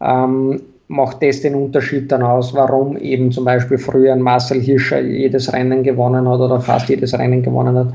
ähm, 0.00 0.60
macht 0.88 1.22
das 1.22 1.40
den 1.40 1.54
Unterschied 1.54 2.10
dann 2.10 2.22
aus, 2.22 2.54
warum 2.54 2.96
eben 2.96 3.30
zum 3.32 3.44
Beispiel 3.44 3.78
früher 3.78 4.12
ein 4.12 4.20
Marcel 4.20 4.60
Hirscher 4.60 5.00
jedes 5.00 5.52
Rennen 5.52 5.82
gewonnen 5.82 6.28
hat 6.28 6.40
oder 6.40 6.60
fast 6.60 6.88
jedes 6.88 7.16
Rennen 7.18 7.42
gewonnen 7.42 7.76
hat. 7.76 7.94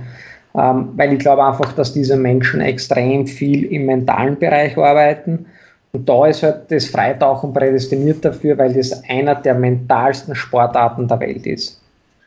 Ähm, 0.55 0.89
weil 0.95 1.13
ich 1.13 1.20
glaube 1.20 1.45
einfach, 1.45 1.74
dass 1.74 1.93
diese 1.93 2.15
Menschen 2.15 2.61
extrem 2.61 3.28
viel 3.28 3.65
im 3.65 3.86
mentalen 3.86 4.38
Bereich 4.38 4.78
arbeiten 4.78 5.45
und 5.92 6.08
da 6.08 6.28
ist 6.28 6.44
halt 6.44 6.70
das 6.70 6.86
Freitauchen 6.86 7.54
prädestiniert 7.54 8.24
dafür, 8.24 8.58
weil 8.58 8.74
das 8.74 9.04
einer 9.10 9.36
der 9.36 9.56
mentalsten 9.56 10.36
Sportarten 10.36 11.08
der 11.08 11.20
Welt 11.20 11.46
ist. 11.48 11.80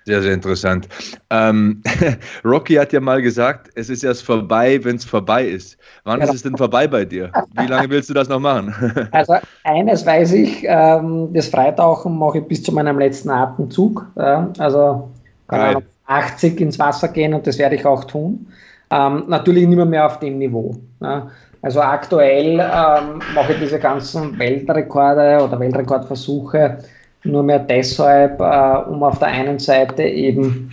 Sehr, 0.05 0.21
sehr 0.21 0.35
interessant. 0.35 0.89
Ähm, 1.31 1.81
Rocky 2.45 2.75
hat 2.75 2.93
ja 2.93 3.01
mal 3.01 3.23
gesagt, 3.23 3.71
es 3.77 3.89
ist 3.89 4.03
erst 4.03 4.25
vorbei, 4.25 4.81
wenn 4.83 4.97
es 4.97 5.05
vorbei 5.05 5.47
ist. 5.47 5.79
Wann 6.03 6.19
ja, 6.19 6.27
ist 6.27 6.35
es 6.35 6.43
denn 6.43 6.57
vorbei 6.57 6.89
bei 6.89 7.05
dir? 7.05 7.31
Wie 7.57 7.67
lange 7.67 7.89
willst 7.89 8.11
du 8.11 8.15
das 8.15 8.29
noch 8.29 8.41
machen? 8.41 8.75
also 9.13 9.37
eines 9.63 10.05
weiß 10.05 10.33
ich, 10.33 10.65
ähm, 10.67 11.29
das 11.33 11.47
Freitauchen 11.47 12.19
mache 12.19 12.39
ich 12.39 12.45
bis 12.45 12.65
zu 12.65 12.73
meinem 12.73 12.99
letzten 12.99 13.31
Atemzug. 13.31 14.05
Ja, 14.17 14.51
also 14.59 15.09
kann 15.47 15.75
Geil. 15.75 15.83
80 16.07 16.61
ins 16.61 16.79
Wasser 16.81 17.09
gehen 17.09 17.33
und 17.33 17.47
das 17.47 17.59
werde 17.59 17.77
ich 17.77 17.87
auch 17.87 18.05
tun. 18.05 18.49
Ähm, 18.91 19.25
natürlich 19.29 19.69
nicht 19.69 19.77
mehr, 19.77 19.87
mehr 19.87 20.07
auf 20.07 20.19
dem 20.19 20.39
Niveau. 20.39 20.77
Ja. 21.01 21.31
Also 21.63 21.81
aktuell 21.81 22.59
ähm, 22.59 23.21
mache 23.35 23.53
ich 23.53 23.61
diese 23.61 23.79
ganzen 23.79 24.39
Weltrekorde 24.39 25.41
oder 25.43 25.59
Weltrekordversuche 25.61 26.79
nur 27.25 27.43
mehr 27.45 27.61
deshalb, 27.61 28.41
äh, 28.41 28.91
um 28.91 29.03
auf 29.05 29.19
der 29.21 29.29
einen 29.29 29.59
Seite 29.59 30.03
eben 30.03 30.71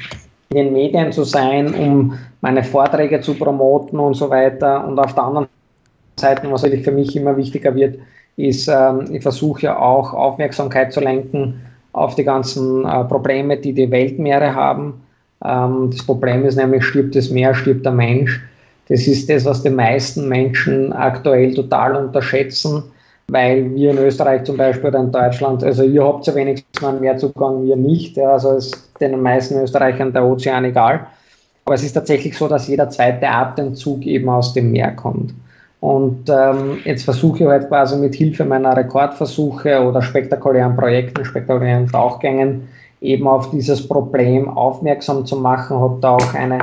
in 0.50 0.58
den 0.58 0.74
Medien 0.74 1.12
zu 1.12 1.24
sein, 1.24 1.74
um 1.76 2.18
meine 2.42 2.64
Vorträge 2.64 3.22
zu 3.22 3.36
promoten 3.36 4.00
und 4.00 4.16
so 4.16 4.30
weiter. 4.32 4.88
Und 4.88 4.98
auf 4.98 5.14
der 5.14 5.24
anderen 5.24 5.48
Seite, 6.20 6.52
was 6.52 6.64
natürlich 6.64 6.86
für 6.86 6.92
mich 6.92 7.16
immer 7.16 7.38
wichtiger 7.38 7.76
wird, 7.76 8.00
ist, 8.36 8.68
ähm, 8.68 9.06
ich 9.12 9.22
versuche 9.22 9.64
ja 9.64 9.78
auch 9.78 10.14
Aufmerksamkeit 10.14 10.92
zu 10.92 11.02
lenken 11.02 11.62
auf 11.94 12.16
die 12.16 12.24
ganzen 12.24 12.86
äh, 12.86 13.04
Probleme, 13.04 13.58
die 13.58 13.74
die 13.74 13.92
Weltmeere 13.92 14.56
haben. 14.56 15.02
Ähm, 15.46 15.90
das 15.92 16.04
Problem 16.04 16.46
ist 16.46 16.56
nämlich, 16.56 16.84
stirbt 16.84 17.16
das 17.16 17.30
Meer, 17.30 17.54
stirbt 17.54 17.86
der 17.86 17.92
Mensch. 17.92 18.42
Das 18.90 19.08
ist 19.08 19.30
das, 19.30 19.46
was 19.46 19.62
die 19.62 19.70
meisten 19.70 20.28
Menschen 20.28 20.92
aktuell 20.92 21.54
total 21.54 21.96
unterschätzen, 21.96 22.84
weil 23.28 23.74
wir 23.76 23.92
in 23.92 24.00
Österreich 24.00 24.44
zum 24.44 24.58
Beispiel 24.58 24.90
oder 24.90 25.00
in 25.00 25.12
Deutschland, 25.12 25.64
also 25.64 25.84
ihr 25.84 26.04
habt 26.04 26.26
ja 26.26 26.34
wenigstens 26.34 26.84
einen 26.84 27.00
Meerzugang, 27.00 27.64
wir 27.66 27.76
nicht. 27.76 28.18
Ja, 28.18 28.34
also 28.34 28.58
ist 28.58 28.90
den 29.00 29.22
meisten 29.22 29.62
Österreichern 29.62 30.12
der 30.12 30.26
Ozean 30.26 30.66
egal. 30.66 31.06
Aber 31.66 31.76
es 31.76 31.84
ist 31.84 31.94
tatsächlich 31.94 32.36
so, 32.36 32.48
dass 32.48 32.68
jeder 32.68 32.90
zweite 32.90 33.30
Atemzug 33.30 34.04
eben 34.06 34.28
aus 34.28 34.54
dem 34.54 34.72
Meer 34.72 34.92
kommt. 34.92 35.34
Und 35.82 36.28
ähm, 36.28 36.80
jetzt 36.84 37.04
versuche 37.04 37.44
ich 37.44 37.50
halt 37.50 37.68
quasi 37.70 37.96
mit 37.96 38.16
Hilfe 38.16 38.44
meiner 38.44 38.76
Rekordversuche 38.76 39.82
oder 39.82 40.02
spektakulären 40.02 40.76
Projekten, 40.76 41.24
spektakulären 41.24 41.88
Tauchgängen 41.88 42.68
eben 43.02 43.28
auf 43.28 43.50
dieses 43.52 43.88
Problem 43.88 44.50
aufmerksam 44.50 45.26
zu 45.26 45.38
machen. 45.38 45.80
Habe 45.80 46.00
da 46.02 46.16
auch 46.16 46.34
eine 46.34 46.60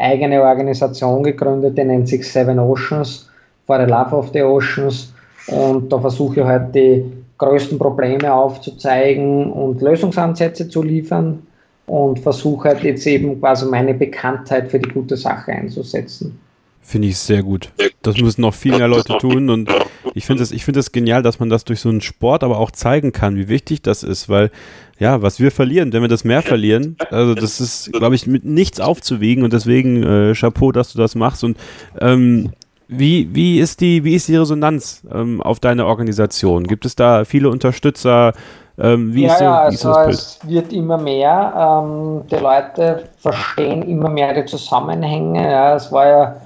eigene 0.00 0.42
Organisation 0.42 1.22
gegründet, 1.22 1.76
die 1.76 1.84
nennt 1.84 2.08
sich 2.08 2.26
Seven 2.26 2.58
Oceans, 2.58 3.28
for 3.66 3.78
the 3.78 3.90
Love 3.90 4.16
of 4.16 4.30
the 4.32 4.42
Oceans. 4.42 5.12
Und 5.46 5.92
da 5.92 5.98
versuche 5.98 6.40
ich 6.40 6.46
halt 6.46 6.74
die 6.74 7.04
größten 7.38 7.78
Probleme 7.78 8.32
aufzuzeigen 8.32 9.50
und 9.52 9.80
Lösungsansätze 9.80 10.68
zu 10.68 10.82
liefern 10.82 11.42
und 11.86 12.18
versuche 12.18 12.68
halt 12.68 12.82
jetzt 12.82 13.06
eben 13.06 13.40
quasi 13.40 13.66
meine 13.66 13.94
Bekanntheit 13.94 14.70
für 14.70 14.78
die 14.78 14.90
gute 14.90 15.16
Sache 15.16 15.52
einzusetzen. 15.52 16.38
Finde 16.82 17.08
ich 17.08 17.18
sehr 17.18 17.42
gut. 17.42 17.72
Das 18.02 18.16
müssen 18.18 18.42
noch 18.42 18.54
viel 18.54 18.76
mehr 18.76 18.88
Leute 18.88 19.16
tun 19.18 19.50
und 19.50 19.70
ich 20.14 20.26
finde 20.26 20.42
es 20.42 20.50
find 20.50 20.76
das 20.76 20.92
genial, 20.92 21.22
dass 21.22 21.38
man 21.38 21.48
das 21.48 21.64
durch 21.64 21.80
so 21.80 21.88
einen 21.88 22.00
Sport 22.00 22.44
aber 22.44 22.58
auch 22.58 22.70
zeigen 22.70 23.12
kann, 23.12 23.36
wie 23.36 23.48
wichtig 23.48 23.82
das 23.82 24.02
ist, 24.02 24.28
weil 24.28 24.50
ja, 24.98 25.22
was 25.22 25.40
wir 25.40 25.50
verlieren, 25.50 25.92
wenn 25.92 26.02
wir 26.02 26.08
das 26.08 26.24
mehr 26.24 26.42
verlieren, 26.42 26.96
also 27.10 27.34
das 27.34 27.60
ist, 27.60 27.92
glaube 27.92 28.14
ich, 28.14 28.26
mit 28.26 28.44
nichts 28.44 28.80
aufzuwiegen 28.80 29.44
und 29.44 29.52
deswegen 29.52 30.02
äh, 30.02 30.34
Chapeau, 30.34 30.72
dass 30.72 30.92
du 30.92 30.98
das 30.98 31.14
machst 31.14 31.44
und 31.44 31.56
ähm, 32.00 32.52
wie, 32.92 33.28
wie, 33.32 33.60
ist 33.60 33.80
die, 33.80 34.02
wie 34.02 34.16
ist 34.16 34.26
die 34.26 34.36
Resonanz 34.36 35.02
ähm, 35.14 35.40
auf 35.40 35.60
deine 35.60 35.86
Organisation? 35.86 36.64
Gibt 36.64 36.84
es 36.84 36.96
da 36.96 37.24
viele 37.24 37.48
Unterstützer? 37.48 38.32
Ähm, 38.78 39.14
wie 39.14 39.26
ja, 39.26 39.34
ist, 39.34 39.40
ja, 39.40 39.68
ist 39.68 39.86
also 39.86 40.10
es 40.10 40.38
wird 40.42 40.72
immer 40.72 40.98
mehr. 40.98 41.82
Ähm, 41.84 42.22
die 42.28 42.36
Leute 42.36 43.04
verstehen 43.18 43.82
immer 43.82 44.08
mehr 44.08 44.34
die 44.34 44.44
Zusammenhänge. 44.44 45.40
Ja, 45.40 45.76
es 45.76 45.92
war 45.92 46.06
ja 46.06 46.36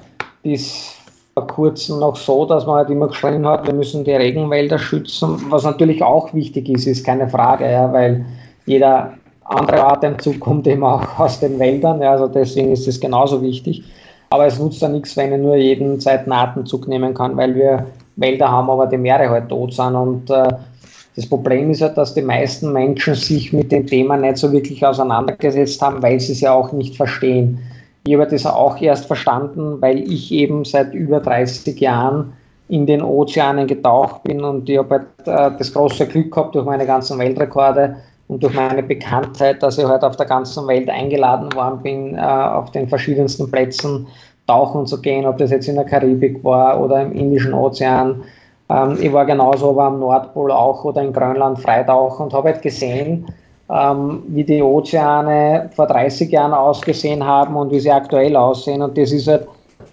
bis 0.42 0.96
vor 1.34 1.46
kurzem 1.48 1.98
noch 1.98 2.16
so, 2.16 2.46
dass 2.46 2.64
man 2.64 2.76
halt 2.76 2.90
immer 2.90 3.08
geschrien 3.08 3.46
hat, 3.46 3.66
wir 3.66 3.74
müssen 3.74 4.04
die 4.04 4.12
Regenwälder 4.12 4.78
schützen. 4.78 5.36
Was 5.50 5.64
natürlich 5.64 6.02
auch 6.02 6.32
wichtig 6.32 6.68
ist, 6.68 6.86
ist 6.86 7.04
keine 7.04 7.28
Frage, 7.28 7.70
ja, 7.70 7.92
weil 7.92 8.24
jeder 8.66 9.14
andere 9.44 9.84
Atemzug 9.84 10.38
kommt 10.40 10.66
eben 10.66 10.84
auch 10.84 11.02
aus 11.18 11.40
den 11.40 11.58
Wäldern. 11.58 12.00
Ja, 12.00 12.12
also 12.12 12.28
deswegen 12.28 12.72
ist 12.72 12.86
es 12.86 13.00
genauso 13.00 13.42
wichtig. 13.42 13.82
Aber 14.30 14.46
es 14.46 14.58
nutzt 14.58 14.80
ja 14.80 14.88
nichts, 14.88 15.16
wenn 15.16 15.32
ich 15.32 15.40
nur 15.40 15.56
jeden 15.56 16.00
zweiten 16.00 16.32
Atemzug 16.32 16.88
nehmen 16.88 17.14
kann, 17.14 17.36
weil 17.36 17.54
wir 17.54 17.86
Wälder 18.16 18.50
haben, 18.50 18.70
aber 18.70 18.86
die 18.86 18.96
Meere 18.96 19.28
halt 19.28 19.48
tot 19.48 19.74
sind. 19.74 19.94
Und 19.96 20.30
äh, 20.30 20.48
das 21.16 21.26
Problem 21.28 21.70
ist 21.70 21.82
halt, 21.82 21.96
dass 21.96 22.14
die 22.14 22.22
meisten 22.22 22.72
Menschen 22.72 23.14
sich 23.14 23.52
mit 23.52 23.70
dem 23.70 23.86
Thema 23.86 24.16
nicht 24.16 24.36
so 24.36 24.50
wirklich 24.52 24.84
auseinandergesetzt 24.86 25.82
haben, 25.82 26.02
weil 26.02 26.18
sie 26.20 26.32
es 26.32 26.40
ja 26.40 26.52
auch 26.52 26.72
nicht 26.72 26.96
verstehen. 26.96 27.58
Ich 28.06 28.14
habe 28.14 28.26
das 28.26 28.44
auch 28.44 28.80
erst 28.80 29.06
verstanden, 29.06 29.80
weil 29.80 30.00
ich 30.10 30.30
eben 30.30 30.66
seit 30.66 30.92
über 30.92 31.20
30 31.20 31.80
Jahren 31.80 32.34
in 32.68 32.84
den 32.86 33.02
Ozeanen 33.02 33.66
getaucht 33.66 34.24
bin 34.24 34.44
und 34.44 34.68
ich 34.68 34.76
habe 34.76 34.90
halt, 34.90 35.06
äh, 35.26 35.56
das 35.56 35.72
große 35.72 36.06
Glück 36.06 36.30
gehabt 36.30 36.54
durch 36.54 36.66
meine 36.66 36.84
ganzen 36.84 37.18
Weltrekorde 37.18 37.96
und 38.28 38.42
durch 38.42 38.54
meine 38.54 38.82
Bekanntheit, 38.82 39.62
dass 39.62 39.78
ich 39.78 39.86
halt 39.86 40.02
auf 40.02 40.16
der 40.16 40.26
ganzen 40.26 40.66
Welt 40.66 40.90
eingeladen 40.90 41.52
worden 41.54 41.82
bin, 41.82 42.14
äh, 42.14 42.20
auf 42.20 42.70
den 42.72 42.88
verschiedensten 42.88 43.50
Plätzen 43.50 44.06
tauchen 44.46 44.86
zu 44.86 45.00
gehen, 45.00 45.24
ob 45.24 45.38
das 45.38 45.50
jetzt 45.50 45.68
in 45.68 45.76
der 45.76 45.84
Karibik 45.84 46.44
war 46.44 46.80
oder 46.80 47.00
im 47.02 47.12
Indischen 47.12 47.54
Ozean. 47.54 48.22
Ähm, 48.68 48.98
ich 49.00 49.12
war 49.12 49.24
genauso 49.24 49.70
aber 49.70 49.84
am 49.84 50.00
Nordpol 50.00 50.50
auch 50.52 50.84
oder 50.84 51.02
in 51.02 51.12
Grönland 51.12 51.58
freitauchen 51.58 52.26
und 52.26 52.34
habe 52.34 52.50
halt 52.50 52.60
gesehen, 52.60 53.26
ähm, 53.70 54.22
wie 54.28 54.44
die 54.44 54.62
Ozeane 54.62 55.70
vor 55.74 55.86
30 55.86 56.30
Jahren 56.30 56.52
ausgesehen 56.52 57.24
haben 57.24 57.56
und 57.56 57.72
wie 57.72 57.80
sie 57.80 57.90
aktuell 57.90 58.36
aussehen. 58.36 58.82
Und 58.82 58.96
das 58.98 59.12
ist 59.12 59.26
halt 59.26 59.46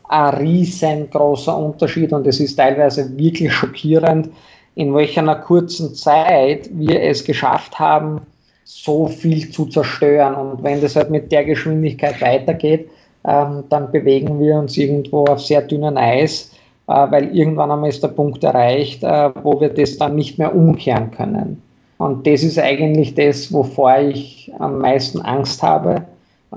ein 0.10 0.34
riesengroßer 0.36 1.58
Unterschied 1.58 2.12
und 2.12 2.28
es 2.28 2.40
ist 2.40 2.56
teilweise 2.56 3.18
wirklich 3.18 3.52
schockierend, 3.54 4.30
in 4.76 4.94
welcher 4.94 5.36
kurzen 5.36 5.94
Zeit 5.96 6.70
wir 6.74 7.02
es 7.02 7.24
geschafft 7.24 7.80
haben, 7.80 8.22
so 8.64 9.08
viel 9.08 9.50
zu 9.52 9.66
zerstören. 9.66 10.36
Und 10.36 10.64
wenn 10.64 10.82
das 10.82 10.96
halt 10.96 11.10
mit 11.10 11.32
der 11.32 11.46
Geschwindigkeit 11.46 12.22
weitergeht, 12.22 12.90
ähm, 13.26 13.64
dann 13.70 13.92
bewegen 13.92 14.40
wir 14.40 14.56
uns 14.56 14.78
irgendwo 14.78 15.26
auf 15.26 15.42
sehr 15.42 15.62
dünnem 15.62 15.98
Eis, 15.98 16.52
äh, 16.88 16.94
weil 16.94 17.36
irgendwann 17.36 17.72
einmal 17.72 17.90
ist 17.90 18.04
der 18.04 18.10
Punkt 18.10 18.44
erreicht, 18.44 19.04
äh, 19.04 19.30
wo 19.44 19.60
wir 19.62 19.70
das 19.70 19.98
dann 19.98 20.16
nicht 20.16 20.40
mehr 20.40 20.56
umkehren 20.56 21.12
können. 21.12 21.62
Und 22.02 22.26
das 22.26 22.42
ist 22.42 22.58
eigentlich 22.58 23.14
das, 23.14 23.54
wovor 23.54 24.00
ich 24.00 24.52
am 24.58 24.80
meisten 24.80 25.22
Angst 25.22 25.62
habe, 25.62 26.02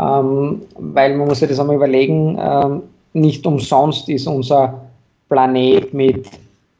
ähm, 0.00 0.62
weil 0.78 1.14
man 1.18 1.28
muss 1.28 1.40
sich 1.40 1.50
das 1.50 1.60
einmal 1.60 1.76
überlegen, 1.76 2.38
ähm, 2.40 2.82
nicht 3.12 3.46
umsonst 3.46 4.08
ist 4.08 4.26
unser 4.26 4.80
Planet 5.28 5.92
mit 5.92 6.30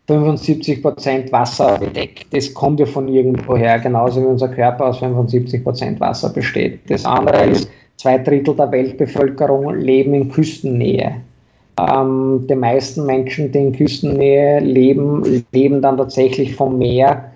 75 0.07 0.81
Prozent 0.81 1.31
Wasser 1.31 1.77
bedeckt. 1.79 2.25
Das 2.31 2.55
kommt 2.55 2.81
ja 2.81 2.87
von 2.87 3.07
irgendwoher, 3.07 3.79
genauso 3.81 4.23
wie 4.23 4.27
unser 4.27 4.49
Körper 4.49 4.87
aus 4.87 4.99
75 4.99 5.63
Prozent 5.63 6.01
Wasser 6.01 6.31
besteht. 6.31 6.81
Das 6.89 7.05
andere 7.05 7.45
ist, 7.45 7.69
zwei 7.99 8.17
Drittel 8.17 8.57
der 8.57 8.73
Weltbevölkerung 8.73 9.75
leben 9.75 10.15
in 10.15 10.31
Küstennähe. 10.31 11.17
Ähm, 11.79 12.47
die 12.49 12.55
meisten 12.55 13.05
Menschen, 13.05 13.53
die 13.53 13.59
in 13.59 13.73
Küstennähe 13.73 14.61
leben, 14.61 15.45
leben 15.53 15.83
dann 15.83 15.99
tatsächlich 15.99 16.57
vom 16.57 16.79
Meer, 16.79 17.31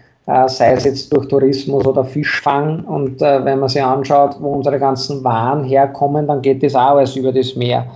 sei 0.49 0.72
es 0.72 0.85
jetzt 0.85 1.12
durch 1.12 1.26
Tourismus 1.29 1.87
oder 1.87 2.05
Fischfang. 2.05 2.85
Und 2.85 3.22
äh, 3.22 3.45
wenn 3.45 3.61
man 3.61 3.68
sich 3.68 3.83
anschaut, 3.83 4.37
wo 4.41 4.51
unsere 4.51 4.79
ganzen 4.79 5.24
Waren 5.24 5.64
herkommen, 5.64 6.26
dann 6.26 6.43
geht 6.43 6.62
das 6.62 6.74
auch 6.74 6.97
alles 6.97 7.16
über 7.16 7.33
das 7.33 7.57
Meer. 7.57 7.87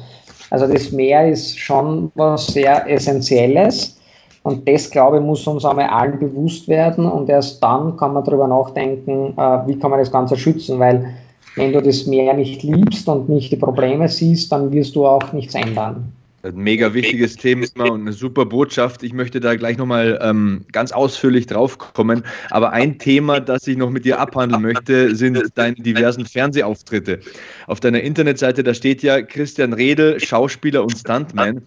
Also 0.51 0.67
das 0.67 0.93
Meer 0.93 1.29
ist 1.29 1.59
schon 1.59 2.11
was 2.15 2.47
sehr 2.47 2.89
Essentielles. 2.91 3.99
Und 4.45 4.69
das, 4.69 4.91
glaube 4.91 5.19
ich, 5.19 5.23
muss 5.23 5.47
uns 5.47 5.65
einmal 5.65 5.87
allen 5.87 6.19
bewusst 6.19 6.67
werden 6.69 7.07
und 7.07 7.29
erst 7.29 7.63
dann 7.63 7.97
kann 7.97 8.13
man 8.13 8.25
darüber 8.25 8.49
nachdenken, 8.49 9.35
äh, 9.37 9.67
wie 9.67 9.79
kann 9.79 9.91
man 9.91 10.01
das 10.01 10.11
Ganze 10.11 10.37
schützen, 10.37 10.81
weil 10.81 11.15
wenn 11.55 11.73
du 11.73 11.81
das 11.81 12.07
Meer 12.07 12.35
nicht 12.35 12.63
liebst 12.63 13.09
und 13.09 13.29
nicht 13.29 13.53
die 13.53 13.57
Probleme 13.57 14.09
siehst, 14.09 14.51
dann 14.51 14.73
wirst 14.73 14.97
du 14.97 15.07
auch 15.07 15.33
nichts 15.33 15.55
ändern. 15.55 16.13
Ein 16.45 16.57
mega 16.57 16.93
wichtiges 16.93 17.37
Thema 17.37 17.67
und 17.77 18.01
eine 18.01 18.13
super 18.13 18.45
Botschaft. 18.45 19.05
Ich 19.05 19.13
möchte 19.13 19.39
da 19.39 19.55
gleich 19.55 19.79
nochmal 19.79 20.19
ähm, 20.21 20.65
ganz 20.73 20.91
ausführlich 20.91 21.47
drauf 21.47 21.79
kommen. 21.79 22.25
Aber 22.51 22.73
ein 22.73 22.99
Thema, 22.99 23.39
das 23.39 23.67
ich 23.69 23.77
noch 23.77 23.91
mit 23.91 24.05
dir 24.05 24.19
abhandeln 24.19 24.61
möchte, 24.63 25.15
sind 25.15 25.41
deine 25.55 25.77
diversen 25.77 26.27
Fernsehauftritte. 26.27 27.21
Auf 27.69 27.79
deiner 27.79 28.01
Internetseite, 28.01 28.65
da 28.65 28.75
steht 28.75 29.05
ja 29.05 29.23
Christian 29.23 29.73
Redel, 29.73 30.19
Schauspieler 30.19 30.83
und 30.83 30.99
Stuntman. 30.99 31.63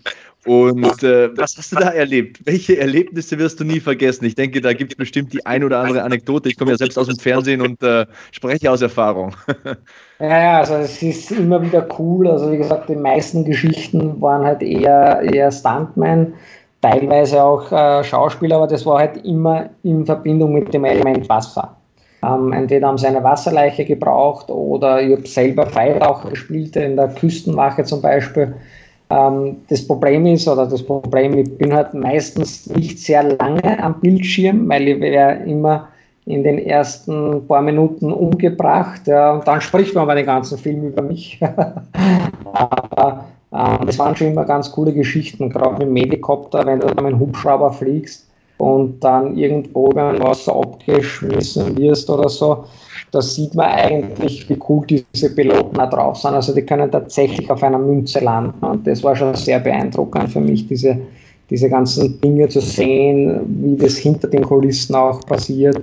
Und 0.45 1.01
äh, 1.01 1.35
was 1.35 1.57
hast 1.57 1.71
du 1.71 1.77
da 1.77 1.89
erlebt? 1.89 2.39
Welche 2.45 2.77
Erlebnisse 2.77 3.39
wirst 3.39 3.59
du 3.59 3.63
nie 3.63 3.79
vergessen? 3.79 4.25
Ich 4.25 4.35
denke, 4.35 4.61
da 4.61 4.73
gibt 4.73 4.91
es 4.91 4.97
bestimmt 4.97 5.33
die 5.33 5.43
ein 5.45 5.63
oder 5.63 5.79
andere 5.79 6.03
Anekdote. 6.03 6.49
Ich 6.49 6.57
komme 6.57 6.71
ja 6.71 6.77
selbst 6.77 6.99
aus 6.99 7.07
dem 7.07 7.17
Fernsehen 7.17 7.61
und 7.61 7.81
äh, 7.81 8.05
spreche 8.31 8.71
aus 8.71 8.83
Erfahrung. 8.83 9.35
ja, 10.19 10.27
ja, 10.27 10.59
also 10.59 10.75
es 10.75 11.01
ist 11.01 11.31
immer 11.31 11.63
wieder 11.63 11.87
cool. 11.97 12.27
Also 12.27 12.51
wie 12.51 12.57
gesagt, 12.57 12.89
die 12.89 12.95
meisten 12.95 13.43
Geschichten 13.43 14.21
waren 14.21 14.45
halt 14.45 14.61
eher, 14.61 15.21
eher 15.21 15.51
Stuntman, 15.51 16.33
teilweise 16.79 17.43
auch 17.43 17.71
äh, 17.71 18.03
Schauspieler, 18.03 18.57
aber 18.57 18.67
das 18.67 18.85
war 18.85 18.99
halt 18.99 19.25
immer 19.25 19.71
in 19.81 20.05
Verbindung 20.05 20.53
mit 20.53 20.71
dem 20.71 20.85
Element 20.85 21.27
Wasser. 21.27 21.75
Ähm, 22.21 22.53
entweder 22.53 22.87
haben 22.87 22.99
sie 22.99 23.07
eine 23.07 23.23
Wasserleiche 23.23 23.83
gebraucht 23.83 24.49
oder 24.49 25.01
ich 25.01 25.11
habe 25.11 25.27
selber 25.27 25.65
Freitaucher 25.65 26.29
gespielt, 26.29 26.75
in 26.75 26.95
der 26.97 27.07
Küstenwache 27.09 27.83
zum 27.83 28.01
Beispiel 28.01 28.55
das 29.09 29.87
Problem 29.87 30.25
ist, 30.25 30.47
oder 30.47 30.65
das 30.65 30.83
Problem, 30.83 31.37
ich 31.37 31.57
bin 31.57 31.73
halt 31.73 31.93
meistens 31.93 32.67
nicht 32.67 32.99
sehr 32.99 33.23
lange 33.23 33.81
am 33.81 33.99
Bildschirm, 33.99 34.67
weil 34.67 34.87
ich 34.87 34.99
wäre 34.99 35.43
immer 35.45 35.89
in 36.25 36.43
den 36.43 36.57
ersten 36.57 37.45
paar 37.47 37.61
Minuten 37.61 38.11
umgebracht. 38.11 39.05
Ja, 39.05 39.33
und 39.33 39.47
dann 39.47 39.61
spricht 39.61 39.93
man 39.93 40.03
aber 40.03 40.15
den 40.15 40.25
ganzen 40.25 40.57
Film 40.57 40.87
über 40.87 41.03
mich. 41.03 41.39
aber 42.53 43.25
äh, 43.51 43.85
das 43.85 43.99
waren 43.99 44.15
schon 44.15 44.27
immer 44.27 44.45
ganz 44.45 44.71
coole 44.71 44.91
Geschichten, 44.91 45.49
gerade 45.49 45.73
mit 45.73 45.81
dem 45.83 45.93
Medikopter, 45.93 46.65
wenn 46.65 46.79
du 46.79 46.87
mit 46.87 46.97
einem 46.97 47.19
Hubschrauber 47.19 47.71
fliegst 47.71 48.27
und 48.57 49.03
dann 49.03 49.37
irgendwo 49.37 49.91
über 49.91 50.09
ein 50.09 50.23
Wasser 50.23 50.55
abgeschmissen 50.55 51.77
wirst 51.77 52.09
oder 52.09 52.29
so 52.29 52.65
da 53.15 53.21
sieht 53.21 53.55
man 53.55 53.67
eigentlich, 53.67 54.49
wie 54.49 54.59
cool 54.67 54.85
diese 54.85 55.33
Piloten 55.33 55.73
da 55.75 55.87
drauf 55.87 56.17
sind. 56.17 56.33
Also 56.33 56.53
die 56.53 56.63
können 56.63 56.91
tatsächlich 56.91 57.49
auf 57.49 57.63
einer 57.63 57.79
Münze 57.79 58.19
landen. 58.19 58.63
Und 58.65 58.85
das 58.85 59.03
war 59.03 59.15
schon 59.15 59.33
sehr 59.35 59.59
beeindruckend 59.59 60.31
für 60.31 60.41
mich, 60.41 60.67
diese, 60.67 60.97
diese 61.49 61.69
ganzen 61.69 62.19
Dinge 62.19 62.49
zu 62.49 62.59
sehen, 62.59 63.39
wie 63.63 63.77
das 63.77 63.95
hinter 63.97 64.27
den 64.27 64.43
Kulissen 64.43 64.95
auch 64.95 65.21
passiert. 65.25 65.81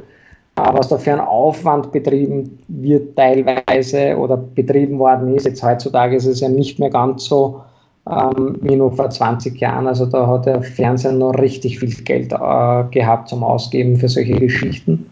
Was 0.56 0.88
da 0.88 0.98
für 0.98 1.14
ein 1.14 1.20
Aufwand 1.20 1.90
betrieben 1.90 2.58
wird 2.68 3.16
teilweise 3.16 4.14
oder 4.18 4.36
betrieben 4.36 4.98
worden 4.98 5.34
ist, 5.34 5.46
jetzt 5.46 5.62
heutzutage 5.62 6.16
ist 6.16 6.26
es 6.26 6.40
ja 6.40 6.50
nicht 6.50 6.78
mehr 6.78 6.90
ganz 6.90 7.24
so 7.24 7.62
ähm, 8.10 8.58
wie 8.60 8.76
nur 8.76 8.92
vor 8.92 9.08
20 9.08 9.58
Jahren. 9.58 9.86
Also 9.86 10.04
da 10.04 10.26
hat 10.26 10.44
der 10.44 10.62
Fernsehen 10.62 11.16
noch 11.16 11.32
richtig 11.38 11.78
viel 11.78 11.94
Geld 12.04 12.32
äh, 12.32 12.84
gehabt 12.90 13.30
zum 13.30 13.42
Ausgeben 13.42 13.96
für 13.96 14.08
solche 14.08 14.34
Geschichten. 14.34 15.06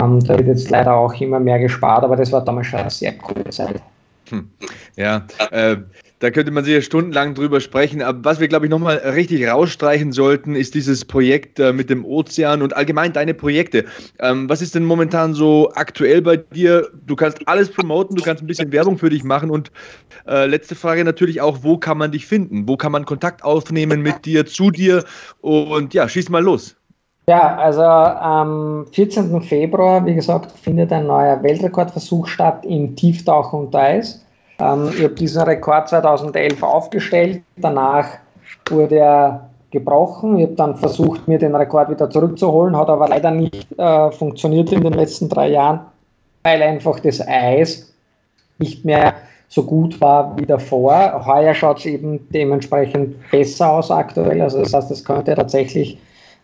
Um, 0.00 0.20
da 0.20 0.38
wird 0.38 0.46
jetzt 0.46 0.70
leider 0.70 0.94
auch 0.94 1.12
immer 1.20 1.40
mehr 1.40 1.58
gespart, 1.58 2.04
aber 2.04 2.14
das 2.14 2.30
war 2.30 2.44
damals 2.44 2.68
schon 2.68 2.80
eine 2.80 2.90
sehr 2.90 3.12
coole 3.18 3.44
Zeit. 3.50 3.82
Hm. 4.30 4.48
Ja, 4.96 5.26
äh, 5.50 5.76
da 6.20 6.30
könnte 6.30 6.50
man 6.50 6.64
sicher 6.64 6.82
stundenlang 6.82 7.34
drüber 7.34 7.60
sprechen. 7.60 8.02
Aber 8.02 8.24
was 8.24 8.40
wir, 8.40 8.48
glaube 8.48 8.66
ich, 8.66 8.70
nochmal 8.70 8.96
richtig 8.96 9.46
rausstreichen 9.46 10.12
sollten, 10.12 10.54
ist 10.54 10.74
dieses 10.74 11.04
Projekt 11.04 11.58
äh, 11.58 11.72
mit 11.72 11.90
dem 11.90 12.04
Ozean 12.04 12.62
und 12.62 12.76
allgemein 12.76 13.12
deine 13.12 13.34
Projekte. 13.34 13.84
Ähm, 14.18 14.48
was 14.48 14.60
ist 14.60 14.74
denn 14.74 14.84
momentan 14.84 15.34
so 15.34 15.70
aktuell 15.74 16.22
bei 16.22 16.36
dir? 16.36 16.88
Du 17.06 17.16
kannst 17.16 17.46
alles 17.46 17.70
promoten, 17.70 18.16
du 18.16 18.22
kannst 18.22 18.42
ein 18.42 18.46
bisschen 18.46 18.72
Werbung 18.72 18.98
für 18.98 19.10
dich 19.10 19.24
machen 19.24 19.50
und 19.50 19.70
äh, 20.26 20.46
letzte 20.46 20.74
Frage 20.74 21.04
natürlich 21.04 21.40
auch, 21.40 21.58
wo 21.62 21.78
kann 21.78 21.98
man 21.98 22.12
dich 22.12 22.26
finden? 22.26 22.68
Wo 22.68 22.76
kann 22.76 22.92
man 22.92 23.04
Kontakt 23.04 23.44
aufnehmen 23.44 24.02
mit 24.02 24.26
dir, 24.26 24.46
zu 24.46 24.70
dir? 24.70 25.04
Und 25.40 25.94
ja, 25.94 26.08
schieß 26.08 26.28
mal 26.28 26.42
los. 26.42 26.76
Ja, 27.28 27.56
also 27.56 27.82
am 27.82 28.86
14. 28.92 29.42
Februar, 29.42 30.06
wie 30.06 30.14
gesagt, 30.14 30.50
findet 30.50 30.90
ein 30.94 31.06
neuer 31.06 31.42
Weltrekordversuch 31.42 32.26
statt 32.26 32.64
im 32.64 32.96
Tieftauchen 32.96 33.66
unter 33.66 33.80
Eis. 33.80 34.24
Ähm, 34.58 34.88
ich 34.96 35.04
habe 35.04 35.12
diesen 35.12 35.42
Rekord 35.42 35.90
2011 35.90 36.62
aufgestellt. 36.62 37.42
Danach 37.58 38.08
wurde 38.70 38.96
er 39.00 39.50
gebrochen. 39.70 40.38
Ich 40.38 40.44
habe 40.44 40.54
dann 40.54 40.76
versucht, 40.76 41.28
mir 41.28 41.38
den 41.38 41.54
Rekord 41.54 41.90
wieder 41.90 42.08
zurückzuholen, 42.08 42.74
hat 42.74 42.88
aber 42.88 43.08
leider 43.08 43.30
nicht 43.30 43.78
äh, 43.78 44.10
funktioniert 44.10 44.72
in 44.72 44.80
den 44.80 44.94
letzten 44.94 45.28
drei 45.28 45.50
Jahren, 45.50 45.80
weil 46.44 46.62
einfach 46.62 46.98
das 46.98 47.20
Eis 47.20 47.92
nicht 48.56 48.86
mehr 48.86 49.12
so 49.48 49.64
gut 49.64 50.00
war 50.00 50.34
wie 50.38 50.46
davor. 50.46 51.26
Heuer 51.26 51.52
schaut 51.52 51.80
es 51.80 51.84
eben 51.84 52.26
dementsprechend 52.30 53.16
besser 53.30 53.70
aus 53.70 53.90
aktuell. 53.90 54.40
Also 54.40 54.60
das 54.60 54.72
heißt, 54.72 54.90
es 54.90 55.04
könnte 55.04 55.34
tatsächlich 55.34 55.98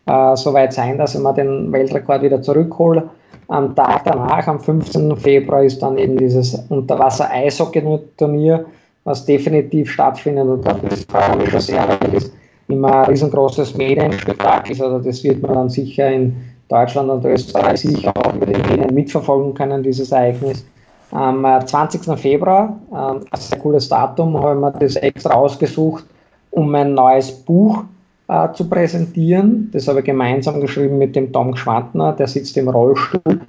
äh, 0.06 0.36
so 0.36 0.52
weit 0.52 0.72
sein, 0.72 0.98
dass 0.98 1.14
ich 1.14 1.20
mir 1.20 1.32
den 1.32 1.72
Weltrekord 1.72 2.22
wieder 2.22 2.42
zurückhole. 2.42 3.08
Am 3.48 3.74
Tag 3.74 4.04
danach, 4.04 4.46
am 4.46 4.60
15. 4.60 5.16
Februar, 5.16 5.62
ist 5.62 5.82
dann 5.82 5.98
eben 5.98 6.16
dieses 6.16 6.54
Unterwasser-Eishockey-Turnier, 6.68 8.64
was 9.04 9.24
definitiv 9.26 9.90
stattfindet 9.90 10.46
und 10.46 10.66
dafür 10.66 10.90
freue 11.08 11.30
ich 11.32 11.36
mich 11.36 11.50
schon 11.50 11.60
sehr, 11.60 11.88
weil 11.88 12.10
das 12.10 12.30
immer 12.68 13.00
ein 13.00 13.10
riesengroßes 13.10 13.76
Medienspektakel 13.76 14.72
ist. 14.72 14.80
Also 14.80 14.98
das 14.98 15.22
wird 15.22 15.42
man 15.42 15.54
dann 15.54 15.68
sicher 15.68 16.10
in 16.10 16.34
Deutschland 16.68 17.10
und 17.10 17.24
Österreich 17.24 17.80
sicher 17.80 18.12
auch 18.16 18.34
über 18.34 18.46
die 18.46 18.56
Medien 18.70 18.94
mitverfolgen 18.94 19.52
können, 19.52 19.82
dieses 19.82 20.10
Ereignis. 20.12 20.64
Am 21.10 21.46
20. 21.66 22.08
Äh, 22.08 22.16
Februar, 22.16 22.80
ähm, 22.90 23.20
ein 23.30 23.40
sehr 23.40 23.58
cooles 23.58 23.88
Datum, 23.88 24.36
habe 24.42 24.54
ich 24.54 24.60
mir 24.60 24.72
das 24.80 24.96
extra 24.96 25.34
ausgesucht, 25.34 26.04
um 26.50 26.70
mein 26.70 26.94
neues 26.94 27.30
Buch 27.30 27.84
äh, 28.34 28.52
zu 28.52 28.68
präsentieren. 28.68 29.70
Das 29.72 29.88
habe 29.88 30.00
ich 30.00 30.06
gemeinsam 30.06 30.60
geschrieben 30.60 30.98
mit 30.98 31.14
dem 31.14 31.32
Tom 31.32 31.56
Schwantner, 31.56 32.12
der 32.12 32.26
sitzt 32.26 32.56
im 32.56 32.68
Rollstuhl 32.68 33.40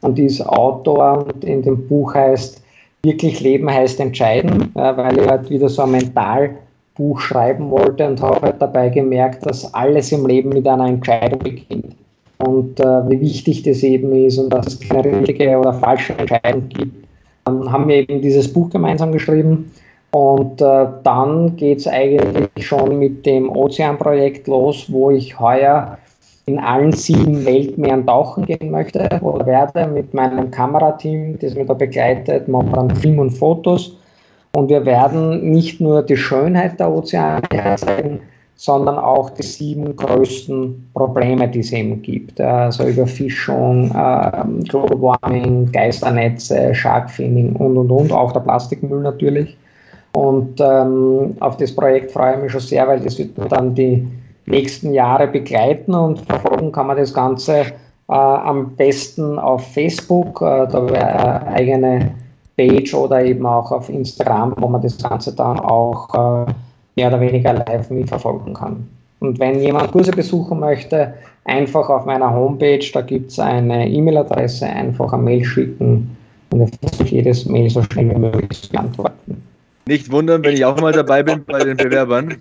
und 0.00 0.18
ist 0.18 0.40
Autor 0.40 1.26
und 1.26 1.44
in 1.44 1.62
dem 1.62 1.86
Buch 1.86 2.14
heißt 2.14 2.60
Wirklich 3.04 3.40
Leben 3.40 3.68
heißt 3.68 3.98
entscheiden, 3.98 4.70
äh, 4.76 4.96
weil 4.96 5.18
ich 5.18 5.28
halt 5.28 5.50
wieder 5.50 5.68
so 5.68 5.82
ein 5.82 5.90
Mentalbuch 5.90 7.18
schreiben 7.18 7.68
wollte 7.68 8.06
und 8.06 8.22
habe 8.22 8.40
halt 8.42 8.62
dabei 8.62 8.90
gemerkt, 8.90 9.44
dass 9.44 9.74
alles 9.74 10.12
im 10.12 10.24
Leben 10.24 10.50
mit 10.50 10.68
einer 10.68 10.86
Entscheidung 10.86 11.40
beginnt. 11.40 11.96
Und 12.38 12.78
äh, 12.78 13.10
wie 13.10 13.20
wichtig 13.20 13.64
das 13.64 13.82
eben 13.82 14.14
ist 14.14 14.38
und 14.38 14.50
dass 14.50 14.68
es 14.68 14.80
keine 14.80 15.20
richtige 15.20 15.58
oder 15.58 15.72
falsche 15.72 16.16
Entscheidung 16.16 16.68
gibt. 16.68 17.06
Dann 17.44 17.72
haben 17.72 17.88
wir 17.88 17.96
eben 17.96 18.22
dieses 18.22 18.52
Buch 18.52 18.70
gemeinsam 18.70 19.10
geschrieben 19.10 19.72
und 20.12 20.60
äh, 20.60 20.86
dann 21.04 21.56
geht 21.56 21.78
es 21.78 21.88
eigentlich 21.88 22.66
schon 22.66 22.98
mit 22.98 23.24
dem 23.24 23.48
Ozeanprojekt 23.48 24.46
los, 24.46 24.86
wo 24.88 25.10
ich 25.10 25.40
heuer 25.40 25.96
in 26.44 26.58
allen 26.58 26.92
sieben 26.92 27.46
Weltmeeren 27.46 28.06
tauchen 28.06 28.44
gehen 28.44 28.70
möchte 28.70 29.08
oder 29.22 29.46
werde 29.46 29.86
mit 29.86 30.12
meinem 30.12 30.50
Kamerateam, 30.50 31.38
das 31.38 31.54
mich 31.54 31.66
da 31.66 31.72
begleitet, 31.72 32.46
machen 32.46 32.72
dann 32.74 32.94
Film 32.96 33.20
und 33.20 33.30
Fotos. 33.30 33.96
Und 34.54 34.68
wir 34.68 34.84
werden 34.84 35.50
nicht 35.50 35.80
nur 35.80 36.02
die 36.02 36.16
Schönheit 36.16 36.78
der 36.78 36.92
Ozeane 36.92 37.42
zeigen, 37.76 38.20
sondern 38.56 38.98
auch 38.98 39.30
die 39.30 39.42
sieben 39.42 39.96
größten 39.96 40.90
Probleme, 40.92 41.48
die 41.48 41.60
es 41.60 41.72
eben 41.72 42.02
gibt. 42.02 42.38
Also 42.38 42.86
Überfischung, 42.86 43.90
äh, 43.92 44.44
Global 44.68 45.16
Warming, 45.22 45.72
Geisternetze, 45.72 46.74
Sharkfinning 46.74 47.56
und 47.56 47.78
und 47.78 47.90
und, 47.90 48.12
auch 48.12 48.32
der 48.32 48.40
Plastikmüll 48.40 49.00
natürlich. 49.00 49.56
Und 50.12 50.60
ähm, 50.60 51.36
auf 51.40 51.56
das 51.56 51.74
Projekt 51.74 52.12
freue 52.12 52.36
ich 52.36 52.42
mich 52.42 52.52
schon 52.52 52.60
sehr, 52.60 52.86
weil 52.86 53.00
das 53.00 53.18
wird 53.18 53.30
dann 53.50 53.74
die 53.74 54.06
nächsten 54.46 54.92
Jahre 54.92 55.26
begleiten 55.26 55.94
und 55.94 56.20
verfolgen 56.20 56.72
kann 56.72 56.88
man 56.88 56.96
das 56.96 57.14
Ganze 57.14 57.54
äh, 58.08 58.12
am 58.12 58.76
besten 58.76 59.38
auf 59.38 59.66
Facebook, 59.72 60.42
äh, 60.42 60.66
da 60.66 60.86
wäre 60.90 61.18
eine 61.18 61.46
eigene 61.46 62.14
Page 62.56 62.94
oder 62.94 63.24
eben 63.24 63.46
auch 63.46 63.72
auf 63.72 63.88
Instagram, 63.88 64.54
wo 64.58 64.68
man 64.68 64.82
das 64.82 64.98
Ganze 64.98 65.34
dann 65.34 65.58
auch 65.58 66.46
äh, 66.46 66.52
mehr 66.96 67.08
oder 67.08 67.20
weniger 67.20 67.54
live 67.54 67.88
mitverfolgen 67.90 68.52
kann. 68.52 68.86
Und 69.20 69.38
wenn 69.38 69.60
jemand 69.60 69.92
Kurse 69.92 70.10
besuchen 70.10 70.58
möchte, 70.58 71.14
einfach 71.44 71.88
auf 71.88 72.04
meiner 72.04 72.34
Homepage, 72.34 72.84
da 72.92 73.00
gibt 73.00 73.30
es 73.30 73.38
eine 73.38 73.88
E-Mail-Adresse, 73.88 74.66
einfach 74.66 75.12
eine 75.12 75.22
Mail 75.22 75.44
schicken 75.44 76.16
und 76.50 76.62
ich 76.62 76.70
versuche 76.80 77.14
jedes 77.14 77.46
Mail 77.46 77.70
so 77.70 77.82
schnell 77.84 78.10
wie 78.10 78.18
möglich 78.18 78.62
zu 78.62 78.70
beantworten. 78.70 79.51
Nicht 79.86 80.10
wundern, 80.10 80.44
wenn 80.44 80.54
ich 80.54 80.64
auch 80.64 80.80
mal 80.80 80.92
dabei 80.92 81.22
bin 81.22 81.44
bei 81.44 81.58
den 81.64 81.76
Bewerbern. 81.76 82.36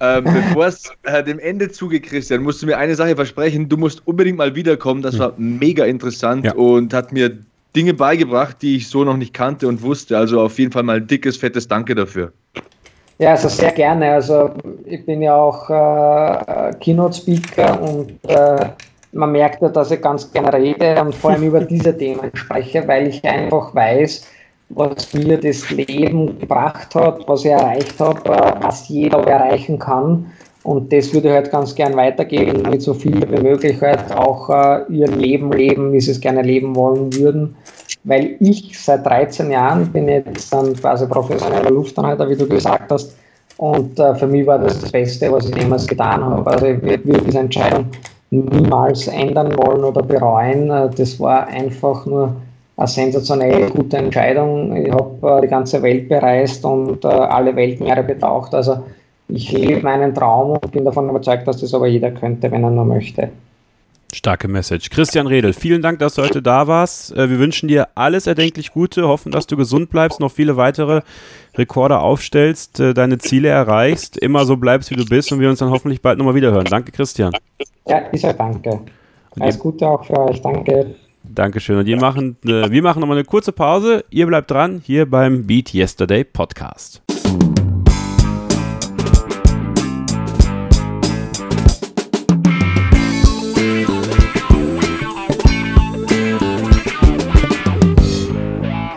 Ähm, 0.00 0.24
Bevor 0.24 0.66
es 0.66 0.92
äh, 1.04 1.24
dem 1.24 1.38
Ende 1.38 1.70
zugeht, 1.70 2.04
Christian, 2.04 2.42
musst 2.42 2.62
du 2.62 2.66
mir 2.66 2.78
eine 2.78 2.94
Sache 2.94 3.16
versprechen. 3.16 3.68
Du 3.68 3.76
musst 3.76 4.06
unbedingt 4.06 4.38
mal 4.38 4.54
wiederkommen. 4.54 5.02
Das 5.02 5.18
war 5.18 5.32
mega 5.36 5.84
interessant 5.84 6.44
ja. 6.44 6.54
und 6.54 6.94
hat 6.94 7.12
mir 7.12 7.36
Dinge 7.74 7.94
beigebracht, 7.94 8.58
die 8.62 8.76
ich 8.76 8.88
so 8.88 9.04
noch 9.04 9.16
nicht 9.16 9.34
kannte 9.34 9.66
und 9.66 9.82
wusste. 9.82 10.16
Also 10.16 10.40
auf 10.40 10.58
jeden 10.58 10.72
Fall 10.72 10.84
mal 10.84 10.98
ein 10.98 11.06
dickes, 11.06 11.36
fettes 11.36 11.66
Danke 11.66 11.94
dafür. 11.94 12.32
Ja, 13.18 13.30
also 13.30 13.48
sehr 13.48 13.72
gerne. 13.72 14.12
Also 14.12 14.52
ich 14.84 15.04
bin 15.04 15.22
ja 15.22 15.34
auch 15.34 15.68
äh, 15.68 16.74
Keynote-Speaker 16.74 17.80
und 17.80 18.12
äh, 18.28 18.66
man 19.12 19.32
merkt 19.32 19.60
ja, 19.62 19.68
dass 19.68 19.90
ich 19.90 20.00
ganz 20.00 20.30
gerne 20.32 20.52
rede 20.52 21.00
und 21.00 21.14
vor 21.14 21.32
allem 21.32 21.42
über 21.42 21.60
diese 21.60 21.96
Themen 21.96 22.30
spreche, 22.34 22.86
weil 22.86 23.08
ich 23.08 23.24
einfach 23.24 23.74
weiß, 23.74 24.26
was 24.70 25.14
mir 25.14 25.38
das 25.38 25.70
Leben 25.70 26.38
gebracht 26.38 26.94
hat, 26.94 27.26
was 27.26 27.44
ich 27.44 27.50
erreicht 27.50 27.98
habe, 28.00 28.32
äh, 28.32 28.52
was 28.60 28.88
jeder 28.88 29.26
erreichen 29.26 29.78
kann. 29.78 30.26
Und 30.62 30.92
das 30.92 31.14
würde 31.14 31.28
ich 31.28 31.34
halt 31.34 31.50
ganz 31.50 31.74
gern 31.74 31.96
weitergeben, 31.96 32.62
damit 32.62 32.82
so 32.82 32.92
viele 32.92 33.30
wie 33.30 33.42
möglich 33.42 33.80
halt 33.80 34.12
auch 34.12 34.50
äh, 34.50 34.82
ihr 34.90 35.06
Leben 35.08 35.52
leben, 35.52 35.92
wie 35.92 36.00
sie 36.00 36.10
es 36.10 36.20
gerne 36.20 36.42
leben 36.42 36.76
wollen 36.76 37.12
würden. 37.14 37.56
Weil 38.04 38.36
ich 38.40 38.78
seit 38.78 39.06
13 39.06 39.50
Jahren 39.50 39.90
bin 39.92 40.08
jetzt 40.08 40.52
dann 40.52 40.74
quasi 40.74 41.06
professioneller 41.06 41.70
Luftanhalter, 41.70 42.28
wie 42.28 42.36
du 42.36 42.46
gesagt 42.46 42.90
hast. 42.92 43.16
Und 43.56 43.98
äh, 43.98 44.14
für 44.14 44.26
mich 44.26 44.46
war 44.46 44.58
das 44.58 44.80
das 44.80 44.92
Beste, 44.92 45.32
was 45.32 45.48
ich 45.48 45.56
jemals 45.56 45.86
getan 45.86 46.22
habe. 46.22 46.50
Also 46.50 46.66
ich 46.66 46.82
würde 46.82 47.22
diese 47.24 47.38
Entscheidung 47.38 47.86
niemals 48.30 49.08
ändern 49.08 49.56
wollen 49.56 49.84
oder 49.84 50.02
bereuen. 50.02 50.70
Äh, 50.70 50.90
das 50.90 51.18
war 51.18 51.46
einfach 51.46 52.04
nur 52.06 52.36
eine 52.78 52.86
sensationell 52.86 53.70
gute 53.70 53.96
Entscheidung. 53.96 54.74
Ich 54.76 54.92
habe 54.92 55.38
äh, 55.38 55.40
die 55.42 55.48
ganze 55.48 55.82
Welt 55.82 56.08
bereist 56.08 56.64
und 56.64 57.04
äh, 57.04 57.08
alle 57.08 57.54
Weltmeere 57.56 58.04
betaucht. 58.04 58.54
Also 58.54 58.84
ich 59.28 59.50
lebe 59.50 59.82
meinen 59.82 60.14
Traum 60.14 60.52
und 60.52 60.70
bin 60.70 60.84
davon 60.84 61.10
überzeugt, 61.10 61.46
dass 61.48 61.60
das 61.60 61.74
aber 61.74 61.88
jeder 61.88 62.12
könnte, 62.12 62.50
wenn 62.52 62.62
er 62.62 62.70
nur 62.70 62.84
möchte. 62.84 63.30
Starke 64.14 64.46
Message. 64.46 64.90
Christian 64.90 65.26
Redel, 65.26 65.52
vielen 65.52 65.82
Dank, 65.82 65.98
dass 65.98 66.14
du 66.14 66.22
heute 66.22 66.40
da 66.40 66.68
warst. 66.68 67.14
Äh, 67.16 67.28
wir 67.28 67.40
wünschen 67.40 67.68
dir 67.68 67.88
alles 67.96 68.28
erdenklich 68.28 68.70
Gute, 68.70 69.08
hoffen, 69.08 69.32
dass 69.32 69.48
du 69.48 69.56
gesund 69.56 69.90
bleibst, 69.90 70.20
noch 70.20 70.30
viele 70.30 70.56
weitere 70.56 71.02
Rekorde 71.56 71.98
aufstellst, 71.98 72.78
deine 72.78 73.18
Ziele 73.18 73.48
erreichst, 73.48 74.16
immer 74.16 74.44
so 74.46 74.56
bleibst, 74.56 74.92
wie 74.92 74.94
du 74.94 75.04
bist 75.04 75.32
und 75.32 75.40
wir 75.40 75.50
uns 75.50 75.58
dann 75.58 75.70
hoffentlich 75.70 76.00
bald 76.00 76.16
nochmal 76.18 76.36
wiederhören. 76.36 76.66
Danke, 76.66 76.92
Christian. 76.92 77.32
Ja, 77.88 78.02
ich 78.12 78.20
sage 78.20 78.38
danke. 78.38 78.80
Alles 79.40 79.58
Gute 79.58 79.88
auch 79.88 80.04
für 80.04 80.20
euch. 80.20 80.40
Danke. 80.40 80.94
Dankeschön. 81.38 81.78
Und 81.78 81.86
wir 81.86 81.96
machen, 81.96 82.36
äh, 82.44 82.68
wir 82.68 82.82
machen 82.82 82.98
nochmal 82.98 83.16
eine 83.16 83.24
kurze 83.24 83.52
Pause. 83.52 84.04
Ihr 84.10 84.26
bleibt 84.26 84.50
dran 84.50 84.82
hier 84.84 85.08
beim 85.08 85.46
Beat 85.46 85.72
Yesterday 85.72 86.24
Podcast. 86.24 87.00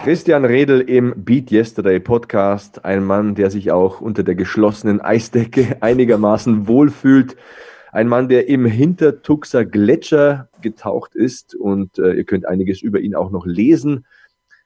Christian 0.03 0.43
Redel 0.43 0.81
im 0.81 1.13
Beat 1.23 1.51
Yesterday 1.51 1.99
Podcast, 1.99 2.83
ein 2.83 3.05
Mann, 3.05 3.35
der 3.35 3.51
sich 3.51 3.71
auch 3.71 4.01
unter 4.01 4.23
der 4.23 4.33
geschlossenen 4.33 4.99
Eisdecke 4.99 5.77
einigermaßen 5.81 6.67
wohlfühlt. 6.67 7.35
Ein 7.91 8.07
Mann, 8.07 8.29
der 8.29 8.47
im 8.47 8.65
Hintertuxer 8.65 9.65
Gletscher 9.65 10.49
getaucht 10.61 11.13
ist 11.13 11.55
und 11.55 11.99
äh, 11.99 12.13
ihr 12.13 12.23
könnt 12.23 12.45
einiges 12.45 12.81
über 12.81 13.01
ihn 13.01 13.15
auch 13.15 13.31
noch 13.31 13.45
lesen 13.45 14.05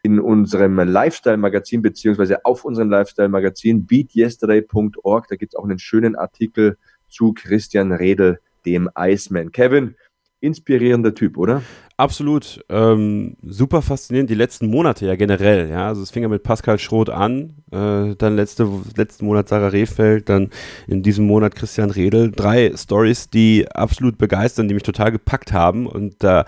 in 0.04 0.20
unserem 0.20 0.78
Lifestyle-Magazin 0.78 1.82
beziehungsweise 1.82 2.46
auf 2.46 2.64
unserem 2.66 2.92
Lifestyle-Magazin 2.92 3.88
beatyesterday.org. 3.88 5.28
Da 5.28 5.36
gibt 5.36 5.54
es 5.54 5.60
auch 5.60 5.64
einen 5.64 5.80
schönen 5.80 6.16
Artikel 6.16 6.78
zu 7.10 7.34
Christian 7.34 7.92
Redel, 7.92 8.40
dem 8.68 8.92
Iceman. 8.96 9.52
Kevin, 9.52 9.96
inspirierender 10.40 11.16
Typ, 11.16 11.38
oder? 11.38 11.64
Absolut. 11.98 12.60
Ähm, 12.68 13.38
super 13.42 13.82
faszinierend, 13.82 14.30
die 14.30 14.36
letzten 14.36 14.68
Monate 14.68 15.06
ja 15.06 15.16
generell. 15.16 15.70
Ja, 15.70 15.88
also 15.88 16.02
es 16.02 16.12
fing 16.12 16.24
ja 16.24 16.30
mit 16.30 16.44
Pascal 16.44 16.78
Schroth 16.78 17.10
an, 17.10 17.56
äh, 17.72 18.16
dann 18.18 18.36
letzte, 18.36 18.68
letzten 18.98 19.26
Monat 19.26 19.48
Sarah 19.48 19.70
Rehfeld, 19.70 20.28
dann 20.28 20.50
in 20.88 21.04
diesem 21.04 21.26
Monat 21.26 21.56
Christian 21.56 21.92
Redel. 21.92 22.32
Drei 22.32 22.74
Stories, 22.76 23.30
die 23.30 23.66
absolut 23.72 24.18
begeistern, 24.18 24.68
die 24.68 24.74
mich 24.74 24.84
total 24.84 25.14
gepackt 25.14 25.54
haben 25.54 25.88
und 25.88 26.16
da 26.22 26.46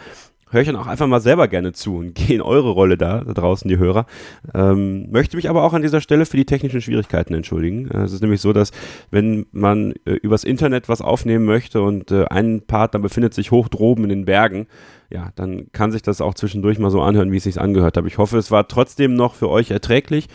höre 0.50 0.62
ich 0.62 0.68
dann 0.68 0.76
auch 0.76 0.88
einfach 0.88 1.08
mal 1.08 1.20
selber 1.20 1.48
gerne 1.48 1.74
zu 1.74 1.98
und 1.98 2.16
gehe 2.16 2.36
in 2.36 2.42
eure 2.42 2.70
Rolle 2.70 2.98
da, 2.98 3.24
da 3.24 3.34
draußen 3.34 3.68
die 3.68 3.78
Hörer. 3.78 4.06
Ähm, 4.54 5.10
möchte 5.12 5.36
mich 5.36 5.50
aber 5.50 5.64
auch 5.64 5.74
an 5.74 5.82
dieser 5.82 6.02
Stelle 6.02 6.26
für 6.26 6.38
die 6.38 6.46
technischen 6.46 6.82
Schwierigkeiten 6.82 7.34
entschuldigen. 7.34 7.90
Äh, 7.90 8.04
es 8.04 8.14
ist 8.14 8.22
nämlich 8.22 8.42
so, 8.42 8.54
dass 8.54 8.72
wenn 9.12 9.46
man 9.52 9.94
äh, 10.06 10.14
übers 10.14 10.44
Internet 10.44 10.90
was 10.90 11.02
aufnehmen 11.02 11.46
möchte 11.46 11.82
und 11.82 12.12
äh, 12.12 12.26
ein 12.26 12.62
Partner 12.62 13.00
befindet 13.00 13.34
sich 13.34 13.52
hoch 13.52 13.68
droben 13.68 14.04
in 14.04 14.10
den 14.10 14.26
Bergen, 14.26 14.68
ja, 15.10 15.32
dann 15.36 15.72
kann 15.72 15.92
sich 15.92 16.02
das 16.02 16.20
auch 16.20 16.34
zwischendurch 16.34 16.80
mal 16.80 16.92
so 16.92 17.02
anhören, 17.02 17.32
wie 17.32 17.38
es 17.38 17.44
sich 17.44 17.60
angehört 17.60 17.96
hat. 17.96 18.06
Ich 18.06 18.18
hoffe, 18.18 18.38
es 18.38 18.52
war 18.52 18.68
trotzdem 18.68 19.16
noch 19.16 19.36
für 19.36 19.50
euch 19.50 19.72
erträglich. 19.72 20.28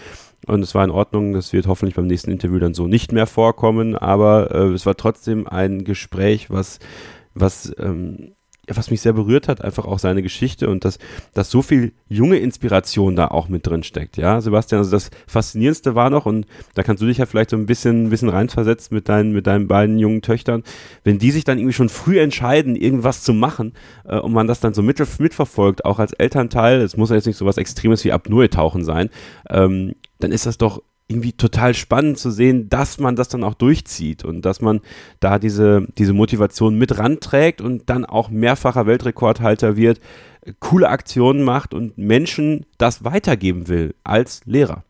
Und 0.47 0.63
es 0.63 0.75
war 0.75 0.85
in 0.85 0.91
Ordnung, 0.91 1.35
das 1.35 1.53
wird 1.53 1.69
hoffentlich 1.69 1.95
beim 1.95 2.09
nächsten 2.09 2.33
Interview 2.33 2.59
dann 2.59 2.75
so 2.75 2.89
nicht 2.89 3.13
mehr 3.13 3.27
vorkommen, 3.29 3.97
aber 3.97 4.51
äh, 4.51 4.73
es 4.73 4.87
war 4.87 4.97
trotzdem 4.97 5.47
ein 5.47 5.85
Gespräch, 5.85 6.51
was, 6.51 6.81
was 7.33 7.73
ähm, 7.79 8.33
was 8.69 8.93
mich 8.93 9.01
sehr 9.01 9.13
berührt 9.13 9.49
hat, 9.49 9.63
einfach 9.63 9.87
auch 9.87 9.99
seine 9.99 10.23
Geschichte 10.23 10.69
und 10.69 10.85
dass, 10.85 10.99
dass 11.35 11.51
so 11.51 11.63
viel 11.63 11.93
junge 12.09 12.39
Inspiration 12.39 13.17
da 13.17 13.29
auch 13.29 13.49
mit 13.49 13.67
drin 13.67 13.83
steckt. 13.83 14.17
Ja, 14.17 14.41
Sebastian, 14.41 14.79
also 14.79 14.93
das 14.93 15.11
Faszinierendste 15.27 15.97
war 15.97 16.11
noch, 16.11 16.27
und 16.27 16.47
da 16.75 16.85
kannst 16.85 17.03
du 17.03 17.07
dich 17.07 17.19
ja 17.19 17.27
vielleicht 17.27 17.51
so 17.51 17.57
ein 17.57 17.67
bisschen, 17.67 18.05
ein 18.05 18.11
bisschen 18.11 18.29
reinversetzen 18.29 18.95
mit 18.95 19.09
deinen, 19.09 19.33
mit 19.33 19.49
deinen 19.49 19.67
beiden 19.67 19.99
jungen 19.99 20.23
Töchtern, 20.23 20.63
wenn 21.03 21.19
die 21.19 21.33
sich 21.33 21.43
dann 21.43 21.59
irgendwie 21.59 21.75
schon 21.75 21.89
früh 21.89 22.21
entscheiden, 22.21 22.77
irgendwas 22.77 23.25
zu 23.25 23.33
machen 23.33 23.73
äh, 24.05 24.19
und 24.19 24.33
man 24.33 24.47
das 24.47 24.61
dann 24.61 24.75
so 24.75 24.83
mit, 24.83 25.03
mitverfolgt, 25.19 25.85
auch 25.85 25.99
als 25.99 26.13
Elternteil, 26.13 26.83
es 26.83 26.97
muss 26.97 27.11
ja 27.11 27.17
jetzt 27.17 27.27
nicht 27.27 27.39
so 27.39 27.47
was 27.47 27.57
Extremes 27.57 28.05
wie 28.05 28.13
Apnoe-Tauchen 28.13 28.85
sein, 28.85 29.11
ähm, 29.51 29.97
dann 30.21 30.31
ist 30.31 30.47
das 30.47 30.57
doch 30.57 30.83
irgendwie 31.13 31.33
total 31.33 31.75
spannend 31.75 32.19
zu 32.19 32.31
sehen, 32.31 32.69
dass 32.71 32.99
man 32.99 33.17
das 33.17 33.29
dann 33.29 33.45
auch 33.45 33.55
durchzieht 33.55 34.25
und 34.25 34.43
dass 34.43 34.61
man 34.63 34.81
da 35.21 35.39
diese, 35.39 35.87
diese 35.99 36.15
Motivation 36.15 36.79
mit 36.79 36.99
ranträgt 36.99 37.61
und 37.61 37.91
dann 37.91 38.07
auch 38.07 38.31
mehrfacher 38.31 38.87
Weltrekordhalter 38.87 39.77
wird, 39.77 40.01
coole 40.59 40.89
Aktionen 40.89 41.43
macht 41.43 41.75
und 41.75 41.99
Menschen 41.99 42.67
das 42.79 43.05
weitergeben 43.05 43.69
will 43.69 43.95
als 44.05 44.41
Lehrer. 44.47 44.85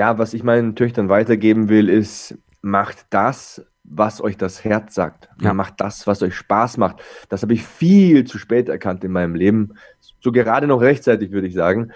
Ja, 0.00 0.18
was 0.18 0.34
ich 0.34 0.42
meinen 0.42 0.76
Töchtern 0.76 1.08
weitergeben 1.08 1.68
will, 1.68 1.88
ist, 1.88 2.38
macht 2.62 3.06
das, 3.10 3.64
was 3.82 4.20
euch 4.20 4.36
das 4.36 4.64
Herz 4.64 4.94
sagt. 4.94 5.28
Ja. 5.40 5.52
Macht 5.52 5.74
das, 5.78 6.06
was 6.06 6.22
euch 6.22 6.34
Spaß 6.34 6.78
macht. 6.78 7.02
Das 7.28 7.42
habe 7.42 7.52
ich 7.52 7.62
viel 7.62 8.24
zu 8.24 8.38
spät 8.38 8.68
erkannt 8.68 9.04
in 9.04 9.12
meinem 9.12 9.34
Leben. 9.34 9.74
So 10.20 10.32
gerade 10.32 10.66
noch 10.66 10.80
rechtzeitig, 10.80 11.32
würde 11.32 11.48
ich 11.48 11.54
sagen 11.54 11.92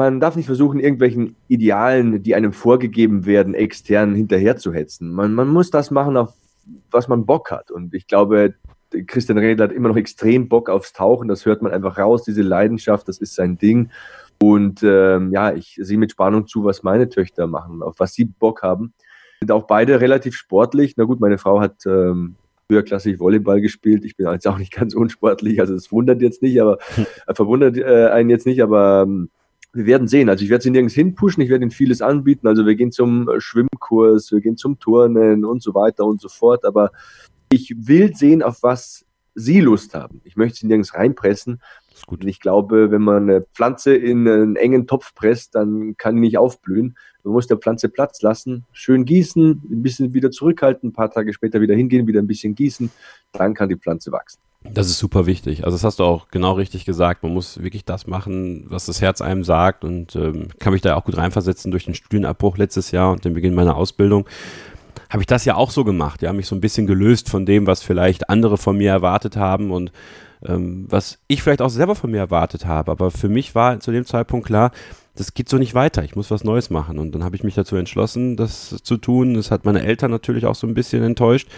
man 0.00 0.18
darf 0.18 0.34
nicht 0.34 0.46
versuchen, 0.46 0.80
irgendwelchen 0.80 1.36
Idealen, 1.48 2.22
die 2.22 2.34
einem 2.34 2.54
vorgegeben 2.54 3.26
werden, 3.26 3.52
extern 3.52 4.14
hinterherzuhetzen. 4.14 5.12
Man, 5.12 5.34
man 5.34 5.48
muss 5.48 5.70
das 5.70 5.90
machen, 5.90 6.16
auf 6.16 6.32
was 6.90 7.06
man 7.06 7.26
Bock 7.26 7.50
hat. 7.50 7.70
Und 7.70 7.92
ich 7.92 8.06
glaube, 8.06 8.54
Christian 9.06 9.36
Redler 9.36 9.64
hat 9.64 9.72
immer 9.72 9.90
noch 9.90 9.98
extrem 9.98 10.48
Bock 10.48 10.70
aufs 10.70 10.94
Tauchen. 10.94 11.28
Das 11.28 11.44
hört 11.44 11.60
man 11.60 11.72
einfach 11.72 11.98
raus, 11.98 12.24
diese 12.24 12.40
Leidenschaft, 12.40 13.08
das 13.08 13.18
ist 13.18 13.34
sein 13.34 13.58
Ding. 13.58 13.90
Und 14.42 14.82
ähm, 14.82 15.32
ja, 15.32 15.52
ich 15.52 15.78
sehe 15.82 15.98
mit 15.98 16.12
Spannung 16.12 16.46
zu, 16.46 16.64
was 16.64 16.82
meine 16.82 17.10
Töchter 17.10 17.46
machen, 17.46 17.82
auf 17.82 17.96
was 17.98 18.14
sie 18.14 18.24
Bock 18.24 18.62
haben. 18.62 18.94
Sind 19.40 19.52
auch 19.52 19.66
beide 19.66 20.00
relativ 20.00 20.34
sportlich. 20.34 20.94
Na 20.96 21.04
gut, 21.04 21.20
meine 21.20 21.36
Frau 21.36 21.60
hat 21.60 21.84
ähm, 21.84 22.36
höherklassig 22.70 23.20
Volleyball 23.20 23.60
gespielt. 23.60 24.06
Ich 24.06 24.16
bin 24.16 24.26
jetzt 24.32 24.48
auch 24.48 24.56
nicht 24.56 24.72
ganz 24.72 24.94
unsportlich, 24.94 25.60
also 25.60 25.74
es 25.74 25.92
wundert 25.92 26.22
jetzt 26.22 26.40
nicht, 26.40 26.58
aber 26.58 26.78
äh, 27.26 27.34
verwundert 27.34 27.76
äh, 27.76 28.08
einen 28.08 28.30
jetzt 28.30 28.46
nicht, 28.46 28.62
aber 28.62 29.04
ähm, 29.06 29.28
wir 29.72 29.86
werden 29.86 30.08
sehen. 30.08 30.28
Also 30.28 30.44
ich 30.44 30.50
werde 30.50 30.62
sie 30.62 30.70
nirgends 30.70 30.94
hinpushen, 30.94 31.42
ich 31.42 31.50
werde 31.50 31.62
ihnen 31.62 31.70
vieles 31.70 32.02
anbieten. 32.02 32.46
Also 32.46 32.66
wir 32.66 32.74
gehen 32.74 32.92
zum 32.92 33.28
äh, 33.28 33.40
Schwimmkurs, 33.40 34.32
wir 34.32 34.40
gehen 34.40 34.56
zum 34.56 34.78
Turnen 34.78 35.44
und 35.44 35.62
so 35.62 35.74
weiter 35.74 36.04
und 36.04 36.20
so 36.20 36.28
fort. 36.28 36.64
Aber 36.64 36.90
ich 37.50 37.74
will 37.76 38.14
sehen, 38.14 38.42
auf 38.42 38.62
was 38.62 39.04
sie 39.34 39.60
Lust 39.60 39.94
haben. 39.94 40.20
Ich 40.24 40.36
möchte 40.36 40.58
sie 40.58 40.66
nirgends 40.66 40.94
reinpressen. 40.94 41.60
Das 41.88 42.00
ist 42.00 42.06
gut. 42.06 42.22
Und 42.22 42.28
ich 42.28 42.40
glaube, 42.40 42.90
wenn 42.90 43.02
man 43.02 43.24
eine 43.24 43.42
Pflanze 43.42 43.94
in 43.94 44.26
einen 44.26 44.56
engen 44.56 44.86
Topf 44.86 45.14
presst, 45.14 45.54
dann 45.54 45.96
kann 45.96 46.16
die 46.16 46.20
nicht 46.20 46.38
aufblühen. 46.38 46.96
Man 47.22 47.34
muss 47.34 47.46
der 47.46 47.58
Pflanze 47.58 47.88
Platz 47.88 48.22
lassen, 48.22 48.64
schön 48.72 49.04
gießen, 49.04 49.62
ein 49.70 49.82
bisschen 49.82 50.14
wieder 50.14 50.30
zurückhalten, 50.30 50.88
ein 50.88 50.92
paar 50.92 51.10
Tage 51.10 51.32
später 51.32 51.60
wieder 51.60 51.74
hingehen, 51.74 52.06
wieder 52.06 52.20
ein 52.20 52.26
bisschen 52.26 52.54
gießen. 52.54 52.90
Dann 53.32 53.54
kann 53.54 53.68
die 53.68 53.76
Pflanze 53.76 54.10
wachsen. 54.10 54.40
Das 54.62 54.88
ist 54.88 54.98
super 54.98 55.24
wichtig. 55.24 55.64
Also 55.64 55.76
das 55.76 55.84
hast 55.84 56.00
du 56.00 56.04
auch 56.04 56.28
genau 56.28 56.52
richtig 56.52 56.84
gesagt. 56.84 57.22
Man 57.22 57.32
muss 57.32 57.62
wirklich 57.62 57.84
das 57.86 58.06
machen, 58.06 58.66
was 58.68 58.86
das 58.86 59.00
Herz 59.00 59.22
einem 59.22 59.42
sagt 59.42 59.84
und 59.84 60.14
ähm, 60.16 60.48
kann 60.58 60.74
mich 60.74 60.82
da 60.82 60.96
auch 60.96 61.04
gut 61.04 61.16
reinversetzen 61.16 61.70
durch 61.70 61.86
den 61.86 61.94
Studienabbruch 61.94 62.58
letztes 62.58 62.90
Jahr 62.90 63.10
und 63.10 63.24
den 63.24 63.32
Beginn 63.32 63.54
meiner 63.54 63.76
Ausbildung. 63.76 64.26
Habe 65.08 65.22
ich 65.22 65.26
das 65.26 65.46
ja 65.46 65.54
auch 65.54 65.70
so 65.70 65.82
gemacht. 65.82 66.20
Ja, 66.20 66.32
mich 66.34 66.46
so 66.46 66.54
ein 66.54 66.60
bisschen 66.60 66.86
gelöst 66.86 67.30
von 67.30 67.46
dem, 67.46 67.66
was 67.66 67.82
vielleicht 67.82 68.28
andere 68.28 68.58
von 68.58 68.76
mir 68.76 68.90
erwartet 68.90 69.34
haben 69.36 69.70
und 69.70 69.92
ähm, 70.46 70.86
was 70.88 71.18
ich 71.26 71.42
vielleicht 71.42 71.62
auch 71.62 71.70
selber 71.70 71.94
von 71.94 72.10
mir 72.10 72.18
erwartet 72.18 72.66
habe. 72.66 72.92
Aber 72.92 73.10
für 73.10 73.30
mich 73.30 73.54
war 73.54 73.80
zu 73.80 73.92
dem 73.92 74.04
Zeitpunkt 74.04 74.46
klar, 74.46 74.72
das 75.16 75.32
geht 75.34 75.48
so 75.48 75.56
nicht 75.56 75.74
weiter. 75.74 76.04
Ich 76.04 76.16
muss 76.16 76.30
was 76.30 76.44
Neues 76.44 76.68
machen. 76.68 76.98
Und 76.98 77.14
dann 77.14 77.24
habe 77.24 77.34
ich 77.34 77.44
mich 77.44 77.54
dazu 77.54 77.76
entschlossen, 77.76 78.36
das 78.36 78.76
zu 78.82 78.98
tun. 78.98 79.34
Das 79.34 79.50
hat 79.50 79.64
meine 79.64 79.82
Eltern 79.82 80.10
natürlich 80.10 80.44
auch 80.44 80.54
so 80.54 80.66
ein 80.66 80.74
bisschen 80.74 81.02
enttäuscht. 81.02 81.48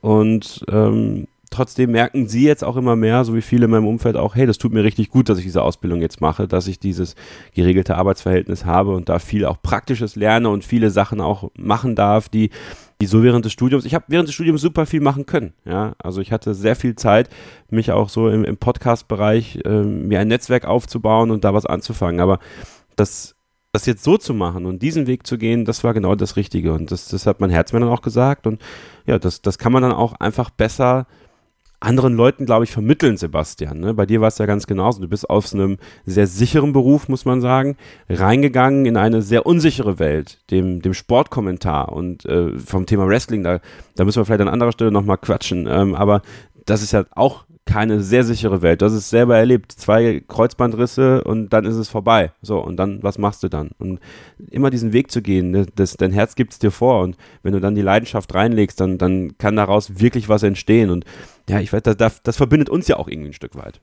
Und 0.00 0.64
ähm, 0.70 1.26
trotzdem 1.52 1.92
merken 1.92 2.26
sie 2.26 2.44
jetzt 2.44 2.64
auch 2.64 2.76
immer 2.76 2.96
mehr, 2.96 3.24
so 3.24 3.34
wie 3.34 3.42
viele 3.42 3.66
in 3.66 3.70
meinem 3.70 3.86
Umfeld 3.86 4.16
auch, 4.16 4.34
hey, 4.34 4.46
das 4.46 4.58
tut 4.58 4.72
mir 4.72 4.82
richtig 4.82 5.10
gut, 5.10 5.28
dass 5.28 5.38
ich 5.38 5.44
diese 5.44 5.62
Ausbildung 5.62 6.00
jetzt 6.00 6.20
mache, 6.20 6.48
dass 6.48 6.66
ich 6.66 6.80
dieses 6.80 7.14
geregelte 7.54 7.96
Arbeitsverhältnis 7.96 8.64
habe 8.64 8.94
und 8.94 9.08
da 9.08 9.18
viel 9.18 9.44
auch 9.44 9.60
Praktisches 9.62 10.16
lerne 10.16 10.48
und 10.48 10.64
viele 10.64 10.90
Sachen 10.90 11.20
auch 11.20 11.50
machen 11.56 11.94
darf, 11.94 12.28
die, 12.28 12.50
die 13.00 13.06
so 13.06 13.22
während 13.22 13.44
des 13.44 13.52
Studiums, 13.52 13.84
ich 13.84 13.94
habe 13.94 14.06
während 14.08 14.28
des 14.28 14.34
Studiums 14.34 14.60
super 14.60 14.86
viel 14.86 15.00
machen 15.00 15.26
können. 15.26 15.52
Ja, 15.64 15.94
also 15.98 16.20
ich 16.20 16.32
hatte 16.32 16.54
sehr 16.54 16.76
viel 16.76 16.96
Zeit, 16.96 17.28
mich 17.70 17.92
auch 17.92 18.08
so 18.08 18.28
im, 18.28 18.44
im 18.44 18.56
Podcast-Bereich 18.56 19.60
äh, 19.64 19.82
mir 19.82 20.20
ein 20.20 20.28
Netzwerk 20.28 20.64
aufzubauen 20.64 21.30
und 21.30 21.44
da 21.44 21.54
was 21.54 21.66
anzufangen. 21.66 22.20
Aber 22.20 22.38
das 22.96 23.36
das 23.72 23.86
jetzt 23.86 24.04
so 24.04 24.18
zu 24.18 24.34
machen 24.34 24.66
und 24.66 24.82
diesen 24.82 25.06
Weg 25.06 25.26
zu 25.26 25.38
gehen, 25.38 25.64
das 25.64 25.82
war 25.82 25.94
genau 25.94 26.14
das 26.14 26.36
Richtige. 26.36 26.74
Und 26.74 26.90
das, 26.90 27.08
das 27.08 27.26
hat 27.26 27.40
mein 27.40 27.48
Herz 27.48 27.72
mir 27.72 27.80
dann 27.80 27.88
auch 27.88 28.02
gesagt. 28.02 28.46
Und 28.46 28.60
ja, 29.06 29.18
das, 29.18 29.40
das 29.40 29.58
kann 29.58 29.72
man 29.72 29.82
dann 29.82 29.92
auch 29.92 30.12
einfach 30.20 30.50
besser 30.50 31.06
anderen 31.82 32.14
Leuten, 32.14 32.46
glaube 32.46 32.64
ich, 32.64 32.70
vermitteln, 32.70 33.16
Sebastian. 33.16 33.80
Ne? 33.80 33.94
Bei 33.94 34.06
dir 34.06 34.20
war 34.20 34.28
es 34.28 34.38
ja 34.38 34.46
ganz 34.46 34.66
genauso. 34.66 35.00
Du 35.00 35.08
bist 35.08 35.28
aus 35.28 35.54
einem 35.54 35.78
sehr 36.06 36.26
sicheren 36.26 36.72
Beruf, 36.72 37.08
muss 37.08 37.24
man 37.24 37.40
sagen, 37.40 37.76
reingegangen 38.08 38.86
in 38.86 38.96
eine 38.96 39.22
sehr 39.22 39.46
unsichere 39.46 39.98
Welt, 39.98 40.38
dem, 40.50 40.82
dem 40.82 40.94
Sportkommentar 40.94 41.92
und 41.92 42.24
äh, 42.26 42.58
vom 42.58 42.86
Thema 42.86 43.06
Wrestling. 43.06 43.42
Da, 43.42 43.60
da 43.96 44.04
müssen 44.04 44.20
wir 44.20 44.24
vielleicht 44.24 44.40
an 44.40 44.48
anderer 44.48 44.72
Stelle 44.72 44.92
nochmal 44.92 45.18
quatschen. 45.18 45.66
Ähm, 45.68 45.94
aber 45.94 46.22
das 46.64 46.82
ist 46.82 46.92
ja 46.92 47.04
auch 47.12 47.44
keine 47.64 48.00
sehr 48.00 48.24
sichere 48.24 48.60
Welt. 48.60 48.82
Du 48.82 48.86
hast 48.86 48.92
es 48.92 49.08
selber 49.08 49.36
erlebt. 49.38 49.72
Zwei 49.72 50.22
Kreuzbandrisse 50.26 51.22
und 51.22 51.50
dann 51.52 51.64
ist 51.64 51.76
es 51.76 51.88
vorbei. 51.88 52.32
So, 52.42 52.58
und 52.58 52.76
dann, 52.76 53.02
was 53.02 53.18
machst 53.18 53.42
du 53.42 53.48
dann? 53.48 53.70
Und 53.78 54.00
immer 54.50 54.70
diesen 54.70 54.92
Weg 54.92 55.10
zu 55.10 55.22
gehen, 55.22 55.52
ne, 55.52 55.66
das, 55.76 55.96
dein 55.96 56.12
Herz 56.12 56.34
gibt 56.34 56.52
es 56.52 56.58
dir 56.58 56.72
vor. 56.72 57.02
Und 57.02 57.16
wenn 57.42 57.52
du 57.52 57.60
dann 57.60 57.74
die 57.74 57.82
Leidenschaft 57.82 58.34
reinlegst, 58.34 58.80
dann, 58.80 58.98
dann 58.98 59.38
kann 59.38 59.56
daraus 59.56 60.00
wirklich 60.00 60.28
was 60.28 60.42
entstehen. 60.42 60.90
Und 60.90 61.04
ja, 61.48 61.60
ich 61.60 61.72
weiß, 61.72 61.82
das, 61.82 62.22
das 62.22 62.36
verbindet 62.36 62.68
uns 62.68 62.88
ja 62.88 62.96
auch 62.96 63.08
irgendwie 63.08 63.30
ein 63.30 63.34
Stück 63.34 63.56
weit. 63.56 63.80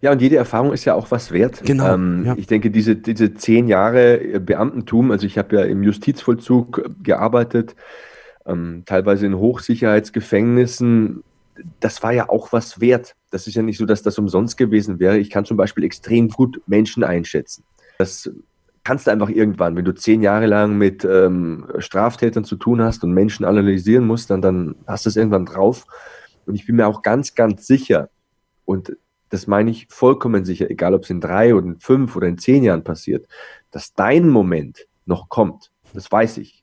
Ja, 0.00 0.12
und 0.12 0.22
jede 0.22 0.36
Erfahrung 0.36 0.72
ist 0.72 0.84
ja 0.84 0.94
auch 0.94 1.10
was 1.10 1.32
wert. 1.32 1.62
Genau. 1.64 1.94
Ähm, 1.94 2.24
ja. 2.24 2.34
Ich 2.36 2.46
denke, 2.46 2.70
diese, 2.70 2.96
diese 2.96 3.34
zehn 3.34 3.68
Jahre 3.68 4.18
Beamtentum, 4.40 5.10
also 5.10 5.26
ich 5.26 5.36
habe 5.36 5.56
ja 5.56 5.62
im 5.62 5.82
Justizvollzug 5.82 6.90
gearbeitet, 7.02 7.74
ähm, 8.46 8.82
teilweise 8.86 9.26
in 9.26 9.36
Hochsicherheitsgefängnissen, 9.36 11.22
das 11.80 12.02
war 12.02 12.12
ja 12.12 12.28
auch 12.28 12.52
was 12.52 12.80
wert. 12.80 13.14
Das 13.30 13.46
ist 13.46 13.54
ja 13.54 13.62
nicht 13.62 13.76
so, 13.78 13.84
dass 13.84 14.02
das 14.02 14.18
umsonst 14.18 14.56
gewesen 14.56 14.98
wäre. 14.98 15.18
Ich 15.18 15.30
kann 15.30 15.44
zum 15.44 15.56
Beispiel 15.56 15.84
extrem 15.84 16.28
gut 16.28 16.60
Menschen 16.66 17.04
einschätzen. 17.04 17.64
Das 17.98 18.30
kannst 18.82 19.06
du 19.06 19.10
einfach 19.10 19.28
irgendwann, 19.28 19.76
wenn 19.76 19.84
du 19.84 19.94
zehn 19.94 20.22
Jahre 20.22 20.46
lang 20.46 20.78
mit 20.78 21.04
ähm, 21.04 21.66
Straftätern 21.78 22.44
zu 22.44 22.56
tun 22.56 22.80
hast 22.80 23.04
und 23.04 23.12
Menschen 23.12 23.44
analysieren 23.44 24.06
musst, 24.06 24.30
dann, 24.30 24.40
dann 24.40 24.74
hast 24.86 25.04
du 25.04 25.10
es 25.10 25.16
irgendwann 25.16 25.44
drauf. 25.44 25.86
Und 26.46 26.54
ich 26.54 26.66
bin 26.66 26.76
mir 26.76 26.86
auch 26.86 27.02
ganz, 27.02 27.34
ganz 27.34 27.66
sicher, 27.66 28.10
und 28.64 28.96
das 29.28 29.46
meine 29.46 29.70
ich 29.70 29.86
vollkommen 29.88 30.44
sicher, 30.44 30.70
egal 30.70 30.94
ob 30.94 31.04
es 31.04 31.10
in 31.10 31.20
drei 31.20 31.54
oder 31.54 31.66
in 31.66 31.80
fünf 31.80 32.16
oder 32.16 32.26
in 32.26 32.38
zehn 32.38 32.64
Jahren 32.64 32.84
passiert, 32.84 33.26
dass 33.70 33.94
dein 33.94 34.28
Moment 34.28 34.86
noch 35.06 35.28
kommt. 35.28 35.70
Das 35.92 36.10
weiß 36.10 36.38
ich 36.38 36.60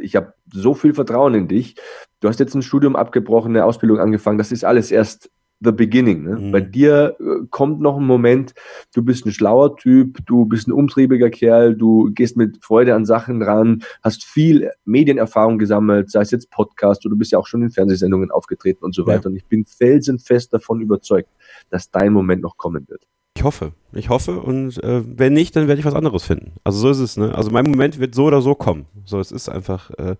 ich 0.00 0.16
habe 0.16 0.34
so 0.52 0.74
viel 0.74 0.94
Vertrauen 0.94 1.34
in 1.34 1.48
dich. 1.48 1.76
Du 2.20 2.28
hast 2.28 2.40
jetzt 2.40 2.54
ein 2.54 2.62
Studium 2.62 2.96
abgebrochen, 2.96 3.52
eine 3.52 3.64
Ausbildung 3.64 3.98
angefangen. 3.98 4.38
Das 4.38 4.52
ist 4.52 4.64
alles 4.64 4.90
erst 4.90 5.30
the 5.60 5.72
beginning. 5.72 6.24
Ne? 6.24 6.36
Mhm. 6.36 6.52
Bei 6.52 6.60
dir 6.60 7.16
äh, 7.20 7.46
kommt 7.50 7.80
noch 7.80 7.98
ein 7.98 8.06
Moment, 8.06 8.54
du 8.94 9.02
bist 9.02 9.26
ein 9.26 9.32
schlauer 9.32 9.76
Typ, 9.76 10.18
du 10.26 10.46
bist 10.46 10.66
ein 10.68 10.72
umtriebiger 10.72 11.30
Kerl, 11.30 11.76
du 11.76 12.10
gehst 12.12 12.36
mit 12.36 12.64
Freude 12.64 12.94
an 12.94 13.04
Sachen 13.04 13.42
ran, 13.42 13.82
hast 14.02 14.24
viel 14.24 14.70
Medienerfahrung 14.84 15.58
gesammelt, 15.58 16.10
sei 16.10 16.22
es 16.22 16.30
jetzt 16.30 16.50
Podcast 16.50 17.04
oder 17.04 17.14
du 17.14 17.18
bist 17.18 17.32
ja 17.32 17.38
auch 17.38 17.46
schon 17.46 17.62
in 17.62 17.70
Fernsehsendungen 17.70 18.30
aufgetreten 18.30 18.84
und 18.84 18.94
so 18.94 19.06
weiter. 19.06 19.24
Ja. 19.24 19.30
Und 19.30 19.36
ich 19.36 19.46
bin 19.46 19.64
felsenfest 19.66 20.52
davon 20.52 20.80
überzeugt, 20.80 21.28
dass 21.68 21.90
dein 21.90 22.12
Moment 22.12 22.42
noch 22.42 22.56
kommen 22.56 22.88
wird. 22.88 23.06
Ich 23.40 23.44
hoffe. 23.44 23.72
Ich 23.94 24.10
hoffe 24.10 24.38
und 24.38 24.84
äh, 24.84 25.00
wenn 25.02 25.32
nicht, 25.32 25.56
dann 25.56 25.66
werde 25.66 25.78
ich 25.78 25.86
was 25.86 25.94
anderes 25.94 26.24
finden. 26.24 26.52
Also 26.62 26.78
so 26.80 26.90
ist 26.90 26.98
es, 26.98 27.16
ne? 27.16 27.34
Also 27.34 27.50
mein 27.50 27.64
Moment 27.64 27.98
wird 27.98 28.14
so 28.14 28.26
oder 28.26 28.42
so 28.42 28.54
kommen. 28.54 28.84
So, 29.06 29.18
es 29.18 29.32
ist 29.32 29.48
einfach 29.48 29.88
äh, 29.92 30.16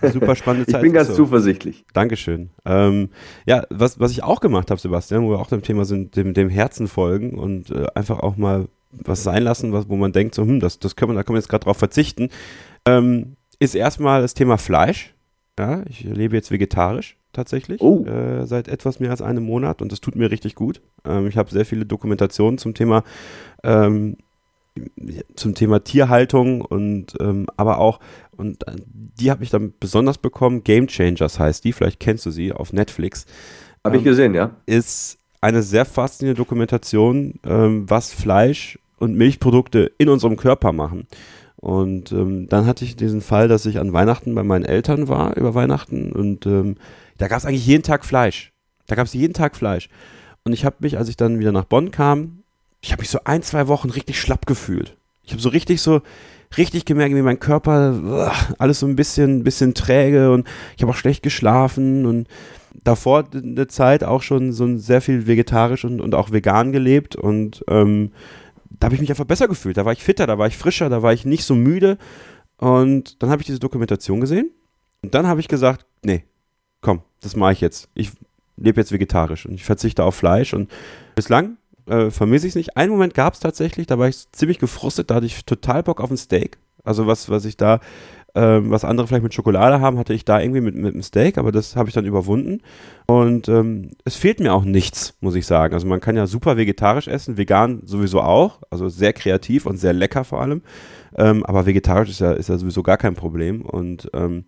eine 0.00 0.12
super 0.12 0.36
spannende 0.36 0.66
Zeit. 0.70 0.76
ich 0.76 0.82
bin 0.82 0.92
ganz 0.92 1.08
so. 1.08 1.14
zuversichtlich. 1.14 1.84
Dankeschön. 1.94 2.50
Ähm, 2.64 3.08
ja, 3.44 3.64
was, 3.70 3.98
was 3.98 4.12
ich 4.12 4.22
auch 4.22 4.38
gemacht 4.38 4.70
habe, 4.70 4.80
Sebastian, 4.80 5.24
wo 5.24 5.30
wir 5.30 5.40
auch 5.40 5.48
dem 5.48 5.62
Thema 5.62 5.84
sind, 5.84 6.14
dem, 6.14 6.32
dem 6.32 6.48
Herzen 6.48 6.86
folgen 6.86 7.36
und 7.36 7.72
äh, 7.72 7.86
einfach 7.96 8.20
auch 8.20 8.36
mal 8.36 8.68
was 8.92 9.24
sein 9.24 9.42
lassen, 9.42 9.72
was, 9.72 9.88
wo 9.88 9.96
man 9.96 10.12
denkt, 10.12 10.36
so, 10.36 10.42
hm, 10.42 10.60
das, 10.60 10.78
das 10.78 10.94
können 10.94 11.10
wir, 11.10 11.16
da 11.16 11.24
können 11.24 11.34
wir 11.34 11.40
jetzt 11.40 11.48
gerade 11.48 11.64
drauf 11.64 11.76
verzichten, 11.76 12.28
ähm, 12.86 13.34
ist 13.58 13.74
erstmal 13.74 14.22
das 14.22 14.34
Thema 14.34 14.58
Fleisch. 14.58 15.12
Ja, 15.58 15.82
ich 15.88 16.04
lebe 16.04 16.36
jetzt 16.36 16.52
vegetarisch 16.52 17.16
tatsächlich 17.32 17.80
Oh. 17.80 18.04
äh, 18.04 18.46
seit 18.46 18.68
etwas 18.68 19.00
mehr 19.00 19.10
als 19.10 19.22
einem 19.22 19.44
Monat 19.44 19.82
und 19.82 19.92
das 19.92 20.00
tut 20.00 20.16
mir 20.16 20.30
richtig 20.30 20.54
gut. 20.54 20.80
Ähm, 21.04 21.26
ich 21.26 21.36
habe 21.36 21.50
sehr 21.50 21.64
viele 21.64 21.86
Dokumentationen 21.86 22.58
zum 22.58 22.74
Thema 22.74 23.04
ähm, 23.62 24.16
zum 25.34 25.54
Thema 25.54 25.82
Tierhaltung 25.82 26.60
und 26.62 27.16
ähm, 27.20 27.46
aber 27.56 27.78
auch 27.78 27.98
und 28.36 28.66
äh, 28.68 28.76
die 28.86 29.30
habe 29.30 29.42
ich 29.42 29.50
dann 29.50 29.74
besonders 29.80 30.18
bekommen. 30.18 30.62
Game 30.64 30.86
Changers 30.86 31.38
heißt 31.38 31.64
die, 31.64 31.72
vielleicht 31.72 32.00
kennst 32.00 32.24
du 32.26 32.30
sie 32.30 32.52
auf 32.52 32.72
Netflix. 32.72 33.26
Habe 33.84 33.96
ich 33.96 34.02
Ähm, 34.02 34.04
gesehen, 34.04 34.34
ja. 34.34 34.52
ist 34.66 35.18
eine 35.40 35.62
sehr 35.62 35.84
faszinierende 35.84 36.38
Dokumentation, 36.40 37.34
ähm, 37.44 37.88
was 37.88 38.12
Fleisch 38.12 38.78
und 38.98 39.16
Milchprodukte 39.16 39.90
in 39.98 40.08
unserem 40.08 40.36
Körper 40.36 40.72
machen. 40.72 41.06
Und 41.60 42.12
ähm, 42.12 42.48
dann 42.48 42.66
hatte 42.66 42.84
ich 42.84 42.96
diesen 42.96 43.20
Fall, 43.20 43.46
dass 43.46 43.66
ich 43.66 43.78
an 43.78 43.92
Weihnachten 43.92 44.34
bei 44.34 44.42
meinen 44.42 44.64
Eltern 44.64 45.08
war, 45.08 45.36
über 45.36 45.54
Weihnachten, 45.54 46.10
und 46.12 46.46
ähm, 46.46 46.76
da 47.18 47.28
gab 47.28 47.38
es 47.38 47.44
eigentlich 47.44 47.66
jeden 47.66 47.82
Tag 47.82 48.04
Fleisch. 48.04 48.52
Da 48.86 48.96
gab 48.96 49.06
es 49.06 49.12
jeden 49.12 49.34
Tag 49.34 49.54
Fleisch. 49.54 49.90
Und 50.42 50.54
ich 50.54 50.64
habe 50.64 50.76
mich, 50.80 50.96
als 50.96 51.10
ich 51.10 51.18
dann 51.18 51.38
wieder 51.38 51.52
nach 51.52 51.64
Bonn 51.64 51.90
kam, 51.90 52.42
ich 52.80 52.92
habe 52.92 53.02
mich 53.02 53.10
so 53.10 53.20
ein, 53.24 53.42
zwei 53.42 53.68
Wochen 53.68 53.90
richtig 53.90 54.18
schlapp 54.18 54.46
gefühlt. 54.46 54.96
Ich 55.22 55.32
habe 55.32 55.42
so 55.42 55.50
richtig 55.50 55.82
so, 55.82 56.00
richtig 56.56 56.84
gemerkt, 56.84 57.14
wie 57.14 57.22
mein 57.22 57.40
Körper, 57.40 58.32
alles 58.58 58.80
so 58.80 58.86
ein 58.86 58.96
bisschen, 58.96 59.44
bisschen 59.44 59.74
träge 59.74 60.32
und 60.32 60.46
ich 60.76 60.82
habe 60.82 60.92
auch 60.92 60.96
schlecht 60.96 61.22
geschlafen 61.22 62.06
und 62.06 62.28
davor 62.82 63.24
eine 63.32 63.66
Zeit 63.68 64.04
auch 64.04 64.22
schon 64.22 64.52
so 64.52 64.76
sehr 64.76 65.00
viel 65.00 65.26
vegetarisch 65.26 65.84
und, 65.84 66.00
und 66.00 66.14
auch 66.14 66.32
vegan 66.32 66.72
gelebt 66.72 67.16
und 67.16 67.64
ähm, 67.68 68.12
da 68.80 68.86
habe 68.86 68.94
ich 68.94 69.00
mich 69.00 69.10
einfach 69.10 69.26
besser 69.26 69.46
gefühlt. 69.46 69.76
Da 69.76 69.84
war 69.84 69.92
ich 69.92 70.02
fitter, 70.02 70.26
da 70.26 70.38
war 70.38 70.46
ich 70.46 70.56
frischer, 70.56 70.88
da 70.88 71.02
war 71.02 71.12
ich 71.12 71.24
nicht 71.24 71.44
so 71.44 71.54
müde. 71.54 71.98
Und 72.56 73.22
dann 73.22 73.30
habe 73.30 73.42
ich 73.42 73.46
diese 73.46 73.60
Dokumentation 73.60 74.20
gesehen 74.20 74.50
und 75.02 75.14
dann 75.14 75.26
habe 75.26 75.40
ich 75.40 75.48
gesagt, 75.48 75.86
nee, 76.02 76.24
komm, 76.80 77.02
das 77.20 77.36
mache 77.36 77.52
ich 77.52 77.60
jetzt. 77.60 77.88
Ich 77.94 78.12
lebe 78.56 78.80
jetzt 78.80 78.92
vegetarisch 78.92 79.46
und 79.46 79.54
ich 79.54 79.64
verzichte 79.64 80.04
auf 80.04 80.14
Fleisch 80.14 80.52
und 80.52 80.70
bislang 81.14 81.56
äh, 81.86 82.10
vermisse 82.10 82.46
ich 82.46 82.52
es 82.52 82.56
nicht. 82.56 82.76
Einen 82.76 82.92
Moment 82.92 83.14
gab 83.14 83.34
es 83.34 83.40
tatsächlich, 83.40 83.86
da 83.86 83.98
war 83.98 84.08
ich 84.08 84.30
ziemlich 84.32 84.58
gefrustet, 84.58 85.10
da 85.10 85.16
hatte 85.16 85.26
ich 85.26 85.44
total 85.44 85.82
Bock 85.82 86.00
auf 86.00 86.10
ein 86.10 86.16
Steak. 86.16 86.58
Also 86.84 87.06
was, 87.06 87.28
was 87.28 87.44
ich 87.44 87.56
da, 87.56 87.80
ähm, 88.34 88.70
was 88.70 88.84
andere 88.84 89.06
vielleicht 89.06 89.22
mit 89.22 89.34
Schokolade 89.34 89.80
haben, 89.80 89.98
hatte 89.98 90.14
ich 90.14 90.24
da 90.24 90.40
irgendwie 90.40 90.60
mit, 90.60 90.74
mit 90.76 90.94
einem 90.94 91.02
Steak, 91.02 91.38
aber 91.38 91.52
das 91.52 91.76
habe 91.76 91.88
ich 91.88 91.94
dann 91.94 92.04
überwunden. 92.04 92.60
Und 93.06 93.48
ähm, 93.48 93.90
es 94.04 94.16
fehlt 94.16 94.40
mir 94.40 94.54
auch 94.54 94.64
nichts, 94.64 95.14
muss 95.20 95.34
ich 95.34 95.46
sagen. 95.46 95.74
Also 95.74 95.86
man 95.86 96.00
kann 96.00 96.16
ja 96.16 96.26
super 96.26 96.56
vegetarisch 96.56 97.08
essen, 97.08 97.36
vegan 97.36 97.82
sowieso 97.84 98.20
auch, 98.20 98.60
also 98.70 98.88
sehr 98.88 99.12
kreativ 99.12 99.66
und 99.66 99.78
sehr 99.78 99.92
lecker 99.92 100.24
vor 100.24 100.40
allem. 100.40 100.62
Ähm, 101.16 101.44
aber 101.44 101.66
vegetarisch 101.66 102.10
ist 102.10 102.20
ja, 102.20 102.32
ist 102.32 102.48
ja 102.48 102.58
sowieso 102.58 102.82
gar 102.82 102.98
kein 102.98 103.14
Problem. 103.14 103.62
Und 103.62 104.10
ähm, 104.14 104.44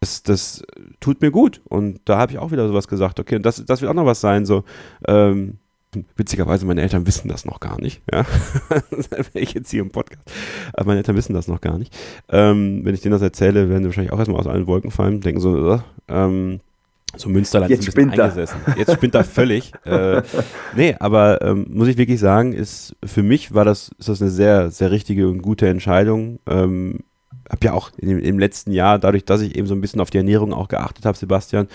das, 0.00 0.22
das 0.22 0.62
tut 1.00 1.22
mir 1.22 1.30
gut. 1.30 1.62
Und 1.64 2.00
da 2.04 2.18
habe 2.18 2.32
ich 2.32 2.38
auch 2.38 2.50
wieder 2.50 2.68
sowas 2.68 2.88
gesagt, 2.88 3.20
okay, 3.20 3.36
und 3.36 3.46
das, 3.46 3.64
das 3.64 3.80
wird 3.80 3.90
auch 3.90 3.94
noch 3.96 4.06
was 4.06 4.20
sein, 4.20 4.44
so, 4.44 4.64
ähm, 5.06 5.58
witzigerweise, 6.16 6.66
meine 6.66 6.82
Eltern 6.82 7.06
wissen 7.06 7.28
das 7.28 7.44
noch 7.44 7.60
gar 7.60 7.80
nicht, 7.80 8.02
ja. 8.12 8.24
erwähne 9.10 9.42
ich 9.42 9.54
jetzt 9.54 9.70
hier 9.70 9.82
im 9.82 9.90
Podcast. 9.90 10.22
Aber 10.72 10.86
meine 10.86 10.98
Eltern 10.98 11.16
wissen 11.16 11.34
das 11.34 11.48
noch 11.48 11.60
gar 11.60 11.78
nicht. 11.78 11.94
Ähm, 12.28 12.80
wenn 12.84 12.94
ich 12.94 13.00
denen 13.00 13.12
das 13.12 13.22
erzähle, 13.22 13.68
werden 13.68 13.82
sie 13.82 13.88
wahrscheinlich 13.88 14.12
auch 14.12 14.18
erstmal 14.18 14.40
aus 14.40 14.46
allen 14.46 14.66
Wolken 14.66 14.90
fallen, 14.90 15.20
denken 15.20 15.40
so, 15.40 15.74
äh, 15.74 15.78
ähm, 16.08 16.60
so 17.16 17.28
Münsterland 17.28 17.70
Jetzt 17.70 17.80
ist 17.80 17.88
ein 17.88 18.08
bisschen 18.08 18.10
spinnt 18.10 18.18
er. 18.18 18.24
eingesessen. 18.24 18.60
Jetzt 18.78 18.92
spinnt 18.94 19.14
er 19.14 19.24
völlig. 19.24 19.72
äh, 19.84 20.22
nee, 20.76 20.96
aber 20.98 21.42
ähm, 21.42 21.66
muss 21.68 21.88
ich 21.88 21.98
wirklich 21.98 22.20
sagen, 22.20 22.52
ist 22.52 22.96
für 23.04 23.22
mich 23.22 23.52
war 23.54 23.64
das, 23.64 23.90
ist 23.98 24.08
das 24.08 24.22
eine 24.22 24.30
sehr, 24.30 24.70
sehr 24.70 24.90
richtige 24.90 25.28
und 25.28 25.42
gute 25.42 25.68
Entscheidung. 25.68 26.38
Ähm, 26.46 27.00
habe 27.52 27.64
ja 27.66 27.72
auch 27.74 27.90
dem- 27.90 28.18
im 28.18 28.38
letzten 28.38 28.72
Jahr, 28.72 28.98
dadurch, 28.98 29.24
dass 29.24 29.42
ich 29.42 29.56
eben 29.56 29.66
so 29.66 29.74
ein 29.74 29.80
bisschen 29.80 30.00
auf 30.00 30.10
die 30.10 30.18
Ernährung 30.18 30.52
auch 30.52 30.68
geachtet 30.68 31.04
habe, 31.06 31.16
Sebastian, 31.16 31.68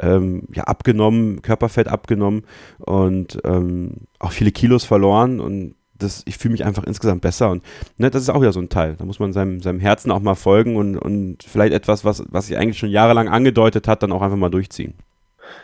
ähm, 0.00 0.44
ja 0.54 0.64
abgenommen, 0.64 1.42
Körperfett 1.42 1.88
abgenommen 1.88 2.44
und 2.78 3.38
ähm, 3.44 3.92
auch 4.18 4.32
viele 4.32 4.52
Kilos 4.52 4.84
verloren 4.84 5.40
und 5.40 5.74
das, 5.96 6.22
ich 6.26 6.38
fühle 6.38 6.52
mich 6.52 6.64
einfach 6.64 6.84
insgesamt 6.84 7.20
besser 7.20 7.50
und 7.50 7.62
ne, 7.98 8.10
das 8.10 8.22
ist 8.22 8.28
auch 8.28 8.40
wieder 8.40 8.52
so 8.52 8.60
ein 8.60 8.68
Teil. 8.68 8.96
Da 8.98 9.04
muss 9.04 9.20
man 9.20 9.32
seinem, 9.32 9.60
seinem 9.60 9.78
Herzen 9.80 10.10
auch 10.10 10.20
mal 10.20 10.34
folgen 10.34 10.76
und, 10.76 10.96
und 10.98 11.42
vielleicht 11.44 11.72
etwas, 11.72 12.04
was, 12.04 12.24
was 12.30 12.48
sich 12.48 12.56
eigentlich 12.58 12.78
schon 12.78 12.90
jahrelang 12.90 13.28
angedeutet 13.28 13.86
hat, 13.86 14.02
dann 14.02 14.12
auch 14.12 14.22
einfach 14.22 14.36
mal 14.36 14.50
durchziehen. 14.50 14.94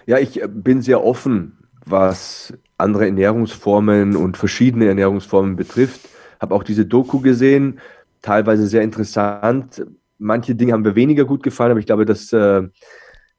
Ja, 0.06 0.18
ich 0.18 0.42
äh, 0.42 0.48
bin 0.48 0.82
sehr 0.82 1.04
offen, 1.04 1.58
was 1.84 2.54
andere 2.78 3.06
Ernährungsformen 3.06 4.16
und 4.16 4.36
verschiedene 4.36 4.86
Ernährungsformen 4.86 5.56
betrifft. 5.56 6.08
Habe 6.40 6.54
auch 6.54 6.62
diese 6.62 6.86
Doku 6.86 7.20
gesehen, 7.20 7.80
teilweise 8.22 8.66
sehr 8.66 8.82
interessant. 8.82 9.84
Manche 10.18 10.54
Dinge 10.54 10.72
haben 10.72 10.82
mir 10.82 10.94
weniger 10.94 11.24
gut 11.24 11.42
gefallen, 11.42 11.70
aber 11.70 11.80
ich 11.80 11.86
glaube, 11.86 12.04
das 12.04 12.32
äh, 12.32 12.62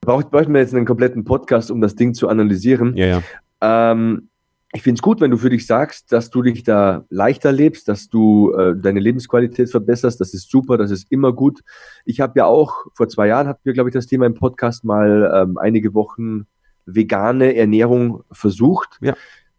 braucht, 0.01 0.31
bräuchten 0.31 0.53
wir 0.53 0.61
jetzt 0.61 0.73
einen 0.73 0.85
kompletten 0.85 1.23
Podcast, 1.23 1.71
um 1.71 1.81
das 1.81 1.95
Ding 1.95 2.13
zu 2.13 2.27
analysieren. 2.27 2.95
Ja, 2.97 3.05
ja. 3.05 3.21
Ähm, 3.61 4.29
ich 4.73 4.83
finde 4.83 4.99
es 4.99 5.01
gut, 5.01 5.19
wenn 5.19 5.31
du 5.31 5.37
für 5.37 5.49
dich 5.49 5.67
sagst, 5.67 6.11
dass 6.13 6.29
du 6.29 6.41
dich 6.41 6.63
da 6.63 7.03
leichter 7.09 7.51
lebst, 7.51 7.89
dass 7.89 8.07
du 8.07 8.53
äh, 8.53 8.73
deine 8.75 9.01
Lebensqualität 9.01 9.69
verbesserst. 9.69 10.21
Das 10.21 10.33
ist 10.33 10.49
super, 10.49 10.77
das 10.77 10.91
ist 10.91 11.11
immer 11.11 11.33
gut. 11.33 11.59
Ich 12.05 12.21
habe 12.21 12.39
ja 12.39 12.45
auch, 12.45 12.85
vor 12.95 13.09
zwei 13.09 13.27
Jahren 13.27 13.47
hatten 13.47 13.61
wir, 13.63 13.73
glaube 13.73 13.89
ich, 13.89 13.93
das 13.93 14.07
Thema 14.07 14.25
im 14.25 14.33
Podcast 14.33 14.85
mal 14.85 15.29
ähm, 15.35 15.57
einige 15.57 15.93
Wochen 15.93 16.47
vegane 16.85 17.55
Ernährung 17.55 18.23
versucht. 18.31 18.97
Ja. 19.01 19.13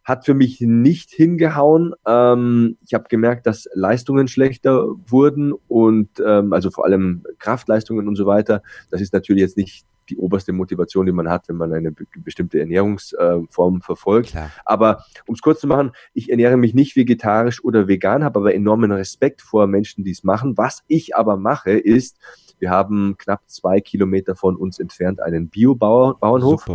Hat 0.05 0.25
für 0.25 0.35
mich 0.35 0.61
nicht 0.61 1.11
hingehauen. 1.11 1.95
Ähm, 2.07 2.77
ich 2.85 2.95
habe 2.95 3.05
gemerkt, 3.09 3.47
dass 3.47 3.69
Leistungen 3.75 4.29
schlechter 4.29 4.87
wurden 5.07 5.53
und 5.69 6.09
ähm, 6.25 6.53
also 6.53 6.71
vor 6.71 6.85
allem 6.85 7.23
Kraftleistungen 7.39 8.09
und 8.09 8.17
so 8.17 8.27
weiter. 8.27 8.63
Das 8.91 9.01
ist 9.01 9.13
natürlich 9.13 9.43
jetzt 9.43 9.57
nicht 9.57 9.87
die 10.09 10.17
oberste 10.17 10.53
Motivation, 10.53 11.07
die 11.07 11.13
man 11.13 11.29
hat, 11.29 11.49
wenn 11.49 11.57
man 11.57 11.73
eine 11.73 11.93
be 11.93 12.05
bestimmte 12.17 12.61
Ernährungsform 12.61 13.83
verfolgt. 13.83 14.31
Klar. 14.31 14.51
Aber 14.65 15.05
um 15.27 15.35
es 15.35 15.41
kurz 15.41 15.61
zu 15.61 15.67
machen, 15.67 15.93
ich 16.13 16.31
ernähre 16.31 16.57
mich 16.57 16.75
nicht 16.75 16.97
vegetarisch 16.97 17.63
oder 17.65 17.89
vegan, 17.89 18.25
habe 18.25 18.41
aber 18.41 18.55
enormen 18.55 18.93
Respekt 18.93 19.41
vor 19.43 19.67
Menschen, 19.67 20.05
die 20.05 20.11
es 20.11 20.25
machen. 20.25 20.57
Was 20.57 20.83
ich 20.89 21.17
aber 21.17 21.37
mache, 21.37 21.71
ist, 21.71 22.19
wir 22.59 22.71
haben 22.71 23.17
knapp 23.19 23.43
zwei 23.47 23.81
Kilometer 23.81 24.37
von 24.37 24.57
uns 24.57 24.79
entfernt 24.79 25.21
einen 25.21 25.49
Bio-Bauernhof. 25.49 26.69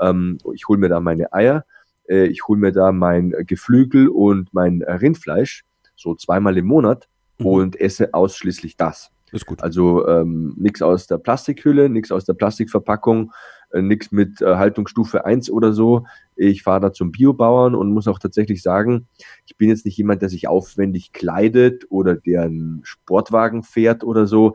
Ähm, 0.00 0.38
ich 0.54 0.68
hole 0.68 0.78
mir 0.78 0.88
da 0.88 1.00
meine 1.00 1.32
Eier, 1.32 1.64
äh, 2.12 2.26
ich 2.26 2.46
hole 2.46 2.60
mir 2.60 2.72
da 2.72 2.92
mein 2.92 3.34
Geflügel 3.46 4.08
und 4.08 4.52
mein 4.52 4.82
Rindfleisch, 4.82 5.64
so 5.96 6.14
zweimal 6.14 6.56
im 6.58 6.66
Monat 6.66 7.08
Mhm. 7.38 7.46
und 7.46 7.80
esse 7.80 8.14
ausschließlich 8.14 8.76
das. 8.76 9.10
Ist 9.32 9.46
gut. 9.46 9.62
Also 9.62 10.06
ähm, 10.06 10.54
nichts 10.58 10.82
aus 10.82 11.06
der 11.06 11.16
Plastikhülle, 11.16 11.88
nichts 11.88 12.12
aus 12.12 12.26
der 12.26 12.34
Plastikverpackung, 12.34 13.32
äh, 13.70 13.80
nichts 13.80 14.12
mit 14.12 14.42
äh, 14.42 14.56
Haltungsstufe 14.56 15.24
1 15.24 15.50
oder 15.50 15.72
so. 15.72 16.04
Ich 16.36 16.62
fahre 16.62 16.80
da 16.80 16.92
zum 16.92 17.12
Biobauern 17.12 17.74
und 17.74 17.92
muss 17.92 18.08
auch 18.08 18.18
tatsächlich 18.18 18.62
sagen, 18.62 19.08
ich 19.46 19.56
bin 19.56 19.70
jetzt 19.70 19.86
nicht 19.86 19.96
jemand, 19.96 20.20
der 20.20 20.28
sich 20.28 20.48
aufwendig 20.48 21.12
kleidet 21.12 21.86
oder 21.88 22.14
der 22.14 22.42
einen 22.42 22.80
Sportwagen 22.84 23.62
fährt 23.62 24.04
oder 24.04 24.26
so. 24.26 24.54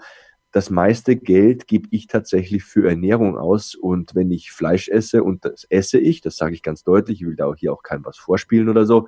Das 0.58 0.72
meiste 0.72 1.16
Geld 1.16 1.68
gebe 1.68 1.88
ich 1.92 2.08
tatsächlich 2.08 2.64
für 2.64 2.90
Ernährung 2.90 3.38
aus 3.38 3.76
und 3.76 4.16
wenn 4.16 4.32
ich 4.32 4.52
Fleisch 4.52 4.90
esse 4.90 5.24
und 5.24 5.46
das 5.46 5.66
esse 5.70 6.00
ich, 6.00 6.22
das 6.22 6.36
sage 6.36 6.56
ich 6.56 6.64
ganz 6.64 6.84
deutlich, 6.84 7.22
ich 7.22 7.28
will 7.28 7.36
da 7.36 7.46
auch 7.46 7.56
hier 7.56 7.72
auch 7.72 7.84
kein 7.84 8.04
was 8.04 8.18
vorspielen 8.18 8.68
oder 8.68 8.88
so, 8.88 9.08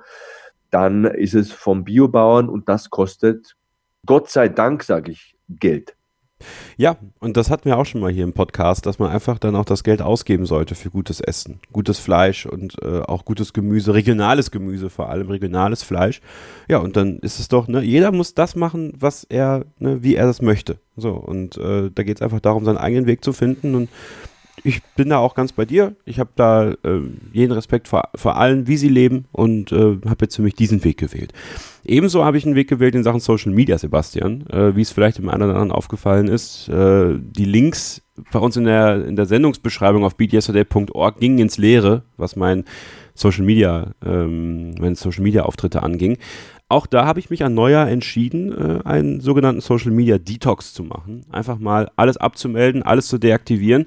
dann 0.70 1.04
ist 1.06 1.34
es 1.34 1.50
vom 1.50 1.82
Biobauern 1.82 2.48
und 2.48 2.68
das 2.68 2.88
kostet, 2.88 3.56
Gott 4.06 4.30
sei 4.30 4.48
Dank, 4.48 4.84
sage 4.84 5.10
ich, 5.10 5.34
Geld. 5.48 5.96
Ja, 6.76 6.96
und 7.18 7.36
das 7.36 7.50
hatten 7.50 7.66
wir 7.66 7.78
auch 7.78 7.86
schon 7.86 8.00
mal 8.00 8.10
hier 8.10 8.24
im 8.24 8.32
Podcast, 8.32 8.86
dass 8.86 8.98
man 8.98 9.10
einfach 9.10 9.38
dann 9.38 9.56
auch 9.56 9.64
das 9.64 9.84
Geld 9.84 10.02
ausgeben 10.02 10.46
sollte 10.46 10.74
für 10.74 10.90
gutes 10.90 11.20
Essen, 11.20 11.60
gutes 11.72 11.98
Fleisch 11.98 12.46
und 12.46 12.76
äh, 12.82 13.00
auch 13.00 13.24
gutes 13.24 13.52
Gemüse, 13.52 13.94
regionales 13.94 14.50
Gemüse 14.50 14.90
vor 14.90 15.08
allem, 15.08 15.30
regionales 15.30 15.82
Fleisch. 15.82 16.20
Ja, 16.68 16.78
und 16.78 16.96
dann 16.96 17.18
ist 17.18 17.40
es 17.40 17.48
doch, 17.48 17.68
ne, 17.68 17.82
jeder 17.82 18.12
muss 18.12 18.34
das 18.34 18.56
machen, 18.56 18.92
was 18.98 19.24
er, 19.24 19.64
ne, 19.78 20.02
wie 20.02 20.16
er 20.16 20.26
das 20.26 20.42
möchte. 20.42 20.78
So, 20.96 21.12
und 21.12 21.56
äh, 21.56 21.90
da 21.94 22.02
geht 22.02 22.18
es 22.18 22.22
einfach 22.22 22.40
darum, 22.40 22.64
seinen 22.64 22.78
eigenen 22.78 23.06
Weg 23.06 23.24
zu 23.24 23.32
finden 23.32 23.74
und 23.74 23.88
ich 24.64 24.82
bin 24.96 25.08
da 25.08 25.18
auch 25.18 25.34
ganz 25.34 25.52
bei 25.52 25.64
dir. 25.64 25.94
Ich 26.04 26.18
habe 26.18 26.30
da 26.36 26.70
äh, 26.70 27.00
jeden 27.32 27.52
Respekt 27.52 27.88
vor, 27.88 28.08
vor 28.14 28.36
allen, 28.36 28.66
wie 28.66 28.76
sie 28.76 28.88
leben 28.88 29.26
und 29.32 29.72
äh, 29.72 29.98
habe 30.06 30.22
jetzt 30.22 30.36
für 30.36 30.42
mich 30.42 30.54
diesen 30.54 30.84
Weg 30.84 30.98
gewählt. 30.98 31.32
Ebenso 31.84 32.24
habe 32.24 32.38
ich 32.38 32.44
einen 32.44 32.54
Weg 32.54 32.68
gewählt 32.68 32.94
in 32.94 33.02
Sachen 33.02 33.20
Social 33.20 33.52
Media, 33.52 33.78
Sebastian, 33.78 34.46
äh, 34.50 34.76
wie 34.76 34.82
es 34.82 34.90
vielleicht 34.90 35.18
dem 35.18 35.28
einen 35.28 35.42
oder 35.42 35.54
anderen 35.54 35.72
aufgefallen 35.72 36.28
ist. 36.28 36.68
Äh, 36.68 37.14
die 37.18 37.44
Links 37.44 38.02
bei 38.32 38.38
uns 38.38 38.56
in 38.56 38.64
der, 38.64 39.06
in 39.06 39.16
der 39.16 39.26
Sendungsbeschreibung 39.26 40.04
auf 40.04 40.16
beatyesterday.org 40.16 41.18
gingen 41.18 41.38
ins 41.38 41.58
Leere, 41.58 42.02
was 42.16 42.36
mein 42.36 42.64
Social 43.14 43.44
Media, 43.44 43.92
ähm, 44.04 44.74
meine 44.74 44.94
Social 44.94 45.22
Media 45.22 45.42
Auftritte 45.42 45.82
anging. 45.82 46.18
Auch 46.68 46.86
da 46.86 47.04
habe 47.04 47.18
ich 47.18 47.30
mich 47.30 47.42
an 47.42 47.54
Neujahr 47.54 47.90
entschieden, 47.90 48.52
äh, 48.52 48.86
einen 48.86 49.20
sogenannten 49.20 49.60
Social 49.60 49.90
Media 49.90 50.18
Detox 50.18 50.72
zu 50.72 50.84
machen. 50.84 51.26
Einfach 51.32 51.58
mal 51.58 51.90
alles 51.96 52.16
abzumelden, 52.16 52.84
alles 52.84 53.08
zu 53.08 53.18
deaktivieren, 53.18 53.86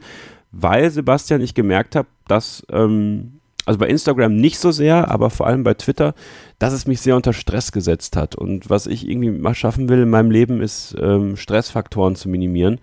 weil 0.53 0.89
Sebastian, 0.91 1.41
ich 1.41 1.53
gemerkt 1.53 1.95
habe, 1.95 2.07
dass 2.27 2.65
ähm, 2.71 3.39
also 3.65 3.79
bei 3.79 3.87
Instagram 3.87 4.35
nicht 4.35 4.59
so 4.59 4.71
sehr, 4.71 5.09
aber 5.09 5.29
vor 5.29 5.47
allem 5.47 5.63
bei 5.63 5.73
Twitter, 5.73 6.13
dass 6.59 6.73
es 6.73 6.85
mich 6.85 7.01
sehr 7.01 7.15
unter 7.15 7.33
Stress 7.33 7.71
gesetzt 7.71 8.15
hat. 8.15 8.35
Und 8.35 8.69
was 8.69 8.87
ich 8.87 9.07
irgendwie 9.07 9.31
mal 9.31 9.55
schaffen 9.55 9.89
will 9.89 10.01
in 10.01 10.09
meinem 10.09 10.31
Leben, 10.31 10.61
ist 10.61 10.95
ähm, 10.99 11.37
Stressfaktoren 11.37 12.15
zu 12.15 12.29
minimieren. 12.29 12.79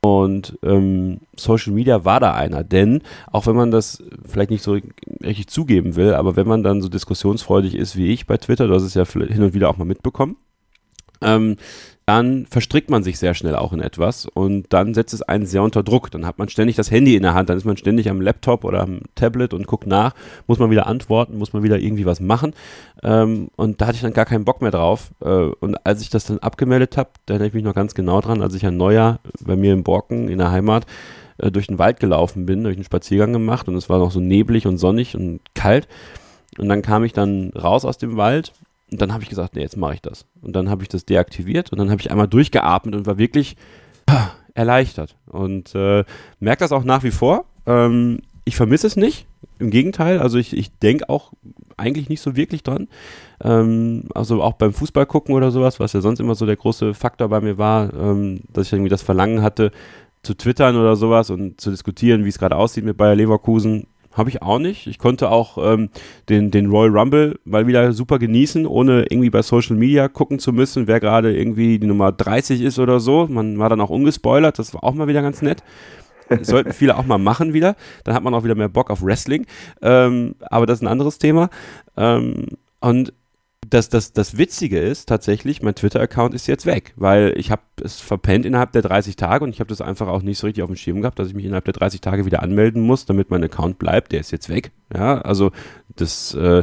Und 0.00 0.58
ähm, 0.62 1.20
Social 1.36 1.72
Media 1.72 2.04
war 2.04 2.20
da 2.20 2.34
einer, 2.34 2.62
denn 2.62 3.00
auch 3.32 3.46
wenn 3.46 3.56
man 3.56 3.70
das 3.70 4.02
vielleicht 4.28 4.50
nicht 4.50 4.62
so 4.62 4.76
richtig 5.22 5.48
zugeben 5.48 5.96
will, 5.96 6.12
aber 6.12 6.36
wenn 6.36 6.46
man 6.46 6.62
dann 6.62 6.82
so 6.82 6.90
diskussionsfreudig 6.90 7.74
ist 7.74 7.96
wie 7.96 8.08
ich 8.08 8.26
bei 8.26 8.36
Twitter, 8.36 8.66
du 8.66 8.74
hast 8.74 8.82
es 8.82 8.92
ja 8.92 9.06
hin 9.06 9.42
und 9.42 9.54
wieder 9.54 9.70
auch 9.70 9.78
mal 9.78 9.86
mitbekommen, 9.86 10.36
ähm, 11.22 11.56
dann 12.06 12.44
verstrickt 12.46 12.90
man 12.90 13.02
sich 13.02 13.18
sehr 13.18 13.32
schnell 13.32 13.54
auch 13.54 13.72
in 13.72 13.80
etwas 13.80 14.26
und 14.26 14.66
dann 14.74 14.92
setzt 14.92 15.14
es 15.14 15.22
einen 15.22 15.46
sehr 15.46 15.62
unter 15.62 15.82
Druck. 15.82 16.10
Dann 16.10 16.26
hat 16.26 16.38
man 16.38 16.50
ständig 16.50 16.76
das 16.76 16.90
Handy 16.90 17.16
in 17.16 17.22
der 17.22 17.32
Hand, 17.32 17.48
dann 17.48 17.56
ist 17.56 17.64
man 17.64 17.78
ständig 17.78 18.10
am 18.10 18.20
Laptop 18.20 18.64
oder 18.64 18.82
am 18.82 19.00
Tablet 19.14 19.54
und 19.54 19.66
guckt 19.66 19.86
nach, 19.86 20.14
muss 20.46 20.58
man 20.58 20.70
wieder 20.70 20.86
antworten, 20.86 21.38
muss 21.38 21.54
man 21.54 21.62
wieder 21.62 21.78
irgendwie 21.78 22.04
was 22.04 22.20
machen. 22.20 22.52
Ähm, 23.02 23.48
und 23.56 23.80
da 23.80 23.86
hatte 23.86 23.96
ich 23.96 24.02
dann 24.02 24.12
gar 24.12 24.26
keinen 24.26 24.44
Bock 24.44 24.60
mehr 24.60 24.70
drauf. 24.70 25.12
Äh, 25.22 25.28
und 25.28 25.76
als 25.86 26.02
ich 26.02 26.10
das 26.10 26.26
dann 26.26 26.40
abgemeldet 26.40 26.98
habe, 26.98 27.10
da 27.24 27.34
erinnere 27.34 27.48
ich 27.48 27.54
mich 27.54 27.64
noch 27.64 27.74
ganz 27.74 27.94
genau 27.94 28.20
dran, 28.20 28.42
als 28.42 28.54
ich 28.54 28.66
ein 28.66 28.76
Neujahr 28.76 29.20
bei 29.40 29.56
mir 29.56 29.72
in 29.72 29.82
Borken 29.82 30.28
in 30.28 30.38
der 30.38 30.50
Heimat 30.50 30.84
äh, 31.38 31.50
durch 31.50 31.68
den 31.68 31.78
Wald 31.78 32.00
gelaufen 32.00 32.44
bin, 32.44 32.64
durch 32.64 32.76
einen 32.76 32.84
Spaziergang 32.84 33.32
gemacht 33.32 33.66
und 33.66 33.76
es 33.76 33.88
war 33.88 33.98
noch 33.98 34.10
so 34.10 34.20
neblig 34.20 34.66
und 34.66 34.76
sonnig 34.76 35.16
und 35.16 35.40
kalt. 35.54 35.88
Und 36.58 36.68
dann 36.68 36.82
kam 36.82 37.02
ich 37.02 37.14
dann 37.14 37.50
raus 37.50 37.86
aus 37.86 37.96
dem 37.96 38.18
Wald 38.18 38.52
und 38.94 39.00
dann 39.00 39.12
habe 39.12 39.24
ich 39.24 39.28
gesagt, 39.28 39.56
nee, 39.56 39.60
jetzt 39.60 39.76
mache 39.76 39.94
ich 39.94 40.02
das. 40.02 40.24
Und 40.40 40.54
dann 40.54 40.70
habe 40.70 40.84
ich 40.84 40.88
das 40.88 41.04
deaktiviert 41.04 41.72
und 41.72 41.78
dann 41.78 41.90
habe 41.90 42.00
ich 42.00 42.12
einmal 42.12 42.28
durchgeatmet 42.28 42.94
und 42.94 43.06
war 43.06 43.18
wirklich 43.18 43.56
ah, 44.06 44.28
erleichtert. 44.54 45.16
Und 45.26 45.74
äh, 45.74 46.04
merke 46.38 46.60
das 46.60 46.70
auch 46.70 46.84
nach 46.84 47.02
wie 47.02 47.10
vor. 47.10 47.44
Ähm, 47.66 48.20
ich 48.44 48.54
vermisse 48.54 48.86
es 48.86 48.94
nicht. 48.94 49.26
Im 49.58 49.70
Gegenteil, 49.70 50.20
also 50.20 50.38
ich, 50.38 50.56
ich 50.56 50.78
denke 50.78 51.08
auch 51.08 51.32
eigentlich 51.76 52.08
nicht 52.08 52.20
so 52.20 52.36
wirklich 52.36 52.62
dran. 52.62 52.86
Ähm, 53.42 54.04
also 54.14 54.40
auch 54.44 54.52
beim 54.52 54.72
Fußball 54.72 55.06
gucken 55.06 55.34
oder 55.34 55.50
sowas, 55.50 55.80
was 55.80 55.92
ja 55.92 56.00
sonst 56.00 56.20
immer 56.20 56.36
so 56.36 56.46
der 56.46 56.54
große 56.54 56.94
Faktor 56.94 57.28
bei 57.28 57.40
mir 57.40 57.58
war, 57.58 57.92
ähm, 57.94 58.42
dass 58.52 58.68
ich 58.68 58.74
irgendwie 58.74 58.90
das 58.90 59.02
Verlangen 59.02 59.42
hatte, 59.42 59.72
zu 60.22 60.34
twittern 60.36 60.76
oder 60.76 60.94
sowas 60.94 61.30
und 61.30 61.60
zu 61.60 61.72
diskutieren, 61.72 62.24
wie 62.24 62.28
es 62.28 62.38
gerade 62.38 62.54
aussieht 62.54 62.84
mit 62.84 62.96
Bayer 62.96 63.16
Leverkusen, 63.16 63.88
habe 64.14 64.30
ich 64.30 64.42
auch 64.42 64.58
nicht. 64.58 64.86
Ich 64.86 64.98
konnte 64.98 65.30
auch 65.30 65.58
ähm, 65.58 65.90
den, 66.28 66.50
den 66.50 66.70
Royal 66.70 66.96
Rumble 66.96 67.38
mal 67.44 67.66
wieder 67.66 67.92
super 67.92 68.18
genießen, 68.18 68.66
ohne 68.66 69.04
irgendwie 69.10 69.30
bei 69.30 69.42
Social 69.42 69.76
Media 69.76 70.08
gucken 70.08 70.38
zu 70.38 70.52
müssen, 70.52 70.86
wer 70.86 71.00
gerade 71.00 71.36
irgendwie 71.36 71.78
die 71.78 71.86
Nummer 71.86 72.12
30 72.12 72.62
ist 72.62 72.78
oder 72.78 73.00
so. 73.00 73.26
Man 73.28 73.58
war 73.58 73.68
dann 73.68 73.80
auch 73.80 73.90
ungespoilert, 73.90 74.58
das 74.58 74.72
war 74.72 74.84
auch 74.84 74.94
mal 74.94 75.08
wieder 75.08 75.22
ganz 75.22 75.42
nett. 75.42 75.62
Das 76.28 76.46
sollten 76.46 76.72
viele 76.72 76.96
auch 76.96 77.04
mal 77.04 77.18
machen 77.18 77.52
wieder. 77.52 77.76
Dann 78.04 78.14
hat 78.14 78.22
man 78.22 78.34
auch 78.34 78.44
wieder 78.44 78.54
mehr 78.54 78.68
Bock 78.68 78.90
auf 78.90 79.02
Wrestling. 79.02 79.46
Ähm, 79.82 80.36
aber 80.40 80.66
das 80.66 80.78
ist 80.78 80.82
ein 80.82 80.88
anderes 80.88 81.18
Thema. 81.18 81.50
Ähm, 81.96 82.46
und 82.80 83.12
das, 83.74 83.88
das, 83.88 84.12
das 84.12 84.38
Witzige 84.38 84.78
ist 84.78 85.08
tatsächlich, 85.08 85.60
mein 85.60 85.74
Twitter-Account 85.74 86.32
ist 86.32 86.46
jetzt 86.46 86.64
weg, 86.64 86.92
weil 86.94 87.34
ich 87.36 87.50
habe 87.50 87.62
es 87.82 88.00
verpennt 88.00 88.46
innerhalb 88.46 88.70
der 88.70 88.82
30 88.82 89.16
Tage 89.16 89.44
und 89.44 89.50
ich 89.50 89.58
habe 89.58 89.68
das 89.68 89.80
einfach 89.80 90.06
auch 90.06 90.22
nicht 90.22 90.38
so 90.38 90.46
richtig 90.46 90.62
auf 90.62 90.70
dem 90.70 90.76
Schirm 90.76 91.00
gehabt, 91.00 91.18
dass 91.18 91.26
ich 91.26 91.34
mich 91.34 91.44
innerhalb 91.44 91.64
der 91.64 91.74
30 91.74 92.00
Tage 92.00 92.24
wieder 92.24 92.40
anmelden 92.40 92.82
muss, 92.82 93.04
damit 93.04 93.30
mein 93.30 93.42
Account 93.42 93.78
bleibt. 93.78 94.12
Der 94.12 94.20
ist 94.20 94.30
jetzt 94.30 94.48
weg. 94.48 94.70
Ja, 94.94 95.20
also 95.22 95.50
das, 95.96 96.34
äh, 96.34 96.62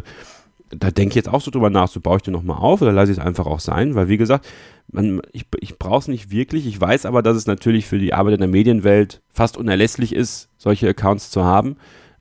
da 0.69 0.89
denke 0.89 1.09
ich 1.09 1.15
jetzt 1.15 1.27
auch 1.27 1.41
so 1.41 1.51
drüber 1.51 1.69
nach, 1.69 1.89
so 1.89 1.99
baue 1.99 2.15
ich 2.15 2.23
den 2.23 2.31
nochmal 2.31 2.57
auf 2.57 2.81
oder 2.81 2.93
lasse 2.93 3.11
ich 3.11 3.17
es 3.17 3.23
einfach 3.23 3.45
auch 3.45 3.59
sein, 3.59 3.93
weil 3.93 4.07
wie 4.07 4.17
gesagt, 4.17 4.47
man, 4.89 5.21
ich, 5.33 5.45
ich 5.59 5.77
brauche 5.77 5.99
es 5.99 6.07
nicht 6.07 6.31
wirklich. 6.31 6.65
Ich 6.65 6.79
weiß 6.79 7.05
aber, 7.05 7.21
dass 7.21 7.35
es 7.35 7.45
natürlich 7.45 7.88
für 7.88 7.99
die 7.99 8.13
Arbeit 8.13 8.35
in 8.35 8.39
der 8.39 8.47
Medienwelt 8.47 9.21
fast 9.29 9.57
unerlässlich 9.57 10.15
ist, 10.15 10.47
solche 10.57 10.88
Accounts 10.88 11.29
zu 11.29 11.43
haben. 11.43 11.75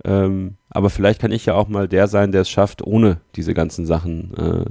Ähm, 0.05 0.55
aber 0.71 0.91
vielleicht 0.91 1.21
kann 1.21 1.33
ich 1.33 1.47
ja 1.47 1.55
auch 1.55 1.69
mal 1.69 1.89
der 1.89 2.07
sein, 2.09 2.33
der 2.33 2.43
es 2.43 2.51
schafft, 2.51 2.83
ohne 2.87 3.19
diese 3.37 3.55
ganzen 3.55 3.87
Sachen 3.87 4.33
äh, 4.37 4.65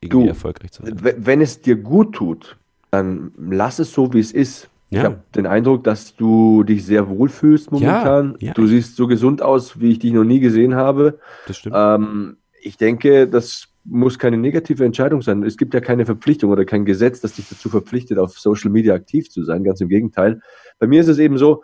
irgendwie 0.00 0.24
Du, 0.24 0.26
erfolgreich 0.26 0.72
zu 0.72 0.82
sein. 0.84 0.96
Wenn 1.00 1.40
es 1.40 1.60
dir 1.60 1.76
gut 1.76 2.14
tut, 2.14 2.56
dann 2.90 3.32
lass 3.38 3.78
es 3.78 3.92
so, 3.92 4.12
wie 4.12 4.20
es 4.20 4.32
ist. 4.32 4.68
Ich 4.90 4.98
Ja. 4.98 5.04
habe 5.04 5.20
den 5.34 5.46
Eindruck, 5.46 5.84
dass 5.84 6.16
du 6.16 6.64
dich 6.64 6.84
sehr 6.84 7.08
wohl 7.08 7.28
fühlst 7.28 7.72
momentan. 7.72 8.36
ja. 8.40 8.52
Du 8.52 8.66
siehst 8.66 8.96
so 8.96 9.06
gesund 9.06 9.40
aus, 9.40 9.80
wie 9.80 9.92
ich 9.92 9.98
dich 10.00 10.12
noch 10.12 10.24
nie 10.24 10.40
gesehen 10.40 10.74
habe. 10.74 11.18
Das 11.46 11.56
stimmt. 11.58 11.76
Ähm, 11.78 12.36
ich 12.60 12.76
denke, 12.76 13.26
das 13.28 13.68
muss 13.84 14.18
keine 14.18 14.36
negative 14.36 14.84
Entscheidung 14.84 15.22
sein. 15.22 15.42
Es 15.44 15.56
gibt 15.56 15.74
ja 15.74 15.80
keine 15.80 16.04
Verpflichtung 16.06 16.50
oder 16.50 16.64
kein 16.64 16.84
Gesetz, 16.84 17.20
das 17.20 17.34
dich 17.34 17.48
dazu 17.48 17.68
verpflichtet, 17.68 18.18
auf 18.18 18.38
Social 18.38 18.70
Media 18.70 18.94
aktiv 18.94 19.30
zu 19.30 19.42
sein. 19.44 19.64
Ganz 19.64 19.80
im 19.80 19.88
Gegenteil. 19.88 20.40
Bei 20.78 20.86
mir 20.86 21.00
ist 21.00 21.08
es 21.08 21.18
eben 21.18 21.38
so, 21.38 21.62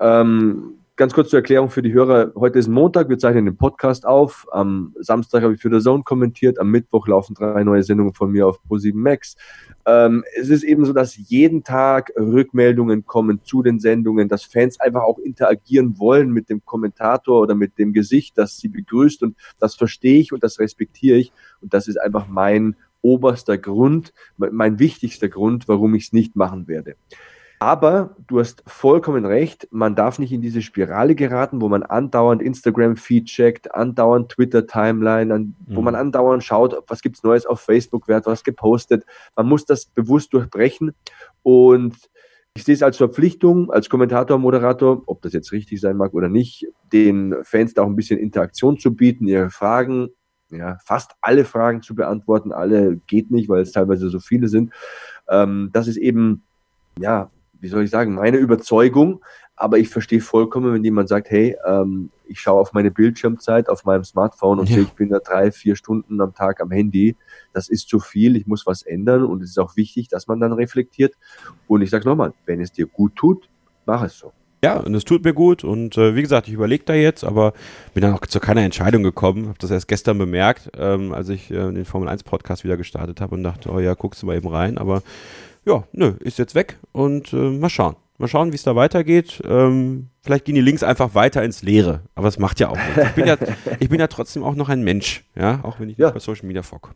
ähm, 0.00 0.74
ganz 0.96 1.12
kurz 1.12 1.30
zur 1.30 1.40
Erklärung 1.40 1.70
für 1.70 1.82
die 1.82 1.92
Hörer. 1.92 2.32
Heute 2.36 2.60
ist 2.60 2.68
Montag, 2.68 3.08
wir 3.08 3.18
zeichnen 3.18 3.46
den 3.46 3.56
Podcast 3.56 4.06
auf. 4.06 4.46
Am 4.52 4.94
Samstag 5.00 5.42
habe 5.42 5.54
ich 5.54 5.60
für 5.60 5.70
der 5.70 5.80
Zone 5.80 6.04
kommentiert. 6.04 6.60
Am 6.60 6.70
Mittwoch 6.70 7.08
laufen 7.08 7.34
drei 7.34 7.64
neue 7.64 7.82
Sendungen 7.82 8.14
von 8.14 8.30
mir 8.30 8.46
auf 8.46 8.60
Pro7 8.68 8.94
Max. 8.94 9.34
Ähm, 9.86 10.24
es 10.36 10.50
ist 10.50 10.62
eben 10.62 10.84
so, 10.84 10.92
dass 10.92 11.16
jeden 11.16 11.64
Tag 11.64 12.12
Rückmeldungen 12.16 13.06
kommen 13.06 13.40
zu 13.42 13.62
den 13.62 13.80
Sendungen, 13.80 14.28
dass 14.28 14.44
Fans 14.44 14.78
einfach 14.78 15.02
auch 15.02 15.18
interagieren 15.18 15.98
wollen 15.98 16.30
mit 16.30 16.48
dem 16.48 16.64
Kommentator 16.64 17.40
oder 17.40 17.56
mit 17.56 17.76
dem 17.76 17.92
Gesicht, 17.92 18.38
das 18.38 18.58
sie 18.58 18.68
begrüßt. 18.68 19.24
Und 19.24 19.36
das 19.58 19.74
verstehe 19.74 20.20
ich 20.20 20.32
und 20.32 20.44
das 20.44 20.60
respektiere 20.60 21.18
ich. 21.18 21.32
Und 21.60 21.74
das 21.74 21.88
ist 21.88 22.00
einfach 22.00 22.28
mein 22.28 22.76
oberster 23.02 23.58
Grund, 23.58 24.14
mein 24.36 24.78
wichtigster 24.78 25.28
Grund, 25.28 25.66
warum 25.66 25.94
ich 25.94 26.04
es 26.04 26.12
nicht 26.12 26.36
machen 26.36 26.68
werde. 26.68 26.94
Aber 27.58 28.16
du 28.26 28.40
hast 28.40 28.62
vollkommen 28.66 29.24
recht, 29.24 29.68
man 29.70 29.94
darf 29.94 30.18
nicht 30.18 30.32
in 30.32 30.42
diese 30.42 30.60
Spirale 30.60 31.14
geraten, 31.14 31.60
wo 31.60 31.68
man 31.68 31.82
andauernd 31.82 32.42
Instagram-Feed 32.42 33.26
checkt, 33.26 33.74
andauernd 33.74 34.30
Twitter-Timeline, 34.30 35.32
an, 35.32 35.54
wo 35.66 35.78
Mhm. 35.80 35.84
man 35.84 35.94
andauernd 35.94 36.44
schaut, 36.44 36.76
was 36.88 37.00
gibt's 37.00 37.22
Neues 37.22 37.46
auf 37.46 37.60
Facebook, 37.60 38.08
wer 38.08 38.16
hat 38.16 38.26
was 38.26 38.44
gepostet. 38.44 39.04
Man 39.36 39.46
muss 39.46 39.64
das 39.64 39.86
bewusst 39.86 40.32
durchbrechen 40.34 40.94
und 41.42 41.96
ich 42.56 42.64
sehe 42.64 42.74
es 42.74 42.82
als 42.82 42.98
Verpflichtung, 42.98 43.70
als 43.72 43.88
Kommentator, 43.88 44.38
Moderator, 44.38 45.02
ob 45.06 45.22
das 45.22 45.32
jetzt 45.32 45.50
richtig 45.50 45.80
sein 45.80 45.96
mag 45.96 46.14
oder 46.14 46.28
nicht, 46.28 46.66
den 46.92 47.34
Fans 47.42 47.74
da 47.74 47.82
auch 47.82 47.86
ein 47.88 47.96
bisschen 47.96 48.18
Interaktion 48.20 48.78
zu 48.78 48.94
bieten, 48.94 49.26
ihre 49.26 49.50
Fragen, 49.50 50.10
ja, 50.50 50.78
fast 50.84 51.12
alle 51.20 51.44
Fragen 51.44 51.82
zu 51.82 51.96
beantworten. 51.96 52.52
Alle 52.52 52.96
geht 53.08 53.30
nicht, 53.32 53.48
weil 53.48 53.62
es 53.62 53.72
teilweise 53.72 54.08
so 54.08 54.20
viele 54.20 54.46
sind. 54.46 54.72
Ähm, 55.28 55.70
das 55.72 55.88
ist 55.88 55.96
eben, 55.96 56.44
ja, 56.96 57.30
wie 57.64 57.68
soll 57.68 57.82
ich 57.84 57.90
sagen, 57.90 58.14
meine 58.14 58.36
Überzeugung. 58.36 59.24
Aber 59.56 59.78
ich 59.78 59.88
verstehe 59.88 60.20
vollkommen, 60.20 60.74
wenn 60.74 60.84
jemand 60.84 61.08
sagt, 61.08 61.30
hey, 61.30 61.56
ähm, 61.66 62.10
ich 62.26 62.40
schaue 62.40 62.60
auf 62.60 62.72
meine 62.72 62.90
Bildschirmzeit 62.90 63.68
auf 63.68 63.84
meinem 63.84 64.04
Smartphone 64.04 64.58
und 64.58 64.68
Ja. 64.68 64.74
sehe, 64.76 64.84
ich 64.84 64.92
bin 64.94 65.08
da 65.08 65.18
drei, 65.20 65.50
vier 65.50 65.74
Stunden 65.76 66.20
am 66.20 66.34
Tag 66.34 66.60
am 66.60 66.70
Handy. 66.70 67.16
Das 67.52 67.68
ist 67.68 67.88
zu 67.88 68.00
viel, 68.00 68.36
ich 68.36 68.46
muss 68.46 68.66
was 68.66 68.82
ändern 68.82 69.24
und 69.24 69.42
es 69.42 69.50
ist 69.50 69.58
auch 69.58 69.76
wichtig, 69.76 70.08
dass 70.08 70.26
man 70.26 70.40
dann 70.40 70.52
reflektiert. 70.52 71.14
Und 71.66 71.82
ich 71.82 71.90
sage 71.90 72.06
nochmal, 72.06 72.32
wenn 72.46 72.60
es 72.60 72.72
dir 72.72 72.86
gut 72.86 73.16
tut, 73.16 73.48
mach 73.86 74.02
es 74.02 74.18
so. 74.18 74.32
Ja, 74.64 74.78
und 74.80 74.94
es 74.94 75.04
tut 75.04 75.24
mir 75.24 75.34
gut 75.34 75.62
und 75.62 75.96
äh, 75.98 76.14
wie 76.16 76.22
gesagt, 76.22 76.48
ich 76.48 76.54
überlege 76.54 76.84
da 76.84 76.94
jetzt, 76.94 77.22
aber 77.22 77.52
bin 77.92 78.00
dann 78.02 78.14
auch 78.14 78.20
zu 78.26 78.40
keiner 78.40 78.62
Entscheidung 78.62 79.02
gekommen. 79.02 79.46
Habe 79.46 79.58
das 79.58 79.70
erst 79.70 79.88
gestern 79.88 80.18
bemerkt, 80.18 80.70
ähm, 80.76 81.12
als 81.12 81.28
ich 81.28 81.50
äh, 81.50 81.70
den 81.70 81.84
Formel 81.84 82.08
1 82.08 82.24
Podcast 82.24 82.64
wieder 82.64 82.76
gestartet 82.76 83.20
habe 83.20 83.34
und 83.34 83.42
dachte, 83.44 83.70
oh 83.70 83.78
ja, 83.78 83.94
guckst 83.94 84.22
du 84.22 84.26
mal 84.26 84.36
eben 84.36 84.48
rein. 84.48 84.78
Aber 84.78 85.02
ja, 85.66 85.84
nö, 85.92 86.14
ist 86.20 86.38
jetzt 86.38 86.54
weg 86.54 86.78
und 86.92 87.32
äh, 87.32 87.36
mal 87.36 87.68
schauen. 87.70 87.96
Mal 88.18 88.28
schauen, 88.28 88.52
wie 88.52 88.56
es 88.56 88.62
da 88.62 88.76
weitergeht. 88.76 89.42
Ähm, 89.44 90.08
vielleicht 90.22 90.44
gehen 90.44 90.54
die 90.54 90.60
Links 90.60 90.82
einfach 90.84 91.14
weiter 91.16 91.42
ins 91.42 91.62
Leere, 91.62 92.02
aber 92.14 92.28
es 92.28 92.38
macht 92.38 92.60
ja 92.60 92.68
auch 92.68 92.76
nichts. 92.76 93.02
Ich 93.10 93.14
bin 93.14 93.26
ja, 93.26 93.36
ich 93.80 93.88
bin 93.88 93.98
ja 93.98 94.06
trotzdem 94.06 94.44
auch 94.44 94.54
noch 94.54 94.68
ein 94.68 94.82
Mensch, 94.84 95.24
ja, 95.34 95.60
auch 95.64 95.80
wenn 95.80 95.88
ich 95.88 95.98
nicht 95.98 96.06
Ja. 96.06 96.10
bei 96.10 96.20
Social 96.20 96.46
Media 96.46 96.62
vorkomme. 96.62 96.94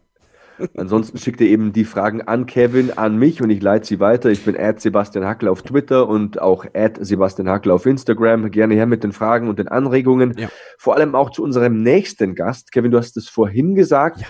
Ansonsten 0.77 1.19
schickt 1.19 1.41
ihr 1.41 1.47
eben 1.49 1.73
die 1.73 1.85
Fragen 1.85 2.23
an 2.23 2.47
Kevin, 2.47 2.91
an 2.99 3.17
mich 3.17 3.41
und 3.41 3.51
ich 3.51 3.63
leite 3.63 3.87
sie 3.87 4.01
weiter. 4.01 4.29
Ich 4.31 4.45
bin 4.45 4.57
at 4.57 4.81
Sebastian 4.81 5.25
Hackel 5.25 5.49
auf 5.49 5.63
Twitter 5.63 6.09
und 6.09 6.41
auch 6.43 6.67
at 6.75 6.99
Sebastian 7.01 7.49
Hackel 7.49 7.71
auf 7.71 7.87
Instagram. 7.87 8.51
Gerne 8.51 8.75
her 8.75 8.87
mit 8.87 9.05
den 9.05 9.13
Fragen 9.13 9.49
und 9.49 9.61
den 9.61 9.69
Anregungen. 9.69 10.35
Ja. 10.37 10.49
Vor 10.77 10.97
allem 10.97 11.15
auch 11.15 11.31
zu 11.31 11.45
unserem 11.45 11.83
nächsten 11.85 12.35
Gast. 12.35 12.73
Kevin, 12.73 12.91
du 12.91 12.99
hast 12.99 13.17
es 13.17 13.29
vorhin 13.29 13.77
gesagt. 13.77 14.23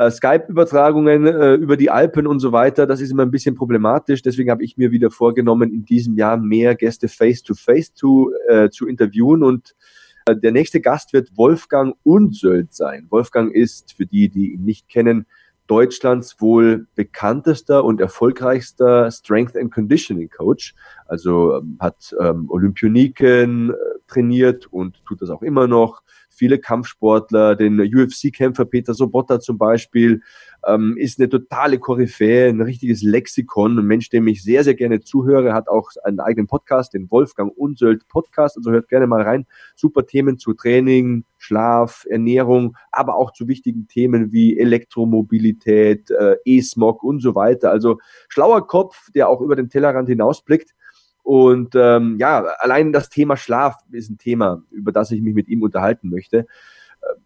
Äh, 0.00 0.12
Skype-Übertragungen 0.12 1.26
äh, 1.26 1.54
über 1.54 1.76
die 1.76 1.90
Alpen 1.90 2.28
und 2.28 2.38
so 2.38 2.52
weiter, 2.52 2.86
das 2.86 3.00
ist 3.00 3.10
immer 3.10 3.24
ein 3.24 3.32
bisschen 3.32 3.56
problematisch. 3.56 4.22
Deswegen 4.22 4.48
habe 4.48 4.62
ich 4.62 4.76
mir 4.76 4.92
wieder 4.92 5.10
vorgenommen, 5.10 5.72
in 5.72 5.84
diesem 5.84 6.16
Jahr 6.16 6.36
mehr 6.36 6.76
Gäste 6.76 7.08
face-to-face 7.08 7.94
zu, 7.94 8.32
äh, 8.48 8.70
zu 8.70 8.86
interviewen. 8.86 9.42
Und 9.42 9.74
äh, 10.26 10.36
der 10.36 10.52
nächste 10.52 10.80
Gast 10.80 11.12
wird 11.12 11.36
Wolfgang 11.36 11.96
Unsöld 12.04 12.72
sein. 12.72 13.08
Wolfgang 13.10 13.52
ist, 13.52 13.92
für 13.94 14.06
die, 14.06 14.28
die 14.28 14.52
ihn 14.52 14.64
nicht 14.64 14.88
kennen, 14.88 15.26
Deutschlands 15.66 16.40
wohl 16.40 16.86
bekanntester 16.94 17.84
und 17.84 18.00
erfolgreichster 18.00 19.10
Strength 19.10 19.56
and 19.56 19.74
Conditioning 19.74 20.30
Coach. 20.30 20.76
Also 21.06 21.56
ähm, 21.56 21.76
hat 21.80 22.14
ähm, 22.20 22.48
Olympioniken 22.50 23.70
äh, 23.70 23.74
trainiert 24.06 24.66
und 24.66 25.04
tut 25.04 25.22
das 25.22 25.30
auch 25.30 25.42
immer 25.42 25.66
noch. 25.66 26.02
Viele 26.38 26.58
Kampfsportler, 26.58 27.56
den 27.56 27.80
UFC-Kämpfer 27.80 28.64
Peter 28.64 28.94
Sobotta 28.94 29.40
zum 29.40 29.58
Beispiel, 29.58 30.22
ähm, 30.66 30.96
ist 30.96 31.18
eine 31.18 31.28
totale 31.28 31.78
Koryphäe, 31.78 32.48
ein 32.48 32.60
richtiges 32.60 33.02
Lexikon, 33.02 33.78
ein 33.78 33.84
Mensch, 33.84 34.08
dem 34.08 34.26
ich 34.28 34.42
sehr, 34.42 34.64
sehr 34.64 34.74
gerne 34.74 35.00
zuhöre, 35.00 35.52
hat 35.52 35.68
auch 35.68 35.90
einen 36.04 36.20
eigenen 36.20 36.46
Podcast, 36.46 36.94
den 36.94 37.10
Wolfgang 37.10 37.52
Unsöld 37.56 38.08
Podcast, 38.08 38.56
also 38.56 38.70
hört 38.70 38.88
gerne 38.88 39.06
mal 39.06 39.22
rein. 39.22 39.46
Super 39.76 40.06
Themen 40.06 40.38
zu 40.38 40.54
Training, 40.54 41.24
Schlaf, 41.38 42.06
Ernährung, 42.08 42.76
aber 42.92 43.16
auch 43.16 43.32
zu 43.32 43.48
wichtigen 43.48 43.86
Themen 43.88 44.32
wie 44.32 44.58
Elektromobilität, 44.58 46.10
äh, 46.10 46.36
E-Smog 46.44 47.02
und 47.02 47.20
so 47.20 47.34
weiter. 47.34 47.70
Also 47.70 47.98
schlauer 48.28 48.66
Kopf, 48.66 49.10
der 49.12 49.28
auch 49.28 49.40
über 49.40 49.56
den 49.56 49.68
Tellerrand 49.68 50.08
hinausblickt. 50.08 50.74
Und 51.28 51.74
ähm, 51.74 52.16
ja, 52.18 52.42
allein 52.58 52.90
das 52.90 53.10
Thema 53.10 53.36
Schlaf 53.36 53.76
ist 53.92 54.08
ein 54.08 54.16
Thema, 54.16 54.62
über 54.70 54.92
das 54.92 55.10
ich 55.10 55.20
mich 55.20 55.34
mit 55.34 55.46
ihm 55.48 55.62
unterhalten 55.62 56.08
möchte 56.08 56.46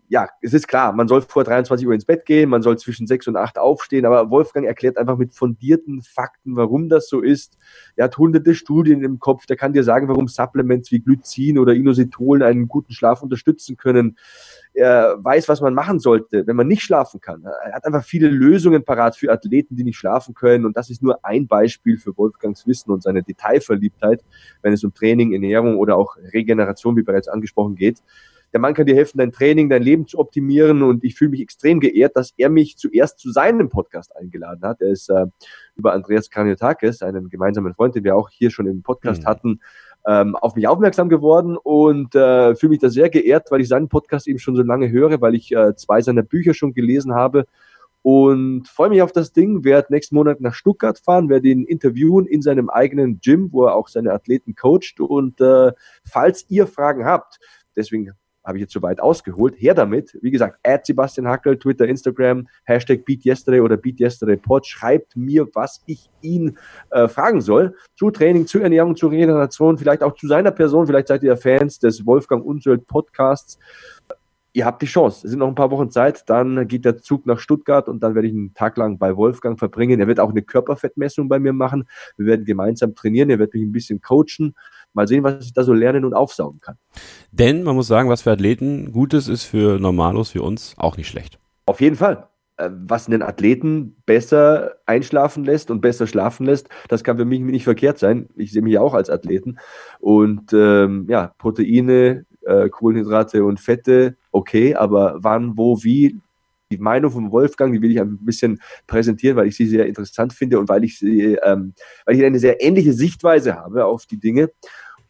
ja, 0.08 0.28
es 0.42 0.52
ist 0.52 0.68
klar, 0.68 0.92
man 0.92 1.08
soll 1.08 1.22
vor 1.22 1.42
23 1.42 1.86
Uhr 1.86 1.94
ins 1.94 2.04
Bett 2.04 2.26
gehen, 2.26 2.50
man 2.50 2.60
soll 2.60 2.78
zwischen 2.78 3.06
6 3.06 3.28
und 3.28 3.36
8 3.36 3.56
aufstehen, 3.58 4.04
aber 4.04 4.30
Wolfgang 4.30 4.66
erklärt 4.66 4.98
einfach 4.98 5.16
mit 5.16 5.32
fundierten 5.32 6.02
Fakten, 6.02 6.54
warum 6.54 6.90
das 6.90 7.08
so 7.08 7.22
ist. 7.22 7.56
Er 7.96 8.04
hat 8.04 8.18
hunderte 8.18 8.54
Studien 8.54 9.02
im 9.02 9.18
Kopf, 9.18 9.46
der 9.46 9.56
kann 9.56 9.72
dir 9.72 9.84
sagen, 9.84 10.08
warum 10.08 10.28
Supplements 10.28 10.90
wie 10.92 11.00
Glycin 11.00 11.58
oder 11.58 11.72
Inositol 11.72 12.42
einen 12.42 12.68
guten 12.68 12.92
Schlaf 12.92 13.22
unterstützen 13.22 13.78
können. 13.78 14.18
Er 14.74 15.16
weiß, 15.18 15.48
was 15.48 15.62
man 15.62 15.72
machen 15.72 15.98
sollte, 15.98 16.46
wenn 16.46 16.56
man 16.56 16.68
nicht 16.68 16.82
schlafen 16.82 17.20
kann. 17.20 17.44
Er 17.44 17.72
hat 17.72 17.84
einfach 17.86 18.04
viele 18.04 18.28
Lösungen 18.28 18.84
parat 18.84 19.16
für 19.16 19.32
Athleten, 19.32 19.76
die 19.76 19.84
nicht 19.84 19.96
schlafen 19.96 20.34
können. 20.34 20.66
Und 20.66 20.76
das 20.76 20.90
ist 20.90 21.02
nur 21.02 21.24
ein 21.24 21.46
Beispiel 21.46 21.96
für 21.96 22.16
Wolfgangs 22.16 22.66
Wissen 22.66 22.90
und 22.90 23.02
seine 23.02 23.22
Detailverliebtheit, 23.22 24.22
wenn 24.60 24.74
es 24.74 24.84
um 24.84 24.92
Training, 24.92 25.32
Ernährung 25.32 25.78
oder 25.78 25.96
auch 25.96 26.16
Regeneration, 26.34 26.96
wie 26.96 27.02
bereits 27.02 27.28
angesprochen, 27.28 27.76
geht. 27.76 28.02
Der 28.52 28.60
Mann 28.60 28.74
kann 28.74 28.86
dir 28.86 28.94
helfen, 28.94 29.18
dein 29.18 29.32
Training, 29.32 29.68
dein 29.68 29.82
Leben 29.82 30.06
zu 30.06 30.18
optimieren. 30.18 30.82
Und 30.82 31.04
ich 31.04 31.14
fühle 31.14 31.30
mich 31.30 31.40
extrem 31.40 31.80
geehrt, 31.80 32.16
dass 32.16 32.32
er 32.36 32.50
mich 32.50 32.76
zuerst 32.76 33.18
zu 33.18 33.30
seinem 33.30 33.68
Podcast 33.68 34.14
eingeladen 34.16 34.62
hat. 34.62 34.80
Er 34.80 34.90
ist 34.90 35.08
äh, 35.08 35.26
über 35.76 35.92
Andreas 35.92 36.30
Kaniotakis, 36.30 37.02
einen 37.02 37.28
gemeinsamen 37.30 37.74
Freund, 37.74 37.94
den 37.94 38.04
wir 38.04 38.16
auch 38.16 38.28
hier 38.30 38.50
schon 38.50 38.66
im 38.66 38.82
Podcast 38.82 39.22
mhm. 39.22 39.26
hatten, 39.26 39.60
ähm, 40.06 40.36
auf 40.36 40.54
mich 40.54 40.66
aufmerksam 40.66 41.08
geworden 41.08 41.56
und 41.56 42.14
äh, 42.14 42.54
fühle 42.56 42.70
mich 42.70 42.80
da 42.80 42.90
sehr 42.90 43.08
geehrt, 43.08 43.50
weil 43.50 43.60
ich 43.60 43.68
seinen 43.68 43.88
Podcast 43.88 44.26
eben 44.26 44.38
schon 44.38 44.56
so 44.56 44.62
lange 44.62 44.90
höre, 44.90 45.20
weil 45.20 45.34
ich 45.34 45.52
äh, 45.52 45.74
zwei 45.76 46.00
seiner 46.00 46.22
Bücher 46.22 46.54
schon 46.54 46.74
gelesen 46.74 47.14
habe 47.14 47.46
und 48.02 48.66
freue 48.66 48.88
mich 48.88 49.00
auf 49.00 49.12
das 49.12 49.32
Ding, 49.32 49.64
werde 49.64 49.92
nächsten 49.92 50.16
Monat 50.16 50.40
nach 50.40 50.54
Stuttgart 50.54 50.98
fahren, 50.98 51.28
werde 51.28 51.48
ihn 51.48 51.64
interviewen 51.64 52.26
in 52.26 52.42
seinem 52.42 52.68
eigenen 52.68 53.20
Gym, 53.20 53.52
wo 53.52 53.64
er 53.64 53.76
auch 53.76 53.88
seine 53.88 54.12
Athleten 54.12 54.56
coacht 54.56 54.98
und 54.98 55.40
äh, 55.40 55.72
falls 56.04 56.46
ihr 56.48 56.66
Fragen 56.66 57.04
habt, 57.04 57.38
deswegen 57.76 58.12
habe 58.44 58.58
ich 58.58 58.62
jetzt 58.62 58.72
soweit 58.72 59.00
ausgeholt. 59.00 59.54
Her 59.56 59.74
damit. 59.74 60.18
Wie 60.20 60.30
gesagt, 60.30 60.58
at 60.64 60.86
Sebastian 60.86 61.28
Hackel, 61.28 61.58
Twitter, 61.58 61.86
Instagram, 61.86 62.48
Hashtag 62.64 63.04
BeatYesterday 63.04 63.60
oder 63.60 63.76
BeatYesterdayPod. 63.76 64.66
Schreibt 64.66 65.16
mir, 65.16 65.48
was 65.54 65.82
ich 65.86 66.10
ihn 66.20 66.58
äh, 66.90 67.08
fragen 67.08 67.40
soll. 67.40 67.76
Zu 67.96 68.10
Training, 68.10 68.46
zu 68.46 68.60
Ernährung, 68.60 68.96
zu 68.96 69.08
Regeneration, 69.08 69.78
vielleicht 69.78 70.02
auch 70.02 70.14
zu 70.14 70.26
seiner 70.26 70.50
Person. 70.50 70.86
Vielleicht 70.86 71.08
seid 71.08 71.22
ihr 71.22 71.36
Fans 71.36 71.78
des 71.78 72.04
Wolfgang 72.06 72.44
Unsöld 72.44 72.86
Podcasts. 72.86 73.58
Ihr 74.54 74.66
habt 74.66 74.82
die 74.82 74.86
Chance. 74.86 75.26
Es 75.26 75.30
sind 75.30 75.38
noch 75.38 75.48
ein 75.48 75.54
paar 75.54 75.70
Wochen 75.70 75.90
Zeit. 75.90 76.28
Dann 76.28 76.68
geht 76.68 76.84
der 76.84 76.98
Zug 76.98 77.24
nach 77.24 77.38
Stuttgart 77.38 77.88
und 77.88 78.02
dann 78.02 78.14
werde 78.14 78.28
ich 78.28 78.34
einen 78.34 78.52
Tag 78.52 78.76
lang 78.76 78.98
bei 78.98 79.16
Wolfgang 79.16 79.58
verbringen. 79.58 79.98
Er 79.98 80.08
wird 80.08 80.20
auch 80.20 80.30
eine 80.30 80.42
Körperfettmessung 80.42 81.26
bei 81.28 81.38
mir 81.38 81.54
machen. 81.54 81.88
Wir 82.18 82.26
werden 82.26 82.44
gemeinsam 82.44 82.94
trainieren. 82.94 83.30
Er 83.30 83.38
wird 83.38 83.54
mich 83.54 83.62
ein 83.62 83.72
bisschen 83.72 84.02
coachen. 84.02 84.54
Mal 84.94 85.08
sehen, 85.08 85.24
was 85.24 85.44
ich 85.44 85.52
da 85.52 85.64
so 85.64 85.72
lernen 85.72 86.04
und 86.04 86.14
aufsaugen 86.14 86.60
kann. 86.60 86.76
Denn 87.30 87.62
man 87.62 87.74
muss 87.76 87.86
sagen, 87.86 88.08
was 88.08 88.22
für 88.22 88.32
Athleten 88.32 88.92
Gutes 88.92 89.28
ist 89.28 89.44
für 89.44 89.78
Normalos 89.78 90.34
wie 90.34 90.38
uns 90.38 90.74
auch 90.76 90.96
nicht 90.96 91.08
schlecht. 91.08 91.38
Auf 91.66 91.80
jeden 91.80 91.96
Fall. 91.96 92.28
Äh, 92.56 92.70
was 92.72 93.06
einen 93.06 93.22
Athleten 93.22 93.96
besser 94.06 94.74
einschlafen 94.86 95.44
lässt 95.44 95.70
und 95.70 95.80
besser 95.80 96.06
schlafen 96.06 96.46
lässt, 96.46 96.68
das 96.88 97.04
kann 97.04 97.16
für 97.16 97.24
mich 97.24 97.40
nicht 97.40 97.64
verkehrt 97.64 97.98
sein. 97.98 98.28
Ich 98.36 98.52
sehe 98.52 98.62
mich 98.62 98.78
auch 98.78 98.94
als 98.94 99.10
Athleten. 99.10 99.58
Und 100.00 100.52
ähm, 100.52 101.06
ja, 101.08 101.32
Proteine, 101.38 102.26
äh, 102.42 102.68
Kohlenhydrate 102.68 103.44
und 103.44 103.60
Fette, 103.60 104.16
okay, 104.30 104.74
aber 104.74 105.16
wann, 105.18 105.56
wo, 105.56 105.82
wie, 105.82 106.20
die 106.72 106.78
Meinung 106.78 107.10
von 107.10 107.30
Wolfgang, 107.30 107.72
die 107.72 107.80
will 107.80 107.90
ich 107.90 108.00
ein 108.00 108.18
bisschen 108.18 108.60
präsentieren, 108.86 109.36
weil 109.36 109.46
ich 109.46 109.56
sie 109.56 109.66
sehr 109.66 109.86
interessant 109.86 110.32
finde 110.32 110.58
und 110.58 110.68
weil 110.68 110.84
ich 110.84 110.98
sie, 110.98 111.38
ähm, 111.44 111.74
weil 112.04 112.16
ich 112.16 112.24
eine 112.24 112.38
sehr 112.38 112.62
ähnliche 112.62 112.92
Sichtweise 112.92 113.54
habe 113.56 113.84
auf 113.84 114.06
die 114.06 114.18
Dinge. 114.18 114.50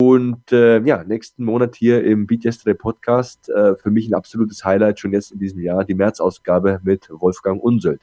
Und 0.01 0.51
äh, 0.51 0.81
ja, 0.81 1.05
nächsten 1.05 1.45
Monat 1.45 1.77
hier 1.77 2.03
im 2.05 2.27
Beat 2.27 2.45
Yesterday 2.45 2.75
Podcast 2.75 3.49
äh, 3.49 3.77
für 3.77 3.91
mich 3.91 4.09
ein 4.09 4.15
absolutes 4.15 4.65
Highlight 4.65 4.99
schon 4.99 5.13
jetzt 5.13 5.31
in 5.31 5.39
diesem 5.39 5.61
Jahr, 5.61 5.85
die 5.85 5.95
März-Ausgabe 5.95 6.81
mit 6.83 7.09
Wolfgang 7.11 7.63
Unsöld. 7.63 8.01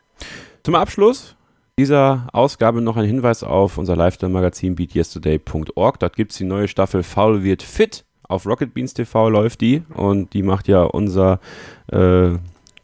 Zum 0.64 0.76
Abschluss 0.76 1.36
dieser 1.78 2.28
Ausgabe 2.34 2.82
noch 2.82 2.98
ein 2.98 3.06
Hinweis 3.06 3.44
auf 3.44 3.78
unser 3.78 3.96
Lifestyle-Magazin 3.96 4.76
beatyesterday.org. 4.76 6.00
Dort 6.00 6.16
gibt 6.16 6.32
es 6.32 6.38
die 6.38 6.44
neue 6.44 6.68
Staffel 6.68 7.04
Foul 7.04 7.44
wird 7.44 7.64
fit. 7.64 8.06
Auf 8.24 8.46
Rocket 8.46 8.74
Beans 8.74 8.94
TV 8.94 9.30
läuft 9.30 9.62
die 9.62 9.84
und 9.94 10.34
die 10.34 10.44
macht 10.44 10.68
ja 10.68 10.84
unser 10.84 11.40
äh, 11.88 12.32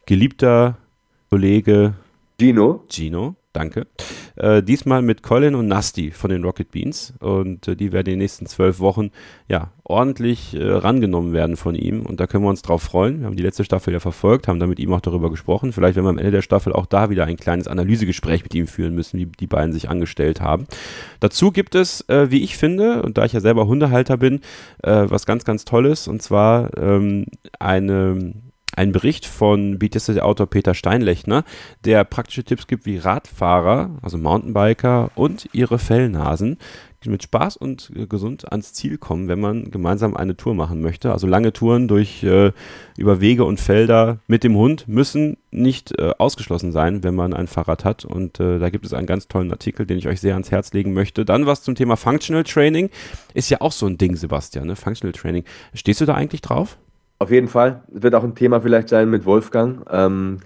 geliebter 0.06 0.78
Kollege 1.30 1.96
Gino. 2.38 2.84
Gino, 2.90 3.36
danke. 3.54 3.88
Äh, 4.36 4.62
diesmal 4.62 5.02
mit 5.02 5.24
Colin 5.24 5.56
und 5.56 5.68
Nasty 5.68 6.12
von 6.12 6.30
den 6.30 6.44
Rocket 6.44 6.72
Beans. 6.72 7.14
Und 7.20 7.68
äh, 7.68 7.76
die 7.76 7.94
werden 7.94 8.08
in 8.08 8.14
den 8.14 8.20
nächsten 8.20 8.46
zwölf 8.46 8.80
Wochen 8.80 9.12
ja 9.48 9.72
ordentlich 9.84 10.54
äh, 10.54 10.64
rangenommen 10.64 11.32
werden 11.32 11.56
von 11.56 11.76
ihm. 11.76 12.06
Und 12.06 12.20
da 12.20 12.28
können 12.28 12.44
wir 12.44 12.50
uns 12.50 12.62
drauf 12.62 12.84
freuen. 12.84 13.22
Wir 13.22 13.28
haben 13.28 13.38
die 13.38 13.44
letzte 13.44 13.64
Staffel 13.64 13.94
ja 13.94 14.02
verfolgt, 14.02 14.50
haben 14.50 14.60
da 14.60 14.68
mit 14.68 14.80
ihm 14.80 14.92
auch 14.94 15.00
darüber 15.00 15.30
gesprochen. 15.30 15.72
Vielleicht 15.72 15.96
werden 15.96 16.06
wir 16.06 16.10
am 16.10 16.18
Ende 16.18 16.32
der 16.32 16.42
Staffel 16.42 16.74
auch 16.74 16.86
da 16.86 17.10
wieder 17.10 17.26
ein 17.26 17.38
kleines 17.38 17.68
Analysegespräch 17.68 18.44
mit 18.44 18.54
ihm 18.54 18.68
führen 18.68 18.94
müssen, 18.94 19.18
wie 19.18 19.26
die 19.28 19.48
beiden 19.48 19.72
sich 19.72 19.90
angestellt 19.90 20.42
haben. 20.42 20.68
Dazu 21.22 21.52
gibt 21.52 21.74
es, 21.76 22.02
äh, 22.10 22.30
wie 22.30 22.44
ich 22.44 22.58
finde, 22.58 23.02
und 23.04 23.18
da 23.18 23.24
ich 23.24 23.34
ja 23.34 23.40
selber 23.40 23.68
Hundehalter 23.68 24.18
bin, 24.18 24.42
äh, 24.84 25.06
was 25.08 25.26
ganz, 25.26 25.46
ganz 25.46 25.64
Tolles. 25.64 26.10
Und 26.10 26.22
zwar 26.22 26.78
ähm, 26.78 27.28
eine 27.60 28.34
ein 28.76 28.92
Bericht 28.92 29.26
von 29.26 29.80
der 29.80 30.26
Autor 30.26 30.48
Peter 30.48 30.74
Steinlechner, 30.74 31.44
der 31.84 32.04
praktische 32.04 32.44
Tipps 32.44 32.68
gibt, 32.68 32.86
wie 32.86 32.98
Radfahrer, 32.98 33.92
also 34.02 34.18
Mountainbiker 34.18 35.12
und 35.16 35.48
ihre 35.54 35.80
Fellnasen 35.80 36.58
mit 37.10 37.24
Spaß 37.24 37.58
und 37.58 37.92
äh, 37.96 38.08
gesund 38.08 38.52
ans 38.52 38.74
Ziel 38.74 38.98
kommen, 38.98 39.28
wenn 39.28 39.40
man 39.40 39.72
gemeinsam 39.72 40.16
eine 40.16 40.36
Tour 40.36 40.54
machen 40.54 40.82
möchte. 40.82 41.12
Also 41.12 41.28
lange 41.28 41.54
Touren 41.54 41.88
durch 41.88 42.24
äh, 42.24 42.52
über 42.98 43.22
Wege 43.22 43.46
und 43.46 43.60
Felder 43.60 44.20
mit 44.28 44.44
dem 44.44 44.56
Hund 44.56 44.88
müssen 44.88 45.38
nicht 45.52 45.98
äh, 45.98 46.12
ausgeschlossen 46.18 46.72
sein, 46.72 47.04
wenn 47.04 47.16
man 47.16 47.34
ein 47.34 47.48
Fahrrad 47.48 47.86
hat. 47.86 48.06
Und 48.06 48.40
äh, 48.40 48.60
da 48.60 48.70
gibt 48.70 48.86
es 48.86 48.94
einen 48.94 49.08
ganz 49.08 49.28
tollen 49.28 49.52
Artikel, 49.52 49.86
den 49.86 49.98
ich 49.98 50.08
euch 50.08 50.22
sehr 50.22 50.34
ans 50.34 50.52
Herz 50.52 50.74
legen 50.74 50.94
möchte. 50.94 51.26
Dann 51.26 51.46
was 51.46 51.64
zum 51.64 51.76
Thema 51.76 51.96
Functional 51.96 52.44
Training. 52.44 52.90
Ist 53.34 53.50
ja 53.50 53.62
auch 53.62 53.72
so 53.72 53.86
ein 53.86 53.98
Ding, 53.98 54.16
Sebastian, 54.16 54.68
ne? 54.68 54.76
Functional 54.76 55.14
Training. 55.14 55.44
Stehst 55.74 56.02
du 56.02 56.06
da 56.06 56.16
eigentlich 56.16 56.42
drauf? 56.42 56.78
Auf 57.18 57.32
jeden 57.32 57.48
Fall. 57.48 57.84
Das 57.88 58.04
wird 58.04 58.16
auch 58.16 58.24
ein 58.24 58.36
Thema 58.36 58.62
vielleicht 58.62 58.90
sein 58.90 59.10
mit 59.10 59.26
Wolfgang. 59.26 59.86
Ähm, 59.90 60.40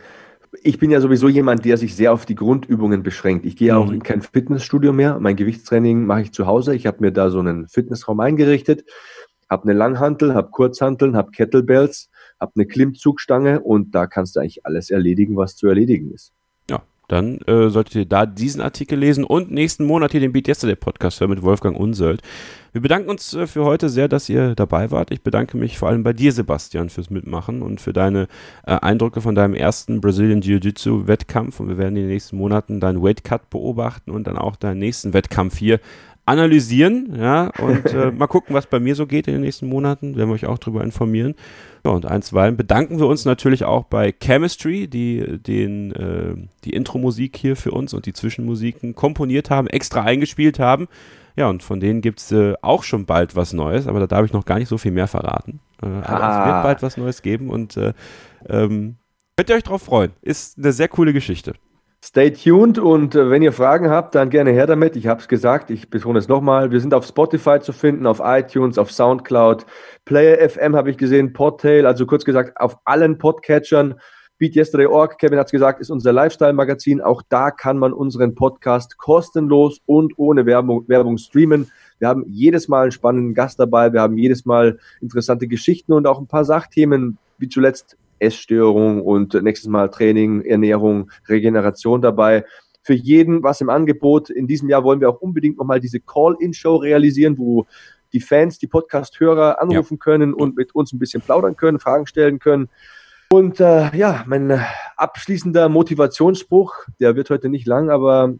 ich 0.63 0.79
bin 0.79 0.91
ja 0.91 1.01
sowieso 1.01 1.27
jemand, 1.27 1.65
der 1.65 1.77
sich 1.77 1.95
sehr 1.95 2.13
auf 2.13 2.25
die 2.25 2.35
Grundübungen 2.35 3.03
beschränkt. 3.03 3.45
Ich 3.45 3.55
gehe 3.55 3.73
mhm. 3.73 3.77
auch 3.77 3.91
in 3.91 4.03
kein 4.03 4.21
Fitnessstudio 4.21 4.93
mehr. 4.93 5.19
Mein 5.19 5.35
Gewichtstraining 5.35 6.05
mache 6.05 6.21
ich 6.21 6.33
zu 6.33 6.47
Hause. 6.47 6.75
Ich 6.75 6.85
habe 6.85 6.97
mir 7.01 7.11
da 7.11 7.29
so 7.29 7.39
einen 7.39 7.67
Fitnessraum 7.67 8.19
eingerichtet, 8.19 8.83
habe 9.49 9.63
eine 9.63 9.73
Langhantel, 9.73 10.33
habe 10.33 10.49
Kurzhanteln, 10.51 11.15
habe 11.15 11.31
Kettlebells, 11.31 12.09
habe 12.39 12.53
eine 12.55 12.65
Klimmzugstange 12.65 13.61
und 13.61 13.93
da 13.95 14.07
kannst 14.07 14.35
du 14.35 14.39
eigentlich 14.39 14.65
alles 14.65 14.89
erledigen, 14.89 15.35
was 15.37 15.55
zu 15.55 15.67
erledigen 15.67 16.11
ist 16.11 16.33
dann 17.09 17.39
äh, 17.39 17.69
solltet 17.69 17.95
ihr 17.95 18.05
da 18.05 18.25
diesen 18.25 18.61
Artikel 18.61 18.97
lesen 18.97 19.23
und 19.23 19.51
nächsten 19.51 19.83
Monat 19.83 20.11
hier 20.11 20.21
den 20.21 20.31
Beat 20.31 20.47
Yesterday 20.47 20.75
Podcast 20.75 21.19
hören 21.19 21.31
mit 21.31 21.41
Wolfgang 21.41 21.77
Unsöld. 21.77 22.21
Wir 22.71 22.81
bedanken 22.81 23.09
uns 23.09 23.33
äh, 23.33 23.47
für 23.47 23.65
heute 23.65 23.89
sehr, 23.89 24.07
dass 24.07 24.29
ihr 24.29 24.53
dabei 24.53 24.91
wart. 24.91 25.11
Ich 25.11 25.23
bedanke 25.23 25.57
mich 25.57 25.79
vor 25.79 25.89
allem 25.89 26.03
bei 26.03 26.13
dir, 26.13 26.31
Sebastian, 26.31 26.89
fürs 26.89 27.09
Mitmachen 27.09 27.63
und 27.63 27.81
für 27.81 27.93
deine 27.93 28.27
äh, 28.65 28.73
Eindrücke 28.73 29.21
von 29.21 29.33
deinem 29.33 29.55
ersten 29.55 30.01
Brazilian 30.01 30.41
Jiu-Jitsu 30.41 31.07
Wettkampf. 31.07 31.59
Und 31.59 31.69
wir 31.69 31.79
werden 31.79 31.95
in 31.95 32.03
den 32.03 32.11
nächsten 32.11 32.37
Monaten 32.37 32.79
deinen 32.79 33.01
Weight 33.01 33.23
Cut 33.23 33.49
beobachten 33.49 34.11
und 34.11 34.27
dann 34.27 34.37
auch 34.37 34.55
deinen 34.55 34.79
nächsten 34.79 35.13
Wettkampf 35.13 35.57
hier 35.57 35.79
analysieren, 36.29 37.15
ja, 37.17 37.51
und 37.59 37.85
äh, 37.87 38.11
mal 38.17 38.27
gucken, 38.27 38.55
was 38.55 38.67
bei 38.67 38.79
mir 38.79 38.93
so 38.93 39.07
geht 39.07 39.27
in 39.27 39.33
den 39.33 39.41
nächsten 39.41 39.67
Monaten. 39.67 40.15
Werden 40.15 40.29
wir 40.29 40.35
euch 40.35 40.45
auch 40.45 40.59
darüber 40.59 40.83
informieren. 40.83 41.35
Ja, 41.83 41.91
und 41.91 42.05
einstweilen 42.05 42.55
bedanken 42.55 42.99
wir 42.99 43.07
uns 43.07 43.25
natürlich 43.25 43.63
auch 43.63 43.85
bei 43.85 44.11
Chemistry, 44.11 44.87
die 44.87 45.39
den, 45.39 45.91
äh, 45.93 46.35
die 46.65 46.73
Intro-Musik 46.73 47.35
hier 47.35 47.55
für 47.55 47.71
uns 47.71 47.93
und 47.93 48.05
die 48.05 48.13
Zwischenmusiken 48.13 48.95
komponiert 48.95 49.49
haben, 49.49 49.67
extra 49.67 50.03
eingespielt 50.03 50.59
haben. 50.59 50.87
Ja, 51.35 51.49
und 51.49 51.63
von 51.63 51.79
denen 51.79 52.01
gibt 52.01 52.19
es 52.19 52.31
äh, 52.31 52.53
auch 52.61 52.83
schon 52.83 53.05
bald 53.05 53.35
was 53.35 53.53
Neues, 53.53 53.87
aber 53.87 53.99
da 53.99 54.07
darf 54.07 54.25
ich 54.25 54.33
noch 54.33 54.45
gar 54.45 54.59
nicht 54.59 54.67
so 54.67 54.77
viel 54.77 54.91
mehr 54.91 55.07
verraten. 55.07 55.61
Äh, 55.81 55.87
aber 55.87 56.23
ah. 56.23 56.41
es 56.41 56.45
wird 56.47 56.63
bald 56.63 56.81
was 56.83 56.97
Neues 56.97 57.21
geben 57.21 57.49
und 57.49 57.77
äh, 57.77 57.93
ähm, 58.47 58.97
könnt 59.35 59.49
ihr 59.49 59.55
euch 59.55 59.63
drauf 59.63 59.83
freuen. 59.83 60.11
Ist 60.21 60.57
eine 60.57 60.73
sehr 60.73 60.89
coole 60.89 61.13
Geschichte. 61.13 61.53
Stay 62.01 62.31
tuned 62.31 62.79
und 62.79 63.13
äh, 63.13 63.29
wenn 63.29 63.41
ihr 63.41 63.51
Fragen 63.51 63.89
habt, 63.89 64.15
dann 64.15 64.29
gerne 64.29 64.51
her 64.51 64.67
damit. 64.67 64.95
Ich 64.95 65.07
habe 65.07 65.19
es 65.19 65.27
gesagt, 65.27 65.69
ich 65.69 65.89
betone 65.89 66.17
es 66.17 66.29
nochmal. 66.29 66.71
Wir 66.71 66.79
sind 66.79 66.93
auf 66.93 67.05
Spotify 67.05 67.59
zu 67.59 67.73
finden, 67.73 68.07
auf 68.07 68.21
iTunes, 68.23 68.77
auf 68.77 68.89
Soundcloud, 68.91 69.65
Player 70.05 70.49
FM 70.49 70.75
habe 70.75 70.89
ich 70.89 70.97
gesehen, 70.97 71.33
Podtail, 71.33 71.85
also 71.85 72.05
kurz 72.05 72.25
gesagt 72.25 72.59
auf 72.59 72.77
allen 72.85 73.17
Podcatchern. 73.17 73.99
BeatYesterday.org, 74.39 75.19
Kevin 75.19 75.37
hat 75.37 75.47
es 75.47 75.51
gesagt, 75.51 75.81
ist 75.81 75.91
unser 75.91 76.13
Lifestyle-Magazin. 76.13 77.01
Auch 77.01 77.21
da 77.27 77.51
kann 77.51 77.77
man 77.77 77.91
unseren 77.91 78.33
Podcast 78.33 78.97
kostenlos 78.97 79.81
und 79.85 80.13
ohne 80.17 80.45
Werbung, 80.45 80.87
Werbung 80.87 81.17
streamen. 81.17 81.69
Wir 81.99 82.07
haben 82.07 82.23
jedes 82.27 82.69
Mal 82.69 82.83
einen 82.83 82.91
spannenden 82.93 83.33
Gast 83.33 83.59
dabei, 83.59 83.91
wir 83.91 84.01
haben 84.01 84.17
jedes 84.17 84.45
Mal 84.45 84.79
interessante 85.01 85.47
Geschichten 85.47 85.91
und 85.91 86.07
auch 86.07 86.19
ein 86.19 86.27
paar 86.27 86.45
Sachthemen, 86.45 87.17
wie 87.37 87.49
zuletzt 87.49 87.97
Essstörung 88.19 89.01
und 89.01 89.33
nächstes 89.33 89.69
Mal 89.69 89.89
Training, 89.89 90.41
Ernährung, 90.41 91.11
Regeneration 91.27 92.01
dabei. 92.01 92.45
Für 92.81 92.93
jeden 92.93 93.43
was 93.43 93.61
im 93.61 93.69
Angebot. 93.69 94.29
In 94.29 94.47
diesem 94.47 94.69
Jahr 94.69 94.83
wollen 94.83 95.01
wir 95.01 95.09
auch 95.09 95.21
unbedingt 95.21 95.57
nochmal 95.57 95.79
diese 95.79 95.99
Call-In-Show 95.99 96.77
realisieren, 96.77 97.37
wo 97.37 97.65
die 98.13 98.19
Fans, 98.19 98.57
die 98.57 98.67
Podcast-Hörer 98.67 99.61
anrufen 99.61 99.95
ja. 99.95 100.03
können 100.03 100.33
und 100.33 100.55
mit 100.55 100.73
uns 100.73 100.93
ein 100.93 100.99
bisschen 100.99 101.21
plaudern 101.21 101.55
können, 101.55 101.79
Fragen 101.79 102.07
stellen 102.07 102.39
können. 102.39 102.69
Und 103.31 103.59
äh, 103.59 103.95
ja, 103.95 104.23
mein 104.25 104.59
abschließender 104.97 105.69
Motivationsspruch, 105.69 106.73
der 106.99 107.15
wird 107.15 107.29
heute 107.29 107.49
nicht 107.49 107.67
lang, 107.67 107.91
aber 107.91 108.33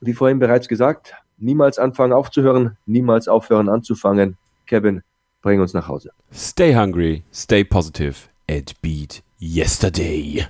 wie 0.00 0.12
vorhin 0.12 0.38
bereits 0.38 0.68
gesagt, 0.68 1.14
niemals 1.38 1.78
anfangen 1.78 2.12
aufzuhören, 2.12 2.76
niemals 2.84 3.28
aufhören 3.28 3.70
anzufangen. 3.70 4.36
Kevin, 4.66 5.02
bring 5.40 5.60
uns 5.60 5.72
nach 5.72 5.88
Hause. 5.88 6.10
Stay 6.32 6.74
hungry, 6.74 7.22
stay 7.32 7.64
positive 7.64 8.35
and 8.48 8.72
beat 8.82 9.22
yesterday. 9.38 10.46